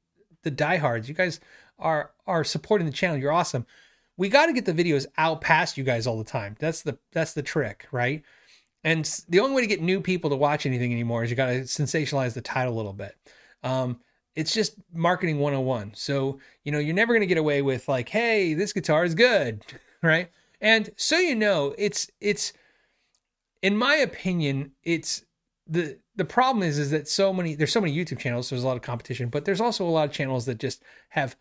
the 0.43 0.51
diehards. 0.51 1.09
You 1.09 1.15
guys 1.15 1.41
are 1.79 2.13
are 2.27 2.45
supporting 2.45 2.87
the 2.87 2.93
channel. 2.93 3.17
You're 3.17 3.33
awesome. 3.33 3.67
We 4.17 4.31
got 4.31 4.47
to 4.47 4.55
get 4.55 4.65
the 4.65 4.73
videos 4.73 5.07
out 5.19 5.43
past 5.43 5.77
you 5.77 5.85
guys 5.85 6.07
all 6.07 6.17
the 6.17 6.25
time. 6.25 6.57
That's 6.59 6.83
the 6.83 6.99
that's 7.13 7.35
the 7.35 7.43
trick, 7.43 7.87
right? 7.93 8.23
And 8.85 9.05
the 9.29 9.41
only 9.41 9.57
way 9.57 9.63
to 9.63 9.67
get 9.67 9.83
new 9.83 10.01
people 10.01 10.31
to 10.31 10.37
watch 10.37 10.65
anything 10.65 10.93
anymore 10.93 11.25
is 11.25 11.31
you 11.31 11.37
got 11.37 11.47
to 11.47 11.63
sensationalize 11.63 12.35
the 12.35 12.41
title 12.41 12.73
a 12.73 12.77
little 12.77 12.93
bit. 12.93 13.17
Um, 13.67 14.01
it's 14.37 14.53
just 14.53 14.77
marketing 14.93 15.39
101. 15.39 15.93
So, 15.95 16.39
you 16.63 16.71
know, 16.71 16.79
you're 16.79 16.95
never 16.95 17.13
going 17.13 17.23
to 17.23 17.27
get 17.27 17.39
away 17.39 17.63
with 17.63 17.89
like, 17.89 18.09
hey, 18.09 18.55
this 18.55 18.73
guitar 18.73 19.05
is 19.05 19.15
good, 19.15 19.65
right? 20.03 20.31
And 20.61 20.91
so 20.97 21.19
you 21.19 21.35
know, 21.35 21.75
it's 21.77 22.11
it's 22.21 22.53
in 23.63 23.77
my 23.77 23.97
opinion, 23.97 24.73
it's 24.85 25.25
the 25.67 25.99
the 26.15 26.25
problem 26.25 26.63
is 26.63 26.79
is 26.79 26.91
that 26.93 27.09
so 27.09 27.33
many 27.33 27.55
there's 27.55 27.73
so 27.73 27.81
many 27.81 27.95
YouTube 27.95 28.19
channels, 28.19 28.49
so 28.49 28.55
there's 28.55 28.65
a 28.65 28.67
lot 28.67 28.77
of 28.77 28.83
competition, 28.83 29.29
but 29.29 29.45
there's 29.45 29.61
also 29.61 29.85
a 29.87 29.91
lot 29.91 30.09
of 30.09 30.15
channels 30.15 30.47
that 30.47 30.59
just 30.59 30.83
have 31.11 31.37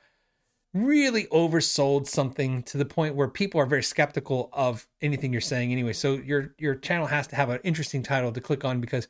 really 0.73 1.25
oversold 1.27 2.07
something 2.07 2.61
to 2.63 2.77
the 2.77 2.83
point 2.83 3.15
where 3.15 3.29
people 3.29 3.61
are 3.61 3.65
very 3.65 3.83
skeptical 3.83 4.49
of 4.51 4.87
anything 5.01 5.31
you're 5.31 5.39
saying 5.39 5.71
anyway. 5.71 5.93
So 5.93 6.15
your 6.15 6.55
your 6.57 6.75
channel 6.75 7.07
has 7.07 7.27
to 7.27 7.35
have 7.35 7.49
an 7.49 7.59
interesting 7.63 8.03
title 8.03 8.31
to 8.31 8.41
click 8.41 8.65
on 8.65 8.81
because 8.81 9.07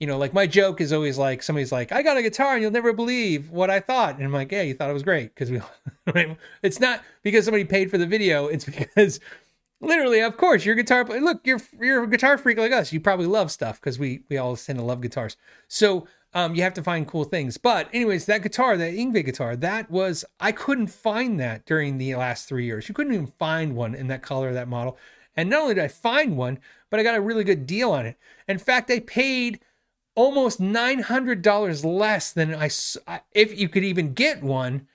you 0.00 0.06
know, 0.06 0.16
like 0.16 0.32
my 0.32 0.46
joke 0.46 0.80
is 0.80 0.92
always 0.92 1.18
like 1.18 1.42
somebody's 1.42 1.70
like, 1.70 1.92
I 1.92 2.02
got 2.02 2.16
a 2.16 2.22
guitar 2.22 2.54
and 2.54 2.62
you'll 2.62 2.70
never 2.70 2.94
believe 2.94 3.50
what 3.50 3.68
I 3.68 3.80
thought. 3.80 4.16
And 4.16 4.24
I'm 4.24 4.32
like, 4.32 4.50
yeah, 4.50 4.62
you 4.62 4.72
thought 4.72 4.88
it 4.88 4.94
was 4.94 5.02
great. 5.02 5.36
Cause 5.36 5.50
we, 5.50 5.60
it's 6.62 6.80
not 6.80 7.02
because 7.22 7.44
somebody 7.44 7.64
paid 7.64 7.90
for 7.90 7.98
the 7.98 8.06
video. 8.06 8.46
It's 8.46 8.64
because 8.64 9.20
literally, 9.82 10.20
of 10.20 10.38
course, 10.38 10.64
your 10.64 10.74
guitar, 10.74 11.04
look, 11.04 11.46
you're, 11.46 11.60
you're 11.78 12.04
a 12.04 12.08
guitar 12.08 12.38
freak 12.38 12.56
like 12.56 12.72
us. 12.72 12.94
You 12.94 13.00
probably 13.00 13.26
love 13.26 13.50
stuff 13.50 13.78
because 13.78 13.98
we, 13.98 14.22
we 14.30 14.38
all 14.38 14.56
tend 14.56 14.78
to 14.78 14.84
love 14.84 15.02
guitars. 15.02 15.36
So, 15.68 16.08
um, 16.32 16.54
you 16.54 16.62
have 16.62 16.74
to 16.74 16.82
find 16.82 17.08
cool 17.08 17.24
things. 17.24 17.58
But 17.58 17.88
anyways, 17.92 18.26
that 18.26 18.42
guitar, 18.42 18.76
that 18.76 18.94
Yngwie 18.94 19.24
guitar, 19.24 19.56
that 19.56 19.90
was 19.90 20.24
I 20.38 20.52
couldn't 20.52 20.86
find 20.86 21.40
that 21.40 21.66
during 21.66 21.98
the 21.98 22.14
last 22.14 22.48
three 22.48 22.64
years. 22.64 22.88
You 22.88 22.94
couldn't 22.94 23.14
even 23.14 23.26
find 23.26 23.74
one 23.74 23.96
in 23.96 24.06
that 24.06 24.22
color, 24.22 24.52
that 24.52 24.68
model. 24.68 24.96
And 25.36 25.50
not 25.50 25.62
only 25.62 25.74
did 25.74 25.84
I 25.84 25.88
find 25.88 26.36
one, 26.36 26.60
but 26.88 27.00
I 27.00 27.02
got 27.02 27.16
a 27.16 27.20
really 27.20 27.44
good 27.44 27.66
deal 27.66 27.90
on 27.90 28.06
it. 28.06 28.16
In 28.46 28.58
fact, 28.58 28.90
I 28.90 29.00
paid 29.00 29.60
almost 30.20 30.60
$900 30.60 31.84
less 31.84 32.32
than 32.32 32.54
I, 32.54 32.68
if 33.32 33.58
you 33.58 33.70
could 33.70 33.84
even 33.84 34.12
get 34.12 34.42
one, 34.42 34.86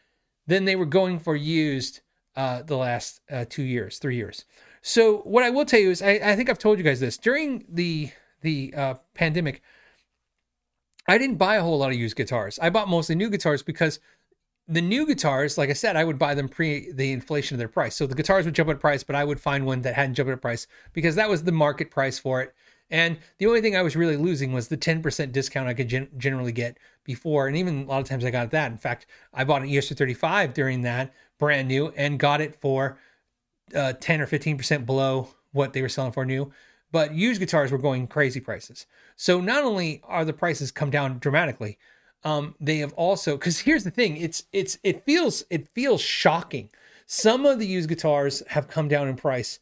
than 0.46 0.66
they 0.66 0.76
were 0.76 0.86
going 0.86 1.18
for 1.18 1.36
used 1.36 2.02
uh, 2.36 2.62
the 2.62 2.78
last 2.78 3.22
uh, 3.32 3.46
two 3.50 3.64
years, 3.64 3.98
three 3.98 4.16
years. 4.16 4.46
So 4.84 5.18
what 5.20 5.44
I 5.44 5.50
will 5.50 5.66
tell 5.66 5.80
you 5.80 5.90
is, 5.90 6.04
I, 6.04 6.20
I 6.24 6.36
think 6.36 6.48
I've 6.48 6.60
told 6.60 6.78
you 6.78 6.84
guys 6.84 7.00
this 7.00 7.18
during 7.18 7.66
the 7.68 8.12
the 8.42 8.72
uh, 8.78 8.94
pandemic. 9.16 9.64
I 11.08 11.18
didn't 11.18 11.38
buy 11.38 11.56
a 11.56 11.64
whole 11.64 11.80
lot 11.80 11.92
of 11.92 11.98
used 11.98 12.16
guitars. 12.16 12.60
I 12.62 12.70
bought 12.70 12.88
mostly 12.88 13.16
new 13.16 13.32
guitars 13.32 13.64
because 13.64 14.00
the 14.68 14.82
new 14.82 15.08
guitars, 15.08 15.58
like 15.58 15.72
I 15.72 15.74
said, 15.74 15.96
I 15.96 16.04
would 16.04 16.20
buy 16.20 16.36
them 16.36 16.50
pre 16.50 16.92
the 16.92 17.12
inflation 17.12 17.56
of 17.56 17.60
their 17.60 17.68
price. 17.68 17.96
So 17.96 18.06
the 18.06 18.14
guitars 18.14 18.46
would 18.46 18.54
jump 18.54 18.70
up 18.70 18.76
in 18.76 18.80
price, 18.80 19.04
but 19.04 19.16
I 19.16 19.24
would 19.24 19.40
find 19.40 19.66
one 19.66 19.82
that 19.82 19.96
hadn't 19.96 20.14
jumped 20.14 20.30
up 20.30 20.36
in 20.36 20.40
price 20.40 20.68
because 20.94 21.16
that 21.16 21.30
was 21.30 21.44
the 21.44 21.52
market 21.52 21.90
price 21.90 22.20
for 22.20 22.44
it. 22.44 22.54
And 22.90 23.18
the 23.40 23.48
only 23.48 23.62
thing 23.62 23.76
I 23.76 23.82
was 23.82 23.96
really 23.96 24.18
losing 24.18 24.54
was 24.54 24.68
the 24.68 24.78
10% 24.78 25.32
discount 25.32 25.68
I 25.68 25.74
could 25.74 25.88
gen- 25.88 26.10
generally 26.18 26.52
get 26.52 26.78
before. 27.04 27.48
And 27.48 27.58
even 27.58 27.84
a 27.84 27.86
lot 27.86 28.02
of 28.02 28.08
times 28.08 28.24
I 28.24 28.32
got 28.32 28.52
that. 28.52 28.72
In 28.72 28.78
fact, 28.78 29.08
I 29.34 29.44
bought 29.44 29.64
an 29.64 29.70
ES 29.70 29.90
35 29.90 30.54
during 30.54 30.82
that, 30.82 31.14
brand 31.40 31.68
new, 31.68 31.90
and 31.96 32.20
got 32.20 32.42
it 32.42 32.56
for 32.62 32.98
uh, 33.74 33.94
10 33.94 34.22
or 34.22 34.28
15% 34.28 34.86
below 34.86 35.30
what 35.52 35.74
they 35.74 35.82
were 35.82 35.90
selling 35.90 36.12
for 36.12 36.26
new. 36.26 36.52
But 36.92 37.14
used 37.16 37.40
guitars 37.40 37.72
were 37.72 37.78
going 37.78 38.08
crazy 38.08 38.40
prices. 38.40 38.86
So 39.16 39.42
not 39.42 39.64
only 39.64 40.02
are 40.04 40.24
the 40.24 40.34
prices 40.34 40.72
come 40.72 40.92
down 40.92 41.18
dramatically, 41.20 41.80
um, 42.26 42.56
they 42.60 42.80
have 42.80 42.94
also 42.94 43.38
because 43.38 43.60
here's 43.60 43.84
the 43.84 43.92
thing 43.92 44.18
it's 44.18 44.44
it's 44.52 44.78
it 44.84 45.06
feels 45.06 45.46
it 45.50 45.70
feels 45.70 46.02
shocking 46.02 46.70
some 47.06 47.46
of 47.46 47.60
the 47.60 47.68
used 47.68 47.88
guitars 47.88 48.42
have 48.48 48.68
come 48.68 48.88
down 48.88 49.08
in 49.08 49.16
price 49.16 49.60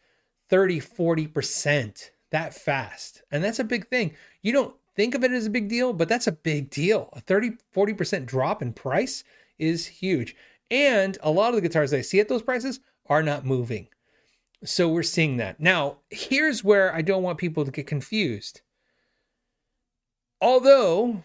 30 0.50 0.80
40% 0.80 2.10
that 2.34 2.53
fast. 2.53 3.22
And 3.31 3.43
that's 3.43 3.60
a 3.60 3.64
big 3.64 3.88
thing. 3.88 4.15
You 4.41 4.51
don't 4.51 4.76
think 4.95 5.15
of 5.15 5.23
it 5.23 5.31
as 5.31 5.45
a 5.45 5.51
big 5.51 5.69
deal, 5.69 5.93
but 5.93 6.10
that's 6.10 6.27
a 6.27 6.31
big 6.31 6.69
deal. 6.69 7.10
A 7.14 7.22
30, 7.22 7.51
40% 7.73 8.26
drop 8.26 8.61
in 8.61 8.73
price 8.73 9.23
is 9.57 9.85
huge. 9.85 10.35
And 10.69 11.18
a 11.22 11.31
lot 11.31 11.49
of 11.49 11.55
the 11.55 11.61
guitars 11.61 11.93
I 11.93 12.01
see 12.01 12.19
at 12.19 12.27
those 12.27 12.41
prices 12.41 12.80
are 13.05 13.22
not 13.22 13.45
moving. 13.45 13.88
So 14.65 14.89
we're 14.89 15.03
seeing 15.03 15.38
that. 15.38 15.60
Now, 15.60 15.97
here's 16.10 16.64
where 16.64 16.93
I 16.93 17.03
don't 17.03 17.23
want 17.23 17.38
people 17.38 17.65
to 17.65 17.72
get 17.72 17.85
confused. 17.85 18.61
Although 20.41 21.23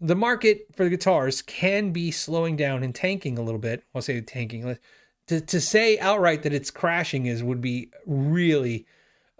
the 0.00 0.16
market 0.16 0.68
for 0.74 0.84
the 0.84 0.90
guitars 0.90 1.42
can 1.42 1.92
be 1.92 2.10
slowing 2.10 2.56
down 2.56 2.82
and 2.82 2.94
tanking 2.94 3.36
a 3.36 3.42
little 3.42 3.60
bit, 3.60 3.84
I'll 3.94 4.00
say 4.00 4.20
tanking. 4.22 4.78
To, 5.26 5.40
to 5.40 5.60
say 5.60 5.98
outright 5.98 6.44
that 6.44 6.54
it's 6.54 6.70
crashing 6.70 7.26
is 7.26 7.44
would 7.44 7.60
be 7.60 7.90
really 8.06 8.86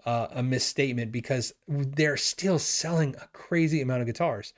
uh, 0.05 0.27
a 0.31 0.43
misstatement 0.43 1.11
because 1.11 1.53
they're 1.67 2.17
still 2.17 2.59
selling 2.59 3.15
a 3.15 3.27
crazy 3.33 3.81
amount 3.81 4.01
of 4.01 4.07
guitars. 4.07 4.53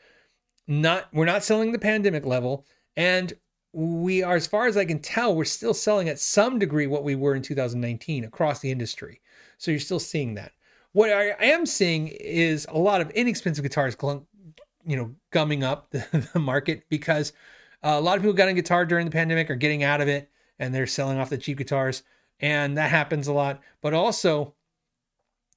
Not 0.68 1.08
we're 1.14 1.26
not 1.26 1.44
selling 1.44 1.72
the 1.72 1.80
pandemic 1.80 2.26
level, 2.26 2.66
and 2.96 3.34
we 3.74 4.22
are, 4.22 4.36
as 4.36 4.48
far 4.48 4.68
as 4.68 4.78
I 4.78 4.86
can 4.86 5.00
tell, 5.00 5.36
we're 5.36 5.46
still 5.46 5.74
selling 5.74 6.08
at 6.08 6.20
some 6.20 6.60
degree 6.60 6.88
what 6.88 7.04
we 7.04 7.16
were 7.16 7.36
in 7.36 7.42
2019 7.42 8.24
across 8.24 8.60
the 8.60 8.72
industry. 8.72 9.20
So 9.58 9.72
you're 9.72 9.80
still 9.80 10.00
seeing 10.00 10.36
that. 10.36 10.52
What 10.92 11.10
I 11.10 11.36
am 11.40 11.66
seeing 11.66 12.08
is 12.08 12.68
a 12.70 12.78
lot 12.78 13.02
of 13.02 13.10
inexpensive 13.12 13.64
guitars, 13.64 13.98
you 14.86 14.96
know, 14.96 15.16
gumming 15.32 15.64
up 15.64 15.90
the, 15.92 16.30
the 16.34 16.40
market 16.40 16.84
because 16.88 17.34
uh, 17.84 17.96
a 17.98 18.02
lot 18.02 18.16
of 18.16 18.22
people 18.22 18.34
got 18.34 18.48
a 18.48 18.54
guitar 18.54 18.86
during 18.86 19.06
the 19.06 19.12
pandemic 19.12 19.50
are 19.50 19.56
getting 19.56 19.84
out 19.84 20.02
of 20.02 20.08
it 20.08 20.30
and 20.60 20.74
they're 20.74 20.88
selling 20.88 21.18
off 21.18 21.30
the 21.30 21.38
cheap 21.38 21.58
guitars, 21.58 22.04
and 22.40 22.78
that 22.78 22.92
happens 22.92 23.28
a 23.28 23.34
lot. 23.34 23.62
But 23.82 23.94
also, 23.94 24.54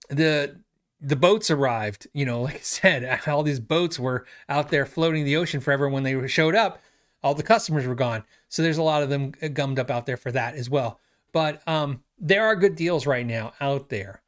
the 0.09 0.61
the 1.01 1.17
boats 1.17 1.51
arrived. 1.51 2.07
You 2.13 2.27
know, 2.27 2.43
like 2.49 2.57
I 2.57 2.61
said, 2.61 3.21
all 3.27 3.43
these 3.43 3.61
boats 3.61 3.99
were 3.99 4.27
out 4.49 4.71
there 4.71 4.87
floating 4.87 5.25
the 5.25 5.37
ocean 5.37 5.61
forever. 5.61 5.89
When 5.89 6.03
they 6.03 6.27
showed 6.29 6.55
up, 6.55 6.81
all 7.23 7.35
the 7.35 7.43
customers 7.43 7.87
were 7.87 7.95
gone. 7.95 8.25
So 8.49 8.63
there's 8.63 8.79
a 8.79 8.83
lot 8.83 9.03
of 9.03 9.09
them 9.09 9.33
gummed 9.53 9.79
up 9.79 9.91
out 9.91 10.07
there 10.07 10.17
for 10.17 10.33
that 10.33 10.55
as 10.55 10.71
well. 10.71 11.01
But 11.33 11.67
um, 11.69 12.03
there 12.19 12.47
are 12.47 12.57
good 12.57 12.77
deals 12.77 13.07
right 13.07 13.27
now 13.27 13.53
out 13.61 13.89
there. 13.89 14.23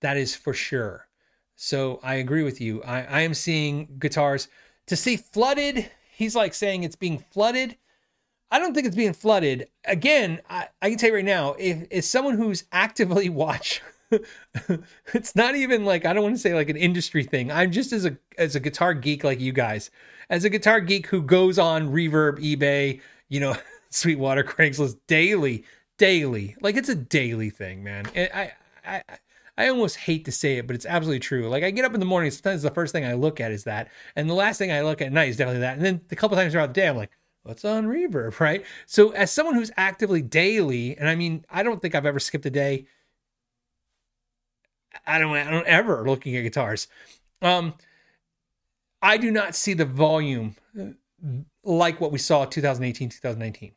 That 0.00 0.16
is 0.16 0.36
for 0.36 0.52
sure. 0.52 1.08
So 1.56 1.98
I 2.02 2.16
agree 2.16 2.42
with 2.42 2.60
you. 2.60 2.82
I, 2.82 3.02
I 3.02 3.20
am 3.22 3.32
seeing 3.32 3.88
guitars 3.98 4.48
to 4.86 4.96
see 4.96 5.16
flooded. 5.16 5.90
He's 6.12 6.36
like 6.36 6.54
saying 6.54 6.84
it's 6.84 6.96
being 6.96 7.18
flooded. 7.18 7.76
I 8.50 8.58
don't 8.58 8.74
think 8.74 8.86
it's 8.86 8.96
being 8.96 9.14
flooded. 9.14 9.68
Again, 9.84 10.40
I, 10.48 10.68
I 10.80 10.90
can 10.90 10.98
tell 10.98 11.08
you 11.08 11.16
right 11.16 11.24
now, 11.24 11.54
if, 11.58 11.86
if 11.90 12.04
someone 12.04 12.36
who's 12.36 12.64
actively 12.70 13.28
watch 13.30 13.82
it's 15.14 15.34
not 15.34 15.54
even 15.56 15.84
like 15.84 16.04
I 16.04 16.12
don't 16.12 16.22
want 16.22 16.34
to 16.34 16.40
say 16.40 16.54
like 16.54 16.68
an 16.68 16.76
industry 16.76 17.24
thing. 17.24 17.50
I'm 17.50 17.72
just 17.72 17.92
as 17.92 18.04
a 18.04 18.16
as 18.38 18.54
a 18.54 18.60
guitar 18.60 18.94
geek 18.94 19.24
like 19.24 19.40
you 19.40 19.52
guys, 19.52 19.90
as 20.30 20.44
a 20.44 20.50
guitar 20.50 20.80
geek 20.80 21.06
who 21.06 21.22
goes 21.22 21.58
on 21.58 21.90
Reverb, 21.90 22.38
eBay, 22.38 23.00
you 23.28 23.40
know, 23.40 23.56
Sweetwater, 23.90 24.44
Craigslist 24.44 24.98
daily, 25.06 25.64
daily. 25.98 26.56
Like 26.60 26.76
it's 26.76 26.88
a 26.88 26.94
daily 26.94 27.50
thing, 27.50 27.82
man. 27.82 28.06
I 28.14 28.52
I 28.86 29.02
I 29.58 29.68
almost 29.68 29.96
hate 29.96 30.24
to 30.26 30.32
say 30.32 30.58
it, 30.58 30.66
but 30.66 30.76
it's 30.76 30.86
absolutely 30.86 31.20
true. 31.20 31.48
Like 31.48 31.64
I 31.64 31.70
get 31.70 31.84
up 31.84 31.94
in 31.94 32.00
the 32.00 32.06
morning, 32.06 32.30
sometimes 32.30 32.62
the 32.62 32.70
first 32.70 32.92
thing 32.92 33.04
I 33.04 33.14
look 33.14 33.40
at 33.40 33.50
is 33.52 33.64
that, 33.64 33.88
and 34.14 34.28
the 34.28 34.34
last 34.34 34.58
thing 34.58 34.70
I 34.70 34.82
look 34.82 35.00
at 35.00 35.08
at 35.08 35.12
night 35.12 35.30
is 35.30 35.36
definitely 35.36 35.60
that. 35.60 35.76
And 35.76 35.84
then 35.84 36.00
a 36.10 36.16
couple 36.16 36.36
times 36.36 36.52
throughout 36.52 36.74
the 36.74 36.80
day, 36.80 36.88
I'm 36.88 36.96
like, 36.96 37.10
what's 37.42 37.64
on 37.64 37.86
Reverb, 37.86 38.38
right? 38.40 38.64
So 38.86 39.10
as 39.10 39.32
someone 39.32 39.54
who's 39.54 39.70
actively 39.76 40.22
daily, 40.22 40.96
and 40.96 41.08
I 41.08 41.14
mean, 41.14 41.44
I 41.50 41.62
don't 41.62 41.80
think 41.80 41.94
I've 41.94 42.06
ever 42.06 42.20
skipped 42.20 42.46
a 42.46 42.50
day 42.50 42.86
I 45.06 45.18
don't 45.18 45.36
I 45.36 45.50
don't 45.50 45.66
ever 45.66 46.06
looking 46.06 46.36
at 46.36 46.42
guitars. 46.42 46.88
Um, 47.42 47.74
I 49.02 49.16
do 49.16 49.30
not 49.30 49.54
see 49.54 49.74
the 49.74 49.84
volume 49.84 50.56
like 51.64 52.00
what 52.00 52.12
we 52.12 52.18
saw 52.18 52.44
2018 52.44 53.08
2019. 53.10 53.72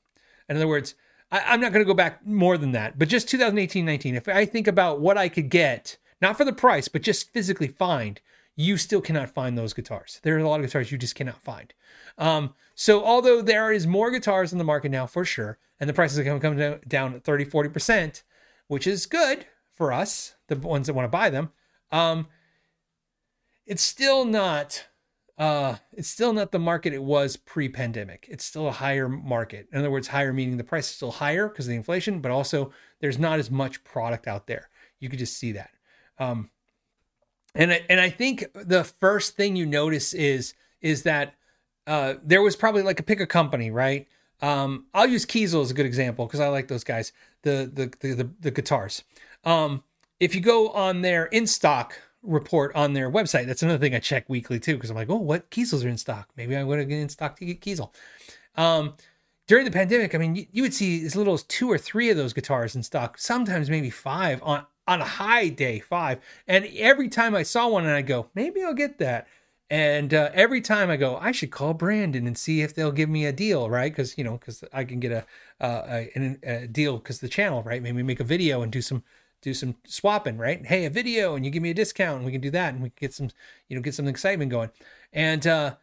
In 0.50 0.56
other 0.56 0.68
words, 0.68 0.96
I, 1.32 1.54
am 1.54 1.62
not 1.62 1.72
going 1.72 1.86
to 1.86 1.88
go 1.88 1.94
back 1.94 2.26
more 2.26 2.58
than 2.58 2.72
that, 2.72 2.98
but 2.98 3.08
just 3.08 3.30
2018 3.30 3.86
19. 3.86 4.16
If 4.16 4.28
I 4.28 4.46
think 4.46 4.68
about 4.68 5.00
what 5.00 5.18
I 5.18 5.30
could 5.30 5.50
get, 5.50 5.98
not 6.22 6.38
for 6.38 6.46
the 6.46 6.54
price, 6.54 6.88
but 6.88 7.02
just 7.02 7.32
physically 7.32 7.68
find, 7.68 8.20
you 8.56 8.78
still 8.78 9.02
cannot 9.02 9.30
find 9.30 9.58
those 9.58 9.74
guitars. 9.74 10.20
There 10.24 10.36
are 10.36 10.40
a 10.40 10.48
lot 10.48 10.60
of 10.60 10.66
guitars 10.66 10.92
you 10.92 10.98
just 10.98 11.16
cannot 11.16 11.42
find. 11.42 11.74
Um, 12.18 12.54
so 12.76 13.04
although 13.04 13.42
there 13.42 13.72
is 13.72 13.88
more 13.88 14.12
guitars 14.12 14.52
in 14.52 14.58
the 14.58 14.64
market 14.64 14.90
now 14.90 15.06
for 15.06 15.24
sure, 15.24 15.58
and 15.80 15.90
the 15.90 15.94
prices 15.94 16.20
are 16.20 16.24
going 16.24 16.40
to 16.40 16.48
come 16.48 16.80
down 16.88 17.20
30, 17.22 17.46
40%, 17.46 18.24
which 18.68 18.86
is 18.86 19.06
good 19.06 19.46
for 19.80 19.94
us, 19.94 20.36
the 20.48 20.58
ones 20.58 20.88
that 20.88 20.94
want 20.94 21.06
to 21.06 21.10
buy 21.10 21.30
them, 21.30 21.52
um, 21.90 22.28
it's 23.66 23.82
still 23.82 24.26
not 24.26 24.86
uh, 25.38 25.78
it's 25.94 26.10
still 26.10 26.34
not 26.34 26.52
the 26.52 26.60
market 26.60 26.92
it 26.92 27.02
was 27.02 27.38
pre-pandemic. 27.38 28.28
It's 28.30 28.44
still 28.44 28.68
a 28.68 28.74
higher 28.74 29.08
market. 29.08 29.70
In 29.72 29.80
other 29.80 29.90
words, 29.90 30.10
higher 30.10 30.34
meaning 30.34 30.58
the 30.58 30.66
price 30.66 30.90
is 30.90 30.96
still 30.98 31.12
higher 31.12 31.48
because 31.48 31.66
of 31.66 31.70
the 31.70 31.78
inflation, 31.78 32.20
but 32.20 32.30
also 32.30 32.74
there's 33.00 33.18
not 33.18 33.40
as 33.40 33.50
much 33.50 33.82
product 33.86 34.28
out 34.28 34.48
there. 34.48 34.70
You 35.00 35.08
could 35.08 35.20
just 35.20 35.38
see 35.38 35.54
that. 35.54 35.70
Um, 36.20 36.50
and 37.56 37.72
I, 37.72 37.86
and 37.90 38.02
I 38.02 38.10
think 38.10 38.48
the 38.54 38.84
first 38.84 39.38
thing 39.38 39.56
you 39.56 39.66
notice 39.66 40.14
is 40.14 40.56
is 40.82 41.04
that 41.04 41.36
uh, 41.88 42.16
there 42.22 42.42
was 42.42 42.58
probably 42.58 42.82
like 42.84 43.00
a 43.00 43.04
pick 43.04 43.22
a 43.22 43.26
company, 43.26 43.72
right? 43.72 44.08
Um, 44.42 44.88
I'll 44.94 45.08
use 45.08 45.26
Kiesel 45.26 45.62
as 45.62 45.72
a 45.72 45.74
good 45.74 45.86
example 45.86 46.26
because 46.26 46.42
I 46.42 46.50
like 46.50 46.68
those 46.68 46.84
guys. 46.84 47.14
The 47.44 47.72
the 47.74 47.94
the 48.02 48.14
the, 48.16 48.30
the 48.42 48.52
guitars. 48.52 49.04
Um, 49.44 49.84
if 50.20 50.36
you 50.36 50.42
go 50.42 50.70
on 50.70 51.02
their 51.02 51.26
in 51.26 51.48
stock 51.48 52.00
report 52.22 52.76
on 52.76 52.94
their 52.94 53.10
website, 53.10 53.46
that's 53.46 53.64
another 53.64 53.80
thing 53.80 53.96
I 53.96 54.00
check 54.00 54.28
weekly 54.28 54.60
too, 54.60 54.76
because 54.76 54.90
I'm 54.90 54.96
like, 54.96 55.10
oh, 55.10 55.16
what 55.16 55.50
Kiesels 55.50 55.86
are 55.86 55.90
in 55.90 55.98
stock? 55.98 56.30
Maybe 56.36 56.56
I 56.56 56.64
would 56.64 56.80
have 56.80 56.90
get 56.90 57.00
in 57.00 57.10
stock 57.10 57.38
to 57.38 57.46
get 57.46 57.62
Kiesel. 57.62 57.92
Um, 58.56 58.96
during 59.48 59.66
the 59.66 59.72
pandemic, 59.72 60.14
I 60.14 60.18
mean, 60.18 60.36
you, 60.36 60.46
you, 60.52 60.62
would 60.64 60.74
see 60.74 61.04
as 61.06 61.16
little 61.16 61.34
as 61.34 61.44
two 61.44 61.72
or 61.72 61.78
three 61.78 62.10
of 62.10 62.18
those 62.18 62.34
guitars 62.34 62.76
in 62.76 62.84
stock, 62.84 63.18
sometimes 63.18 63.70
maybe 63.70 63.90
five 63.90 64.42
on 64.44 64.66
on 64.88 65.02
a 65.02 65.06
high 65.06 65.50
day, 65.50 65.80
five. 65.80 66.20
And 66.48 66.66
every 66.76 67.10
time 67.10 67.36
I 67.36 67.44
saw 67.44 67.68
one, 67.68 67.86
and 67.86 67.94
I 67.94 68.02
go, 68.02 68.28
maybe 68.34 68.64
I'll 68.64 68.74
get 68.74 68.98
that. 68.98 69.28
And 69.70 70.16
uh, 70.16 70.32
every 70.34 70.62
time 70.62 70.90
I 70.90 70.98
go, 70.98 71.18
I 71.18 71.32
should 71.32 71.52
call 71.52 71.76
Brandon 71.76 72.26
and 72.26 72.36
see 72.36 72.62
if 72.62 72.74
they'll 72.74 72.92
give 72.92 73.08
me 73.08 73.26
a 73.26 73.32
deal, 73.32 73.70
right? 73.70 73.92
Because 73.92 74.18
you 74.18 74.24
know, 74.24 74.34
because 74.34 74.64
I 74.74 74.84
can 74.84 75.00
get 75.00 75.12
a, 75.12 75.26
uh, 75.64 76.04
a, 76.16 76.38
a 76.44 76.68
deal 76.68 76.98
because 76.98 77.20
the 77.20 77.30
channel, 77.30 77.62
right? 77.64 77.82
Maybe 77.82 78.02
make 78.02 78.20
a 78.20 78.24
video 78.24 78.64
and 78.64 78.72
do 78.72 78.82
some 78.82 79.04
do 79.42 79.54
some 79.54 79.76
swapping, 79.86 80.38
right? 80.38 80.66
Hey, 80.66 80.86
a 80.86 80.90
video 80.90 81.36
and 81.36 81.46
you 81.46 81.52
give 81.52 81.64
me 81.64 81.70
a 81.70 81.74
discount 81.74 82.18
and 82.18 82.26
we 82.26 82.32
can 82.32 82.42
do 82.42 82.52
that 82.52 82.74
and 82.74 82.84
we 82.84 82.90
can 82.90 82.98
get 83.00 83.14
some, 83.14 83.30
you 83.68 83.76
know, 83.76 83.82
get 83.82 83.96
some 83.96 84.08
excitement 84.08 84.52
going. 84.52 84.70
And 85.14 85.46
uh, 85.48 85.76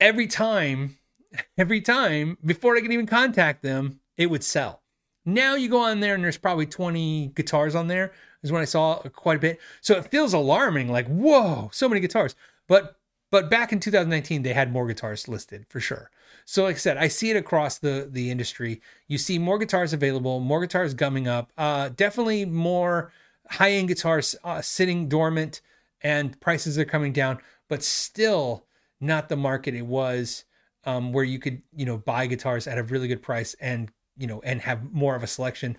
every 0.00 0.26
time, 0.26 0.98
every 1.58 1.80
time 1.80 2.38
before 2.44 2.76
I 2.76 2.80
can 2.80 2.92
even 2.92 3.06
contact 3.06 3.62
them, 3.62 4.00
it 4.16 4.30
would 4.30 4.44
sell. 4.44 4.82
Now 5.24 5.56
you 5.56 5.68
go 5.68 5.82
on 5.82 6.00
there 6.00 6.14
and 6.14 6.24
there's 6.24 6.38
probably 6.38 6.66
20 6.66 7.32
guitars 7.34 7.74
on 7.74 7.88
there, 7.88 8.12
is 8.42 8.52
when 8.52 8.62
I 8.62 8.66
saw 8.66 8.96
quite 8.96 9.36
a 9.36 9.40
bit. 9.40 9.60
So 9.80 9.96
it 9.96 10.10
feels 10.10 10.32
alarming, 10.32 10.90
like, 10.90 11.06
whoa, 11.06 11.68
so 11.72 11.88
many 11.88 12.00
guitars. 12.00 12.34
But 12.66 12.96
but 13.30 13.50
back 13.50 13.72
in 13.72 13.80
2019, 13.80 14.42
they 14.42 14.54
had 14.54 14.72
more 14.72 14.86
guitars 14.86 15.28
listed 15.28 15.66
for 15.68 15.80
sure. 15.80 16.10
So, 16.50 16.62
like 16.62 16.76
I 16.76 16.78
said, 16.78 16.96
I 16.96 17.08
see 17.08 17.28
it 17.28 17.36
across 17.36 17.76
the 17.76 18.08
the 18.10 18.30
industry. 18.30 18.80
You 19.06 19.18
see 19.18 19.38
more 19.38 19.58
guitars 19.58 19.92
available, 19.92 20.40
more 20.40 20.62
guitars 20.62 20.94
gumming 20.94 21.28
up. 21.28 21.52
Uh, 21.58 21.90
definitely 21.90 22.46
more 22.46 23.12
high 23.50 23.72
end 23.72 23.88
guitars 23.88 24.34
uh, 24.42 24.62
sitting 24.62 25.10
dormant, 25.10 25.60
and 26.00 26.40
prices 26.40 26.78
are 26.78 26.86
coming 26.86 27.12
down. 27.12 27.40
But 27.68 27.82
still, 27.82 28.64
not 28.98 29.28
the 29.28 29.36
market 29.36 29.74
it 29.74 29.84
was, 29.84 30.46
um, 30.84 31.12
where 31.12 31.22
you 31.22 31.38
could 31.38 31.60
you 31.76 31.84
know 31.84 31.98
buy 31.98 32.26
guitars 32.26 32.66
at 32.66 32.78
a 32.78 32.82
really 32.82 33.08
good 33.08 33.20
price 33.22 33.54
and 33.60 33.90
you 34.16 34.26
know 34.26 34.40
and 34.42 34.62
have 34.62 34.90
more 34.90 35.14
of 35.14 35.22
a 35.22 35.26
selection 35.26 35.76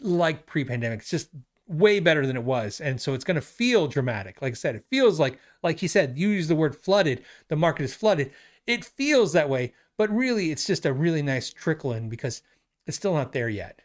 like 0.00 0.46
pre-pandemic. 0.46 1.00
It's 1.00 1.10
just 1.10 1.28
way 1.68 2.00
better 2.00 2.26
than 2.26 2.36
it 2.36 2.44
was 2.44 2.80
and 2.80 3.00
so 3.00 3.12
it's 3.12 3.24
going 3.24 3.34
to 3.34 3.40
feel 3.40 3.88
dramatic 3.88 4.40
like 4.40 4.52
i 4.52 4.54
said 4.54 4.76
it 4.76 4.84
feels 4.88 5.18
like 5.18 5.36
like 5.64 5.80
he 5.80 5.88
said 5.88 6.16
you 6.16 6.28
use 6.28 6.46
the 6.46 6.54
word 6.54 6.76
flooded 6.76 7.24
the 7.48 7.56
market 7.56 7.82
is 7.82 7.92
flooded 7.92 8.30
it 8.68 8.84
feels 8.84 9.32
that 9.32 9.48
way 9.48 9.72
but 9.96 10.10
really 10.10 10.50
it's 10.50 10.66
just 10.66 10.86
a 10.86 10.92
really 10.92 11.22
nice 11.22 11.52
trickle 11.52 11.92
in 11.92 12.08
because 12.08 12.42
it's 12.86 12.96
still 12.96 13.14
not 13.14 13.32
there 13.32 13.48
yet 13.48 13.80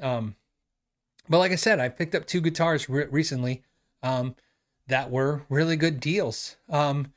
um 0.00 0.34
but 1.28 1.38
like 1.38 1.52
i 1.52 1.56
said 1.56 1.80
i 1.80 1.88
picked 1.88 2.14
up 2.14 2.26
two 2.26 2.40
guitars 2.40 2.88
re- 2.88 3.06
recently 3.10 3.62
um 4.02 4.34
that 4.86 5.10
were 5.10 5.42
really 5.48 5.76
good 5.76 6.00
deals 6.00 6.56
um 6.70 7.12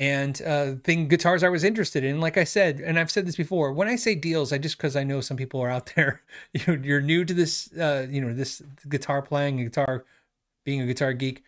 and 0.00 0.40
uh, 0.40 0.76
thing 0.82 1.08
guitars 1.08 1.44
I 1.44 1.50
was 1.50 1.62
interested 1.62 2.02
in. 2.04 2.20
Like 2.20 2.38
I 2.38 2.44
said, 2.44 2.80
and 2.80 2.98
I've 2.98 3.10
said 3.10 3.26
this 3.26 3.36
before, 3.36 3.70
when 3.74 3.86
I 3.86 3.96
say 3.96 4.14
deals, 4.14 4.50
I 4.50 4.56
just 4.56 4.78
because 4.78 4.96
I 4.96 5.04
know 5.04 5.20
some 5.20 5.36
people 5.36 5.60
are 5.60 5.68
out 5.68 5.92
there, 5.94 6.22
you 6.54 6.96
are 6.96 7.02
new 7.02 7.24
to 7.26 7.34
this, 7.34 7.70
uh, 7.74 8.06
you 8.10 8.22
know, 8.22 8.32
this 8.32 8.62
guitar 8.88 9.20
playing, 9.20 9.58
guitar, 9.58 10.06
being 10.64 10.80
a 10.80 10.86
guitar 10.86 11.12
geek. 11.12 11.44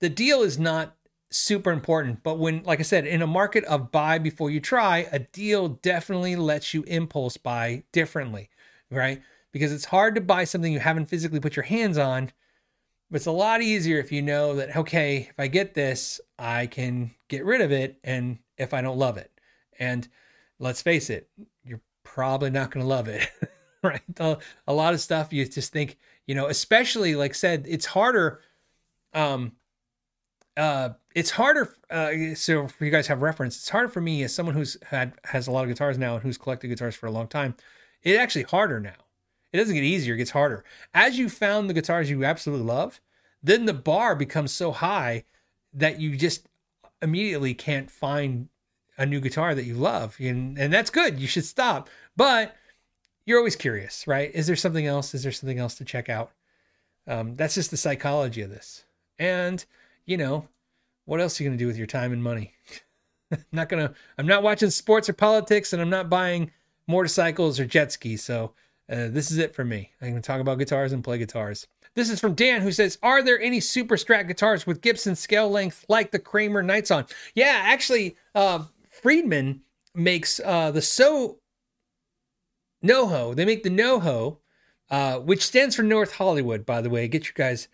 The 0.00 0.10
deal 0.10 0.42
is 0.42 0.58
not 0.58 0.96
super 1.30 1.70
important, 1.70 2.22
but 2.22 2.38
when, 2.38 2.62
like 2.64 2.80
I 2.80 2.84
said, 2.84 3.06
in 3.06 3.22
a 3.22 3.26
market 3.26 3.64
of 3.64 3.90
buy 3.90 4.18
before 4.18 4.50
you 4.50 4.60
try, 4.60 5.06
a 5.12 5.18
deal 5.18 5.68
definitely 5.68 6.36
lets 6.36 6.72
you 6.72 6.82
impulse 6.84 7.36
buy 7.36 7.82
differently, 7.92 8.50
right? 8.90 9.22
Because 9.52 9.72
it's 9.72 9.86
hard 9.86 10.14
to 10.14 10.20
buy 10.20 10.44
something 10.44 10.72
you 10.72 10.80
haven't 10.80 11.06
physically 11.06 11.40
put 11.40 11.56
your 11.56 11.64
hands 11.64 11.98
on 11.98 12.32
but 13.10 13.16
it's 13.16 13.26
a 13.26 13.32
lot 13.32 13.62
easier 13.62 13.98
if 13.98 14.12
you 14.12 14.20
know 14.20 14.56
that, 14.56 14.76
okay, 14.76 15.28
if 15.30 15.34
I 15.38 15.46
get 15.46 15.74
this, 15.74 16.20
I 16.38 16.66
can 16.66 17.14
get 17.28 17.44
rid 17.44 17.60
of 17.60 17.72
it. 17.72 17.98
And 18.04 18.38
if 18.58 18.74
I 18.74 18.82
don't 18.82 18.98
love 18.98 19.16
it, 19.16 19.30
and 19.78 20.06
let's 20.58 20.82
face 20.82 21.08
it, 21.08 21.28
you're 21.64 21.80
probably 22.02 22.50
not 22.50 22.70
going 22.70 22.84
to 22.84 22.88
love 22.88 23.08
it, 23.08 23.26
right? 23.82 24.02
A, 24.18 24.72
lot 24.72 24.92
of 24.92 25.00
stuff 25.00 25.32
you 25.32 25.46
just 25.46 25.72
think, 25.72 25.96
you 26.26 26.34
know, 26.34 26.48
especially 26.48 27.14
like 27.14 27.34
said, 27.34 27.64
it's 27.68 27.86
harder. 27.86 28.40
Um, 29.14 29.52
uh, 30.58 30.90
it's 31.14 31.30
harder. 31.30 31.74
Uh, 31.90 32.34
so 32.34 32.68
you 32.80 32.90
guys 32.90 33.06
have 33.06 33.22
reference, 33.22 33.56
it's 33.56 33.68
harder 33.68 33.88
for 33.88 34.02
me 34.02 34.22
as 34.24 34.34
someone 34.34 34.54
who's 34.54 34.76
had 34.82 35.14
has 35.24 35.46
a 35.46 35.50
lot 35.50 35.62
of 35.62 35.68
guitars 35.68 35.96
now 35.96 36.14
and 36.14 36.22
who's 36.22 36.36
collected 36.36 36.68
guitars 36.68 36.94
for 36.94 37.06
a 37.06 37.10
long 37.10 37.28
time. 37.28 37.54
It's 38.02 38.18
actually 38.18 38.42
harder 38.42 38.78
now 38.80 38.94
it 39.52 39.56
doesn't 39.56 39.74
get 39.74 39.84
easier, 39.84 40.14
it 40.14 40.18
gets 40.18 40.30
harder. 40.30 40.64
As 40.92 41.18
you 41.18 41.28
found 41.28 41.68
the 41.68 41.74
guitars 41.74 42.10
you 42.10 42.24
absolutely 42.24 42.66
love, 42.66 43.00
then 43.42 43.64
the 43.64 43.74
bar 43.74 44.14
becomes 44.14 44.52
so 44.52 44.72
high 44.72 45.24
that 45.72 46.00
you 46.00 46.16
just 46.16 46.46
immediately 47.00 47.54
can't 47.54 47.90
find 47.90 48.48
a 48.98 49.06
new 49.06 49.20
guitar 49.20 49.54
that 49.54 49.64
you 49.64 49.74
love. 49.74 50.16
And, 50.18 50.58
and 50.58 50.72
that's 50.72 50.90
good. 50.90 51.18
You 51.18 51.26
should 51.26 51.44
stop. 51.44 51.88
But 52.16 52.56
you're 53.24 53.38
always 53.38 53.56
curious, 53.56 54.06
right? 54.06 54.30
Is 54.34 54.46
there 54.46 54.56
something 54.56 54.86
else? 54.86 55.14
Is 55.14 55.22
there 55.22 55.32
something 55.32 55.58
else 55.58 55.76
to 55.76 55.84
check 55.84 56.08
out? 56.08 56.32
Um, 57.06 57.36
that's 57.36 57.54
just 57.54 57.70
the 57.70 57.76
psychology 57.76 58.42
of 58.42 58.50
this. 58.50 58.84
And, 59.18 59.64
you 60.08 60.16
know, 60.16 60.48
what 61.04 61.20
else 61.20 61.38
are 61.38 61.44
you 61.44 61.50
going 61.50 61.58
to 61.58 61.62
do 61.62 61.68
with 61.68 61.76
your 61.76 61.86
time 61.86 62.12
and 62.12 62.22
money? 62.22 62.54
Not 63.52 63.68
going 63.68 63.86
to, 63.86 63.94
I'm 64.16 64.26
not 64.26 64.42
watching 64.42 64.70
sports 64.70 65.06
or 65.06 65.12
politics 65.12 65.74
and 65.74 65.82
I'm 65.82 65.90
not 65.90 66.08
buying 66.08 66.50
motorcycles 66.86 67.60
or 67.60 67.66
jet 67.66 67.92
skis. 67.92 68.24
So, 68.24 68.54
uh, 68.90 69.08
this 69.08 69.30
is 69.30 69.36
it 69.36 69.54
for 69.54 69.66
me. 69.66 69.90
I'm 70.00 70.12
going 70.12 70.22
to 70.22 70.26
talk 70.26 70.40
about 70.40 70.58
guitars 70.58 70.94
and 70.94 71.04
play 71.04 71.18
guitars. 71.18 71.66
This 71.94 72.08
is 72.08 72.20
from 72.20 72.32
Dan 72.32 72.62
who 72.62 72.72
says, 72.72 72.96
Are 73.02 73.22
there 73.22 73.38
any 73.38 73.60
super 73.60 73.96
strat 73.98 74.28
guitars 74.28 74.66
with 74.66 74.80
Gibson 74.80 75.14
scale 75.14 75.50
length 75.50 75.84
like 75.90 76.10
the 76.10 76.18
Kramer 76.18 76.62
Nightswan? 76.62 77.10
Yeah, 77.34 77.60
actually, 77.64 78.16
uh, 78.34 78.64
Friedman 78.88 79.60
makes 79.94 80.40
uh, 80.42 80.70
the 80.70 80.80
So 80.80 81.40
NoHo. 82.82 83.36
They 83.36 83.44
make 83.44 83.62
the 83.62 83.68
NoHo, 83.68 84.38
uh, 84.90 85.18
which 85.18 85.44
stands 85.44 85.76
for 85.76 85.82
North 85.82 86.14
Hollywood, 86.14 86.64
by 86.64 86.80
the 86.80 86.88
way. 86.88 87.08
Get 87.08 87.26
your 87.26 87.34
guys' 87.34 87.68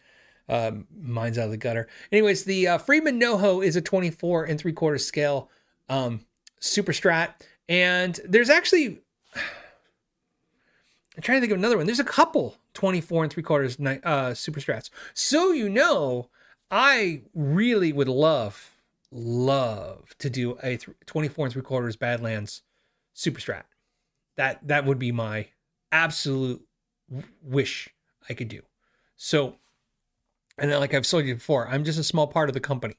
um, 0.49 0.87
minds 1.01 1.39
out 1.39 1.47
of 1.47 1.51
the 1.51 1.57
gutter. 1.57 1.89
Anyways, 2.12 2.45
the 2.45 2.69
uh, 2.69 2.79
Friedman 2.79 3.21
NoHo 3.21 3.65
is 3.65 3.77
a 3.77 3.81
24 3.81 4.45
and 4.45 4.59
three 4.59 4.73
quarter 4.73 4.99
scale 4.99 5.51
um, 5.89 6.21
super 6.61 6.93
strat. 6.93 7.35
And 7.69 8.19
there's 8.27 8.51
actually 8.51 9.01
I'm 11.16 11.23
trying 11.23 11.37
to 11.37 11.41
think 11.41 11.53
of 11.53 11.59
another 11.59 11.77
one. 11.77 11.87
There's 11.87 12.01
a 12.01 12.05
couple 12.05 12.57
24 12.75 13.25
and 13.25 13.33
three 13.33 13.43
quarters 13.43 13.79
uh, 13.81 14.35
super 14.35 14.61
strats. 14.61 14.91
So 15.15 15.53
you 15.53 15.69
know, 15.69 16.29
I 16.71 17.23
really 17.35 17.93
would 17.93 18.09
love, 18.09 18.73
love 19.12 20.16
to 20.19 20.29
do 20.29 20.59
a 20.62 20.79
24 21.07 21.47
and 21.47 21.53
three 21.53 21.62
quarters 21.62 21.97
Badlands 21.97 22.62
super 23.12 23.41
strat. 23.41 23.65
That 24.37 24.66
that 24.66 24.85
would 24.85 24.99
be 24.99 25.12
my 25.12 25.49
absolute 25.93 26.66
wish 27.43 27.89
I 28.29 28.35
could 28.35 28.49
do. 28.49 28.62
So, 29.16 29.57
and 30.59 30.70
like 30.72 30.94
I've 30.94 31.09
told 31.09 31.26
you 31.26 31.35
before, 31.35 31.68
I'm 31.68 31.85
just 31.85 31.98
a 31.98 32.05
small 32.05 32.26
part 32.26 32.48
of 32.48 32.55
the 32.55 32.60
company. 32.60 32.97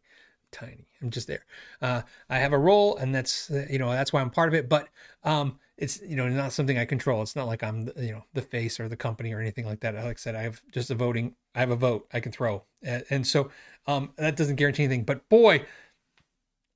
tiny. 0.51 0.87
I'm 1.01 1.09
just 1.09 1.27
there. 1.27 1.45
Uh, 1.81 2.01
I 2.29 2.39
have 2.39 2.53
a 2.53 2.57
role, 2.57 2.97
and 2.97 3.13
that's 3.13 3.49
you 3.69 3.79
know 3.79 3.91
that's 3.91 4.11
why 4.13 4.21
I'm 4.21 4.29
part 4.29 4.49
of 4.49 4.55
it. 4.55 4.69
But 4.69 4.89
um, 5.23 5.59
it's 5.77 6.01
you 6.01 6.15
know 6.15 6.27
not 6.29 6.53
something 6.53 6.77
I 6.77 6.85
control. 6.85 7.21
It's 7.21 7.35
not 7.35 7.47
like 7.47 7.63
I'm 7.63 7.89
you 7.97 8.11
know 8.13 8.23
the 8.33 8.41
face 8.41 8.79
or 8.79 8.87
the 8.89 8.95
company 8.95 9.33
or 9.33 9.39
anything 9.39 9.65
like 9.65 9.81
that. 9.81 9.95
Like 9.95 10.05
I 10.05 10.13
said, 10.15 10.35
I 10.35 10.43
have 10.43 10.61
just 10.71 10.89
a 10.91 10.95
voting. 10.95 11.35
I 11.53 11.59
have 11.59 11.71
a 11.71 11.75
vote 11.75 12.07
I 12.13 12.19
can 12.19 12.31
throw, 12.31 12.63
and, 12.83 13.03
and 13.09 13.27
so 13.27 13.49
um, 13.87 14.13
that 14.17 14.35
doesn't 14.35 14.55
guarantee 14.55 14.83
anything. 14.83 15.03
But 15.03 15.27
boy, 15.29 15.65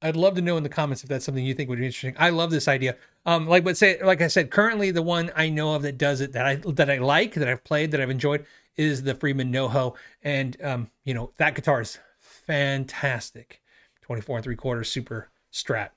I'd 0.01 0.15
love 0.15 0.35
to 0.35 0.41
know 0.41 0.55
in 0.57 0.63
the 0.63 0.69
comments 0.69 1.03
if 1.03 1.09
that's 1.09 1.25
something 1.25 1.45
you 1.45 1.53
think 1.53 1.69
would 1.69 1.79
be 1.79 1.85
interesting. 1.85 2.15
I 2.17 2.29
love 2.29 2.51
this 2.51 2.67
idea. 2.67 2.95
Um, 3.25 3.47
like 3.47 3.63
but 3.63 3.77
say 3.77 4.01
like 4.01 4.21
I 4.21 4.27
said, 4.27 4.49
currently 4.51 4.91
the 4.91 5.01
one 5.01 5.31
I 5.35 5.49
know 5.49 5.75
of 5.75 5.81
that 5.81 5.97
does 5.97 6.21
it 6.21 6.33
that 6.33 6.45
I 6.45 6.55
that 6.55 6.89
I 6.89 6.97
like 6.97 7.33
that 7.33 7.47
I've 7.49 7.63
played 7.63 7.91
that 7.91 8.01
I've 8.01 8.09
enjoyed 8.09 8.45
is 8.79 9.03
the 9.03 9.13
Friedman 9.13 9.51
NoHo, 9.51 9.95
and 10.23 10.55
um, 10.63 10.89
you 11.03 11.13
know 11.13 11.33
that 11.37 11.53
guitar 11.53 11.81
is 11.81 11.99
fantastic, 12.19 13.61
twenty 14.01 14.21
four 14.21 14.37
and 14.37 14.43
three 14.43 14.55
quarters 14.55 14.89
super 14.89 15.29
strat. 15.51 15.89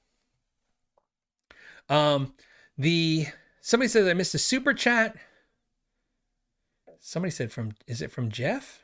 Um, 1.88 2.34
the 2.76 3.26
somebody 3.60 3.88
says 3.88 4.08
I 4.08 4.14
missed 4.14 4.34
a 4.34 4.38
super 4.38 4.74
chat. 4.74 5.16
Somebody 6.98 7.30
said 7.30 7.52
from 7.52 7.72
is 7.86 8.02
it 8.02 8.10
from 8.10 8.30
Jeff? 8.30 8.82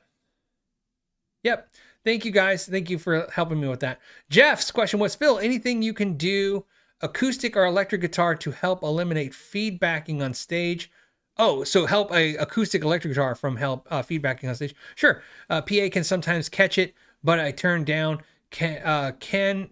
Yep. 1.42 1.68
Thank 2.04 2.24
you 2.24 2.30
guys. 2.30 2.66
Thank 2.66 2.90
you 2.90 2.98
for 2.98 3.28
helping 3.32 3.60
me 3.60 3.66
with 3.68 3.80
that. 3.80 4.00
Jeff's 4.30 4.70
question 4.70 5.00
was 5.00 5.16
Phil, 5.16 5.38
anything 5.40 5.82
you 5.82 5.92
can 5.92 6.16
do 6.16 6.64
acoustic 7.00 7.56
or 7.56 7.64
electric 7.64 8.00
guitar 8.00 8.36
to 8.36 8.52
help 8.52 8.82
eliminate 8.82 9.32
feedbacking 9.32 10.22
on 10.22 10.34
stage? 10.34 10.90
Oh, 11.38 11.62
so 11.64 11.86
help 11.86 12.12
a 12.12 12.36
acoustic 12.36 12.82
electric 12.82 13.12
guitar 13.12 13.34
from 13.34 13.56
help 13.56 13.86
uh, 13.90 14.02
feedbacking 14.02 14.48
on 14.48 14.54
stage? 14.54 14.74
Sure. 14.96 15.22
Uh, 15.48 15.60
PA 15.62 15.88
can 15.90 16.02
sometimes 16.04 16.48
catch 16.48 16.78
it, 16.78 16.94
but 17.22 17.38
I 17.38 17.52
turn 17.52 17.84
down. 17.84 18.22
Can 18.50 18.82
uh, 18.82 19.12
can 19.20 19.70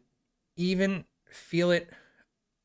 even 0.56 1.04
feel 1.30 1.70
it 1.70 1.90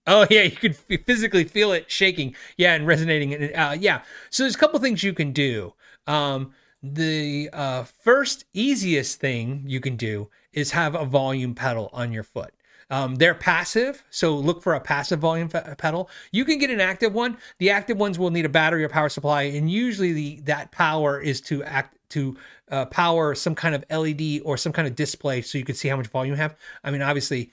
Oh 0.07 0.25
yeah, 0.31 0.43
you 0.43 0.51
could 0.51 0.75
physically 1.05 1.43
feel 1.45 1.71
it 1.73 1.91
shaking. 1.91 2.35
Yeah, 2.57 2.75
and 2.75 2.87
resonating. 2.87 3.55
Uh, 3.55 3.77
yeah. 3.79 4.03
So 4.29 4.43
there's 4.43 4.55
a 4.55 4.59
couple 4.59 4.79
things 4.79 5.03
you 5.03 5.13
can 5.13 5.31
do. 5.31 5.73
Um, 6.07 6.53
the 6.83 7.49
uh, 7.53 7.83
first 7.83 8.45
easiest 8.53 9.19
thing 9.19 9.63
you 9.67 9.79
can 9.79 9.95
do 9.97 10.29
is 10.53 10.71
have 10.71 10.95
a 10.95 11.05
volume 11.05 11.55
pedal 11.55 11.89
on 11.93 12.11
your 12.11 12.23
foot. 12.23 12.53
Um, 12.91 13.15
they're 13.15 13.33
passive, 13.33 14.03
so 14.09 14.35
look 14.35 14.61
for 14.61 14.73
a 14.73 14.79
passive 14.81 15.19
volume 15.19 15.47
pedal. 15.47 16.09
You 16.33 16.43
can 16.43 16.57
get 16.59 16.69
an 16.69 16.81
active 16.81 17.13
one. 17.13 17.37
The 17.57 17.69
active 17.69 17.97
ones 17.97 18.19
will 18.19 18.31
need 18.31 18.43
a 18.43 18.49
battery 18.49 18.83
or 18.83 18.89
power 18.89 19.07
supply, 19.07 19.43
and 19.43 19.71
usually 19.71 20.11
the 20.11 20.41
that 20.41 20.71
power 20.71 21.19
is 21.19 21.39
to 21.41 21.63
act 21.63 21.97
to 22.09 22.35
uh, 22.69 22.85
power 22.87 23.33
some 23.33 23.55
kind 23.55 23.73
of 23.73 23.85
LED 23.89 24.41
or 24.43 24.57
some 24.57 24.73
kind 24.73 24.89
of 24.89 24.95
display, 24.95 25.41
so 25.41 25.57
you 25.57 25.63
can 25.63 25.73
see 25.73 25.87
how 25.87 25.95
much 25.95 26.07
volume 26.07 26.33
you 26.33 26.37
have. 26.37 26.57
I 26.83 26.91
mean, 26.91 27.01
obviously, 27.01 27.51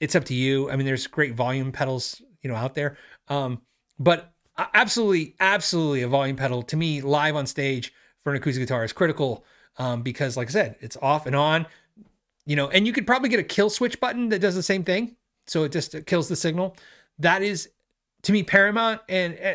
it's 0.00 0.16
up 0.16 0.24
to 0.24 0.34
you. 0.34 0.68
I 0.68 0.74
mean, 0.74 0.84
there's 0.84 1.06
great 1.06 1.34
volume 1.34 1.70
pedals, 1.70 2.20
you 2.42 2.50
know, 2.50 2.56
out 2.56 2.74
there. 2.74 2.96
Um, 3.28 3.62
but 4.00 4.32
absolutely, 4.74 5.36
absolutely 5.38 6.02
a 6.02 6.08
volume 6.08 6.34
pedal 6.34 6.62
to 6.64 6.76
me 6.76 7.00
live 7.00 7.36
on 7.36 7.46
stage 7.46 7.92
for 8.20 8.30
an 8.30 8.36
acoustic 8.36 8.62
guitar 8.62 8.82
is 8.84 8.92
critical 8.92 9.44
um, 9.78 10.02
because, 10.02 10.36
like 10.36 10.48
I 10.48 10.50
said, 10.50 10.76
it's 10.80 10.96
off 11.00 11.26
and 11.26 11.36
on, 11.36 11.66
you 12.46 12.56
know, 12.56 12.68
and 12.68 12.86
you 12.86 12.92
could 12.92 13.06
probably 13.06 13.28
get 13.28 13.40
a 13.40 13.44
kill 13.44 13.70
switch 13.70 14.00
button 14.00 14.28
that 14.30 14.40
does 14.40 14.54
the 14.54 14.62
same 14.62 14.84
thing. 14.84 15.16
So 15.46 15.64
it 15.64 15.72
just 15.72 16.06
kills 16.06 16.28
the 16.28 16.36
signal. 16.36 16.76
That 17.18 17.42
is 17.42 17.70
to 18.22 18.32
me 18.32 18.42
paramount 18.42 19.00
and 19.08 19.34
uh, 19.34 19.54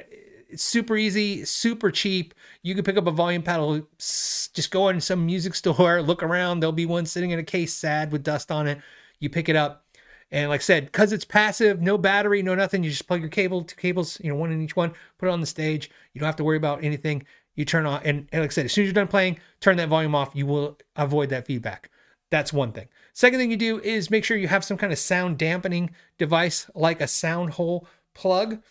it's 0.49 0.63
super 0.63 0.95
easy, 0.97 1.45
super 1.45 1.91
cheap. 1.91 2.33
You 2.61 2.75
can 2.75 2.83
pick 2.83 2.97
up 2.97 3.07
a 3.07 3.11
volume 3.11 3.43
pedal, 3.43 3.81
just 3.97 4.71
go 4.71 4.89
in 4.89 5.01
some 5.01 5.25
music 5.25 5.55
store, 5.55 6.01
look 6.03 6.23
around. 6.23 6.59
There'll 6.59 6.73
be 6.73 6.85
one 6.85 7.05
sitting 7.05 7.31
in 7.31 7.39
a 7.39 7.43
case 7.43 7.73
sad 7.73 8.11
with 8.11 8.23
dust 8.23 8.51
on 8.51 8.67
it 8.67 8.79
you 9.19 9.29
pick 9.29 9.49
it 9.49 9.55
up. 9.55 9.85
And 10.29 10.49
like 10.49 10.61
I 10.61 10.63
said, 10.63 10.85
because 10.85 11.13
it's 11.13 11.23
passive, 11.23 11.81
no 11.81 11.97
battery, 11.97 12.41
no 12.43 12.53
nothing, 12.53 12.83
you 12.83 12.89
just 12.89 13.07
plug 13.07 13.21
your 13.21 13.29
cable, 13.29 13.63
two 13.63 13.77
cables, 13.77 14.19
you 14.21 14.29
know, 14.29 14.35
one 14.35 14.51
in 14.51 14.61
each 14.61 14.75
one, 14.75 14.91
put 15.17 15.29
it 15.29 15.31
on 15.31 15.39
the 15.39 15.47
stage. 15.47 15.89
You 16.13 16.19
don't 16.19 16.25
have 16.25 16.35
to 16.37 16.43
worry 16.43 16.57
about 16.57 16.83
anything. 16.83 17.25
You 17.55 17.63
turn 17.63 17.85
on, 17.85 18.01
and, 18.03 18.27
and 18.31 18.41
like 18.41 18.51
I 18.51 18.53
said, 18.53 18.65
as 18.65 18.73
soon 18.73 18.83
as 18.83 18.87
you're 18.87 18.93
done 18.93 19.07
playing, 19.07 19.39
turn 19.61 19.77
that 19.77 19.89
volume 19.89 20.13
off. 20.13 20.31
You 20.33 20.45
will 20.45 20.77
avoid 20.95 21.29
that 21.29 21.47
feedback. 21.47 21.89
That's 22.29 22.51
one 22.51 22.71
thing. 22.71 22.87
Second 23.13 23.39
thing 23.39 23.51
you 23.51 23.57
do 23.57 23.79
is 23.79 24.11
make 24.11 24.25
sure 24.25 24.37
you 24.37 24.47
have 24.47 24.65
some 24.65 24.77
kind 24.77 24.91
of 24.91 24.99
sound 24.99 25.37
dampening 25.37 25.91
device 26.17 26.69
like 26.75 27.01
a 27.01 27.07
sound 27.07 27.51
hole 27.51 27.87
plug, 28.13 28.61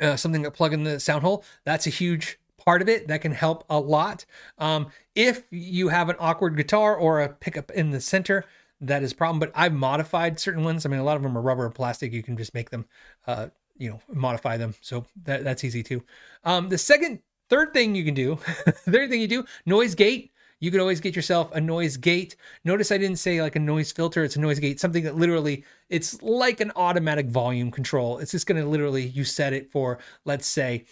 uh, 0.00 0.16
something 0.16 0.42
that 0.42 0.52
plug 0.52 0.72
in 0.72 0.84
the 0.84 0.98
sound 0.98 1.22
hole. 1.22 1.44
That's 1.64 1.86
a 1.86 1.90
huge 1.90 2.38
part 2.64 2.82
of 2.82 2.88
it 2.88 3.08
that 3.08 3.20
can 3.20 3.32
help 3.32 3.64
a 3.70 3.78
lot. 3.78 4.24
Um, 4.58 4.88
if 5.14 5.44
you 5.50 5.88
have 5.88 6.08
an 6.08 6.16
awkward 6.18 6.56
guitar 6.56 6.96
or 6.96 7.20
a 7.20 7.28
pickup 7.28 7.70
in 7.70 7.90
the 7.90 8.00
center, 8.00 8.44
that 8.80 9.02
is 9.02 9.12
a 9.12 9.14
problem. 9.14 9.38
But 9.38 9.52
I've 9.54 9.72
modified 9.72 10.38
certain 10.38 10.64
ones. 10.64 10.84
I 10.84 10.88
mean, 10.88 11.00
a 11.00 11.04
lot 11.04 11.16
of 11.16 11.22
them 11.22 11.36
are 11.36 11.42
rubber 11.42 11.64
or 11.64 11.70
plastic. 11.70 12.12
You 12.12 12.22
can 12.22 12.36
just 12.36 12.54
make 12.54 12.70
them, 12.70 12.86
uh, 13.26 13.48
you 13.76 13.90
know, 13.90 14.00
modify 14.08 14.56
them. 14.56 14.74
So 14.80 15.06
that, 15.24 15.44
that's 15.44 15.64
easy 15.64 15.82
too. 15.82 16.02
Um, 16.44 16.68
the 16.68 16.78
second, 16.78 17.20
third 17.48 17.72
thing 17.72 17.94
you 17.94 18.04
can 18.04 18.14
do, 18.14 18.36
third 18.36 19.10
thing 19.10 19.20
you 19.20 19.28
do, 19.28 19.44
noise 19.64 19.94
gate. 19.94 20.32
You 20.60 20.70
could 20.70 20.80
always 20.80 21.00
get 21.00 21.14
yourself 21.14 21.50
a 21.52 21.60
noise 21.60 21.96
gate. 21.96 22.36
Notice 22.64 22.90
I 22.90 22.98
didn't 22.98 23.18
say 23.18 23.40
like 23.40 23.56
a 23.56 23.60
noise 23.60 23.92
filter. 23.92 24.24
It's 24.24 24.36
a 24.36 24.40
noise 24.40 24.58
gate, 24.58 24.80
something 24.80 25.04
that 25.04 25.16
literally 25.16 25.64
it's 25.88 26.20
like 26.22 26.60
an 26.60 26.72
automatic 26.76 27.26
volume 27.26 27.70
control. 27.70 28.18
It's 28.18 28.32
just 28.32 28.46
going 28.46 28.60
to 28.60 28.68
literally 28.68 29.06
you 29.06 29.24
set 29.24 29.52
it 29.52 29.70
for 29.70 29.98
let's 30.24 30.46
say 30.46 30.84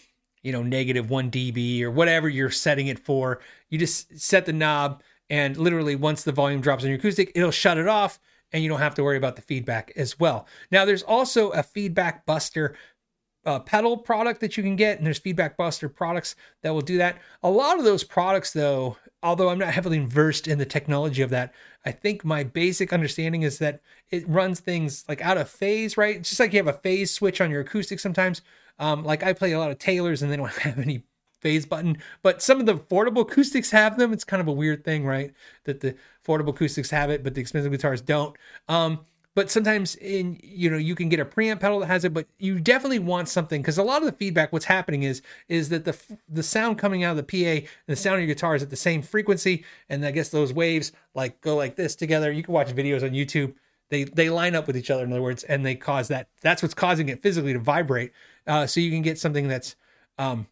you 0.42 0.52
know 0.52 0.62
negative 0.62 1.10
1 1.10 1.30
dB 1.30 1.82
or 1.82 1.90
whatever 1.90 2.28
you're 2.28 2.50
setting 2.50 2.86
it 2.86 2.98
for. 2.98 3.40
You 3.68 3.78
just 3.78 4.18
set 4.18 4.46
the 4.46 4.52
knob 4.52 5.02
and 5.28 5.56
literally 5.56 5.96
once 5.96 6.22
the 6.22 6.32
volume 6.32 6.60
drops 6.60 6.84
on 6.84 6.90
your 6.90 6.98
acoustic, 6.98 7.32
it'll 7.34 7.50
shut 7.50 7.78
it 7.78 7.88
off 7.88 8.20
and 8.52 8.62
you 8.62 8.68
don't 8.68 8.78
have 8.78 8.94
to 8.94 9.02
worry 9.02 9.16
about 9.16 9.36
the 9.36 9.42
feedback 9.42 9.92
as 9.96 10.20
well. 10.20 10.46
Now 10.70 10.84
there's 10.84 11.02
also 11.02 11.50
a 11.50 11.62
feedback 11.62 12.24
buster 12.26 12.76
uh, 13.46 13.60
pedal 13.60 13.96
product 13.96 14.40
that 14.40 14.56
you 14.56 14.62
can 14.62 14.76
get, 14.76 14.98
and 14.98 15.06
there's 15.06 15.18
Feedback 15.18 15.56
Buster 15.56 15.88
products 15.88 16.34
that 16.62 16.74
will 16.74 16.80
do 16.80 16.98
that. 16.98 17.18
A 17.42 17.50
lot 17.50 17.78
of 17.78 17.84
those 17.84 18.04
products, 18.04 18.52
though, 18.52 18.96
although 19.22 19.48
I'm 19.48 19.58
not 19.58 19.72
heavily 19.72 20.00
versed 20.00 20.48
in 20.48 20.58
the 20.58 20.66
technology 20.66 21.22
of 21.22 21.30
that, 21.30 21.54
I 21.84 21.92
think 21.92 22.24
my 22.24 22.42
basic 22.42 22.92
understanding 22.92 23.42
is 23.42 23.58
that 23.58 23.80
it 24.10 24.28
runs 24.28 24.60
things 24.60 25.04
like 25.08 25.22
out 25.22 25.38
of 25.38 25.48
phase, 25.48 25.96
right? 25.96 26.16
It's 26.16 26.28
just 26.28 26.40
like 26.40 26.52
you 26.52 26.58
have 26.58 26.66
a 26.66 26.72
phase 26.72 27.12
switch 27.12 27.40
on 27.40 27.50
your 27.50 27.60
acoustic 27.60 28.00
sometimes. 28.00 28.42
Um, 28.78 29.04
like 29.04 29.22
I 29.22 29.32
play 29.32 29.52
a 29.52 29.58
lot 29.58 29.70
of 29.70 29.78
Taylors 29.78 30.22
and 30.22 30.30
they 30.30 30.36
don't 30.36 30.50
have 30.58 30.78
any 30.78 31.04
phase 31.40 31.64
button, 31.64 31.98
but 32.22 32.42
some 32.42 32.58
of 32.58 32.66
the 32.66 32.74
affordable 32.74 33.20
acoustics 33.20 33.70
have 33.70 33.96
them. 33.98 34.12
It's 34.12 34.24
kind 34.24 34.40
of 34.40 34.48
a 34.48 34.52
weird 34.52 34.84
thing, 34.84 35.06
right? 35.06 35.32
That 35.64 35.80
the 35.80 35.94
affordable 36.24 36.48
acoustics 36.48 36.90
have 36.90 37.10
it, 37.10 37.22
but 37.22 37.34
the 37.34 37.40
expensive 37.40 37.70
guitars 37.70 38.00
don't. 38.00 38.36
Um, 38.68 39.06
but 39.36 39.50
sometimes 39.50 39.94
in 39.96 40.40
you 40.42 40.68
know 40.68 40.78
you 40.78 40.96
can 40.96 41.08
get 41.08 41.20
a 41.20 41.24
preamp 41.24 41.60
pedal 41.60 41.78
that 41.78 41.86
has 41.86 42.04
it 42.04 42.12
but 42.12 42.26
you 42.38 42.58
definitely 42.58 42.98
want 42.98 43.28
something 43.28 43.62
because 43.62 43.78
a 43.78 43.82
lot 43.82 44.02
of 44.02 44.06
the 44.06 44.16
feedback 44.16 44.52
what's 44.52 44.64
happening 44.64 45.04
is 45.04 45.22
is 45.48 45.68
that 45.68 45.84
the 45.84 45.96
the 46.28 46.42
sound 46.42 46.78
coming 46.78 47.04
out 47.04 47.16
of 47.16 47.16
the 47.16 47.22
pa 47.22 47.60
and 47.60 47.68
the 47.86 47.94
sound 47.94 48.16
of 48.16 48.22
your 48.22 48.34
guitar 48.34 48.56
is 48.56 48.62
at 48.62 48.70
the 48.70 48.76
same 48.76 49.00
frequency 49.00 49.64
and 49.88 50.04
i 50.04 50.10
guess 50.10 50.30
those 50.30 50.52
waves 50.52 50.90
like 51.14 51.40
go 51.40 51.54
like 51.54 51.76
this 51.76 51.94
together 51.94 52.32
you 52.32 52.42
can 52.42 52.52
watch 52.52 52.74
videos 52.74 53.04
on 53.04 53.10
youtube 53.10 53.54
they 53.90 54.02
they 54.04 54.28
line 54.28 54.56
up 54.56 54.66
with 54.66 54.76
each 54.76 54.90
other 54.90 55.04
in 55.04 55.12
other 55.12 55.22
words 55.22 55.44
and 55.44 55.64
they 55.64 55.76
cause 55.76 56.08
that 56.08 56.28
that's 56.40 56.62
what's 56.62 56.74
causing 56.74 57.08
it 57.08 57.22
physically 57.22 57.52
to 57.52 57.60
vibrate 57.60 58.10
uh, 58.48 58.66
so 58.66 58.80
you 58.80 58.90
can 58.90 59.02
get 59.02 59.18
something 59.18 59.46
that's 59.46 59.76
um, 60.18 60.46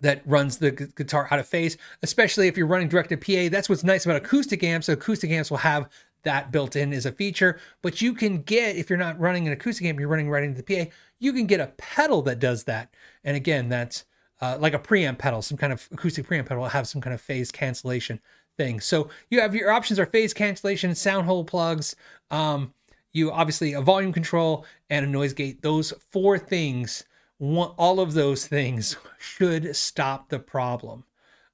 that 0.00 0.22
runs 0.26 0.58
the 0.58 0.70
gu- 0.70 0.86
guitar 0.88 1.28
out 1.30 1.38
of 1.38 1.46
phase, 1.46 1.76
especially 2.02 2.46
if 2.46 2.56
you're 2.56 2.66
running 2.66 2.88
direct 2.88 3.08
to 3.08 3.16
PA. 3.16 3.50
That's 3.50 3.68
what's 3.68 3.84
nice 3.84 4.04
about 4.04 4.16
acoustic 4.16 4.62
amps. 4.62 4.88
Acoustic 4.88 5.30
amps 5.30 5.50
will 5.50 5.58
have 5.58 5.88
that 6.24 6.52
built 6.52 6.76
in 6.76 6.92
is 6.92 7.06
a 7.06 7.12
feature, 7.12 7.58
but 7.82 8.02
you 8.02 8.12
can 8.12 8.42
get, 8.42 8.76
if 8.76 8.90
you're 8.90 8.98
not 8.98 9.18
running 9.18 9.46
an 9.46 9.52
acoustic 9.52 9.86
amp, 9.86 10.00
you're 10.00 10.08
running 10.08 10.30
right 10.30 10.44
into 10.44 10.60
the 10.60 10.86
PA, 10.86 10.90
you 11.18 11.32
can 11.32 11.46
get 11.46 11.60
a 11.60 11.72
pedal 11.78 12.22
that 12.22 12.40
does 12.40 12.64
that. 12.64 12.92
And 13.22 13.36
again, 13.36 13.68
that's 13.68 14.04
uh, 14.40 14.58
like 14.60 14.74
a 14.74 14.78
preamp 14.78 15.18
pedal, 15.18 15.42
some 15.42 15.56
kind 15.58 15.72
of 15.72 15.88
acoustic 15.92 16.26
preamp 16.26 16.46
pedal 16.46 16.62
will 16.62 16.68
have 16.68 16.88
some 16.88 17.00
kind 17.00 17.14
of 17.14 17.20
phase 17.20 17.52
cancellation 17.52 18.20
thing. 18.56 18.80
So 18.80 19.08
you 19.30 19.40
have 19.40 19.54
your 19.54 19.70
options 19.70 19.98
are 19.98 20.06
phase 20.06 20.34
cancellation, 20.34 20.94
sound 20.94 21.26
hole 21.26 21.44
plugs, 21.44 21.96
um, 22.30 22.72
you 23.12 23.30
obviously 23.30 23.72
a 23.72 23.80
volume 23.80 24.12
control 24.12 24.66
and 24.90 25.06
a 25.06 25.08
noise 25.08 25.32
gate. 25.32 25.62
Those 25.62 25.92
four 26.10 26.38
things, 26.38 27.04
one, 27.38 27.70
all 27.78 28.00
of 28.00 28.12
those 28.12 28.46
things 28.46 28.96
should 29.18 29.74
stop 29.76 30.28
the 30.28 30.38
problem. 30.38 31.04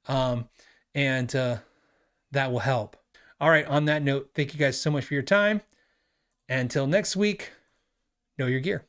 Um, 0.09 0.49
and 0.95 1.35
uh, 1.37 1.59
that 2.33 2.51
will 2.51 2.61
help. 2.61 2.97
All 3.41 3.49
right, 3.49 3.67
on 3.67 3.87
that 3.87 4.03
note, 4.03 4.31
thank 4.35 4.53
you 4.53 4.61
guys 4.61 4.79
so 4.79 4.91
much 4.91 5.05
for 5.07 5.15
your 5.15 5.23
time. 5.23 5.63
Until 6.49 6.87
next 6.87 7.17
week, 7.17 7.53
know 8.39 8.47
your 8.47 8.61
gear. 8.61 8.85